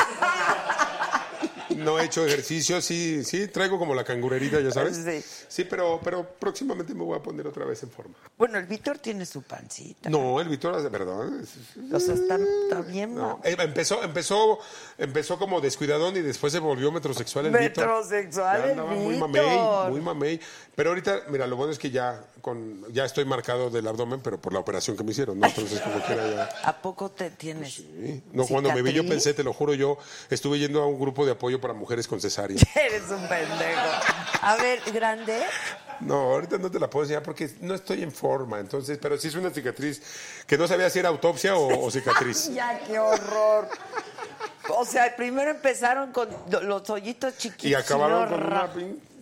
No 1.76 1.98
he 1.98 2.05
hecho 2.05 2.24
ejercicio, 2.26 2.80
sí, 2.80 3.24
sí, 3.24 3.48
traigo 3.48 3.78
como 3.78 3.94
la 3.94 4.05
cangurerita, 4.05 4.60
ya 4.60 4.70
sabes. 4.70 4.96
Sí. 4.96 5.24
Sí, 5.48 5.64
pero, 5.64 6.01
pero 6.02 6.28
próximamente 6.38 6.94
me 6.94 7.02
voy 7.05 7.18
a 7.18 7.22
poner 7.22 7.46
otra 7.46 7.64
vez 7.64 7.82
en 7.82 7.90
forma. 7.90 8.14
Bueno, 8.36 8.59
el 8.59 8.66
Víctor 8.66 8.98
tiene 8.98 9.26
su 9.26 9.42
pancita. 9.42 10.10
No, 10.10 10.40
el 10.40 10.48
Víctor, 10.48 10.80
de 10.82 10.88
verdad. 10.88 11.28
O 11.92 12.01
sea, 12.01 12.14
está, 12.14 12.36
está 12.36 12.80
bien, 12.82 13.14
No, 13.14 13.40
eh, 13.44 13.56
empezó, 13.59 14.02
empezó, 14.02 14.59
empezó 14.98 15.38
como 15.38 15.60
descuidadón 15.60 16.16
y 16.16 16.20
después 16.20 16.52
se 16.52 16.59
volvió 16.59 16.90
metrosexual 16.92 17.46
el 17.46 17.52
Víctor. 17.52 17.86
Metrosexual 17.86 18.59
Ya 18.59 18.64
el 18.64 18.70
andaba 18.72 18.90
muy 18.92 19.14
Víctor. 19.14 19.28
mamey, 19.30 19.90
muy 19.90 20.01
mamey. 20.01 20.40
Pero 20.74 20.90
ahorita, 20.90 21.22
mira, 21.28 21.46
lo 21.46 21.56
bueno 21.56 21.72
es 21.72 21.78
que 21.78 21.90
ya 21.90 22.24
con, 22.40 22.84
ya 22.92 23.05
estoy 23.05 23.24
marcado 23.24 23.70
del 23.70 23.86
abdomen, 23.86 24.20
pero 24.20 24.40
por 24.40 24.52
la 24.52 24.59
operación 24.59 24.96
que 24.96 25.05
me 25.05 25.12
hicieron, 25.12 25.38
¿no? 25.38 25.46
Entonces 25.46 25.80
como 25.80 26.05
que 26.05 26.12
era 26.12 26.30
ya. 26.30 26.48
¿A 26.64 26.82
poco 26.82 27.10
te 27.10 27.30
tienes? 27.30 27.74
Sí. 27.74 28.22
No, 28.32 28.44
cuando 28.46 28.70
me 28.70 28.82
vi 28.82 28.90
yo 28.92 29.02
cicatriz? 29.02 29.10
pensé, 29.10 29.34
te 29.34 29.44
lo 29.44 29.52
juro, 29.52 29.74
yo 29.74 29.98
estuve 30.30 30.59
yendo 30.59 30.82
a 30.82 30.86
un 30.86 30.98
grupo 30.98 31.24
de 31.24 31.32
apoyo 31.32 31.60
para 31.65 31.74
mujeres 31.74 32.07
con 32.07 32.20
cesárea. 32.20 32.59
Eres 32.74 33.09
un 33.11 33.27
pendejo. 33.27 33.81
A 34.43 34.57
ver, 34.57 34.81
grande. 34.93 35.43
No, 36.01 36.15
ahorita 36.32 36.59
no 36.59 36.70
te 36.70 36.78
la 36.78 36.91
puedo 36.91 37.05
enseñar 37.05 37.23
porque 37.23 37.49
no 37.61 37.74
estoy 37.74 38.03
en 38.03 38.12
forma, 38.12 38.59
entonces, 38.61 38.99
pero 39.01 39.16
sí 39.16 39.28
es 39.28 39.35
una 39.36 39.49
cicatriz 39.51 40.03
que 40.47 40.59
no 40.59 40.66
sabía 40.69 40.91
si 40.91 40.99
era 40.99 41.09
autopsia 41.09 41.57
o, 41.57 41.86
o 41.86 41.91
cicatriz. 41.91 42.51
Ya, 42.55 42.78
qué 42.86 42.99
horror. 42.99 43.69
O 44.69 44.85
sea, 44.85 45.15
primero 45.16 45.51
empezaron 45.51 46.12
con 46.12 46.28
lo- 46.51 46.61
los 46.62 46.89
hoyitos 46.91 47.36
chiquitos. 47.39 47.65
Y 47.70 47.74
acabaron 47.74 48.28
con 48.28 48.43
una 48.45 48.70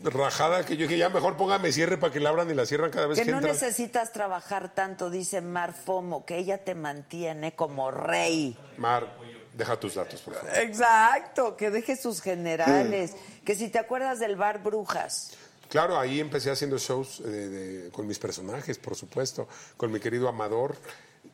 rajada 0.05 0.65
que 0.65 0.77
yo 0.77 0.87
dije, 0.89 0.99
ya 0.99 1.09
mejor 1.11 1.37
póngame 1.37 1.71
cierre 1.73 1.97
para 1.99 2.13
que 2.13 2.19
la 2.21 2.31
abran 2.31 2.51
y 2.51 2.55
la 2.55 2.67
cierran 2.67 2.91
cada 2.91 3.07
vez 3.07 3.19
Que 3.19 3.25
que, 3.25 3.31
no 3.31 3.37
entran. 3.39 3.55
necesitas 3.55 4.13
trabajar 4.13 4.75
tanto, 4.75 5.11
dice 5.11 5.41
Mar 5.41 5.75
Fomo, 5.75 6.25
que 6.25 6.39
ella 6.39 6.59
te 6.65 6.75
mantiene 6.75 7.55
como 7.55 7.91
rey. 7.93 8.57
Mar, 8.79 9.07
deja 9.55 9.79
tus 9.79 9.95
datos, 9.95 10.21
por 10.21 10.35
favor. 10.35 10.51
Exacto, 10.59 11.57
que 11.57 11.71
deje 11.71 11.97
sus 11.97 12.21
generales. 12.21 13.13
Que 13.45 13.55
si 13.55 13.69
te 13.69 13.79
acuerdas 13.79 14.19
del 14.21 14.37
bar 14.37 14.63
Brujas. 14.63 15.33
Claro, 15.69 15.99
ahí 15.99 16.21
empecé 16.21 16.51
haciendo 16.51 16.77
shows 16.79 17.21
eh, 17.21 17.23
de- 17.29 17.91
con 17.91 18.07
mis 18.07 18.19
personajes, 18.19 18.79
por 18.79 18.95
supuesto, 18.95 19.49
con 19.77 19.91
mi 19.91 20.01
querido 20.01 20.29
Amador. 20.29 20.77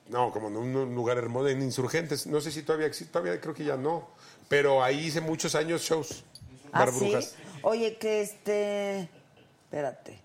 No, 0.09 0.31
como 0.33 0.49
en 0.49 0.57
un 0.57 0.95
lugar 0.95 1.19
hermoso, 1.19 1.49
en 1.49 1.61
Insurgentes. 1.63 2.27
No 2.27 2.41
sé 2.41 2.51
si 2.51 2.63
todavía 2.63 2.87
existe, 2.87 3.13
todavía 3.13 3.41
creo 3.41 3.53
que 3.55 3.65
ya 3.65 3.77
no. 3.77 4.09
Pero 4.49 4.83
ahí 4.83 5.07
hice 5.07 5.21
muchos 5.21 5.55
años 5.55 5.83
shows. 5.83 6.25
¿Ah, 6.73 6.81
Bar 6.81 6.93
sí? 6.93 6.99
Brujas. 7.01 7.35
Oye, 7.63 7.97
que 7.99 8.23
este... 8.23 9.09
Espérate. 9.65 10.19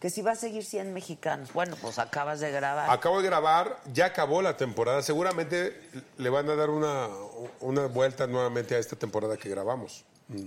Que 0.00 0.10
si 0.10 0.22
va 0.22 0.32
a 0.32 0.36
seguir 0.36 0.64
100 0.64 0.92
mexicanos. 0.92 1.52
Bueno, 1.52 1.76
pues 1.80 1.98
acabas 1.98 2.38
de 2.38 2.52
grabar. 2.52 2.88
Acabo 2.90 3.20
de 3.20 3.26
grabar, 3.26 3.80
ya 3.92 4.06
acabó 4.06 4.42
la 4.42 4.56
temporada. 4.56 5.02
Seguramente 5.02 5.80
le 6.18 6.30
van 6.30 6.48
a 6.48 6.54
dar 6.54 6.70
una, 6.70 7.08
una 7.60 7.86
vuelta 7.86 8.26
nuevamente 8.28 8.76
a 8.76 8.78
esta 8.78 8.94
temporada 8.94 9.36
que 9.36 9.48
grabamos. 9.48 10.04
Mm. 10.28 10.46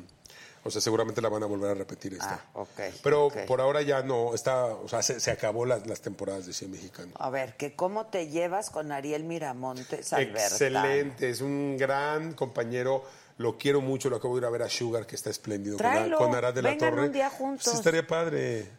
O 0.63 0.69
sea, 0.69 0.79
seguramente 0.79 1.21
la 1.21 1.29
van 1.29 1.41
a 1.41 1.47
volver 1.47 1.71
a 1.71 1.73
repetir 1.73 2.13
esta. 2.13 2.35
Ah, 2.35 2.59
ok, 2.59 2.79
Pero 3.03 3.29
por 3.47 3.61
ahora 3.61 3.81
ya 3.81 4.03
no, 4.03 4.35
está, 4.35 4.65
o 4.67 4.87
sea, 4.87 5.01
se, 5.01 5.19
se 5.19 5.31
acabó 5.31 5.65
las, 5.65 5.87
las 5.87 6.01
temporadas 6.01 6.45
de 6.45 6.53
100 6.53 6.71
mexicanos. 6.71 7.13
A 7.17 7.29
ver, 7.31 7.57
que 7.57 7.75
cómo 7.75 8.05
te 8.05 8.27
llevas 8.27 8.69
con 8.69 8.91
Ariel 8.91 9.23
Miramontes 9.23 10.13
Alberta. 10.13 10.43
Excelente, 10.43 11.29
es 11.29 11.41
un 11.41 11.77
gran 11.77 12.33
compañero. 12.33 13.03
Lo 13.37 13.57
quiero 13.57 13.81
mucho, 13.81 14.09
lo 14.11 14.17
acabo 14.17 14.35
de 14.35 14.41
ir 14.41 14.45
a 14.45 14.49
ver 14.51 14.61
a 14.61 14.69
Sugar, 14.69 15.07
que 15.07 15.15
está 15.15 15.31
espléndido. 15.31 15.77
con- 15.77 15.79
Tráelo, 15.87 16.17
Con, 16.19 16.35
Arad 16.35 16.53
de 16.53 16.61
la 16.61 16.77
Torre. 16.77 17.05
un 17.07 17.11
día 17.11 17.29
juntos. 17.31 17.63
Sí, 17.65 17.75
estaría 17.77 18.05
padre. 18.05 18.69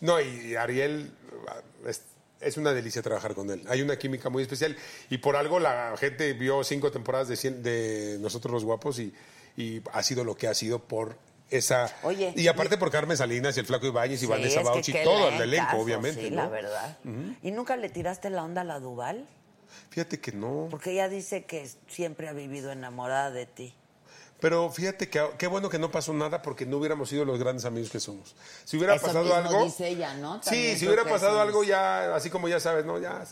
No, 0.00 0.20
y 0.20 0.54
Ariel 0.56 1.10
es, 1.86 2.02
es 2.40 2.56
una 2.56 2.72
delicia 2.72 3.02
trabajar 3.02 3.34
con 3.34 3.50
él. 3.50 3.62
Hay 3.68 3.82
una 3.82 3.96
química 3.98 4.28
muy 4.30 4.42
especial. 4.42 4.76
Y 5.10 5.18
por 5.18 5.36
algo 5.36 5.58
la 5.58 5.94
gente 5.98 6.32
vio 6.34 6.62
cinco 6.64 6.90
temporadas 6.90 7.28
de, 7.28 7.34
cien- 7.34 7.62
de 7.62 8.18
Nosotros 8.20 8.52
los 8.52 8.64
Guapos 8.64 8.98
y, 8.98 9.12
y 9.56 9.82
ha 9.92 10.02
sido 10.02 10.24
lo 10.24 10.36
que 10.36 10.46
ha 10.48 10.54
sido 10.54 10.78
por 10.80 11.16
esa... 11.50 11.90
Oye, 12.02 12.32
y 12.36 12.46
aparte 12.46 12.76
por 12.76 12.90
Carmen 12.90 13.16
Salinas 13.16 13.56
y 13.56 13.60
el 13.60 13.66
Flaco 13.66 13.86
Ibáñez 13.86 14.18
y 14.18 14.26
Sí, 14.26 14.26
Vanessa 14.26 14.62
Bauchi, 14.62 14.92
todo 15.02 15.30
el 15.30 15.40
elenco, 15.40 15.78
obviamente. 15.78 16.22
Sí, 16.22 16.30
¿no? 16.30 16.36
la 16.36 16.48
verdad. 16.48 16.98
¿Y 17.42 17.50
nunca 17.50 17.76
le 17.76 17.88
tiraste 17.88 18.28
la 18.30 18.44
onda 18.44 18.60
a 18.60 18.64
la 18.64 18.78
Duval? 18.80 19.26
Fíjate 19.90 20.20
que 20.20 20.32
no. 20.32 20.68
Porque 20.70 20.92
ella 20.92 21.08
dice 21.08 21.44
que 21.44 21.68
siempre 21.88 22.28
ha 22.28 22.32
vivido 22.32 22.70
enamorada 22.70 23.30
de 23.30 23.46
ti. 23.46 23.74
Pero 24.40 24.70
fíjate 24.70 25.08
que 25.10 25.20
qué 25.36 25.46
bueno 25.48 25.68
que 25.68 25.78
no 25.80 25.90
pasó 25.90 26.12
nada 26.12 26.42
porque 26.42 26.64
no 26.64 26.76
hubiéramos 26.76 27.08
sido 27.08 27.24
los 27.24 27.38
grandes 27.40 27.64
amigos 27.64 27.90
que 27.90 27.98
somos. 28.00 28.36
Si 28.64 28.76
hubiera 28.76 28.94
Eso 28.94 29.06
pasado 29.06 29.34
algo. 29.34 29.64
dice 29.64 29.88
ella, 29.88 30.14
¿no? 30.14 30.40
Sí, 30.42 30.76
si 30.78 30.86
hubiera 30.86 31.04
pasado 31.04 31.40
algo 31.40 31.64
ya, 31.64 32.14
así 32.14 32.30
como 32.30 32.48
ya 32.48 32.60
sabes, 32.60 32.84
¿no? 32.84 32.98
Ya, 33.00 33.24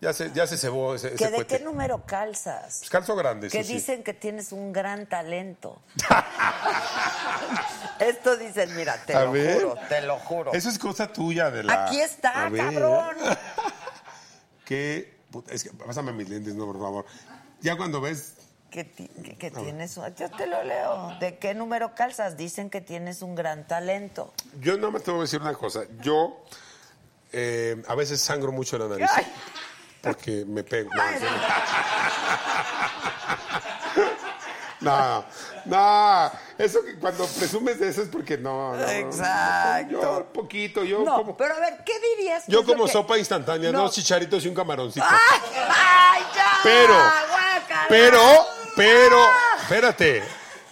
ya 0.00 0.12
se, 0.12 0.32
ya 0.32 0.46
se 0.48 0.56
cebó 0.56 0.94
ese, 0.94 1.12
¿Que 1.12 1.24
ese 1.24 1.36
¿De 1.38 1.46
qué 1.46 1.58
número 1.60 2.04
calzas? 2.04 2.78
Pues 2.80 2.90
calzo 2.90 3.14
grande, 3.14 3.48
que 3.48 3.62
sí. 3.62 3.74
dicen 3.74 4.02
que 4.02 4.12
tienes 4.14 4.50
un 4.50 4.72
gran 4.72 5.06
talento. 5.08 5.80
Esto 8.00 8.36
dicen, 8.36 8.74
mira, 8.76 8.96
te 9.04 9.14
A 9.14 9.24
lo 9.26 9.32
ver. 9.32 9.60
juro, 9.60 9.74
te 9.88 10.00
lo 10.00 10.18
juro. 10.18 10.52
Eso 10.52 10.68
es 10.70 10.78
cosa 10.78 11.12
tuya 11.12 11.50
de 11.50 11.64
la. 11.64 11.84
Aquí 11.86 12.00
está, 12.00 12.46
A 12.46 12.50
cabrón. 12.50 13.16
Que. 14.64 15.18
puta, 15.30 15.52
Es 15.52 15.64
que, 15.64 15.70
pásame 15.70 16.12
mis 16.12 16.28
lentes, 16.28 16.54
no, 16.54 16.64
por 16.64 16.78
favor. 16.80 17.04
Ya 17.60 17.76
cuando 17.76 18.00
ves. 18.00 18.34
Que, 18.70 18.88
que- 18.90 19.36
que 19.36 19.50
tienes 19.50 19.96
un- 19.96 20.14
Yo 20.14 20.30
te 20.30 20.46
lo 20.46 20.62
leo. 20.62 21.16
¿De 21.18 21.38
qué 21.38 21.54
número 21.54 21.94
calzas? 21.94 22.36
Dicen 22.36 22.70
que 22.70 22.80
tienes 22.80 23.20
un 23.22 23.34
gran 23.34 23.66
talento. 23.66 24.32
Yo 24.60 24.76
no 24.78 24.90
me 24.92 25.00
tengo 25.00 25.18
que 25.18 25.22
decir 25.22 25.40
una 25.40 25.54
cosa. 25.54 25.82
Yo. 26.00 26.44
eh, 27.32 27.80
a 27.86 27.94
veces 27.94 28.20
sangro 28.20 28.50
mucho 28.52 28.76
la 28.78 28.86
nariz. 28.88 29.08
Ay. 29.14 29.26
Porque 30.02 30.44
me 30.46 30.62
pego. 30.64 30.90
No. 30.94 31.02
No, 34.80 35.22
no, 35.66 36.32
eso 36.56 36.82
que 36.82 36.98
cuando 36.98 37.26
presumes 37.26 37.78
de 37.78 37.90
eso 37.90 38.00
es 38.00 38.08
porque 38.08 38.38
no, 38.38 38.72
no, 38.74 38.78
no. 38.78 38.88
Exacto. 38.88 39.90
Yo 39.92 40.26
poquito, 40.32 40.82
yo 40.84 41.00
No, 41.04 41.16
como, 41.16 41.36
pero 41.36 41.54
a 41.54 41.60
ver, 41.60 41.84
¿qué 41.84 41.92
dirías? 42.16 42.44
yo 42.46 42.64
como 42.64 42.86
que- 42.86 42.92
sopa 42.92 43.18
instantánea, 43.18 43.70
No. 43.70 43.82
dos 43.82 43.92
chicharitos 43.92 44.42
y 44.42 44.48
un 44.48 44.54
camaroncito. 44.54 45.04
¡Ay, 45.06 46.22
ya! 46.34 46.50
Pero, 46.62 46.94
guácala! 46.94 47.86
pero, 47.90 48.20
pero, 48.76 49.30
espérate, 49.60 50.22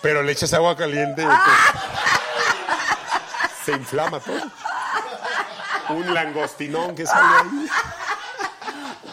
pero 0.02 0.22
le 0.22 0.32
echas 0.32 0.52
agua 0.54 0.76
caliente. 0.76 1.22
y 1.22 1.26
pues, 1.26 1.36
se 3.64 3.72
inflama 3.72 4.20
todo. 4.20 4.40
Un 5.90 6.12
langostinón 6.14 6.94
que 6.94 7.06
sale 7.06 7.36
ahí. 7.38 7.68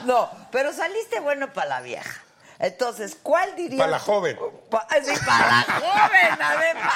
No, 0.06 0.30
pero 0.52 0.72
saliste 0.74 1.20
bueno 1.20 1.52
para 1.54 1.68
la 1.70 1.82
vieja. 1.82 2.22
Entonces, 2.60 3.18
¿cuál 3.22 3.56
dirías? 3.56 3.80
Para 3.80 3.92
la 3.92 4.00
joven. 4.00 4.38
Pa- 4.70 4.88
sí, 5.04 5.14
para 5.26 5.48
la 5.50 5.64
joven, 5.64 6.42
además. 6.42 6.94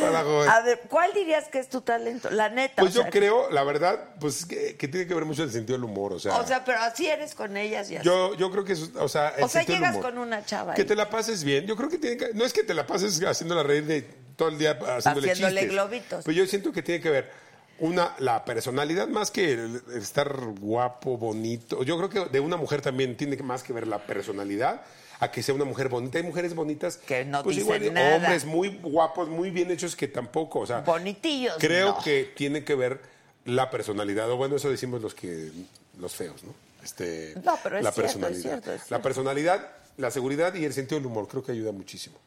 Para. 0.00 0.20
A 0.20 0.60
ver, 0.62 0.82
¿cuál 0.88 1.12
dirías 1.14 1.48
que 1.48 1.58
es 1.58 1.68
tu 1.68 1.80
talento? 1.80 2.30
La 2.30 2.48
neta. 2.48 2.82
Pues 2.82 2.92
o 2.92 2.96
yo 2.96 3.02
sea, 3.02 3.10
creo, 3.10 3.50
la 3.50 3.64
verdad, 3.64 4.10
pues 4.20 4.44
que, 4.46 4.76
que 4.76 4.88
tiene 4.88 5.06
que 5.06 5.14
ver 5.14 5.24
mucho 5.24 5.42
el 5.42 5.50
sentido 5.50 5.76
del 5.78 5.84
humor, 5.84 6.12
o 6.12 6.18
sea. 6.18 6.36
O 6.38 6.46
sea, 6.46 6.64
pero 6.64 6.78
así 6.80 7.06
eres 7.08 7.34
con 7.34 7.56
ellas 7.56 7.90
y 7.90 7.96
así. 7.96 8.04
Yo, 8.06 8.34
yo 8.34 8.50
creo 8.50 8.64
que 8.64 8.74
es, 8.74 8.90
o 8.96 9.08
sea, 9.08 9.30
el 9.36 9.44
O 9.44 9.48
sea, 9.48 9.60
sentido 9.62 9.76
del 9.76 9.80
llegas 9.80 9.96
humor. 9.96 10.10
con 10.12 10.18
una 10.18 10.44
chava 10.44 10.74
Que 10.74 10.82
ahí. 10.82 10.86
te 10.88 10.94
la 10.94 11.08
pases 11.10 11.44
bien. 11.44 11.66
Yo 11.66 11.76
creo 11.76 11.88
que 11.88 11.98
tiene 11.98 12.16
que, 12.16 12.34
no 12.34 12.44
es 12.44 12.52
que 12.52 12.62
te 12.62 12.74
la 12.74 12.86
pases 12.86 13.20
haciéndola 13.22 13.62
reír 13.62 13.86
de 13.86 14.02
todo 14.36 14.48
el 14.48 14.58
día 14.58 14.72
haciéndole, 14.72 15.32
Haciéndole 15.32 15.60
chistes. 15.60 15.70
globitos. 15.70 16.24
Pero 16.24 16.36
yo 16.36 16.46
siento 16.46 16.72
que 16.72 16.82
tiene 16.82 17.00
que 17.00 17.10
ver 17.10 17.30
una 17.78 18.14
la 18.18 18.44
personalidad 18.44 19.06
más 19.08 19.30
que 19.30 19.52
el, 19.52 19.82
estar 19.96 20.34
guapo, 20.60 21.16
bonito. 21.18 21.82
Yo 21.82 21.96
creo 21.98 22.08
que 22.10 22.30
de 22.32 22.40
una 22.40 22.56
mujer 22.56 22.80
también 22.82 23.16
tiene 23.16 23.36
más 23.38 23.62
que 23.62 23.72
ver 23.72 23.86
la 23.86 23.98
personalidad 24.06 24.82
a 25.20 25.30
que 25.30 25.42
sea 25.42 25.54
una 25.54 25.64
mujer 25.64 25.88
bonita. 25.88 26.18
Hay 26.18 26.24
mujeres 26.24 26.54
bonitas 26.54 26.98
Que 26.98 27.24
no 27.24 27.42
pues 27.42 27.56
dicen 27.56 27.82
igual, 27.82 27.94
nada. 27.94 28.16
hombres 28.16 28.44
muy 28.44 28.78
guapos, 28.82 29.28
muy 29.28 29.50
bien 29.50 29.70
hechos 29.70 29.96
que 29.96 30.08
tampoco, 30.08 30.60
o 30.60 30.66
sea, 30.66 30.80
Bonitillos, 30.80 31.56
Creo 31.58 31.94
no. 31.94 32.02
que 32.02 32.32
tiene 32.36 32.64
que 32.64 32.74
ver 32.74 33.00
la 33.44 33.70
personalidad, 33.70 34.30
o 34.30 34.36
bueno, 34.36 34.56
eso 34.56 34.68
decimos 34.70 35.00
los 35.02 35.14
que 35.14 35.50
los 35.98 36.14
feos, 36.14 36.42
¿no? 36.44 36.52
Este, 36.84 37.34
No, 37.44 37.58
pero 37.62 37.78
es 37.78 37.84
la 37.84 37.92
cierto, 37.92 38.06
es 38.08 38.14
personalidad. 38.14 38.42
cierto, 38.62 38.72
es 38.72 38.90
La 38.90 39.00
personalidad, 39.02 39.68
la 39.96 40.10
seguridad 40.10 40.54
y 40.54 40.64
el 40.64 40.72
sentido 40.72 40.98
del 41.00 41.06
humor 41.06 41.26
creo 41.28 41.42
que 41.44 41.52
ayuda 41.52 41.72
muchísimo. 41.72 42.18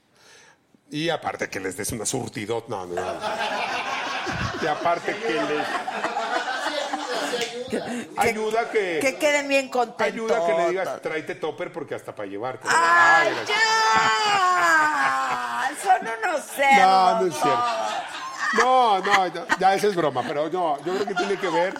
Y 0.91 1.09
aparte 1.09 1.49
que 1.49 1.59
les 1.59 1.77
des 1.77 1.91
una 1.91 2.05
surtidot, 2.05 2.67
no, 2.67 2.85
no. 2.87 2.95
no. 2.95 3.01
Y 4.61 4.67
aparte 4.67 5.15
que 5.15 5.33
les 5.33 5.65
ayuda 8.17 8.69
que, 8.71 8.99
Que 9.01 9.15
queden 9.17 9.47
bien 9.47 9.69
contentos. 9.69 10.05
ayuda 10.05 10.45
que 10.45 10.53
le 10.53 10.69
digas 10.69 11.01
tráete 11.01 11.35
topper 11.35 11.71
porque 11.71 11.95
hasta 11.95 12.13
para 12.15 12.27
llevarte. 12.29 12.67
¡Ay, 12.69 13.29
Ay, 13.29 13.35
ya! 13.47 13.55
Son 15.83 16.01
unos 16.01 16.45
cerdos. 16.45 16.81
No, 16.81 17.21
no 17.21 17.27
es 17.27 17.33
cierto. 17.33 17.63
No, 18.57 18.99
no, 18.99 19.27
ya, 19.27 19.45
ya 19.59 19.73
esa 19.75 19.87
es 19.87 19.95
broma, 19.95 20.23
pero 20.27 20.49
no, 20.49 20.77
yo 20.83 20.93
creo 20.95 21.05
que 21.05 21.13
tiene 21.15 21.37
que 21.37 21.49
ver 21.49 21.73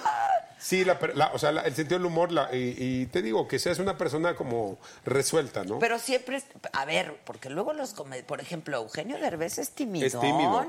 Sí, 0.62 0.84
la, 0.84 1.00
la- 1.16 1.32
o 1.34 1.40
sea, 1.40 1.54
la- 1.54 1.62
el 1.62 1.74
sentido 1.74 1.98
del 2.00 2.06
humor, 2.06 2.32
y, 2.52 2.76
y 2.78 3.06
te 3.06 3.22
digo, 3.22 3.48
que 3.48 3.58
seas 3.60 3.80
una 3.80 3.98
persona 3.98 4.36
como 4.36 4.78
resuelta, 5.06 5.64
¿no? 5.64 5.80
Pero 5.80 5.98
siempre, 6.00 6.44
a 6.74 6.84
ver, 6.84 7.18
porque 7.24 7.50
luego 7.50 7.72
los 7.72 7.94
por 8.28 8.42
ejemplo, 8.42 8.76
Eugenio 8.78 9.18
Derbez 9.20 9.58
es 9.58 9.72
tímido. 9.72 10.06
es 10.06 10.20
tímido. 10.20 10.66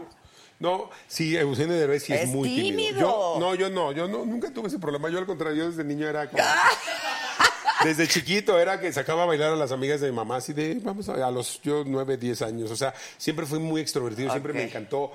No, 0.61 0.91
sí, 1.09 1.37
Eugenio 1.37 1.75
Derbez 1.75 2.05
sí 2.05 2.13
es, 2.13 2.23
Es 2.23 2.29
muy 2.29 2.49
tímido. 2.49 2.77
tímido. 2.77 3.01
Yo, 3.01 3.37
no, 3.41 3.55
yo 3.55 3.71
no, 3.71 3.93
yo 3.93 4.07
no, 4.07 4.25
nunca 4.25 4.51
tuve 4.53 4.69
ese 4.69 4.79
problema. 4.79 5.09
Yo 5.11 5.19
al 5.19 5.27
contrario, 5.27 5.57
yo 5.65 5.71
desde 5.71 5.83
niño 5.85 6.07
era 6.09 6.29
como... 6.31 6.43
Desde 7.85 8.07
chiquito 8.07 8.61
era 8.61 8.79
que 8.79 8.93
sacaba 8.93 9.23
a 9.23 9.27
bailar 9.27 9.55
a 9.55 9.57
las 9.57 9.73
amigas 9.73 10.03
de 10.03 10.11
mi 10.11 10.17
mamá, 10.17 10.37
así 10.37 10.53
de, 10.53 10.75
vamos 10.83 11.09
a, 11.09 11.27
a 11.27 11.31
los, 11.31 11.63
yo 11.63 11.83
nueve, 11.87 12.19
diez 12.19 12.43
años. 12.43 12.71
O 12.71 12.77
sea, 12.77 12.93
siempre 13.17 13.47
fui 13.47 13.59
muy 13.59 13.81
extrovertido, 13.81 14.31
siempre 14.31 14.53
me 14.53 14.65
encantó 14.65 15.13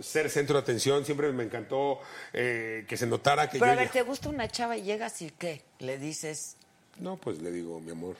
ser 0.00 0.30
centro 0.30 0.54
de 0.54 0.62
atención, 0.62 1.04
siempre 1.04 1.32
me 1.32 1.42
encantó 1.42 1.98
eh, 2.32 2.84
que 2.86 2.96
se 2.96 3.08
notara 3.08 3.50
que 3.50 3.58
Pero 3.58 3.72
a 3.72 3.74
yo... 3.74 3.80
ver, 3.80 3.88
¿te 3.90 4.02
gusta 4.02 4.28
una 4.28 4.46
chava 4.48 4.76
y 4.76 4.82
llegas 4.82 5.20
y 5.22 5.30
qué? 5.30 5.62
Le 5.80 5.98
dices, 5.98 6.56
No, 7.00 7.16
pues 7.16 7.42
le 7.42 7.50
digo, 7.50 7.80
mi 7.80 7.90
amor. 7.90 8.14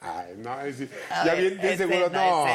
Ay, 0.00 0.34
no, 0.38 0.58
es- 0.62 0.78
ya 0.78 1.24
ver, 1.34 1.40
bien, 1.40 1.60
bien 1.60 1.76
seguro, 1.78 2.08
no. 2.08 2.46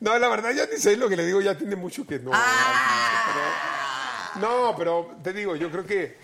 No, 0.00 0.18
la 0.18 0.28
verdad, 0.28 0.52
ya 0.52 0.66
ni 0.72 0.78
sé 0.78 0.96
lo 0.96 1.08
que 1.08 1.16
le 1.16 1.26
digo, 1.26 1.40
ya 1.42 1.56
tiene 1.56 1.76
mucho 1.76 2.06
que 2.06 2.18
no. 2.18 2.30
¡Ah! 2.32 4.30
pero- 4.34 4.40
no, 4.48 4.74
pero 4.76 5.16
te 5.22 5.32
digo, 5.32 5.54
yo 5.54 5.70
creo 5.70 5.84
que, 5.86 6.16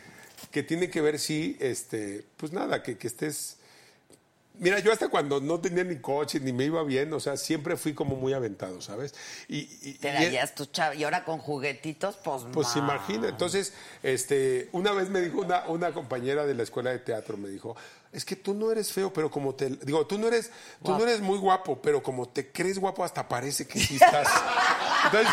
que 0.51 0.62
tiene 0.62 0.89
que 0.90 1.01
ver, 1.02 1.19
sí, 1.19 1.57
este, 1.61 2.24
pues 2.36 2.52
nada, 2.52 2.82
que, 2.82 2.97
que 2.97 3.07
estés. 3.07 3.59
Mira, 4.59 4.78
yo 4.81 4.93
hasta 4.93 5.09
cuando 5.09 5.40
no 5.40 5.59
tenía 5.61 5.85
ni 5.85 5.97
coche 6.01 6.39
ni 6.40 6.52
me 6.52 6.65
iba 6.65 6.82
bien, 6.82 7.11
o 7.15 7.20
sea, 7.20 7.36
siempre 7.39 7.77
fui 7.77 7.94
como 7.94 8.16
muy 8.16 8.32
aventado, 8.35 8.81
¿sabes? 8.82 9.15
Y, 9.48 9.69
y- 9.82 9.94
te 9.94 10.12
darías 10.12 10.55
tu 10.55 10.66
chava. 10.66 10.94
Y 10.94 11.05
ahora 11.05 11.24
con 11.24 11.39
juguetitos, 11.39 12.16
pues 12.24 12.43
pues 12.52 12.74
imagina. 12.77 13.28
Entonces, 13.28 13.73
este, 14.02 14.69
una 14.73 14.93
vez 14.93 15.09
me 15.09 15.20
dijo 15.20 15.40
una, 15.40 15.66
una 15.69 15.93
compañera 15.93 16.44
de 16.47 16.55
la 16.55 16.62
escuela 16.62 16.90
de 16.90 16.98
teatro, 16.98 17.36
me 17.39 17.48
dijo, 17.48 17.74
es 18.12 18.24
que 18.24 18.34
tú 18.36 18.54
no 18.54 18.70
eres 18.72 18.92
feo, 18.92 19.12
pero 19.12 19.30
como 19.30 19.54
te... 19.54 19.68
Digo, 19.68 20.06
tú 20.06 20.18
no 20.18 20.26
eres, 20.28 20.50
tú 20.84 20.90
no 20.96 21.02
eres 21.04 21.20
muy 21.20 21.38
guapo, 21.38 21.80
pero 21.80 22.02
como 22.02 22.28
te 22.28 22.50
crees 22.50 22.78
guapo, 22.78 23.04
hasta 23.04 23.28
parece 23.28 23.66
que 23.68 23.78
sí 23.78 23.94
estás. 23.94 24.28
Entonces, 25.04 25.28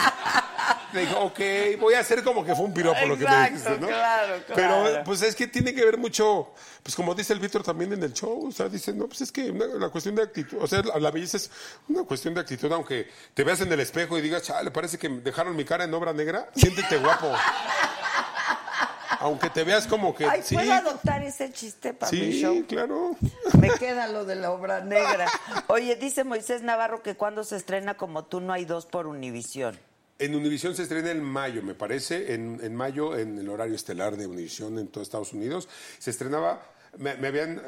le 0.94 1.02
dijo, 1.02 1.20
ok, 1.20 1.40
voy 1.80 1.96
a 1.96 2.00
hacer 2.00 2.24
como 2.24 2.46
que 2.46 2.56
fue 2.56 2.66
un 2.66 2.74
piropo 2.74 3.00
lo 3.06 3.18
que 3.18 3.26
me 3.26 3.30
Exacto, 3.32 3.54
dijiste, 3.56 3.80
¿no? 3.82 3.88
claro, 3.88 4.44
claro. 4.46 4.84
Pero, 4.86 5.04
pues 5.06 5.22
es 5.24 5.36
que 5.36 5.48
tiene 5.48 5.74
que 5.74 5.84
ver 5.84 5.98
mucho, 5.98 6.54
pues 6.84 6.96
como 6.96 7.14
dice 7.16 7.34
el 7.34 7.40
Víctor 7.40 7.64
también 7.64 7.92
en 7.94 8.04
el 8.04 8.14
show, 8.14 8.48
o 8.48 8.52
sea, 8.52 8.70
dice, 8.70 8.94
no, 8.94 9.08
pues 9.08 9.22
es 9.22 9.32
que 9.32 9.50
una- 9.52 9.66
la 9.66 9.90
cuestión 9.90 10.16
de 10.16 10.24
actitud, 10.24 10.58
o 10.62 10.68
sea, 10.68 10.82
la, 10.84 10.98
la 11.00 11.12
belleza 11.12 11.38
es 11.38 11.50
una 11.90 12.04
cuestión 12.04 12.34
de 12.36 12.42
actitud, 12.42 12.72
aunque 12.72 13.10
te 13.34 13.44
veas 13.44 13.60
en 13.62 13.72
el 13.74 13.80
espejo 13.80 14.18
y 14.18 14.22
digas, 14.22 14.44
chale, 14.44 14.72
parece 14.72 14.98
que 14.98 15.10
dejaron 15.10 15.56
mi 15.56 15.66
cara 15.66 15.84
en 15.84 15.94
obra 15.94 16.14
negra, 16.14 16.50
siéntete 16.56 16.98
guapo. 16.98 17.34
Aunque 19.20 19.50
te 19.50 19.64
veas 19.64 19.88
como 19.88 20.14
que... 20.14 20.26
Ay, 20.26 20.42
sí, 20.44 20.56
¿puedo 20.56 20.74
adoptar 20.74 21.24
ese 21.24 21.52
chiste 21.52 21.94
para 21.94 22.12
mi 22.12 22.32
sí, 22.32 22.42
show? 22.42 22.66
claro. 22.68 23.16
Me 23.60 23.70
queda 23.72 24.08
lo 24.08 24.26
de 24.26 24.36
la 24.36 24.52
obra 24.52 24.82
negra. 24.82 25.28
Oye, 25.68 25.96
dice 25.96 26.24
Moisés 26.24 26.62
Navarro 26.62 27.02
que 27.02 27.16
cuando 27.16 27.44
se 27.44 27.56
estrena 27.56 27.96
como 27.96 28.26
tú 28.26 28.42
no 28.42 28.54
hay 28.54 28.66
dos 28.66 28.86
por 28.86 29.08
Univisión. 29.08 29.80
En 30.20 30.36
Univisión 30.36 30.76
se 30.76 30.84
estrena 30.84 31.12
en 31.12 31.22
mayo, 31.22 31.62
me 31.62 31.76
parece, 31.76 32.34
en, 32.34 32.60
en 32.64 32.76
mayo 32.76 33.18
en 33.18 33.38
el 33.38 33.50
horario 33.50 33.76
estelar 33.76 34.18
de 34.18 34.26
Univisión 34.26 34.80
en 34.80 34.88
todo 34.88 35.04
Estados 35.04 35.34
Unidos. 35.34 35.70
Se 36.00 36.10
estrenaba, 36.10 36.64
me, 36.98 37.16
me 37.16 37.28
habían 37.28 37.62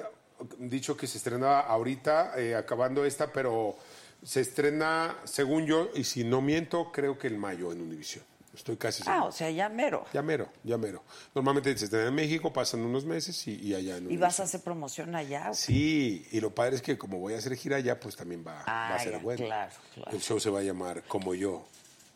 dicho 0.58 0.98
que 0.98 1.06
se 1.06 1.18
estrenaba 1.18 1.60
ahorita, 1.62 2.34
eh, 2.38 2.56
acabando 2.56 3.06
esta, 3.06 3.32
pero 3.32 3.78
se 4.24 4.42
estrena, 4.42 5.16
según 5.26 5.66
yo, 5.66 5.90
y 5.94 6.04
si 6.04 6.24
no 6.24 6.42
miento, 6.42 6.92
creo 6.92 7.18
que 7.18 7.28
en 7.28 7.38
mayo 7.38 7.72
en 7.72 7.82
Univisión. 7.82 8.24
Estoy 8.60 8.76
casi 8.78 9.02
Ah, 9.04 9.06
seguro. 9.14 9.26
o 9.28 9.32
sea, 9.32 9.50
ya 9.50 9.70
mero. 9.70 10.06
Ya 10.14 10.22
mero, 10.22 10.50
ya 10.66 10.78
mero. 10.78 11.02
Normalmente 11.34 11.76
se 11.78 11.86
estrena 11.86 12.08
en 12.10 12.14
México, 12.14 12.52
pasan 12.52 12.82
unos 12.82 13.06
meses 13.06 13.48
y, 13.48 13.56
y 13.56 13.74
allá 13.74 13.96
en 13.98 14.12
¿Y 14.12 14.18
vas 14.18 14.40
a 14.42 14.44
hacer 14.44 14.60
promoción 14.62 15.16
allá? 15.16 15.54
Sí, 15.54 16.28
y 16.32 16.42
lo 16.42 16.54
padre 16.54 16.76
es 16.76 16.82
que 16.82 16.98
como 16.98 17.20
voy 17.20 17.34
a 17.34 17.38
hacer 17.38 17.56
gira 17.56 17.78
allá, 17.78 17.98
pues 18.00 18.18
también 18.18 18.44
va, 18.46 18.56
va 18.56 18.64
Ah, 18.68 18.96
a 18.96 19.00
ser 19.00 19.14
ya, 19.14 19.18
bueno. 19.20 19.46
claro, 19.46 19.72
claro. 19.96 20.12
El 20.12 20.22
show 20.22 20.40
se 20.42 20.50
va 20.50 20.60
a 20.60 20.64
llamar 20.64 21.04
Como 21.08 21.34
yo, 21.36 21.66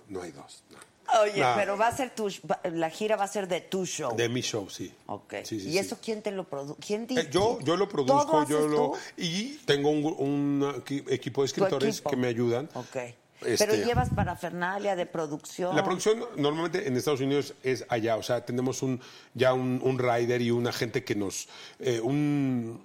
no 0.10 0.22
hay 0.22 0.32
dos. 0.32 0.64
no. 0.70 0.78
Oye, 1.22 1.44
pero 1.56 1.78
va 1.78 1.88
a 1.88 1.96
ser 1.96 2.10
tu, 2.16 2.30
la 2.72 2.90
gira 2.90 3.16
va 3.18 3.26
a 3.26 3.28
ser 3.28 3.48
de 3.48 3.62
tu 3.62 3.86
show. 3.86 4.16
De 4.16 4.28
mi 4.30 4.42
show, 4.42 4.70
sí. 4.70 4.92
Ok. 5.08 5.34
Sí, 5.44 5.60
sí, 5.60 5.68
¿Y 5.68 5.72
sí. 5.74 5.78
eso 5.78 5.98
quién 6.04 6.22
te 6.22 6.32
lo 6.32 6.46
produce? 6.46 6.80
¿Quién 6.86 7.06
Eh, 7.10 7.28
yo, 7.32 7.60
yo 7.62 7.76
lo 7.78 7.88
¿Todo 7.88 8.06
produzco, 8.06 8.46
yo 8.50 8.58
haces 8.60 8.72
lo... 8.72 8.92
tú? 8.92 8.98
Y 9.18 9.58
tengo 9.66 9.90
un, 9.92 10.06
un 10.18 10.62
equi- 10.84 11.04
equipo 11.12 11.42
de 11.42 11.48
escritores 11.48 11.96
equipo. 11.98 12.10
que 12.10 12.16
me 12.16 12.28
ayudan. 12.28 12.70
Ok. 12.74 12.98
Este, 13.46 13.66
Pero 13.66 13.84
llevas 13.86 14.10
parafernalia 14.10 14.96
de 14.96 15.06
producción. 15.06 15.76
La 15.76 15.84
producción 15.84 16.24
normalmente 16.38 16.88
en 16.88 16.98
Estados 16.98 17.22
Unidos 17.22 17.54
es 17.64 17.86
allá, 17.90 18.18
o 18.18 18.24
sea, 18.24 18.46
tenemos 18.46 18.82
un 18.82 19.02
ya 19.34 19.54
un, 19.54 19.80
un 19.84 20.00
rider 20.00 20.42
y 20.42 20.52
un 20.52 20.68
agente 20.68 21.04
que 21.04 21.16
nos... 21.16 21.48
eh, 21.80 22.00
un, 22.02 22.82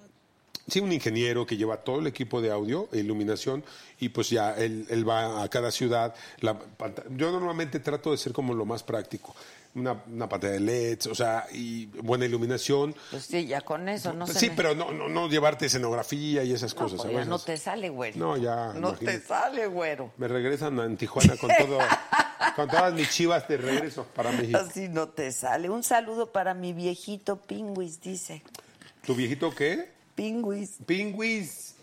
sí, 0.66 0.80
un 0.80 0.92
ingeniero 0.92 1.46
que 1.46 1.56
lleva 1.56 1.78
todo 1.78 2.00
el 2.00 2.06
equipo 2.06 2.40
de 2.40 2.50
audio 2.50 2.88
e 2.92 2.98
iluminación 2.98 3.64
y 4.00 4.10
pues 4.10 4.30
ya 4.30 4.54
él, 4.54 4.86
él 4.90 5.08
va 5.08 5.42
a 5.42 5.48
cada 5.48 5.70
ciudad. 5.70 6.14
La 6.40 6.58
yo 7.16 7.32
normalmente 7.32 7.80
trato 7.80 8.10
de 8.12 8.18
ser 8.18 8.32
como 8.32 8.54
lo 8.54 8.64
más 8.64 8.82
práctico. 8.82 9.34
Una, 9.78 10.02
una 10.06 10.28
pantalla 10.28 10.54
de 10.54 10.60
LEDs, 10.60 11.06
o 11.06 11.14
sea, 11.14 11.46
y 11.52 11.86
buena 11.86 12.24
iluminación. 12.24 12.94
Pues 13.10 13.24
sí, 13.26 13.46
ya 13.46 13.60
con 13.60 13.88
eso, 13.88 14.12
no 14.12 14.26
sí, 14.26 14.50
pero 14.54 14.74
no, 14.74 14.92
no, 14.92 15.08
no 15.08 15.28
llevarte 15.28 15.66
escenografía 15.66 16.42
y 16.44 16.52
esas 16.52 16.74
No, 16.74 16.82
cosas. 16.82 17.00
pues 17.10 17.26
no 17.26 17.38
te 17.38 17.56
sale, 17.56 17.88
güero. 17.88 18.18
No, 18.18 18.36
ya, 18.36 18.72
No 18.74 18.92
te 18.94 19.20
sale, 19.20 19.66
güero. 19.66 20.12
Me 20.16 20.28
regresan 20.28 20.78
en 20.80 20.96
Tijuana 20.96 21.36
con 21.36 21.50
todo, 21.58 21.78
con 22.56 22.68
todas 22.68 22.92
mis 22.94 23.10
chivas 23.10 23.46
de 23.48 23.56
regreso 23.56 24.04
para 24.14 24.32
México. 24.32 24.58
Así 24.58 24.88
no 24.88 25.08
te 25.08 25.30
sale. 25.32 25.70
Un 25.70 25.82
saludo 25.84 26.32
para 26.32 26.54
mi 26.54 26.72
viejito 26.72 27.36
Pingüis, 27.36 28.00
dice. 28.00 28.42
¿Tu 29.06 29.14
viejito 29.14 29.54
qué? 29.54 29.90
Pingüis. 30.14 30.78
Pingüis. 30.84 31.74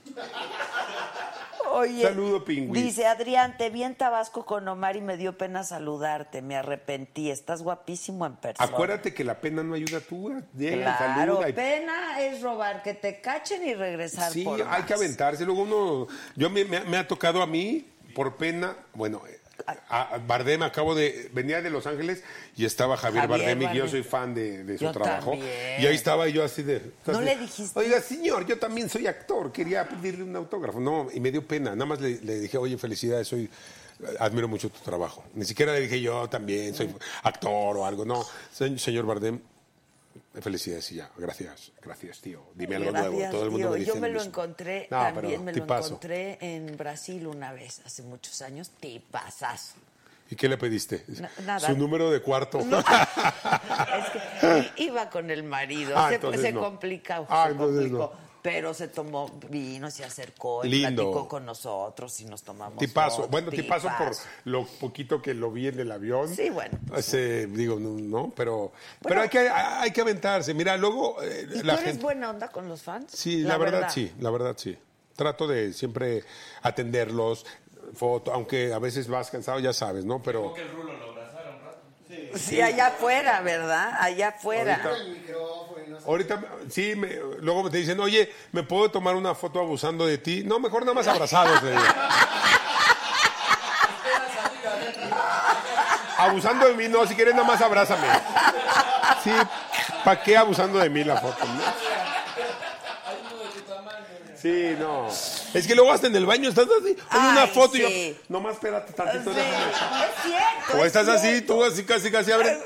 Oye. 1.76 2.03
Saludo. 2.03 2.39
Dice 2.47 3.06
Adrián, 3.06 3.57
te 3.57 3.69
vi 3.69 3.84
en 3.84 3.95
Tabasco 3.95 4.45
con 4.45 4.68
Omar 4.68 4.95
y 4.95 5.02
me 5.02 5.18
dio 5.18 5.38
pena 5.38 5.64
saludarte. 5.64 6.41
Me 6.41 6.56
arrepentí. 6.56 7.30
Estás 7.30 7.61
guapísimo 7.64 8.26
en 8.26 8.35
persona. 8.38 8.69
Acuérdate 8.69 9.14
que 9.14 9.23
la 9.23 9.41
pena 9.41 9.61
no 9.64 9.73
ayuda 9.73 9.99
tú. 9.99 10.41
Llega, 10.57 10.95
Claro, 10.97 11.34
saluda. 11.35 11.49
y- 11.49 11.53
pena 11.53 12.22
es 12.22 12.41
robar, 12.41 12.81
que 12.81 12.93
te 12.93 13.19
cachen 13.19 13.68
y 13.68 13.73
regresar 13.73 14.31
Sí, 14.31 14.43
por 14.43 14.61
hay 14.61 14.65
más. 14.68 14.85
que 14.85 14.93
aventarse. 14.93 15.45
Luego 15.45 15.64
uno, 15.64 16.07
yo 16.35 16.49
me, 16.49 16.64
me- 16.65 16.81
me 16.85 16.97
ha 16.97 17.07
tocado 17.07 17.41
a 17.41 17.47
mí, 17.47 17.85
por 18.15 18.38
pena, 18.38 18.76
bueno, 18.93 19.22
eh, 19.27 19.39
a, 19.90 20.15
a 20.15 20.18
Bardem 20.19 20.64
acabo 20.64 20.95
de, 20.95 21.30
venía 21.34 21.61
de 21.61 21.69
Los 21.69 21.88
Ángeles 21.88 22.23
y 22.56 22.65
estaba 22.65 22.98
Javier, 22.98 23.27
Javier 23.27 23.48
Bardem 23.57 23.72
y 23.73 23.77
yo 23.77 23.88
soy 23.88 24.03
fan 24.03 24.34
de, 24.36 24.64
de 24.64 24.77
su 24.77 24.84
Yo 24.86 24.91
trabajo. 24.91 25.32
también. 25.32 25.82
Y 25.82 25.86
ahí 25.86 25.95
estaba 25.95 26.27
yo 26.27 26.44
así 26.44 26.64
de... 26.64 26.91
¿No 27.07 27.22
le 27.22 27.36
dijiste? 27.38 27.80
Oiga, 27.80 28.02
señor, 28.02 28.45
yo 28.45 28.57
también 28.60 28.90
soy 28.90 29.07
actor, 29.07 29.52
quería 29.52 29.88
pedirle 29.88 30.23
un 30.23 30.36
autógrafo. 30.36 30.80
No, 30.80 31.07
y 31.14 31.19
me 31.19 31.32
dio 31.32 31.45
pena. 31.48 31.72
Nada 31.72 31.86
más 31.86 32.02
le, 32.02 32.19
le 32.22 32.40
dije, 32.40 32.57
oye, 32.57 32.77
felicidades, 32.77 33.27
soy... 33.27 33.49
Admiro 34.19 34.49
mucho 34.49 34.69
tu 34.69 34.80
trabajo. 34.82 35.23
Ni 35.36 35.45
siquiera 35.45 35.72
le 35.72 35.80
dije 35.80 36.02
yo 36.02 36.27
también 36.27 36.76
soy 36.76 36.94
actor 37.23 37.77
o 37.77 37.86
algo. 37.86 38.03
No, 38.03 38.26
Se- 38.52 38.77
señor 38.77 39.06
Bardem, 39.06 39.40
felicidades 40.41 40.91
y 40.91 40.95
ya. 40.95 41.10
Gracias, 41.18 41.72
gracias, 41.82 42.20
tío. 42.22 42.44
Dime 42.56 42.76
algo 42.78 42.91
nuevo. 42.91 43.10
Gracias, 43.18 43.32
Todo 43.32 43.44
el 43.45 43.52
mundo 43.52 43.68
tío. 43.68 43.74
me 43.74 43.80
dice 43.80 43.91
Yo 43.94 43.95
me 43.99 44.07
lo 44.10 44.14
mismo. 44.16 44.28
encontré, 44.30 44.88
No, 44.91 44.98
también 44.98 45.44
me 45.45 45.52
lo 45.53 45.62
tipazo. 45.62 45.88
encontré 45.88 46.38
en 46.41 46.78
Brasil 46.78 47.28
una 47.28 47.53
vez, 47.53 47.82
hace 47.86 48.02
muchos 48.03 48.41
años. 48.41 48.70
Tipazazo. 48.80 49.76
¿Y 50.30 50.36
qué 50.36 50.49
le 50.49 50.57
pediste? 50.57 51.06
Nada. 51.45 51.60
Su 51.68 51.78
número 51.78 52.10
de 52.10 52.22
cuarto. 52.22 52.60
Es 53.95 54.10
que 54.10 54.82
i- 54.82 54.86
iba 54.86 55.10
con 55.10 55.30
el 55.30 55.44
marido, 55.44 55.94
Ah, 55.98 56.10
se, 56.10 56.16
entonces 56.16 56.41
se 56.41 56.53
complicó, 56.53 57.26
Ah, 57.30 57.45
se 57.45 57.52
entonces 57.52 57.91
complicó. 57.91 58.14
No. 58.46 58.52
Pero 58.52 58.74
se 58.74 58.88
tomó 58.88 59.30
vino, 59.50 59.90
se 59.92 60.04
acercó 60.06 60.64
y 60.66 60.70
Lindo. 60.70 61.04
platicó 61.04 61.28
con 61.28 61.46
nosotros 61.46 62.20
y 62.22 62.26
nos 62.26 62.44
tomamos 62.44 62.78
Tipazo. 62.80 63.16
fotos. 63.18 63.32
Bueno, 63.32 63.50
tipazo 63.52 63.88
por 63.90 64.10
Tipazo. 64.12 64.24
lo 64.46 64.66
poquito 64.66 65.22
que 65.22 65.34
lo 65.34 65.52
vi 65.52 65.68
en 65.68 65.80
el 65.80 65.92
avión. 65.92 66.34
Sí, 66.34 66.50
bueno, 66.50 66.78
pues, 66.88 67.08
Ese, 67.08 67.48
digo, 67.48 67.80
no, 67.80 67.90
no, 67.90 68.34
pero, 68.36 68.72
pero 69.02 69.22
hay, 69.22 69.30
que, 69.30 69.50
hay 69.50 69.92
que 69.92 70.02
aventarse. 70.02 70.54
Mira, 70.54 70.78
luego 70.78 71.22
eh, 71.22 71.48
¿Y 71.56 71.60
tú 71.60 71.66
la 71.66 71.74
eres 71.74 71.86
gente... 71.86 72.04
buena 72.04 72.30
onda 72.30 72.48
con 72.50 72.70
los 72.70 72.82
fans? 72.82 73.12
Sí, 73.12 73.42
la, 73.42 73.58
verdad, 73.58 73.90
sí, 73.92 74.12
la 74.20 74.30
verdad 74.32 74.56
sí. 74.58 74.78
Trato 75.16 75.48
de 75.48 75.72
siempre 75.74 76.24
atenderlos, 76.62 77.46
foto, 77.94 78.34
aunque 78.34 78.74
a 78.74 78.80
veces 78.80 79.08
vas 79.08 79.30
cansado, 79.32 79.60
ya 79.60 79.72
sabes, 79.74 80.04
¿no? 80.06 80.22
Pero 80.22 80.54
que 80.54 80.62
el 80.64 80.72
rulo 80.72 80.94
lo 80.94 81.12
abrazara 81.12 81.52
un 81.52 81.62
rato. 81.62 82.38
Sí, 82.38 82.60
allá 82.62 82.88
afuera, 82.88 83.42
¿verdad? 83.42 83.94
Allá 84.00 84.30
afuera. 84.30 84.82
Ahorita- 84.84 85.34
Ahorita 86.06 86.42
sí, 86.70 86.96
me- 86.96 87.18
luego 87.40 87.70
te 87.70 87.78
dicen, 87.78 88.00
oye, 88.00 88.34
¿me 88.52 88.64
puedo 88.64 88.90
tomar 88.92 89.16
una 89.16 89.34
foto 89.36 89.60
abusando 89.60 90.06
de 90.06 90.18
ti? 90.18 90.44
No, 90.46 90.60
mejor 90.60 90.82
nada 90.82 90.94
más 90.94 91.08
abrazados. 91.08 91.62
le 91.64 91.72
digo. 91.72 91.84
abusando 96.18 96.68
de 96.68 96.74
mí, 96.74 96.88
no, 96.88 97.06
si 97.06 97.16
quieres 97.16 97.34
nada 97.36 97.46
más 97.48 97.62
abrázame. 97.62 98.08
Sí, 99.24 99.32
¿para 100.04 100.22
qué 100.24 100.38
abusando 100.38 100.80
de 100.80 100.90
mí 100.90 101.04
la 101.04 101.18
foto? 101.18 101.46
no? 101.46 101.62
Sí, 104.42 104.76
no. 104.80 105.08
Es 105.54 105.66
que 105.66 105.74
luego 105.76 105.92
hasta 105.92 106.08
en 106.08 106.16
el 106.16 106.26
baño 106.26 106.50
estás 106.50 106.66
así, 106.80 106.96
hay 107.10 107.20
una 107.32 107.44
Ay, 107.44 107.52
foto 107.52 107.78
y 107.78 107.82
yo, 107.82 107.88
sí. 107.88 108.20
nomás 108.30 108.54
espérate 108.54 108.94
tantito. 108.94 109.32
Sí, 109.34 109.38
déjame. 109.40 109.66
es 109.66 110.22
cierto. 110.24 110.74
O 110.78 110.80
es 110.82 110.86
estás 110.86 111.08
así, 111.08 111.28
cierto. 111.30 111.54
tú 111.56 111.64
así 111.64 111.84
casi 111.84 112.12
casi 112.12 112.32
abres. 112.32 112.60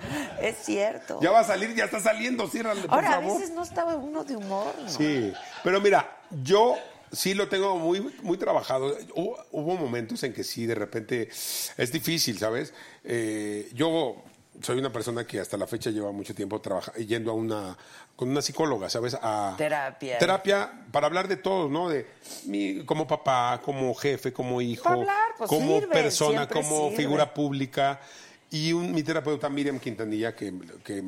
Es 0.40 0.56
cierto. 0.64 1.18
Ya 1.20 1.30
va 1.30 1.40
a 1.40 1.44
salir, 1.44 1.74
ya 1.74 1.84
está 1.84 2.00
saliendo, 2.00 2.48
ciérrale, 2.48 2.82
por 2.82 2.92
Ahora, 2.94 3.16
a 3.16 3.20
veces 3.20 3.50
no 3.50 3.62
estaba 3.62 3.94
uno 3.96 4.24
de 4.24 4.36
humor, 4.36 4.74
¿no? 4.82 4.88
Sí, 4.88 5.32
pero 5.62 5.80
mira, 5.80 6.18
yo 6.42 6.76
sí 7.12 7.34
lo 7.34 7.48
tengo 7.48 7.76
muy, 7.78 8.00
muy 8.22 8.38
trabajado. 8.38 8.96
Hubo, 9.14 9.38
hubo 9.52 9.76
momentos 9.76 10.22
en 10.22 10.32
que 10.32 10.44
sí, 10.44 10.66
de 10.66 10.74
repente 10.74 11.28
es 11.28 11.92
difícil, 11.92 12.38
¿sabes? 12.38 12.72
Eh, 13.04 13.70
yo 13.74 14.22
soy 14.62 14.78
una 14.78 14.92
persona 14.92 15.26
que 15.26 15.40
hasta 15.40 15.56
la 15.56 15.66
fecha 15.66 15.90
lleva 15.90 16.12
mucho 16.12 16.34
tiempo 16.34 16.60
trabaja, 16.60 16.92
yendo 16.94 17.30
a 17.30 17.34
una 17.34 17.76
con 18.16 18.28
una 18.28 18.42
psicóloga, 18.42 18.90
¿sabes? 18.90 19.16
A 19.22 19.54
Terapia. 19.56 20.18
Terapia 20.18 20.70
para 20.92 21.06
hablar 21.06 21.26
de 21.26 21.36
todo, 21.36 21.68
¿no? 21.68 21.88
De 21.88 22.06
mi, 22.44 22.84
como 22.84 23.06
papá, 23.06 23.60
como 23.64 23.94
jefe, 23.94 24.32
como 24.32 24.60
hijo, 24.60 24.84
Para 24.84 24.96
hablar, 24.96 25.28
pues 25.38 25.48
como 25.48 25.80
sirve, 25.80 25.92
persona, 25.94 26.46
como 26.48 26.88
sirve. 26.88 26.96
figura 26.96 27.32
pública. 27.32 28.00
Y 28.50 28.72
un- 28.72 28.92
mi 28.92 29.02
terapeuta 29.02 29.48
Miriam 29.48 29.78
Quintanilla, 29.78 30.34
que, 30.34 30.52
que 30.84 31.02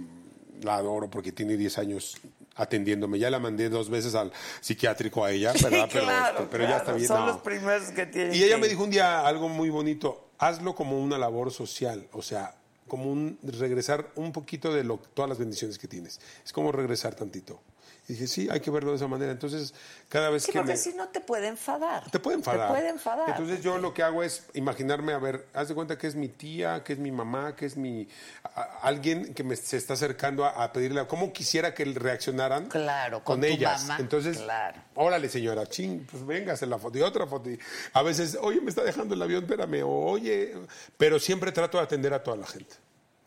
la 0.63 0.77
adoro 0.77 1.11
porque 1.11 1.33
tiene 1.33 1.57
10 1.57 1.79
años 1.79 2.17
atendiéndome. 2.55 3.19
Ya 3.19 3.31
la 3.31 3.39
mandé 3.39 3.69
dos 3.69 3.89
veces 3.91 4.15
al 4.15 4.31
psiquiátrico 4.61 5.25
a 5.25 5.33
ella, 5.33 5.53
¿verdad? 5.63 5.89
pero, 5.93 6.05
claro, 6.07 6.39
este, 6.39 6.49
pero 6.51 6.65
ya 6.65 6.71
está 6.71 6.83
claro, 6.85 6.97
bien. 6.99 7.09
Son 7.09 7.21
no. 7.21 7.27
los 7.27 7.39
primeros 7.39 7.89
que 7.91 8.07
tienen. 8.07 8.35
Y 8.35 8.43
ella 8.45 8.57
que- 8.57 8.61
me 8.61 8.69
dijo 8.69 8.85
un 8.85 8.91
día 8.91 9.27
algo 9.27 9.49
muy 9.49 9.71
bonito, 9.71 10.29
hazlo 10.39 10.75
como 10.75 10.99
una 11.03 11.19
labor 11.19 11.51
social, 11.51 12.07
o 12.13 12.23
sea, 12.23 12.55
como 12.87 13.11
un 13.11 13.39
regresar 13.43 14.11
un 14.17 14.33
poquito 14.33 14.73
de 14.73 14.85
lo, 14.85 14.99
todas 14.99 15.29
las 15.29 15.39
bendiciones 15.39 15.79
que 15.79 15.89
tienes. 15.89 16.21
Es 16.45 16.53
como 16.53 16.71
regresar 16.73 17.15
tantito. 17.15 17.61
Y 18.09 18.15
dije, 18.15 18.27
sí, 18.27 18.49
hay 18.51 18.59
que 18.59 18.71
verlo 18.73 18.91
de 18.91 18.97
esa 18.97 19.07
manera. 19.07 19.31
Entonces, 19.31 19.73
cada 20.09 20.29
vez 20.29 20.43
Sí, 20.43 20.51
que 20.51 20.59
porque 20.59 20.73
me... 20.73 20.77
si 20.77 20.93
no 20.95 21.09
te 21.11 21.21
puede 21.21 21.47
enfadar. 21.47 22.11
Te 22.11 22.19
puede 22.19 22.37
enfadar. 22.39 22.67
Te 22.69 22.75
puede 22.75 22.89
enfadar. 22.89 23.29
Entonces 23.31 23.63
yo 23.63 23.79
lo 23.79 23.95
que 23.95 24.03
hago 24.03 24.25
es 24.25 24.43
imaginarme, 24.55 25.13
a 25.13 25.19
ver, 25.19 25.47
haz 25.55 25.69
de 25.69 25.75
cuenta 25.77 25.97
que 25.97 26.09
es 26.09 26.17
mi 26.17 26.29
tía, 26.29 26.83
que 26.83 26.95
es 26.95 26.99
mi 26.99 27.13
mamá, 27.13 27.55
que 27.55 27.65
es 27.65 27.77
mi... 27.77 28.09
a- 28.43 28.81
alguien 28.83 29.33
que 29.35 29.45
me 29.45 29.55
se 29.55 29.77
está 29.77 29.95
acercando 29.95 30.45
a, 30.45 30.65
a 30.65 30.73
pedirle, 30.73 31.07
¿cómo 31.07 31.33
quisiera 31.33 31.73
que 31.75 31.85
reaccionaran 31.85 32.67
Claro, 32.67 33.23
con, 33.23 33.37
con 33.37 33.41
tu 33.43 33.47
ellas? 33.47 33.83
mamá, 33.83 34.01
Entonces, 34.01 34.39
claro. 34.39 34.81
órale 34.97 35.29
señora, 35.29 35.65
ching, 35.69 36.05
pues 36.11 36.27
véngase 36.27 36.67
la 36.67 36.79
foto 36.79 36.99
y 36.99 37.03
otra 37.03 37.29
foto. 37.29 37.51
Y 37.51 37.59
a 37.93 38.03
veces, 38.03 38.37
oye, 38.41 38.61
me 38.61 38.71
está 38.71 38.83
dejando 38.83 39.15
el 39.15 39.23
avión, 39.23 39.45
espérame, 39.45 39.85
o 39.85 40.07
oye, 40.11 40.55
pero 40.99 41.21
siempre 41.21 41.53
trato 41.53 41.79
de 41.79 41.85
atender 41.85 42.13
a 42.13 42.21
toda 42.23 42.37
la 42.37 42.47
gente. 42.49 42.75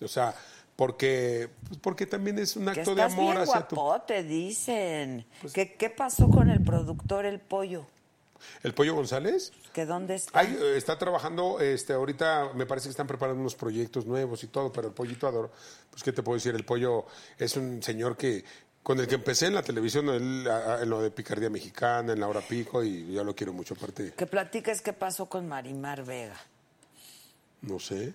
O 0.02 0.08
sea, 0.10 0.36
porque, 0.76 1.50
pues, 1.68 1.80
porque 1.80 2.06
también 2.06 2.38
es 2.40 2.56
un 2.56 2.66
que 2.66 2.80
acto 2.82 2.96
de 2.96 3.02
amor 3.04 3.34
bien 3.34 3.38
hacia 3.38 3.68
tu... 3.68 3.76
guapote, 3.76 4.24
dicen. 4.24 5.26
¿Qué, 5.54 5.74
¿Qué 5.76 5.90
pasó 5.90 6.30
con 6.30 6.50
el 6.50 6.62
productor 6.64 7.26
El 7.26 7.40
Pollo? 7.40 7.86
¿El 8.62 8.74
Pollo 8.74 8.94
González? 8.94 9.54
¿Que 9.74 9.86
dónde 9.86 10.16
está? 10.16 10.38
Ay, 10.38 10.56
eh, 10.60 10.78
está 10.78 10.98
trabajando, 11.00 11.60
este, 11.60 11.94
ahorita 11.94 12.52
me 12.54 12.66
parece 12.66 12.88
que 12.88 12.92
están 12.92 13.08
preparando 13.08 13.40
unos 13.42 13.56
proyectos 13.56 14.06
nuevos 14.06 14.44
y 14.44 14.48
todo, 14.48 14.72
pero 14.72 14.88
el 14.90 14.94
pollito 14.94 15.28
adoro. 15.28 15.52
Pues, 15.90 16.04
¿qué 16.04 16.12
te 16.12 16.22
puedo 16.22 16.36
decir? 16.36 16.54
El 16.54 16.66
pollo 16.66 17.06
es 17.40 17.56
un 17.56 17.82
señor 17.82 18.18
que, 18.18 18.44
con 18.84 19.00
el 19.00 19.08
que 19.08 19.16
empecé 19.16 19.48
en 19.48 19.56
la 19.56 19.64
televisión, 19.64 20.10
él, 20.10 20.48
a- 20.48 20.76
a- 20.76 20.82
en 20.84 20.90
lo 20.90 21.02
de 21.02 21.10
Picardía 21.10 21.50
Mexicana, 21.50 22.14
en 22.14 22.20
la 22.20 22.28
hora 22.28 22.42
pico, 22.42 22.84
y 22.84 23.12
yo 23.14 23.24
lo 23.24 23.34
quiero 23.34 23.52
mucho, 23.54 23.74
aparte, 23.74 24.14
Que 24.14 24.26
platiques 24.28 24.82
qué 24.82 24.94
pasó 24.94 25.28
con 25.28 25.48
Marimar 25.48 26.04
Vega. 26.04 26.36
no 27.62 27.80
sé. 27.80 28.14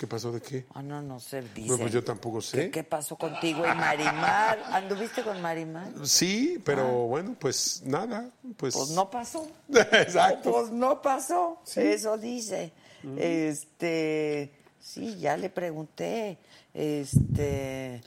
¿Qué 0.00 0.06
pasó 0.06 0.32
de 0.32 0.40
qué? 0.40 0.64
Ah, 0.72 0.82
no, 0.82 1.02
no 1.02 1.20
sé, 1.20 1.42
dice. 1.54 1.68
No, 1.68 1.76
pues 1.76 1.92
yo 1.92 2.02
tampoco 2.02 2.40
sé. 2.40 2.56
¿Qué, 2.56 2.70
qué 2.70 2.84
pasó 2.84 3.16
contigo 3.16 3.66
y 3.66 3.74
Marimar? 3.74 4.58
¿Anduviste 4.72 5.22
con 5.22 5.42
Marimar? 5.42 5.92
Sí, 6.04 6.58
pero 6.64 7.06
bueno, 7.06 7.36
pues 7.38 7.82
nada, 7.84 8.30
pues... 8.56 8.74
Ah. 8.74 8.78
Pues 8.78 8.90
no 8.92 9.10
pasó. 9.10 9.46
Exacto. 9.68 10.52
Pues 10.52 10.70
no 10.70 11.02
pasó. 11.02 11.60
Eso 11.76 12.16
dice. 12.16 12.72
Este, 13.18 14.54
sí, 14.80 15.18
ya 15.18 15.36
le 15.36 15.50
pregunté. 15.50 16.38
Este, 16.72 18.00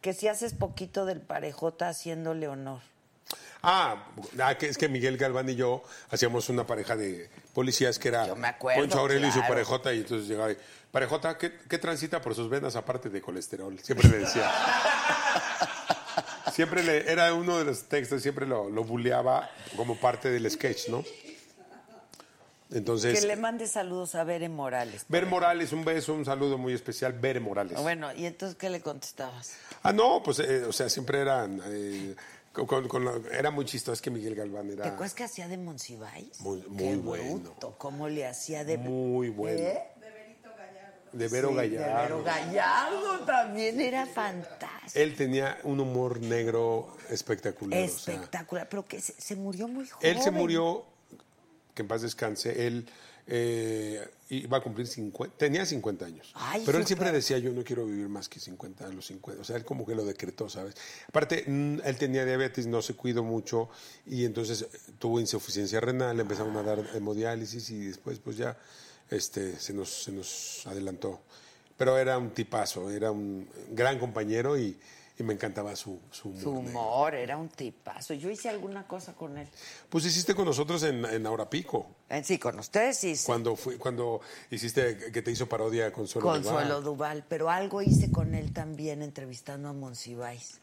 que 0.00 0.14
si 0.14 0.28
haces 0.28 0.54
poquito 0.54 1.04
del 1.04 1.20
parejota 1.20 1.90
haciéndole 1.90 2.48
honor. 2.48 2.80
Ah, 3.62 4.06
ah, 4.40 4.54
que 4.56 4.68
es 4.68 4.78
que 4.78 4.88
Miguel 4.88 5.16
Galván 5.16 5.48
y 5.48 5.56
yo 5.56 5.82
hacíamos 6.10 6.48
una 6.48 6.66
pareja 6.66 6.96
de 6.96 7.28
policías 7.52 7.98
que 7.98 8.08
era 8.08 8.26
Yo 8.26 8.36
me 8.36 8.48
acuerdo, 8.48 8.82
Poncho 8.82 9.00
Aurelio 9.00 9.28
y 9.28 9.32
su 9.32 9.40
parejota 9.40 9.92
y 9.92 9.98
entonces 9.98 10.28
llegaba 10.28 10.52
y, 10.52 10.56
parejota, 10.92 11.36
¿qué, 11.36 11.58
qué 11.68 11.78
transita 11.78 12.20
por 12.20 12.34
sus 12.34 12.48
venas 12.48 12.76
aparte 12.76 13.08
de 13.10 13.20
colesterol? 13.20 13.78
Siempre 13.80 14.08
le 14.08 14.18
decía. 14.18 14.50
siempre 16.52 16.82
le, 16.82 17.10
era 17.10 17.32
uno 17.34 17.58
de 17.58 17.64
los 17.64 17.84
textos, 17.84 18.22
siempre 18.22 18.46
lo, 18.46 18.70
lo 18.70 18.84
buleaba 18.84 19.50
como 19.76 19.96
parte 19.96 20.30
del 20.30 20.50
sketch, 20.50 20.88
¿no? 20.88 21.04
Entonces, 22.70 23.18
que 23.18 23.26
le 23.26 23.36
mande 23.36 23.66
saludos 23.66 24.14
a 24.14 24.24
Bere 24.24 24.48
Morales. 24.48 25.06
Ver 25.08 25.24
Morales, 25.24 25.72
un 25.72 25.84
beso, 25.84 26.12
un 26.12 26.26
saludo 26.26 26.58
muy 26.58 26.74
especial, 26.74 27.14
Ver 27.14 27.40
Morales. 27.40 27.80
Bueno, 27.80 28.12
¿y 28.14 28.26
entonces 28.26 28.58
qué 28.58 28.68
le 28.68 28.82
contestabas? 28.82 29.54
Ah, 29.82 29.92
no, 29.92 30.22
pues, 30.22 30.40
eh, 30.40 30.64
o 30.64 30.72
sea, 30.72 30.90
siempre 30.90 31.20
eran, 31.20 31.62
eh, 31.64 32.14
con- 32.52 32.66
con- 32.66 32.88
con 32.88 33.04
la- 33.04 33.20
era 33.32 33.50
muy 33.50 33.64
chistoso, 33.64 33.92
es 33.92 34.00
que 34.02 34.10
Miguel 34.10 34.34
Galván 34.34 34.70
era... 34.70 34.82
¿Te 34.84 34.88
acuerdas 34.90 35.14
que 35.14 35.24
hacía 35.24 35.48
de 35.48 35.56
Monsiváis? 35.58 36.40
Muy- 36.40 36.62
muy 36.68 36.76
Qué 36.84 36.96
bueno. 36.96 37.40
bruto, 37.40 37.74
¿Cómo 37.78 38.08
le 38.08 38.26
hacía 38.26 38.64
de... 38.64 38.78
Muy 38.78 39.28
bueno. 39.30 39.60
¿Eh? 39.60 39.82
De 41.12 41.26
Vero 41.28 41.48
Sí, 41.48 41.54
de 41.56 41.68
Gallardo. 41.70 42.16
Vero 42.16 42.22
Gallardo 42.22 43.18
también 43.24 43.80
era 43.80 44.04
fantástico. 44.04 44.92
Él 44.94 45.16
tenía 45.16 45.58
un 45.64 45.80
humor 45.80 46.20
negro 46.20 46.96
espectacular. 47.08 47.82
o 47.82 47.88
sea, 47.88 48.14
Espectacular, 48.14 48.68
pero 48.68 48.84
que 48.86 49.00
se, 49.00 49.14
se 49.18 49.34
murió 49.34 49.68
muy 49.68 49.88
joven. 49.88 50.06
él 50.16 50.22
se 50.22 50.30
murió, 50.30 50.84
que 51.74 51.80
en 51.80 51.88
paz 51.88 52.02
descanse, 52.02 52.66
él 52.66 52.90
eh, 53.30 54.08
iba 54.30 54.56
a 54.56 54.60
cumplir 54.62 54.86
50, 54.86 55.36
tenía 55.36 55.66
50 55.66 56.06
años. 56.06 56.32
Ay, 56.34 56.62
pero 56.64 56.78
él 56.78 56.86
siempre 56.86 57.12
decía, 57.12 57.36
yo 57.36 57.52
no 57.52 57.62
quiero 57.62 57.84
vivir 57.84 58.08
más 58.08 58.26
que 58.26 58.40
50 58.40 58.86
a 58.86 58.88
los 58.88 59.06
50. 59.06 59.42
O 59.42 59.44
sea, 59.44 59.56
él 59.56 59.66
como 59.66 59.84
que 59.84 59.94
lo 59.94 60.04
decretó, 60.06 60.48
¿sabes? 60.48 60.74
Aparte, 61.06 61.44
mm, 61.46 61.80
él 61.84 61.96
tenía 61.98 62.24
diabetes, 62.24 62.66
no 62.66 62.80
se 62.80 62.94
cuidó 62.94 63.22
mucho 63.22 63.68
y 64.06 64.24
entonces 64.24 64.62
eh, 64.62 64.92
tuvo 64.98 65.20
insuficiencia 65.20 65.78
renal, 65.78 66.16
le 66.16 66.22
empezaron 66.22 66.56
a 66.56 66.62
dar 66.62 66.82
hemodiálisis 66.94 67.68
y 67.70 67.86
después 67.86 68.18
pues 68.18 68.38
ya 68.38 68.56
este, 69.10 69.58
se, 69.60 69.74
nos, 69.74 69.90
se 69.90 70.12
nos 70.12 70.66
adelantó. 70.66 71.20
Pero 71.76 71.98
era 71.98 72.16
un 72.16 72.30
tipazo, 72.30 72.90
era 72.90 73.10
un 73.10 73.46
gran 73.72 73.98
compañero 73.98 74.58
y, 74.58 74.74
y 75.18 75.22
me 75.24 75.34
encantaba 75.34 75.74
su, 75.74 76.00
su 76.12 76.28
humor. 76.28 76.42
Su 76.42 76.52
negro. 76.62 76.68
humor, 76.70 77.14
era 77.14 77.36
un 77.36 77.48
tipazo. 77.48 78.14
Yo 78.14 78.30
hice 78.30 78.48
alguna 78.48 78.86
cosa 78.86 79.14
con 79.14 79.36
él. 79.36 79.48
Pues 79.88 80.04
hiciste 80.04 80.34
con 80.34 80.44
nosotros 80.44 80.82
en, 80.84 81.04
en 81.04 81.26
Ahora 81.26 81.50
Pico. 81.50 81.86
Eh, 82.08 82.22
Sí, 82.22 82.38
con 82.38 82.58
ustedes 82.58 82.96
sí. 82.98 83.14
Cuando, 83.26 83.56
fui, 83.56 83.76
cuando 83.76 84.20
hiciste 84.50 85.10
que 85.12 85.22
te 85.22 85.30
hizo 85.32 85.48
parodia 85.48 85.92
Consuelo 85.92 86.28
Consuelo 86.28 86.80
Duval. 86.80 86.84
Duval, 86.84 87.24
pero 87.28 87.50
algo 87.50 87.82
hice 87.82 88.10
con 88.12 88.34
él 88.34 88.52
también 88.52 89.02
entrevistando 89.02 89.68
a 89.68 89.72
Monsiváis. 89.72 90.60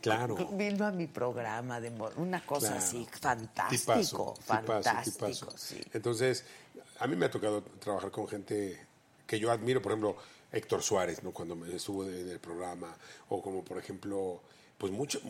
Claro. 0.00 0.36
Vino 0.52 0.86
a 0.86 0.90
mi 0.92 1.06
programa 1.06 1.80
de 1.80 1.90
una 2.16 2.44
cosa 2.46 2.68
Claro. 2.68 2.82
así, 2.84 3.06
fantástico, 3.20 3.70
Tipazo, 3.70 4.34
tipazo, 4.38 4.62
fantástico, 4.66 5.26
tipazo. 5.26 5.50
sí. 5.58 5.80
Entonces, 5.92 6.44
a 7.00 7.06
mí 7.06 7.16
me 7.16 7.26
ha 7.26 7.30
tocado 7.30 7.62
trabajar 7.62 8.10
con 8.10 8.28
gente 8.28 8.78
que 9.26 9.38
yo 9.40 9.50
admiro, 9.50 9.82
por 9.82 9.92
ejemplo, 9.92 10.16
Héctor 10.52 10.82
Suárez, 10.82 11.22
¿no? 11.22 11.32
Cuando 11.32 11.54
me 11.56 11.74
estuvo 11.74 12.04
en 12.04 12.28
el 12.28 12.38
programa, 12.40 12.96
o 13.28 13.42
como 13.42 13.64
por 13.64 13.78
ejemplo, 13.78 14.40
pues 14.78 14.92
mucho, 14.92 15.20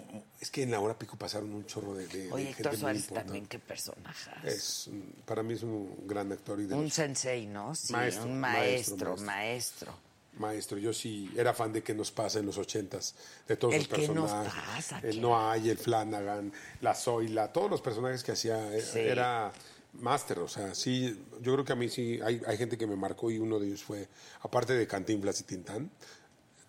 es 0.40 0.50
que 0.50 0.62
en 0.62 0.70
la 0.70 0.78
hora 0.80 0.98
pico 0.98 1.16
pasaron 1.16 1.52
un 1.54 1.64
chorro 1.66 1.94
de, 1.94 2.06
de- 2.06 2.30
Oye, 2.32 2.50
Héctor 2.50 2.76
Suárez 2.76 3.06
también, 3.08 3.46
qué 3.46 3.58
personaje. 3.58 4.30
Es, 4.44 4.90
para 5.24 5.42
mí 5.42 5.54
es 5.54 5.62
un 5.62 6.06
gran 6.06 6.30
actor 6.32 6.60
y 6.60 6.66
de 6.66 6.74
Un 6.74 6.84
los- 6.84 6.94
sensei, 6.94 7.46
¿no? 7.46 7.74
Sí, 7.74 7.92
Maestro, 7.92 8.24
un 8.26 8.38
maestro, 8.38 8.96
maestro, 8.96 9.16
maestro. 9.24 9.94
maestro. 10.36 10.78
Yo 10.78 10.92
sí 10.92 11.30
era 11.36 11.52
fan 11.54 11.72
de 11.72 11.82
qué 11.82 11.94
nos 11.94 12.12
pasa 12.12 12.38
en 12.38 12.46
los 12.46 12.58
ochentas, 12.58 13.14
de 13.48 13.56
todos 13.56 13.74
El 13.74 13.80
los 13.80 13.88
qué 13.88 14.08
nos 14.08 14.30
personajes. 14.30 14.62
pasa, 14.74 15.00
el 15.02 15.14
¿qué? 15.16 15.20
No 15.20 15.50
hay, 15.50 15.70
el 15.70 15.78
Flanagan, 15.78 16.52
la 16.82 16.94
Zoila, 16.94 17.50
todos 17.52 17.70
los 17.70 17.80
personajes 17.80 18.22
que 18.22 18.32
hacía 18.32 18.72
eh, 18.72 18.82
Sí. 18.82 18.98
era 19.00 19.50
máster, 19.94 20.38
o 20.40 20.48
sea, 20.48 20.74
sí, 20.74 21.18
yo 21.42 21.52
creo 21.54 21.64
que 21.64 21.72
a 21.72 21.76
mí 21.76 21.88
sí, 21.88 22.20
hay, 22.24 22.40
hay 22.46 22.56
gente 22.56 22.76
que 22.78 22.86
me 22.86 22.96
marcó 22.96 23.30
y 23.30 23.38
uno 23.38 23.58
de 23.58 23.66
ellos 23.68 23.82
fue, 23.82 24.08
aparte 24.42 24.74
de 24.74 24.86
Cantinflas 24.86 25.40
y 25.40 25.44
Tintán, 25.44 25.90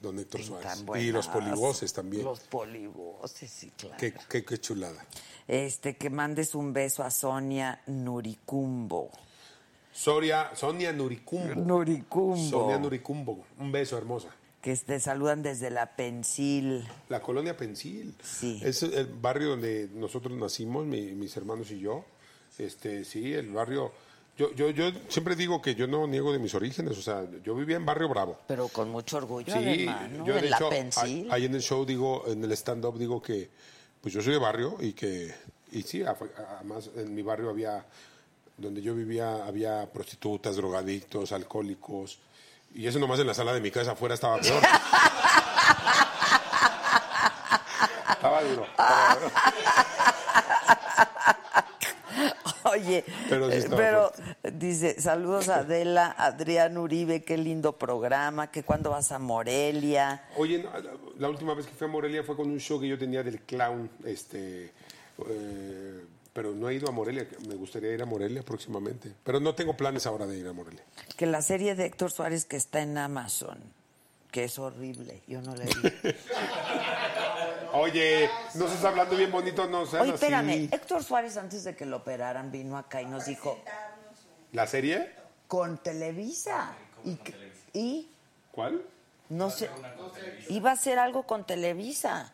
don 0.01 0.17
Héctor 0.19 0.41
Suárez. 0.41 0.83
Y 0.97 1.11
los 1.11 1.27
polivoces 1.27 1.91
también. 1.93 2.23
Los 2.23 2.39
polivoces, 2.41 3.51
sí, 3.51 3.71
claro. 3.77 3.97
Qué, 3.99 4.13
qué, 4.29 4.43
qué 4.45 4.57
chulada. 4.57 5.05
Este, 5.47 5.97
que 5.97 6.09
mandes 6.09 6.55
un 6.55 6.73
beso 6.73 7.03
a 7.03 7.11
Sonia 7.11 7.81
Nuricumbo. 7.87 9.09
Soria, 9.91 10.51
Sonia 10.55 10.93
Nuricumbo. 10.93 11.55
Nuricumbo. 11.55 12.37
Sonia 12.49 12.77
Nuricumbo, 12.77 13.43
un 13.57 13.71
beso 13.71 13.97
hermosa. 13.97 14.29
Que 14.61 14.75
te 14.75 14.99
saludan 14.99 15.41
desde 15.41 15.69
la 15.69 15.95
Pensil. 15.95 16.85
La 17.09 17.21
colonia 17.21 17.55
Pensil. 17.57 18.13
Sí. 18.21 18.59
Es 18.63 18.83
el 18.83 19.05
barrio 19.07 19.49
donde 19.49 19.89
nosotros 19.93 20.37
nacimos, 20.37 20.85
mi- 20.85 21.13
mis 21.13 21.35
hermanos 21.37 21.71
y 21.71 21.79
yo. 21.79 22.05
Este, 22.59 23.03
sí, 23.05 23.33
el 23.33 23.51
barrio. 23.51 23.91
Yo, 24.37 24.53
yo, 24.53 24.69
yo 24.69 24.91
siempre 25.09 25.35
digo 25.35 25.61
que 25.61 25.75
yo 25.75 25.85
no 25.87 26.05
niego 26.07 26.31
de 26.31 26.39
mis 26.39 26.53
orígenes. 26.53 26.97
O 26.97 27.01
sea, 27.01 27.25
yo 27.43 27.55
vivía 27.55 27.75
en 27.77 27.85
Barrio 27.85 28.07
Bravo. 28.09 28.37
Pero 28.47 28.67
con 28.69 28.89
mucho 28.89 29.17
orgullo, 29.17 29.51
Sí, 29.53 29.59
además, 29.87 30.09
¿no? 30.11 30.25
yo 30.25 30.33
de 30.35 30.49
la 30.49 30.55
hecho, 30.57 30.69
ahí- 31.01 31.27
ahí 31.31 31.45
en 31.45 31.55
el 31.55 31.61
show 31.61 31.85
digo, 31.85 32.23
en 32.27 32.43
el 32.43 32.51
stand-up 32.53 32.97
digo 32.97 33.21
que, 33.21 33.49
pues 34.01 34.13
yo 34.13 34.21
soy 34.21 34.33
de 34.33 34.39
barrio 34.39 34.77
y 34.79 34.93
que, 34.93 35.33
y 35.71 35.81
sí, 35.83 36.03
además 36.03 36.89
en 36.95 37.13
mi 37.13 37.21
barrio 37.21 37.49
había, 37.49 37.85
donde 38.57 38.81
yo 38.81 38.93
vivía, 38.95 39.45
había 39.45 39.85
prostitutas, 39.91 40.55
drogadictos, 40.55 41.31
alcohólicos, 41.33 42.19
Y 42.75 42.85
eso 42.87 42.99
nomás 42.99 43.19
en 43.19 43.27
la 43.27 43.33
sala 43.33 43.51
de 43.53 43.59
mi 43.61 43.71
casa 43.71 43.91
afuera 43.93 44.13
estaba 44.15 44.39
peor. 44.39 44.61
estaba 48.11 48.41
duro. 48.43 48.63
estaba 48.65 49.15
duro. 49.15 49.31
Oye, 52.79 53.03
Pero 53.27 53.51
sí 53.51 53.57
eh, 53.57 53.69
pero 53.69 54.11
dice, 54.53 54.99
saludos 55.01 55.49
a 55.49 55.59
Adela, 55.59 56.15
Adrián 56.17 56.77
Uribe, 56.77 57.23
qué 57.23 57.37
lindo 57.37 57.77
programa, 57.77 58.51
que 58.51 58.63
cuando 58.63 58.91
vas 58.91 59.11
a 59.11 59.19
Morelia. 59.19 60.23
Oye, 60.37 60.65
la, 61.17 61.29
última 61.29 61.53
vez 61.53 61.65
que 61.65 61.73
fui 61.73 61.87
a 61.87 61.89
Morelia 61.89 62.23
fue 62.23 62.35
con 62.35 62.49
un 62.49 62.59
show 62.59 62.79
que 62.79 62.87
yo 62.87 62.97
tenía 62.97 63.23
del 63.23 63.41
clown, 63.41 63.89
este, 64.05 64.71
eh, 65.27 66.05
pero 66.33 66.53
no 66.53 66.69
he 66.69 66.75
ido 66.75 66.87
a 66.87 66.91
Morelia. 66.91 67.27
Me 67.47 67.55
gustaría 67.55 67.93
ir 67.93 68.01
a 68.01 68.05
Morelia 68.05 68.43
próximamente, 68.43 69.11
pero 69.23 69.39
no 69.39 69.55
tengo 69.55 69.75
planes 69.75 70.05
ahora 70.05 70.25
de 70.25 70.37
ir 70.37 70.47
a 70.47 70.53
Morelia. 70.53 70.83
Que 71.17 71.25
la 71.25 71.41
serie 71.41 71.75
de 71.75 71.85
Héctor 71.85 72.11
Suárez 72.11 72.45
que 72.45 72.57
está 72.57 72.81
en 72.81 72.97
Amazon, 72.97 73.59
que 74.31 74.45
es 74.45 74.57
horrible, 74.59 75.21
yo 75.27 75.41
no 75.41 75.55
la 75.55 75.65
vi. 75.65 75.71
Oye, 77.73 78.29
no 78.55 78.67
se 78.67 78.75
está 78.75 78.89
hablando 78.89 79.15
bien 79.15 79.31
bonito, 79.31 79.67
no 79.67 79.85
sean 79.85 80.01
Oye, 80.03 80.11
así. 80.13 80.23
espérame, 80.25 80.69
Héctor 80.71 81.03
Suárez 81.03 81.37
antes 81.37 81.63
de 81.63 81.75
que 81.75 81.85
lo 81.85 81.97
operaran 81.97 82.51
vino 82.51 82.77
acá 82.77 83.01
y 83.01 83.05
nos 83.05 83.25
dijo, 83.25 83.59
¿La 84.53 84.65
serie? 84.67 85.11
con 85.47 85.77
Televisa. 85.79 86.73
Y, 87.73 88.07
¿Cuál? 88.51 88.81
no 89.29 89.49
sé, 89.49 89.69
iba 90.49 90.71
a 90.71 90.73
hacer 90.73 90.99
algo 90.99 91.23
con 91.23 91.45
Televisa. 91.45 92.31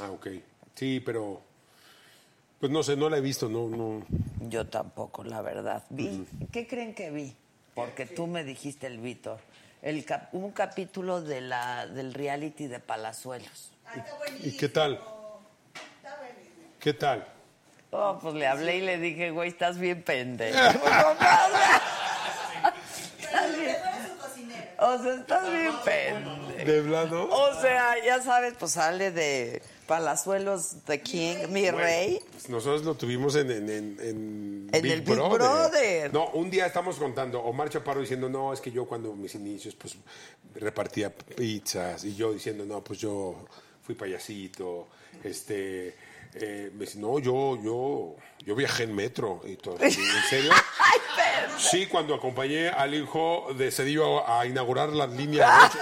Ah, 0.00 0.10
ok. 0.10 0.28
Sí, 0.74 1.00
pero 1.00 1.40
pues 2.58 2.70
no 2.70 2.82
sé, 2.82 2.96
no 2.96 3.08
la 3.08 3.16
he 3.18 3.20
visto, 3.20 3.48
no, 3.48 3.68
no. 3.68 4.04
Yo 4.48 4.66
tampoco, 4.66 5.24
la 5.24 5.40
verdad. 5.42 5.84
Vi. 5.90 6.26
¿Qué 6.52 6.66
creen 6.66 6.94
que 6.94 7.10
vi? 7.10 7.34
Porque 7.74 8.06
tú 8.06 8.26
me 8.26 8.44
dijiste 8.44 8.86
el 8.86 8.98
Víctor. 8.98 9.40
El 9.82 10.04
cap- 10.04 10.28
un 10.34 10.52
capítulo 10.52 11.22
de 11.22 11.40
la, 11.40 11.86
del 11.86 12.12
reality 12.12 12.66
de 12.66 12.80
Palazuelos. 12.80 13.69
¿Y 14.42 14.56
qué 14.56 14.68
tal? 14.68 15.00
¿Qué 16.78 16.92
tal? 16.94 17.26
Oh, 17.90 18.18
pues 18.22 18.34
le 18.34 18.46
hablé 18.46 18.76
y 18.76 18.80
le 18.82 18.98
dije, 18.98 19.30
güey, 19.30 19.48
estás 19.48 19.78
bien 19.78 20.02
pendejo. 20.02 20.56
Bien- 23.56 23.76
O 24.78 24.98
sea, 25.02 25.14
estás 25.14 25.50
bien 25.50 25.72
pendejo. 25.84 26.64
¿De 26.64 26.82
plano? 26.82 27.24
O 27.30 27.60
sea, 27.60 27.94
ya 28.04 28.22
sabes, 28.22 28.54
pues 28.58 28.72
sale 28.72 29.10
de 29.10 29.62
Palazuelos 29.86 30.76
The 30.86 31.00
King, 31.02 31.48
mi 31.50 31.70
rey. 31.70 32.20
Pues 32.32 32.48
nosotros 32.48 32.84
lo 32.84 32.94
tuvimos 32.94 33.34
en, 33.36 33.50
en, 33.50 33.68
en, 33.68 33.96
en 34.00 34.68
En 34.72 34.86
el 34.86 35.02
Big 35.02 35.14
Brother. 35.14 36.12
No, 36.12 36.28
un 36.30 36.48
día 36.50 36.66
estamos 36.66 36.96
contando, 36.96 37.40
Omar 37.42 37.68
Chaparro 37.70 38.00
diciendo, 38.00 38.28
no, 38.28 38.52
es 38.52 38.60
que 38.60 38.70
yo 38.70 38.86
cuando 38.86 39.12
mis 39.14 39.34
inicios, 39.34 39.74
pues 39.74 39.96
repartía 40.54 41.12
pizzas, 41.14 42.04
y 42.04 42.14
yo 42.14 42.32
diciendo, 42.32 42.64
no, 42.64 42.82
pues 42.82 42.98
yo 43.00 43.36
fui 43.90 43.94
payasito, 43.94 44.88
este, 45.24 45.96
eh, 46.34 46.70
me 46.74 46.84
dice, 46.84 46.98
no, 46.98 47.18
yo, 47.18 47.58
yo, 47.62 48.16
yo 48.44 48.54
viajé 48.54 48.84
en 48.84 48.94
metro, 48.94 49.40
y 49.44 49.56
todo, 49.56 49.76
¿en 49.80 49.90
serio? 49.90 50.52
Sí, 51.58 51.86
cuando 51.86 52.14
acompañé 52.14 52.68
al 52.70 52.94
hijo 52.94 53.48
de 53.56 53.70
Cedillo 53.70 54.26
a, 54.26 54.40
a 54.40 54.46
inaugurar 54.46 54.88
la 54.90 55.06
línea 55.06 55.46
8. 55.66 55.78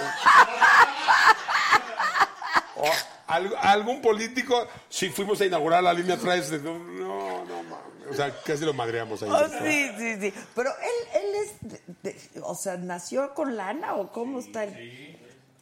O 2.77 2.89
al- 3.27 3.55
algún 3.61 4.01
político, 4.01 4.67
sí 4.89 5.09
fuimos 5.09 5.39
a 5.41 5.45
inaugurar 5.45 5.83
la 5.83 5.93
línea 5.93 6.17
3. 6.17 6.49
de- 6.49 6.59
No, 6.59 6.77
no, 6.79 7.45
no 7.45 7.63
mames. 7.63 8.09
O 8.09 8.13
sea, 8.13 8.33
casi 8.43 8.65
lo 8.65 8.73
madreamos 8.73 9.21
ahí. 9.23 9.29
Oh, 9.31 9.47
sí, 9.63 9.91
sí, 9.97 10.19
sí. 10.19 10.33
Pero 10.55 10.69
él, 10.81 11.21
él 11.21 11.35
es, 11.35 11.53
de- 11.61 11.81
de- 12.11 12.41
o 12.41 12.55
sea, 12.55 12.75
¿nació 12.77 13.33
con 13.33 13.55
lana 13.55 13.95
o 13.95 14.11
cómo 14.11 14.39
está 14.39 14.63
el, 14.65 15.18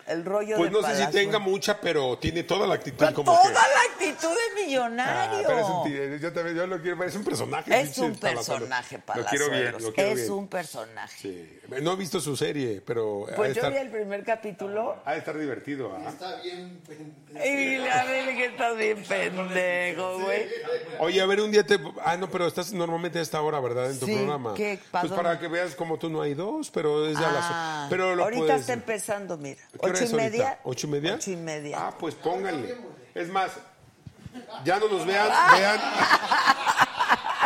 el 0.08 0.26
rollo 0.26 0.58
Pues 0.58 0.72
de 0.72 0.82
no 0.82 0.88
sé 0.88 1.06
si 1.06 1.12
tenga 1.12 1.40
mucha, 1.40 1.80
pero 1.82 2.18
tiene 2.18 2.44
toda 2.44 2.66
la 2.68 2.76
actitud 2.76 3.06
como 3.14 3.32
Toda 3.34 3.44
que. 3.44 3.54
la 3.54 3.60
actitud 3.94 4.30
de 4.30 4.38
Ah, 4.58 4.66
millonario. 4.66 5.48
pero 5.48 5.60
es 5.60 5.66
un, 5.66 5.84
tío, 5.86 6.16
yo 6.18 6.34
también 6.34 6.56
yo 6.58 6.68
lo 6.68 6.82
quiero 6.82 7.04
es 7.04 7.16
un 7.16 7.24
personaje. 7.24 7.80
Es 7.82 7.98
un 8.00 8.16
personaje, 8.16 9.00
Lo 9.16 9.26
quiero 9.26 9.50
bien, 9.50 9.72
Palazuelos. 9.72 9.82
lo 9.84 9.94
quiero 9.94 10.10
Es 10.12 10.16
bien. 10.18 10.32
un 10.32 10.48
personaje. 10.48 11.18
Sí. 11.22 11.60
No 11.82 11.94
he 11.94 11.96
visto 11.96 12.20
su 12.20 12.36
serie, 12.36 12.82
pero 12.86 13.26
Pues 13.36 13.50
yo 13.56 13.62
estar, 13.62 13.72
vi 13.72 13.78
el 13.80 13.90
primer 13.90 14.24
capítulo 14.24 14.98
ha 15.06 15.14
de 15.14 15.20
estar 15.20 15.38
divertido. 15.38 15.94
¿ah? 15.96 16.10
Está 16.10 16.42
bien. 16.42 16.82
y 17.34 17.88
hablé 17.88 18.36
que 18.36 18.46
estás 18.46 18.78
bien 18.78 19.04
pendejo, 19.04 20.20
güey. 20.20 20.48
Oye, 21.00 21.22
a 21.22 21.26
ver, 21.26 21.42
un 21.42 21.52
día 21.52 21.66
te... 21.66 21.80
Ah, 22.04 22.18
no, 22.18 22.30
pero 22.30 22.48
estás 22.48 22.72
normalmente 22.74 23.20
a 23.20 23.22
esta 23.22 23.42
hora, 23.42 23.60
¿verdad? 23.60 23.92
En 23.92 24.00
tu 24.00 24.06
Sí, 24.06 24.16
programa. 24.16 24.54
¿qué? 24.56 24.80
¿Pa' 24.92 25.02
Pues 25.02 25.14
para 25.14 25.40
que 25.40 25.48
veas 25.48 25.76
como 25.76 25.98
tú 25.98 26.10
no 26.10 26.22
hay 26.22 26.34
dos, 26.34 26.72
pero 26.72 27.08
es 27.08 27.18
ya 27.20 27.30
Ah, 27.30 27.80
las... 27.82 27.90
Pero 27.90 28.16
lo 28.16 28.24
ahorita 28.24 28.42
puedes- 28.46 28.62
está 28.62 28.74
empezando, 28.74 29.38
mira. 29.38 29.62
¿Qué 29.82 29.90
hora 29.98 30.04
¿Ocho 30.04 30.04
y 30.04 30.06
es 30.06 30.14
ahorita? 30.14 30.30
media? 30.38 30.60
¿Ocho 30.64 30.88
y 30.88 30.90
media? 30.90 31.14
Ocho 31.16 31.32
y 31.32 31.36
media. 31.36 31.78
Ah, 31.88 31.94
pues 31.98 32.16
pónganle. 32.16 32.78
Es 33.16 33.30
más, 33.30 33.52
ya 34.64 34.80
no 34.80 34.88
nos 34.88 35.06
vean, 35.06 35.30
vean. 35.58 35.80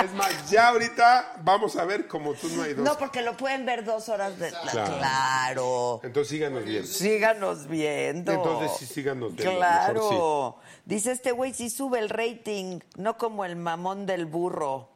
Es 0.05 0.11
más, 0.13 0.49
ya 0.49 0.69
ahorita 0.69 1.33
vamos 1.43 1.75
a 1.75 1.85
ver 1.85 2.07
como 2.07 2.33
tú 2.33 2.47
no 2.55 2.63
hay 2.63 2.73
dos. 2.73 2.83
No, 2.83 2.97
porque 2.97 3.21
lo 3.21 3.37
pueden 3.37 3.67
ver 3.67 3.83
dos 3.85 4.09
horas 4.09 4.39
de... 4.39 4.49
Claro. 4.49 4.97
Claro. 4.97 5.99
Entonces 6.03 6.29
síganos 6.29 6.63
bien. 6.63 6.87
Síganos 6.87 7.67
viendo. 7.67 8.31
Entonces 8.31 8.71
sí, 8.79 8.85
síganos 8.87 9.35
viendo, 9.35 9.57
Claro. 9.57 9.93
mejor 9.93 10.55
Dice 10.85 11.11
este 11.11 11.31
güey, 11.33 11.53
si 11.53 11.69
sube 11.69 11.99
el 11.99 12.09
rating, 12.09 12.79
no 12.95 13.15
como 13.19 13.45
el 13.45 13.55
mamón 13.57 14.07
del 14.07 14.25
burro. 14.25 14.89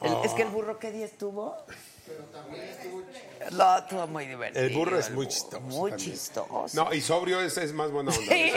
El- 0.00 0.16
es 0.24 0.32
que 0.32 0.42
el 0.42 0.48
burro, 0.48 0.78
¿qué 0.80 0.90
día 0.90 1.04
estuvo? 1.04 1.54
No, 3.52 3.78
estuvo 3.78 4.06
muy 4.08 4.26
divertido. 4.26 4.64
El 4.66 4.74
burro 4.74 4.98
es 4.98 5.10
muy 5.10 5.26
chistoso. 5.28 5.60
Muy 5.60 5.90
también. 5.92 6.12
chistoso. 6.12 6.68
No, 6.74 6.92
y 6.92 7.00
sobrio 7.00 7.40
es, 7.40 7.56
es 7.56 7.72
más 7.72 7.90
buena 7.90 8.10
onda. 8.12 8.22
Sí. 8.34 8.52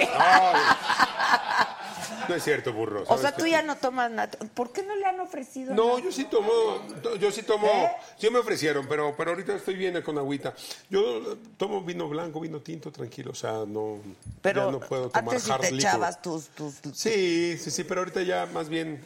No, 2.22 2.28
no 2.30 2.36
es 2.36 2.44
cierto, 2.44 2.74
burro. 2.74 3.04
O 3.04 3.06
¿sabes 3.06 3.22
sea, 3.22 3.36
tú 3.36 3.46
ya 3.48 3.62
no 3.62 3.76
tomas 3.78 4.12
nada. 4.12 4.30
¿Por 4.54 4.72
qué 4.72 4.84
no 4.84 4.96
le 4.96 5.06
han 5.06 5.20
ofrecido 5.20 5.74
No, 5.74 5.88
nada? 5.90 6.00
yo 6.02 6.12
sí 6.12 6.26
tomo, 6.26 6.82
yo 7.20 7.32
sí 7.32 7.44
tomo, 7.44 7.68
¿Eh? 7.68 7.92
sí 8.18 8.30
me 8.30 8.40
ofrecieron, 8.40 8.86
pero, 8.88 9.16
pero 9.16 9.32
ahorita 9.32 9.56
estoy 9.56 9.76
bien 9.76 10.02
con 10.02 10.18
agüita. 10.18 10.54
Yo 10.90 11.38
tomo 11.58 11.82
vino 11.82 12.08
blanco, 12.10 12.40
vino 12.40 12.60
tinto, 12.60 12.92
tranquilo, 12.92 13.32
o 13.32 13.36
sea, 13.36 13.64
no, 13.68 14.00
Pero 14.42 14.66
ya 14.68 14.72
no 14.72 14.80
puedo 14.80 15.10
tomar 15.10 15.24
antes 15.24 15.44
sí 15.44 15.52
hard 15.52 15.62
te 15.62 15.72
liquor. 15.72 15.90
echabas 15.90 16.22
tus... 16.22 16.48
tus, 16.50 16.76
tus- 16.82 16.98
Sí, 16.98 17.58
sí, 17.58 17.72
sí, 17.72 17.84
pero 17.86 18.02
ahorita 18.02 18.22
ya 18.24 18.46
más 18.54 18.68
bien 18.70 19.02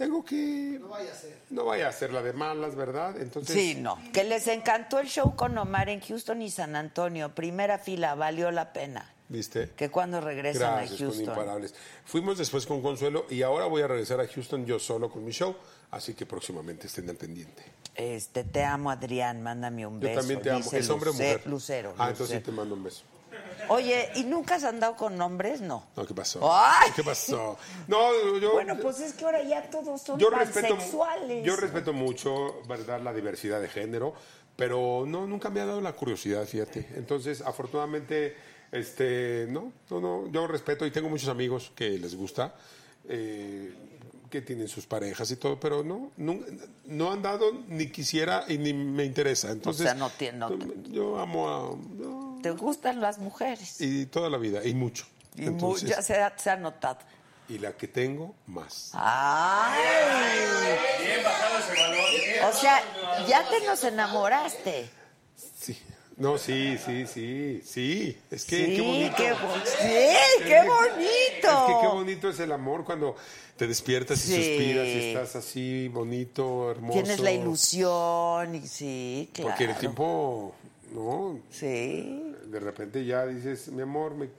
tengo 0.00 0.24
que... 0.24 0.78
No 0.80 0.88
vaya 0.88 1.12
a 1.12 1.14
ser. 1.14 1.36
No 1.50 1.64
vaya 1.66 1.86
a 1.88 1.92
ser 1.92 2.10
la 2.10 2.22
de 2.22 2.32
malas, 2.32 2.74
¿verdad? 2.74 3.20
Entonces... 3.20 3.54
Sí, 3.54 3.74
no. 3.74 3.98
Que 4.14 4.24
les 4.24 4.46
encantó 4.46 4.98
el 4.98 5.08
show 5.08 5.36
con 5.36 5.58
Omar 5.58 5.90
en 5.90 6.00
Houston 6.00 6.40
y 6.40 6.50
San 6.50 6.74
Antonio. 6.74 7.34
Primera 7.34 7.78
fila, 7.78 8.14
valió 8.14 8.50
la 8.50 8.72
pena. 8.72 9.12
¿Viste? 9.28 9.72
Que 9.76 9.90
cuando 9.90 10.22
regresan 10.22 10.76
Gracias, 10.76 10.94
a 10.94 10.96
con 10.96 11.06
Houston. 11.06 11.28
Imparables. 11.28 11.74
Fuimos 12.06 12.38
después 12.38 12.64
con 12.64 12.80
Consuelo 12.80 13.26
y 13.28 13.42
ahora 13.42 13.66
voy 13.66 13.82
a 13.82 13.88
regresar 13.88 14.20
a 14.22 14.26
Houston 14.26 14.64
yo 14.64 14.78
solo 14.78 15.10
con 15.10 15.22
mi 15.22 15.32
show, 15.32 15.54
así 15.90 16.14
que 16.14 16.24
próximamente 16.24 16.86
estén 16.86 17.06
al 17.10 17.16
pendiente. 17.16 17.62
Este, 17.94 18.44
te 18.44 18.64
amo, 18.64 18.90
Adrián, 18.90 19.42
mándame 19.42 19.86
un 19.86 20.00
Yo 20.00 20.08
beso. 20.08 20.20
también 20.20 20.40
te 20.40 20.48
amo. 20.48 20.60
dice 20.60 20.78
¿Es 20.78 20.88
hombre 20.88 21.10
o 21.10 21.12
mujer? 21.12 21.46
Lucero. 21.46 21.94
Ah, 21.98 22.08
entonces 22.08 22.38
sí 22.38 22.42
te 22.42 22.52
mando 22.52 22.74
un 22.74 22.84
beso. 22.84 23.02
Oye, 23.72 24.10
¿y 24.16 24.24
nunca 24.24 24.56
has 24.56 24.64
andado 24.64 24.96
con 24.96 25.20
hombres? 25.20 25.60
No. 25.60 25.86
No, 25.96 26.04
¿qué 26.04 26.12
pasó? 26.12 26.40
¡Ay! 26.52 26.90
¿Qué 26.96 27.04
pasó? 27.04 27.56
No, 27.86 28.38
yo... 28.40 28.52
Bueno, 28.52 28.76
pues 28.82 28.98
es 28.98 29.12
que 29.12 29.24
ahora 29.24 29.42
ya 29.44 29.70
todos 29.70 30.02
son 30.02 30.18
yo 30.18 30.28
respeto, 30.28 30.76
yo 31.44 31.54
respeto 31.54 31.92
mucho, 31.92 32.62
¿verdad?, 32.68 33.00
la 33.00 33.12
diversidad 33.12 33.60
de 33.60 33.68
género, 33.68 34.12
pero 34.56 35.04
no, 35.06 35.24
nunca 35.28 35.50
me 35.50 35.60
ha 35.60 35.66
dado 35.66 35.80
la 35.80 35.92
curiosidad, 35.92 36.44
fíjate. 36.46 36.88
Entonces, 36.96 37.42
afortunadamente, 37.42 38.36
este, 38.72 39.46
no, 39.48 39.72
no, 39.88 40.00
no, 40.00 40.32
yo 40.32 40.48
respeto 40.48 40.84
y 40.84 40.90
tengo 40.90 41.08
muchos 41.08 41.28
amigos 41.28 41.70
que 41.76 41.90
les 41.90 42.16
gusta, 42.16 42.54
eh, 43.08 43.72
que 44.28 44.42
tienen 44.42 44.66
sus 44.66 44.86
parejas 44.86 45.30
y 45.30 45.36
todo, 45.36 45.58
pero 45.60 45.84
no, 45.84 46.10
no, 46.16 46.38
no 46.86 47.12
han 47.12 47.22
dado, 47.22 47.52
ni 47.68 47.86
quisiera 47.90 48.44
y 48.48 48.58
ni 48.58 48.72
me 48.72 49.04
interesa. 49.04 49.50
Entonces, 49.52 49.84
sea, 49.84 49.94
no 49.94 50.10
tiene- 50.10 50.38
no 50.38 50.50
yo 50.90 51.18
amo 51.18 51.48
a... 51.48 51.76
no, 51.96 52.29
¿Te 52.42 52.50
gustan 52.50 53.00
las 53.00 53.18
mujeres? 53.18 53.80
y 53.80 54.06
toda 54.06 54.28
la 54.30 54.38
vida, 54.38 54.64
y 54.64 54.74
mucho. 54.74 55.06
Y 55.36 55.46
Entonces, 55.46 55.84
mu- 55.84 55.88
ya 55.90 56.02
se 56.02 56.14
ha, 56.20 56.36
se 56.38 56.50
ha 56.50 56.56
notado. 56.56 56.98
y 57.48 57.58
la 57.58 57.72
que 57.72 57.88
tengo, 57.88 58.34
más. 58.46 58.90
¡Ay! 58.94 59.80
Bien 61.04 61.24
bajado 61.24 61.58
ese 61.58 61.80
balón. 61.80 62.54
O 62.54 62.56
sea, 62.56 62.82
ya 63.28 63.48
te 63.48 63.60
nos 63.66 63.82
enamoraste. 63.84 64.88
Sí. 65.58 65.78
No, 66.16 66.36
sí, 66.36 66.76
sí, 66.84 67.06
sí, 67.06 67.62
sí. 67.64 68.18
Es 68.30 68.44
que 68.44 68.66
sí, 68.66 68.74
qué 68.76 68.82
bonito. 68.82 69.16
qué 69.16 69.32
bo- 69.32 69.54
sí, 69.64 70.44
qué 70.44 70.60
bonito. 70.68 71.48
Es 71.48 71.66
que 71.66 71.80
qué 71.80 71.86
bonito 71.94 72.28
es 72.28 72.40
el 72.40 72.52
amor 72.52 72.84
cuando 72.84 73.16
te 73.56 73.66
despiertas 73.66 74.18
y 74.28 74.34
suspiras 74.36 74.86
y 74.86 75.08
estás 75.08 75.36
así 75.36 75.88
bonito, 75.88 76.70
hermoso. 76.72 76.92
Tienes 77.00 77.20
la 77.20 77.32
ilusión 77.32 78.54
y 78.54 78.66
sí, 78.66 79.30
claro. 79.32 79.50
Porque 79.50 79.64
el 79.64 79.76
tiempo, 79.76 80.54
no, 80.92 81.40
Sí. 81.50 82.34
de 82.46 82.60
repente 82.60 83.04
ya 83.04 83.26
dices, 83.26 83.68
mi 83.68 83.82
amor, 83.82 84.14
me... 84.14 84.30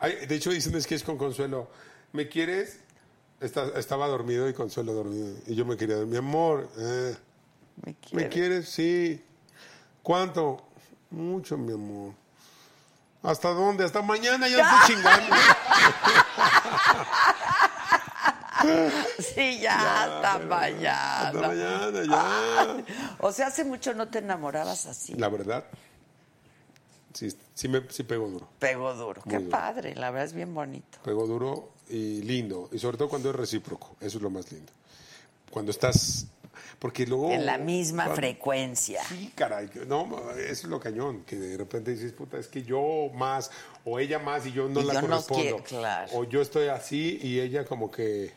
Ay, 0.00 0.26
de 0.26 0.34
hecho 0.34 0.50
dicen 0.50 0.74
es 0.76 0.86
que 0.86 0.94
es 0.94 1.02
con 1.02 1.16
Consuelo, 1.18 1.68
¿me 2.12 2.28
quieres? 2.28 2.78
Está- 3.40 3.78
estaba 3.78 4.06
dormido 4.08 4.48
y 4.48 4.54
Consuelo 4.54 4.92
dormido. 4.92 5.36
Y 5.46 5.54
yo 5.54 5.64
me 5.64 5.76
quería, 5.76 5.96
mi 5.98 6.16
amor, 6.16 6.68
eh, 6.78 7.16
Me 7.84 7.94
quiere. 7.94 8.24
¿Me 8.24 8.30
quieres? 8.30 8.68
Sí. 8.68 9.22
¿Cuánto? 10.02 10.64
Mucho, 11.10 11.56
mi 11.56 11.72
amor. 11.72 12.12
¿Hasta 13.22 13.48
dónde? 13.50 13.84
Hasta 13.84 14.00
mañana 14.02 14.48
ya 14.48 14.58
estoy 14.60 14.96
chingando. 14.96 15.36
Sí, 19.18 19.60
ya, 19.60 20.02
hasta 20.22 20.38
pero- 20.38 20.48
mañana. 20.48 21.28
Hasta 21.28 21.40
mañana, 21.48 22.04
ya. 22.04 22.84
O 23.20 23.32
sea, 23.32 23.48
hace 23.48 23.64
mucho 23.64 23.94
no 23.94 24.08
te 24.08 24.18
enamorabas 24.18 24.86
así. 24.86 25.14
La 25.14 25.28
verdad, 25.28 25.64
sí, 27.18 27.36
sí, 27.54 27.68
me, 27.68 27.82
sí 27.90 28.02
pegó 28.04 28.28
duro. 28.28 28.48
Pegó 28.58 28.94
duro. 28.94 29.22
Qué 29.28 29.38
duro. 29.38 29.50
padre, 29.50 29.94
la 29.94 30.10
verdad 30.10 30.26
es 30.26 30.32
bien 30.34 30.54
bonito. 30.54 30.98
Pegó 31.04 31.26
duro 31.26 31.70
y 31.88 32.22
lindo. 32.22 32.68
Y 32.72 32.78
sobre 32.78 32.96
todo 32.96 33.08
cuando 33.08 33.30
es 33.30 33.36
recíproco. 33.36 33.96
Eso 34.00 34.18
es 34.18 34.22
lo 34.22 34.30
más 34.30 34.50
lindo. 34.52 34.72
Cuando 35.50 35.70
estás... 35.72 36.26
Porque 36.78 37.06
luego... 37.06 37.32
en 37.32 37.44
la 37.44 37.58
misma 37.58 38.04
cuando- 38.04 38.16
frecuencia. 38.16 39.02
Sí, 39.04 39.32
caray. 39.34 39.68
No, 39.88 40.30
eso 40.32 40.46
es 40.50 40.64
lo 40.64 40.78
cañón. 40.78 41.24
Que 41.24 41.36
de 41.36 41.56
repente 41.56 41.90
dices, 41.92 42.12
puta, 42.12 42.38
es 42.38 42.46
que 42.46 42.62
yo 42.62 43.10
más, 43.14 43.50
o 43.84 43.98
ella 43.98 44.20
más 44.20 44.46
y 44.46 44.52
yo 44.52 44.68
no 44.68 44.80
Y 44.80 44.84
la 44.84 44.94
yo 44.94 45.02
no 45.02 45.08
correspondo. 45.08 45.42
quiero, 45.42 45.64
claro. 45.64 46.12
O 46.14 46.22
yo 46.24 46.40
estoy 46.40 46.68
así 46.68 47.18
y 47.22 47.40
ella 47.40 47.64
como 47.64 47.90
que... 47.90 48.32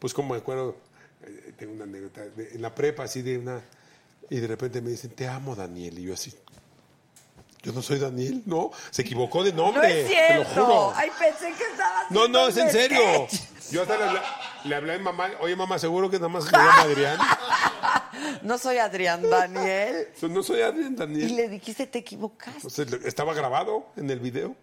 Pues 0.00 0.12
como 0.12 0.34
me 0.34 0.40
acuerdo, 0.40 0.76
eh, 1.22 1.52
tengo 1.56 1.72
una 1.72 1.84
anécdota, 1.84 2.24
en 2.36 2.60
la 2.60 2.74
prepa 2.74 3.04
así 3.04 3.22
de 3.22 3.38
una... 3.38 3.60
Y 4.28 4.38
de 4.40 4.46
repente 4.48 4.80
me 4.80 4.90
dicen, 4.90 5.10
te 5.10 5.28
amo, 5.28 5.54
Daniel. 5.54 5.98
Y 5.98 6.02
yo 6.04 6.14
así... 6.14 6.32
Yo 7.64 7.72
no 7.72 7.82
soy 7.82 7.98
Daniel, 7.98 8.42
no. 8.46 8.70
Se 8.90 9.02
equivocó 9.02 9.42
de 9.42 9.52
nombre. 9.52 9.82
No 9.82 9.94
es 9.94 10.06
cierto. 10.08 10.48
Te 10.50 10.56
lo 10.60 10.66
juro. 10.66 10.92
Ay, 10.94 11.10
pensé 11.18 11.52
que 11.56 11.64
estabas. 11.64 12.10
No, 12.10 12.28
no, 12.28 12.48
es 12.48 12.56
en 12.58 12.70
serio. 12.70 13.00
sketch. 13.28 13.42
Yo 13.72 13.82
hasta 13.82 13.96
le 13.96 14.04
hablé, 14.04 14.20
le 14.64 14.74
hablé 14.76 14.94
a 14.94 14.98
mi 14.98 15.04
mamá, 15.04 15.30
oye 15.40 15.56
mamá, 15.56 15.78
seguro 15.78 16.10
que 16.10 16.16
nada 16.18 16.28
más 16.28 16.44
me 16.44 16.50
llama 16.52 16.80
Adrián. 16.82 17.18
No 18.42 18.58
soy 18.58 18.78
Adrián 18.78 19.28
Daniel. 19.28 20.08
No 20.22 20.42
soy 20.42 20.60
Adrián 20.62 20.92
Y 20.92 20.96
Daniel. 20.96 21.36
le 21.36 21.48
dijiste, 21.48 21.86
te 21.86 21.98
equivocaste. 21.98 22.56
Entonces, 22.68 23.04
estaba 23.04 23.34
grabado 23.34 23.86
en 23.96 24.08
el 24.10 24.20
video. 24.20 24.54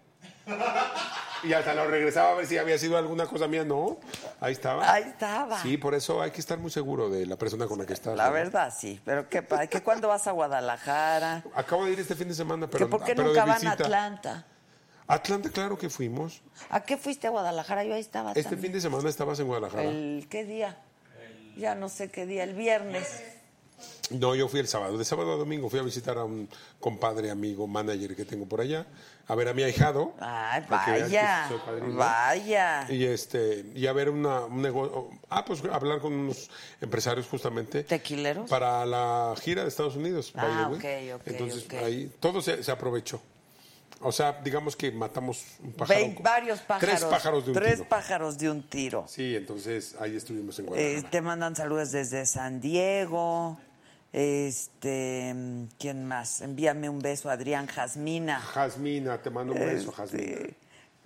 Y 1.44 1.52
hasta 1.52 1.74
lo 1.74 1.86
regresaba 1.88 2.30
a 2.30 2.34
ver 2.34 2.46
si 2.46 2.56
había 2.56 2.78
sido 2.78 2.96
alguna 2.96 3.26
cosa 3.26 3.48
mía. 3.48 3.64
No, 3.64 3.98
ahí 4.40 4.52
estaba. 4.52 4.92
Ahí 4.92 5.02
estaba. 5.04 5.60
Sí, 5.60 5.76
por 5.76 5.94
eso 5.94 6.22
hay 6.22 6.30
que 6.30 6.40
estar 6.40 6.58
muy 6.58 6.70
seguro 6.70 7.10
de 7.10 7.26
la 7.26 7.36
persona 7.36 7.66
con 7.66 7.78
la 7.78 7.86
que 7.86 7.94
estás. 7.94 8.16
La 8.16 8.28
¿no? 8.28 8.32
verdad, 8.32 8.72
sí. 8.76 9.00
Pero 9.04 9.28
qué 9.28 9.42
padre. 9.42 9.68
¿Que 9.68 9.82
cuándo 9.82 10.06
vas 10.08 10.26
a 10.28 10.30
Guadalajara? 10.32 11.42
Acabo 11.54 11.84
de 11.86 11.92
ir 11.92 12.00
este 12.00 12.14
fin 12.14 12.28
de 12.28 12.34
semana, 12.34 12.68
pero, 12.68 12.86
¿Que 12.86 12.90
por 12.90 13.04
qué 13.04 13.14
pero 13.16 13.28
nunca 13.28 13.44
van 13.44 13.66
a. 13.66 13.72
Atlanta? 13.72 14.46
Atlanta, 15.08 15.50
claro 15.50 15.76
que 15.76 15.90
fuimos. 15.90 16.42
¿A 16.70 16.80
qué 16.84 16.96
fuiste 16.96 17.26
a 17.26 17.30
Guadalajara? 17.30 17.82
Yo 17.84 17.94
ahí 17.94 18.00
estaba 18.00 18.30
Este 18.30 18.44
también. 18.44 18.60
fin 18.62 18.72
de 18.72 18.80
semana 18.80 19.08
estabas 19.08 19.40
en 19.40 19.46
Guadalajara. 19.46 19.82
¿El 19.82 20.26
qué 20.30 20.44
día? 20.44 20.78
Ya 21.56 21.74
no 21.74 21.88
sé 21.88 22.10
qué 22.10 22.24
día, 22.24 22.44
el 22.44 22.54
viernes. 22.54 23.08
No, 24.18 24.34
yo 24.34 24.48
fui 24.48 24.60
el 24.60 24.68
sábado. 24.68 24.96
De 24.98 25.04
sábado 25.04 25.32
a 25.32 25.36
domingo 25.36 25.68
fui 25.70 25.78
a 25.78 25.82
visitar 25.82 26.18
a 26.18 26.24
un 26.24 26.48
compadre, 26.80 27.30
amigo, 27.30 27.66
manager 27.66 28.14
que 28.16 28.24
tengo 28.24 28.46
por 28.46 28.60
allá. 28.60 28.86
A 29.28 29.34
ver 29.34 29.48
a 29.48 29.54
mi 29.54 29.62
ahijado. 29.62 30.12
Ay, 30.20 30.62
que 30.62 30.66
que 30.66 30.72
vaya, 31.02 31.48
padrino. 31.64 31.94
vaya. 31.96 32.86
Y 32.92 33.04
este, 33.04 33.64
y 33.74 33.86
a 33.86 33.92
ver 33.92 34.10
una, 34.10 34.40
un 34.46 34.60
negocio. 34.60 35.10
Ah, 35.30 35.44
pues 35.44 35.62
hablar 35.64 36.00
con 36.00 36.12
unos 36.12 36.50
empresarios 36.80 37.26
justamente. 37.28 37.84
¿Tequileros? 37.84 38.50
Para 38.50 38.84
la 38.84 39.34
gira 39.40 39.62
de 39.62 39.68
Estados 39.68 39.96
Unidos. 39.96 40.32
Ah, 40.34 40.68
ok, 40.72 40.84
ok, 41.14 41.22
Entonces, 41.26 41.66
ahí 41.82 42.12
todo 42.20 42.42
se, 42.42 42.62
se 42.62 42.70
aprovechó. 42.72 43.22
O 44.04 44.10
sea, 44.10 44.40
digamos 44.42 44.74
que 44.74 44.90
matamos 44.90 45.44
un 45.62 45.72
pájaro. 45.74 46.00
Vein- 46.00 46.18
varios 46.20 46.58
pájaros. 46.60 46.90
Tres 46.98 47.04
pájaros 47.04 47.44
de 47.44 47.50
un 47.52 47.54
Tres 47.56 47.74
tiro. 47.76 47.88
pájaros 47.88 48.36
de 48.38 48.50
un 48.50 48.62
tiro. 48.68 49.04
Sí, 49.06 49.36
entonces 49.36 49.94
ahí 50.00 50.16
estuvimos 50.16 50.58
en 50.58 50.64
Eh, 50.64 50.68
Guadalajara. 50.68 51.10
te 51.10 51.20
mandan 51.22 51.54
saludos 51.54 51.92
desde 51.92 52.26
San 52.26 52.60
Diego. 52.60 53.56
Este, 54.12 55.34
¿quién 55.78 56.04
más? 56.04 56.42
Envíame 56.42 56.88
un 56.88 56.98
beso, 57.00 57.30
Adrián 57.30 57.66
Jasmina. 57.66 58.40
Jasmina, 58.40 59.20
te 59.22 59.30
mando 59.30 59.54
un 59.54 59.58
beso, 59.60 59.90
Este, 59.90 59.96
Jasmina. 59.96 60.48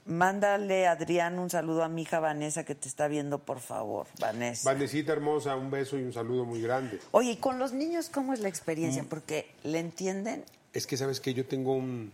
Mándale, 0.07 0.87
Adrián, 0.87 1.39
un 1.39 1.51
saludo 1.51 1.83
a 1.83 1.89
mi 1.89 2.03
hija 2.03 2.20
Vanessa 2.20 2.65
que 2.65 2.77
te 2.77 2.87
está 2.87 3.09
viendo, 3.09 3.39
por 3.39 3.59
favor, 3.59 4.07
Vanessa. 4.20 4.73
Vanesita 4.73 5.12
hermosa, 5.12 5.57
un 5.57 5.70
beso 5.70 5.99
y 5.99 6.03
un 6.05 6.12
saludo 6.12 6.45
muy 6.45 6.61
grande. 6.62 7.01
Oye, 7.11 7.33
¿y 7.33 7.37
con 7.37 7.59
los 7.59 7.73
niños 7.73 8.09
cómo 8.09 8.33
es 8.33 8.41
la 8.41 8.49
experiencia? 8.49 9.03
Mm. 9.03 9.07
Porque 9.07 9.51
le 9.65 9.81
entienden. 9.81 10.45
Es 10.73 10.87
que 10.87 10.97
sabes 10.97 11.20
que 11.20 11.35
yo 11.35 11.45
tengo 11.45 11.73
un, 11.73 12.12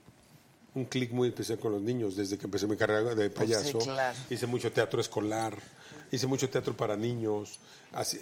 un 0.75 0.85
clic 0.87 1.13
muy 1.13 1.29
especial 1.29 1.59
con 1.59 1.73
los 1.73 1.83
niños 1.83 2.17
desde 2.17 2.39
que 2.39 2.47
empecé 2.47 2.67
mi 2.67 2.77
carrera 2.77 3.15
de 3.15 3.29
payaso. 3.29 3.73
Pues 3.73 3.85
claro. 3.85 4.19
Hice 4.31 4.47
mucho 4.47 4.73
teatro 4.73 5.01
escolar, 5.01 5.59
hice 6.11 6.27
mucho 6.27 6.49
teatro 6.49 6.75
para 6.75 6.97
niños. 6.97 7.61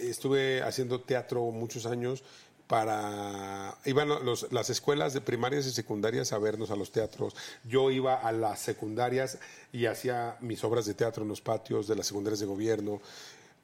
Estuve 0.01 0.63
haciendo 0.63 1.01
teatro 1.01 1.43
muchos 1.53 1.87
años 1.87 2.25
para 2.71 3.77
iban 3.85 4.09
los- 4.09 4.51
las 4.53 4.71
escuelas 4.71 5.13
de 5.13 5.21
primarias 5.21 5.67
y 5.67 5.73
secundarias 5.73 6.33
a 6.33 6.39
vernos 6.39 6.71
a 6.71 6.77
los 6.77 6.93
teatros. 6.93 7.35
Yo 7.65 7.91
iba 7.91 8.15
a 8.15 8.31
las 8.31 8.61
secundarias 8.61 9.39
y 9.73 9.87
hacía 9.87 10.37
mis 10.41 10.63
obras 10.63 10.87
de 10.87 10.95
teatro 10.95 11.25
en 11.25 11.29
los 11.29 11.41
patios 11.41 11.89
de 11.89 11.97
las 11.97 12.07
secundarias 12.07 12.39
de 12.39 12.47
gobierno. 12.47 13.01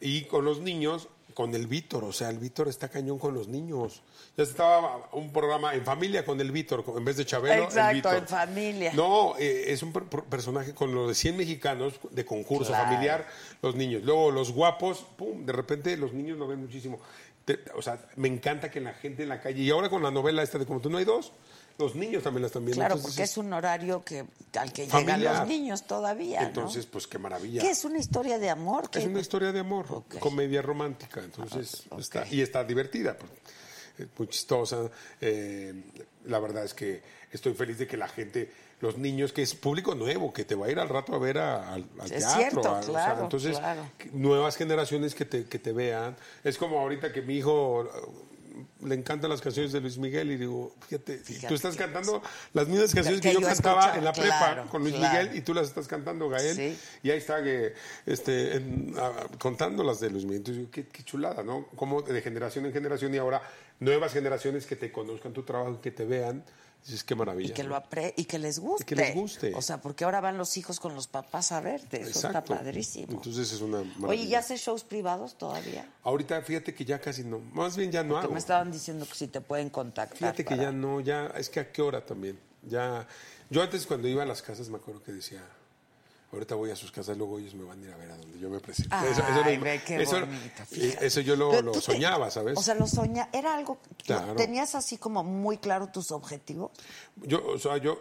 Y 0.00 0.24
con 0.24 0.44
los 0.44 0.60
niños, 0.60 1.08
con 1.34 1.54
el 1.54 1.66
Víctor, 1.66 2.02
o 2.04 2.12
sea, 2.12 2.30
el 2.30 2.38
Víctor 2.38 2.66
está 2.68 2.88
cañón 2.88 3.18
con 3.18 3.32
los 3.34 3.46
niños. 3.48 4.02
Ya 4.36 4.42
estaba 4.44 5.08
un 5.12 5.32
programa 5.32 5.74
en 5.74 5.84
familia 5.84 6.24
con 6.24 6.40
el 6.40 6.50
Víctor, 6.50 6.84
en 6.96 7.04
vez 7.04 7.16
de 7.16 7.24
Chabelo, 7.26 7.54
el 7.54 7.62
Exacto, 7.64 8.12
en 8.12 8.26
familia. 8.26 8.92
No, 8.94 9.34
eh, 9.38 9.64
es 9.68 9.82
un 9.82 9.92
per- 9.92 10.04
per- 10.04 10.24
personaje 10.24 10.74
con 10.74 10.94
lo 10.94 11.08
de 11.08 11.14
100 11.14 11.36
mexicanos 11.36 11.94
de 12.10 12.24
concurso 12.24 12.70
Claro. 12.72 12.84
familiar, 12.90 13.26
los 13.62 13.74
niños. 13.74 14.02
Luego 14.02 14.30
los 14.30 14.50
guapos, 14.52 15.06
pum, 15.16 15.44
de 15.46 15.52
repente 15.52 15.96
los 15.96 16.12
niños 16.12 16.36
lo 16.38 16.46
ven 16.46 16.60
muchísimo. 16.60 16.98
Te- 17.46 17.60
o 17.74 17.80
sea, 17.80 17.98
me 18.16 18.28
encanta 18.28 18.70
que 18.70 18.80
la 18.80 18.92
gente 18.92 19.22
en 19.22 19.30
la 19.30 19.40
calle, 19.40 19.62
y 19.62 19.70
ahora 19.70 19.88
con 19.88 20.02
la 20.02 20.10
novela 20.10 20.42
esta 20.42 20.58
de 20.58 20.66
Como 20.66 20.80
tú 20.80 20.90
no 20.90 20.98
hay 20.98 21.04
dos, 21.06 21.32
los 21.78 21.94
niños 21.94 22.22
también 22.22 22.42
la 22.42 22.48
están 22.48 22.64
viendo. 22.64 22.80
Claro, 22.80 22.96
Entonces, 22.96 23.14
porque 23.14 23.22
es 23.22 23.36
un 23.38 23.52
horario 23.52 24.02
que 24.04 24.24
al 24.58 24.72
que 24.72 24.86
Familiar. 24.86 25.18
llegan 25.20 25.38
los 25.40 25.48
niños 25.48 25.86
todavía, 25.86 26.40
¿no? 26.42 26.46
Entonces, 26.48 26.86
pues 26.86 27.06
qué 27.06 27.18
maravilla. 27.18 27.62
¿Qué 27.62 27.70
es 27.70 27.84
una 27.84 27.98
historia 27.98 28.38
de 28.38 28.50
amor? 28.50 28.84
Es 28.92 29.02
¿Qué- 29.02 29.08
una 29.08 29.20
historia 29.20 29.52
de 29.52 29.60
amor, 29.60 30.04
comedia 30.18 30.60
romántica, 30.60 31.22
entonces 31.22 31.84
Ah, 31.90 31.96
está, 32.00 32.26
y 32.28 32.40
está 32.40 32.64
divertida, 32.64 33.16
pues, 33.16 33.30
eh, 33.98 34.06
muy 34.18 34.26
chistosa. 34.28 34.90
eh, 35.20 35.72
la 36.24 36.40
verdad 36.40 36.64
es 36.64 36.74
que 36.74 37.00
estoy 37.30 37.54
feliz 37.54 37.78
de 37.78 37.86
que 37.86 37.96
la 37.96 38.08
gente, 38.08 38.50
los 38.86 38.98
niños, 38.98 39.32
que 39.32 39.42
es 39.42 39.54
público 39.54 39.94
nuevo, 39.94 40.32
que 40.32 40.44
te 40.44 40.54
va 40.54 40.66
a 40.66 40.70
ir 40.70 40.78
al 40.78 40.88
rato 40.88 41.14
a 41.14 41.18
ver 41.18 41.38
a- 41.38 41.72
al, 41.74 41.84
al 41.98 42.12
Es 42.12 42.18
teatro. 42.26 42.36
cierto, 42.38 42.68
a- 42.68 42.78
o 42.78 42.82
sea, 42.82 42.92
claro, 42.92 43.22
entonces, 43.24 43.58
claro. 43.58 43.82
nuevas 44.12 44.56
generaciones 44.56 45.14
que 45.14 45.24
te, 45.24 45.44
que 45.44 45.58
te 45.58 45.72
vean. 45.72 46.16
Es 46.44 46.56
como 46.58 46.78
ahorita 46.80 47.12
que 47.12 47.22
mi 47.22 47.36
hijo 47.36 47.88
le 48.82 48.94
encantan 48.94 49.28
las 49.28 49.42
canciones 49.42 49.70
de 49.72 49.80
Luis 49.80 49.98
Miguel 49.98 50.30
y 50.30 50.36
digo, 50.38 50.72
fíjate, 50.88 51.18
Fíjate 51.18 51.46
tú 51.48 51.54
estás 51.54 51.76
cantando 51.76 52.22
las 52.54 52.66
mismas 52.68 52.94
canciones 52.94 53.20
que 53.20 53.28
que, 53.28 53.34
yo, 53.34 53.40
yo 53.40 53.46
cantaba 53.46 53.94
en 53.98 54.02
la 54.04 54.12
prepa 54.14 54.38
claro, 54.38 54.66
con 54.70 54.82
Luis 54.82 54.94
claro. 54.94 55.18
Miguel 55.24 55.36
y 55.36 55.42
tú 55.42 55.52
las 55.52 55.66
estás 55.68 55.86
cantando, 55.86 56.28
Gael. 56.30 56.56
Sí. 56.56 56.78
Y 57.02 57.10
ahí 57.10 57.18
está 57.18 57.42
que, 57.42 57.74
este, 58.06 58.56
en- 58.56 58.94
ah, 58.98 59.26
contando 59.38 59.82
las 59.84 60.00
de 60.00 60.08
Luis 60.10 60.24
Miguel. 60.24 60.38
Entonces, 60.38 60.58
digo, 60.60 60.70
qué, 60.70 60.86
qué 60.86 61.02
chulada, 61.02 61.42
¿no? 61.42 61.66
Como 61.76 62.00
de 62.00 62.22
generación 62.22 62.64
en 62.64 62.72
generación 62.72 63.12
y 63.14 63.18
ahora 63.18 63.42
nuevas 63.80 64.12
generaciones 64.14 64.64
que 64.64 64.76
te 64.76 64.90
conozcan 64.90 65.32
tu 65.34 65.42
trabajo, 65.42 65.78
que 65.82 65.90
te 65.90 66.04
vean. 66.06 66.42
Dices, 66.86 67.02
qué 67.02 67.16
maravilla. 67.16 67.50
Y 67.50 67.52
que, 67.52 67.64
¿no? 67.64 67.70
lo 67.70 67.76
apre 67.76 68.14
y 68.16 68.26
que 68.26 68.38
les 68.38 68.60
guste. 68.60 68.84
que 68.84 68.94
les 68.94 69.14
guste. 69.14 69.52
O 69.56 69.60
sea, 69.62 69.80
porque 69.80 70.04
ahora 70.04 70.20
van 70.20 70.38
los 70.38 70.56
hijos 70.56 70.78
con 70.78 70.94
los 70.94 71.08
papás 71.08 71.50
a 71.50 71.60
verte. 71.60 71.96
Eso 72.00 72.10
Exacto. 72.10 72.38
está 72.38 72.58
padrísimo. 72.58 73.12
Entonces 73.12 73.52
es 73.52 73.60
una 73.60 73.78
maravilla. 73.78 74.08
Oye, 74.08 74.26
¿ya 74.28 74.38
haces 74.38 74.60
shows 74.60 74.84
privados 74.84 75.36
todavía? 75.36 75.90
Ahorita 76.04 76.40
fíjate 76.42 76.72
que 76.74 76.84
ya 76.84 77.00
casi 77.00 77.24
no. 77.24 77.40
Más 77.52 77.76
bien 77.76 77.90
ya 77.90 78.04
no 78.04 78.10
Porque 78.14 78.26
hago. 78.26 78.32
me 78.34 78.38
estaban 78.38 78.70
diciendo 78.70 79.04
que 79.04 79.14
si 79.16 79.26
te 79.26 79.40
pueden 79.40 79.68
contactar. 79.68 80.16
Fíjate 80.16 80.44
que 80.44 80.56
ya 80.56 80.70
no, 80.70 81.00
ya, 81.00 81.26
es 81.36 81.50
que 81.50 81.58
a 81.58 81.72
qué 81.72 81.82
hora 81.82 82.06
también. 82.06 82.38
Ya, 82.62 83.06
yo 83.50 83.62
antes 83.62 83.84
cuando 83.84 84.06
iba 84.06 84.22
a 84.22 84.26
las 84.26 84.42
casas 84.42 84.68
me 84.68 84.76
acuerdo 84.76 85.02
que 85.02 85.10
decía, 85.12 85.42
ahorita 86.32 86.54
voy 86.54 86.70
a 86.70 86.76
sus 86.76 86.90
casas, 86.92 87.16
luego 87.16 87.38
ellos 87.38 87.54
me 87.54 87.64
van 87.64 87.80
a 87.80 87.86
ir 87.86 87.92
a 87.92 87.96
ver 87.96 88.10
a 88.10 88.16
donde 88.16 88.38
yo 88.38 88.50
me 88.50 88.58
presento. 88.60 88.94
Ay, 88.94 89.08
lo- 89.56 89.60
ve, 89.62 89.80
qué 89.86 90.02
eso- 90.02 90.20
bonito, 90.20 90.62
eh, 90.72 90.98
eso 91.00 91.20
yo 91.20 91.36
lo, 91.36 91.72
te- 91.72 91.80
soñaba, 91.80 92.30
¿sabes? 92.30 92.58
O 92.58 92.62
sea, 92.62 92.74
lo 92.74 92.86
soña, 92.86 93.28
era 93.32 93.54
algo. 93.54 93.78
Claro. 94.04 94.34
¿Tenías 94.34 94.74
así 94.74 94.98
como 94.98 95.22
muy 95.24 95.58
claro 95.58 95.88
tus 95.88 96.10
objetivos? 96.10 96.72
Yo, 97.16 97.44
o 97.46 97.58
sea, 97.58 97.76
yo, 97.78 98.00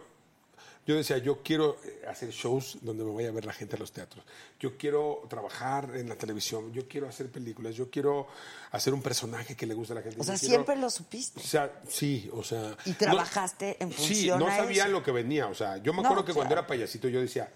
yo 0.86 0.94
decía, 0.94 1.18
yo 1.18 1.42
quiero 1.42 1.78
eh, 1.84 2.02
hacer 2.08 2.30
shows 2.30 2.78
donde 2.82 3.02
me 3.04 3.12
vaya 3.12 3.28
a 3.28 3.32
ver 3.32 3.44
la 3.44 3.52
gente 3.52 3.74
a 3.74 3.78
los 3.78 3.90
teatros. 3.90 4.24
Yo 4.60 4.76
quiero 4.76 5.22
trabajar 5.28 5.96
en 5.96 6.08
la 6.08 6.14
televisión. 6.14 6.72
Yo 6.72 6.86
quiero 6.86 7.08
hacer 7.08 7.28
películas. 7.30 7.74
Yo 7.74 7.90
quiero 7.90 8.28
hacer 8.70 8.94
un 8.94 9.02
personaje 9.02 9.56
que 9.56 9.66
le 9.66 9.74
guste 9.74 9.94
a 9.94 9.96
la 9.96 10.02
gente. 10.02 10.20
O 10.20 10.24
sea, 10.24 10.36
quiero- 10.36 10.54
siempre 10.54 10.76
lo 10.76 10.88
supiste. 10.90 11.40
O 11.40 11.42
sea, 11.42 11.80
sí, 11.88 12.30
o 12.32 12.44
sea. 12.44 12.76
¿Y 12.84 12.90
no- 12.90 12.96
trabajaste 12.98 13.76
en 13.82 13.90
Sí, 13.90 13.96
función 13.96 14.38
no 14.38 14.46
a 14.46 14.56
sabía 14.58 14.84
eso? 14.84 14.92
lo 14.92 15.02
que 15.02 15.10
venía. 15.10 15.48
O 15.48 15.54
sea, 15.54 15.78
yo 15.78 15.92
me 15.92 16.02
No, 16.02 16.08
acuerdo 16.08 16.24
que 16.24 16.34
cuando 16.34 16.52
era 16.54 16.64
payasito 16.68 17.08
yo 17.08 17.20
decía, 17.20 17.50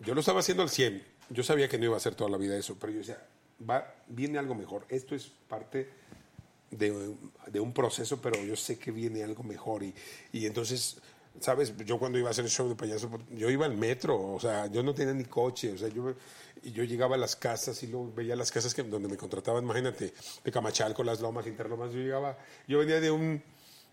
yo 0.00 0.14
lo 0.14 0.20
estaba 0.20 0.40
haciendo 0.40 0.62
al 0.62 0.70
100. 0.70 1.02
Yo 1.30 1.42
sabía 1.42 1.68
que 1.68 1.78
no 1.78 1.84
iba 1.84 1.94
a 1.94 1.98
hacer 1.98 2.14
toda 2.14 2.30
la 2.30 2.36
vida 2.36 2.56
eso, 2.56 2.76
pero 2.78 2.92
yo 2.92 2.98
decía, 2.98 3.24
va, 3.68 3.94
viene 4.08 4.38
algo 4.38 4.54
mejor. 4.54 4.84
Esto 4.88 5.14
es 5.14 5.26
parte 5.48 5.88
de, 6.70 7.14
de 7.46 7.60
un 7.60 7.72
proceso, 7.72 8.20
pero 8.20 8.42
yo 8.42 8.56
sé 8.56 8.78
que 8.78 8.90
viene 8.90 9.22
algo 9.22 9.42
mejor. 9.42 9.82
Y, 9.82 9.94
y 10.32 10.46
entonces 10.46 11.00
¿sabes? 11.40 11.74
Yo 11.84 11.98
cuando 11.98 12.18
iba 12.18 12.28
a 12.28 12.30
hacer 12.30 12.44
el 12.44 12.50
show 12.50 12.68
de 12.68 12.74
payaso, 12.74 13.10
yo 13.30 13.50
iba 13.50 13.66
al 13.66 13.76
metro, 13.76 14.34
o 14.34 14.40
sea, 14.40 14.66
yo 14.66 14.82
no 14.82 14.94
tenía 14.94 15.14
ni 15.14 15.24
coche, 15.24 15.72
o 15.72 15.78
sea, 15.78 15.88
yo, 15.88 16.14
yo 16.62 16.84
llegaba 16.84 17.16
a 17.16 17.18
las 17.18 17.36
casas 17.36 17.82
y 17.82 17.86
luego 17.86 18.12
veía 18.14 18.36
las 18.36 18.50
casas 18.52 18.74
que, 18.74 18.82
donde 18.82 19.08
me 19.08 19.16
contrataban, 19.16 19.64
imagínate, 19.64 20.12
de 20.44 20.52
Camachalco, 20.52 21.02
Las 21.02 21.20
Lomas, 21.20 21.46
Interlomas, 21.46 21.92
yo 21.92 22.00
llegaba, 22.00 22.38
yo 22.66 22.78
venía 22.78 23.00
de 23.00 23.10
un... 23.10 23.42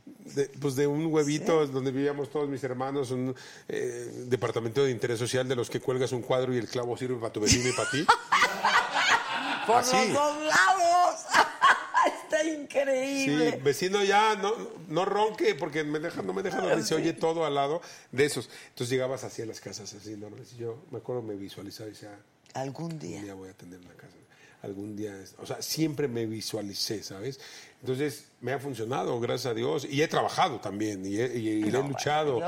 de- 0.06 0.50
pues 0.60 0.76
de 0.76 0.88
un 0.88 1.08
huevito 1.08 1.66
donde 1.68 1.92
vivíamos 1.92 2.30
todos 2.30 2.48
mis 2.50 2.64
hermanos, 2.64 3.12
un 3.12 3.36
eh, 3.68 4.12
departamento 4.28 4.84
de 4.84 4.92
interés 4.92 5.20
social 5.20 5.48
de 5.48 5.56
los 5.56 5.70
que 5.70 5.80
cuelgas 5.80 6.12
un 6.12 6.22
cuadro 6.22 6.54
y 6.54 6.58
el 6.58 6.68
clavo 6.68 6.96
sirve 6.98 7.16
para 7.16 7.34
tu 7.34 7.40
vecino 7.42 7.68
y 7.70 7.74
para 7.74 7.90
ti. 7.92 8.06
Por 9.68 9.78
Así. 9.78 9.96
los 9.96 10.14
dos 10.14 10.38
lados. 10.46 11.20
Está 12.24 12.42
Sí, 12.42 12.50
increíble. 12.52 13.60
vecino 13.64 14.04
ya, 14.04 14.36
no, 14.36 14.54
no 14.88 15.04
ronque, 15.06 15.54
porque 15.56 15.84
me 15.84 16.00
dejan, 16.00 16.26
no 16.26 16.34
me 16.34 16.42
dejan 16.42 16.62
dormir, 16.64 16.86
se 16.86 16.96
oye 16.96 17.12
todo 17.14 17.46
al 17.46 17.56
lado 17.56 17.82
de 18.12 18.26
esos. 18.26 18.50
Entonces 18.70 18.90
llegabas 18.90 19.24
así 19.24 19.42
a 19.42 19.46
las 19.46 19.60
casas, 19.60 19.94
así, 19.94 20.16
¿no? 20.16 20.30
Y 20.30 20.58
yo 20.58 20.78
me 20.92 21.00
acuerdo, 21.00 21.22
me 21.22 21.36
visualizaba 21.36 21.90
y 21.90 21.94
decía, 21.94 22.18
Algún 22.54 22.98
día. 23.00 23.22
día 23.22 23.34
voy 23.34 23.50
a 23.50 23.54
tener 23.54 23.80
una 23.80 23.94
casa. 23.96 24.14
Algún 24.62 24.96
día, 24.96 25.16
o 25.42 25.46
sea, 25.46 25.62
siempre 25.62 26.08
me 26.08 26.26
visualicé, 26.26 27.02
¿sabes? 27.04 27.40
Entonces, 27.82 28.26
me 28.42 28.52
ha 28.52 28.60
funcionado, 28.60 29.20
gracias 29.20 29.52
a 29.52 29.54
Dios. 29.54 29.86
Y 29.90 30.02
he 30.02 30.08
trabajado 30.08 30.60
también, 30.60 31.06
y 31.06 31.18
he, 31.20 31.38
y- 31.38 31.48
y 31.66 31.68
he 31.68 31.72
luchado. 31.72 32.40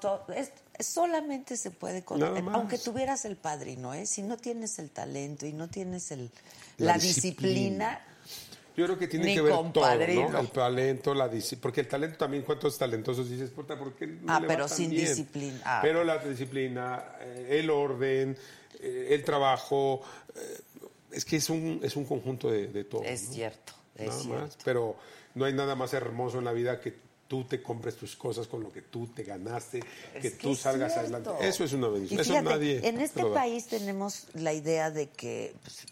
To- 0.00 0.24
es- 0.34 0.52
solamente 0.78 1.56
se 1.56 1.70
puede 1.70 2.04
con, 2.04 2.20
más. 2.20 2.54
aunque 2.54 2.78
tuvieras 2.78 3.24
el 3.24 3.36
padrino, 3.36 3.94
¿eh? 3.94 4.06
Si 4.06 4.22
no 4.22 4.36
tienes 4.36 4.78
el 4.78 4.90
talento 4.90 5.46
y 5.46 5.52
no 5.52 5.68
tienes 5.68 6.10
el 6.12 6.30
La 6.78 6.92
la, 6.92 6.98
disciplina. 6.98 8.00
disciplina, 8.00 8.00
Yo 8.76 8.84
creo 8.84 8.98
que 8.98 9.08
tiene 9.08 9.32
que 9.34 9.40
ver 9.40 9.54
con 9.54 9.72
todo, 9.72 9.84
padrino. 9.84 10.28
¿no? 10.28 10.38
El 10.38 10.50
talento, 10.50 11.14
la 11.14 11.28
disciplina. 11.28 11.62
Porque 11.62 11.80
el 11.80 11.88
talento 11.88 12.18
también, 12.18 12.42
¿cuántos 12.42 12.76
talentosos 12.76 13.28
dices? 13.30 13.50
Puta, 13.50 13.78
¿por 13.78 13.94
qué 13.94 14.06
no 14.06 14.32
Ah, 14.34 14.38
le 14.40 14.46
pero 14.46 14.64
va 14.64 14.68
tan 14.68 14.76
sin 14.76 14.90
bien? 14.90 15.06
disciplina. 15.06 15.60
Ah. 15.64 15.78
Pero 15.82 16.04
la 16.04 16.18
disciplina, 16.18 17.02
eh, 17.20 17.58
el 17.60 17.70
orden, 17.70 18.36
eh, 18.78 19.08
el 19.12 19.24
trabajo, 19.24 20.02
eh, 20.34 20.60
es 21.10 21.24
que 21.24 21.36
es 21.36 21.48
un, 21.48 21.80
es 21.82 21.96
un 21.96 22.04
conjunto 22.04 22.50
de, 22.50 22.66
de 22.66 22.84
todo. 22.84 23.02
es 23.02 23.28
¿no? 23.28 23.32
cierto, 23.32 23.72
es 23.98 24.06
Nada 24.08 24.20
cierto. 24.22 24.40
más. 24.40 24.58
Pero 24.64 24.96
no 25.34 25.44
hay 25.44 25.52
nada 25.52 25.74
más 25.74 25.92
hermoso 25.94 26.38
en 26.38 26.44
la 26.44 26.52
vida 26.52 26.80
que 26.80 26.94
tú 27.28 27.42
te 27.44 27.60
compres 27.62 27.96
tus 27.96 28.14
cosas 28.14 28.46
con 28.46 28.62
lo 28.62 28.70
que 28.72 28.82
tú 28.82 29.08
te 29.08 29.24
ganaste, 29.24 29.82
que 30.22 30.30
tú 30.30 30.54
salgas 30.54 30.92
cierto. 30.92 31.16
adelante. 31.30 31.48
Eso 31.48 31.64
es 31.64 31.72
una 31.72 31.88
Y 31.88 31.90
bendición. 31.92 32.20
Eso 32.20 32.30
fíjate, 32.30 32.48
nadie. 32.48 32.88
en 32.88 32.96
te 32.98 33.04
este 33.04 33.24
país 33.26 33.66
tenemos 33.66 34.26
la 34.34 34.52
idea 34.52 34.90
de 34.92 35.08
que 35.08 35.54
pues, 35.62 35.86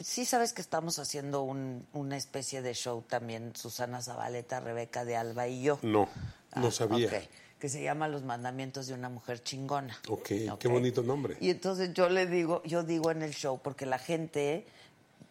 sí 0.00 0.24
sabes 0.24 0.52
que 0.52 0.62
estamos 0.62 0.98
haciendo 0.98 1.42
un- 1.42 1.86
una 1.92 2.16
especie 2.16 2.62
de 2.62 2.74
show 2.74 3.02
también 3.06 3.54
Susana 3.56 4.00
Zabaleta, 4.02 4.60
Rebeca 4.60 5.04
de 5.04 5.16
Alba 5.16 5.48
y 5.48 5.62
yo. 5.62 5.78
No, 5.82 6.08
no 6.56 6.66
Ah, 6.68 6.70
sabía. 6.70 7.08
ok, 7.08 7.14
que 7.58 7.68
se 7.68 7.82
llama 7.82 8.08
Los 8.08 8.22
mandamientos 8.22 8.86
de 8.86 8.94
una 8.94 9.10
mujer 9.10 9.42
chingona. 9.42 9.98
Ok, 10.08 10.28
qué 10.58 10.68
bonito 10.68 11.02
nombre. 11.02 11.36
Y 11.40 11.50
entonces 11.50 11.92
yo 11.92 12.08
le 12.08 12.26
digo, 12.26 12.62
yo 12.64 12.82
digo 12.82 13.10
en 13.10 13.20
el 13.22 13.34
show, 13.34 13.60
porque 13.62 13.84
la 13.84 13.98
gente, 13.98 14.66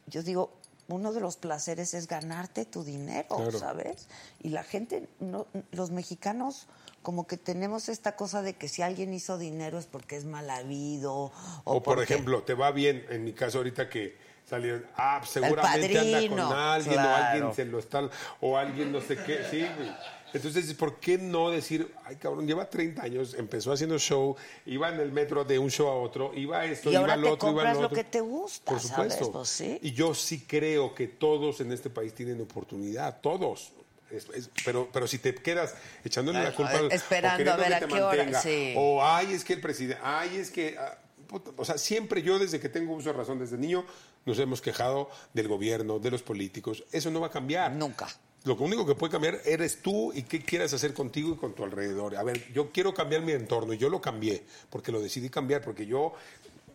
yo 0.06 0.22
digo, 0.22 0.52
uno 0.90 1.14
de 1.14 1.22
los 1.22 1.38
placeres 1.38 1.94
es 1.94 2.07
ganarte 2.07 2.66
tu 2.66 2.84
dinero, 2.84 3.36
Claro. 3.38 3.57
¿sabes? 3.60 4.07
Y 4.41 4.49
la 4.49 4.64
gente, 4.64 5.07
no, 5.20 5.48
los 5.72 5.91
mexicanos, 5.91 6.68
como 7.02 7.28
que 7.28 7.38
tenemos 7.38 7.88
esta 7.90 8.16
cosa 8.16 8.41
de 8.41 8.56
que 8.56 8.68
si 8.68 8.82
alguien 8.82 9.14
hizo 9.14 9.38
dinero 9.38 9.78
es 9.80 9.86
porque 9.86 10.18
es 10.18 10.26
mal 10.26 10.49
habido. 10.49 11.14
O, 11.16 11.32
O, 11.64 11.74
por 11.84 11.95
porque- 11.95 12.14
ejemplo, 12.14 12.44
te 12.44 12.53
va 12.56 12.72
bien, 12.72 13.06
en 13.10 13.24
mi 13.24 13.34
caso 13.34 13.60
ahorita 13.60 13.88
que 13.90 14.18
salieron, 14.49 14.86
ah, 14.98 15.22
seguramente 15.26 15.98
anda 15.99 16.11
padrino, 16.18 16.48
con 16.49 16.57
alguien 16.57 16.99
o 16.99 17.16
alguien 17.16 17.53
se 17.53 17.66
lo 17.66 17.80
está, 17.80 18.10
o 18.41 18.57
alguien 18.57 18.91
no 18.91 18.99
sé 18.99 19.16
qué, 19.24 19.45
sí, 19.49 19.66
güey. 19.78 19.91
Entonces, 20.34 20.73
¿por 20.73 20.99
qué 20.99 21.18
no 21.18 21.49
decir, 21.49 21.93
ay 22.06 22.15
cabrón, 22.18 22.45
lleva 22.47 22.69
30 22.69 23.01
años, 23.01 23.34
empezó 23.34 23.72
haciendo 23.72 23.97
show, 23.97 24.35
iba 24.65 24.89
en 24.89 24.99
el 24.99 25.11
metro 25.11 25.43
de 25.43 25.57
un 25.60 25.69
show 25.72 25.88
a 25.88 25.95
otro, 25.95 26.31
iba 26.35 26.60
a 26.60 26.65
esto, 26.65 26.89
Y 26.91 26.93
iba 26.95 27.14
al 27.14 27.23
otro, 27.26 27.26
iba 27.26 27.31
al 27.31 27.38
compras 27.38 27.77
lo 27.77 27.85
otro. 27.85 27.95
que 27.97 28.03
te 28.03 28.22
gusta, 28.22 28.72
Por 28.72 28.80
¿sabes? 28.81 29.14
supuesto. 29.14 29.31
Pues 29.39 29.49
sí. 29.49 29.80
Y 29.81 29.91
yo 29.93 30.14
sí 30.14 30.45
creo 30.47 30.93
que 30.95 31.07
todos 31.07 31.61
en 31.61 31.72
este 31.72 31.89
país 31.89 32.14
tienen 32.14 32.39
oportunidad, 32.41 33.22
todos. 33.22 33.72
Es- 34.11 34.27
es- 34.34 34.49
pero, 34.65 34.89
pero 34.91 35.06
si 35.07 35.19
te 35.19 35.35
quedas 35.35 35.76
echándole 36.03 36.41
la 36.43 36.53
culpa 36.56 36.72
al- 36.77 36.91
esperando 36.91 37.51
a 37.51 37.56
ver 37.57 37.73
a 37.76 37.80
qué 37.80 37.93
hora, 38.01 38.18
mantenga, 38.23 38.41
sí. 38.41 38.73
o 38.76 39.03
ay, 39.03 39.34
es 39.34 39.43
que 39.45 39.53
el 39.53 39.61
presidente, 39.61 40.01
ay, 40.03 40.35
es 40.38 40.49
que, 40.49 40.76
ah, 40.80 40.97
puta, 41.27 41.51
o 41.56 41.64
sea, 41.64 41.77
siempre 41.77 42.23
yo 42.23 42.39
desde 42.39 42.60
que 42.60 42.69
tengo 42.69 42.93
uso 42.95 43.10
de 43.11 43.18
razón, 43.18 43.38
desde 43.38 43.56
niño, 43.57 43.85
nos 44.26 44.39
hemos 44.39 44.61
quejado 44.61 45.10
del 45.34 45.47
gobierno, 45.47 45.99
de 45.99 46.10
los 46.10 46.23
políticos. 46.23 46.84
Eso 46.91 47.11
no 47.11 47.19
va 47.22 47.27
a 47.27 47.31
cambiar. 47.31 47.72
Nunca. 47.73 48.07
Lo 48.45 48.56
único 48.56 48.86
que 48.86 48.95
puede 48.95 49.11
cambiar 49.11 49.41
eres 49.45 49.82
tú 49.82 50.14
y 50.14 50.24
qué 50.24 50.41
quieras 50.41 50.72
hacer 50.74 50.94
contigo 50.94 51.34
y 51.34 51.38
con 51.38 51.53
tu 51.53 51.64
alrededor. 51.64 52.16
A 52.16 52.24
ver, 52.24 52.52
yo 52.53 52.72
quiero 52.72 52.94
cambiar 52.94 53.22
mi 53.22 53.34
entorno 53.34 53.74
y 53.74 53.78
yo 53.78 53.90
lo 53.90 53.99
cambié 54.02 54.44
porque 54.70 54.91
lo 54.91 55.02
decidí 55.02 55.30
cambiar, 55.30 55.61
porque 55.61 55.86
yo 55.86 56.14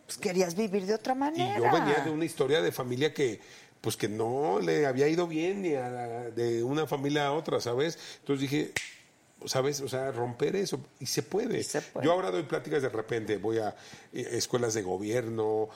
Pues 0.05 0.17
querías 0.19 0.55
vivir 0.55 0.85
de 0.85 0.93
otra 0.93 1.13
y 1.13 1.17
manera. 1.17 1.57
yo 1.57 1.63
venía 1.63 2.01
de 2.05 2.11
una 2.11 2.25
historia 2.25 2.61
de 2.61 2.71
familia 2.71 3.13
que 3.13 3.39
pues 3.81 3.97
que 3.97 4.07
no 4.07 4.59
le 4.59 4.85
había 4.87 5.07
ido 5.07 5.27
bien 5.27 5.61
ni 5.61 5.73
a 5.75 5.89
de 6.31 6.63
una 6.63 6.87
familia 6.87 7.27
a 7.27 7.33
otra, 7.33 7.59
¿sabes? 7.61 7.97
Entonces 8.19 8.41
dije, 8.49 8.71
¿sabes? 9.45 9.81
O 9.81 9.87
sea, 9.87 10.11
romper 10.11 10.55
eso. 10.55 10.79
Y 10.99 11.05
se 11.05 11.21
puede. 11.23 11.63
Se 11.63 11.81
puede. 11.81 12.05
Yo 12.05 12.11
ahora 12.13 12.31
doy 12.31 12.43
pláticas 12.43 12.81
de 12.81 12.89
repente, 12.89 13.37
voy 13.37 13.57
a 13.59 13.69
eh, 14.13 14.27
escuelas 14.31 14.73
de 14.73 14.81
gobierno. 14.81 15.69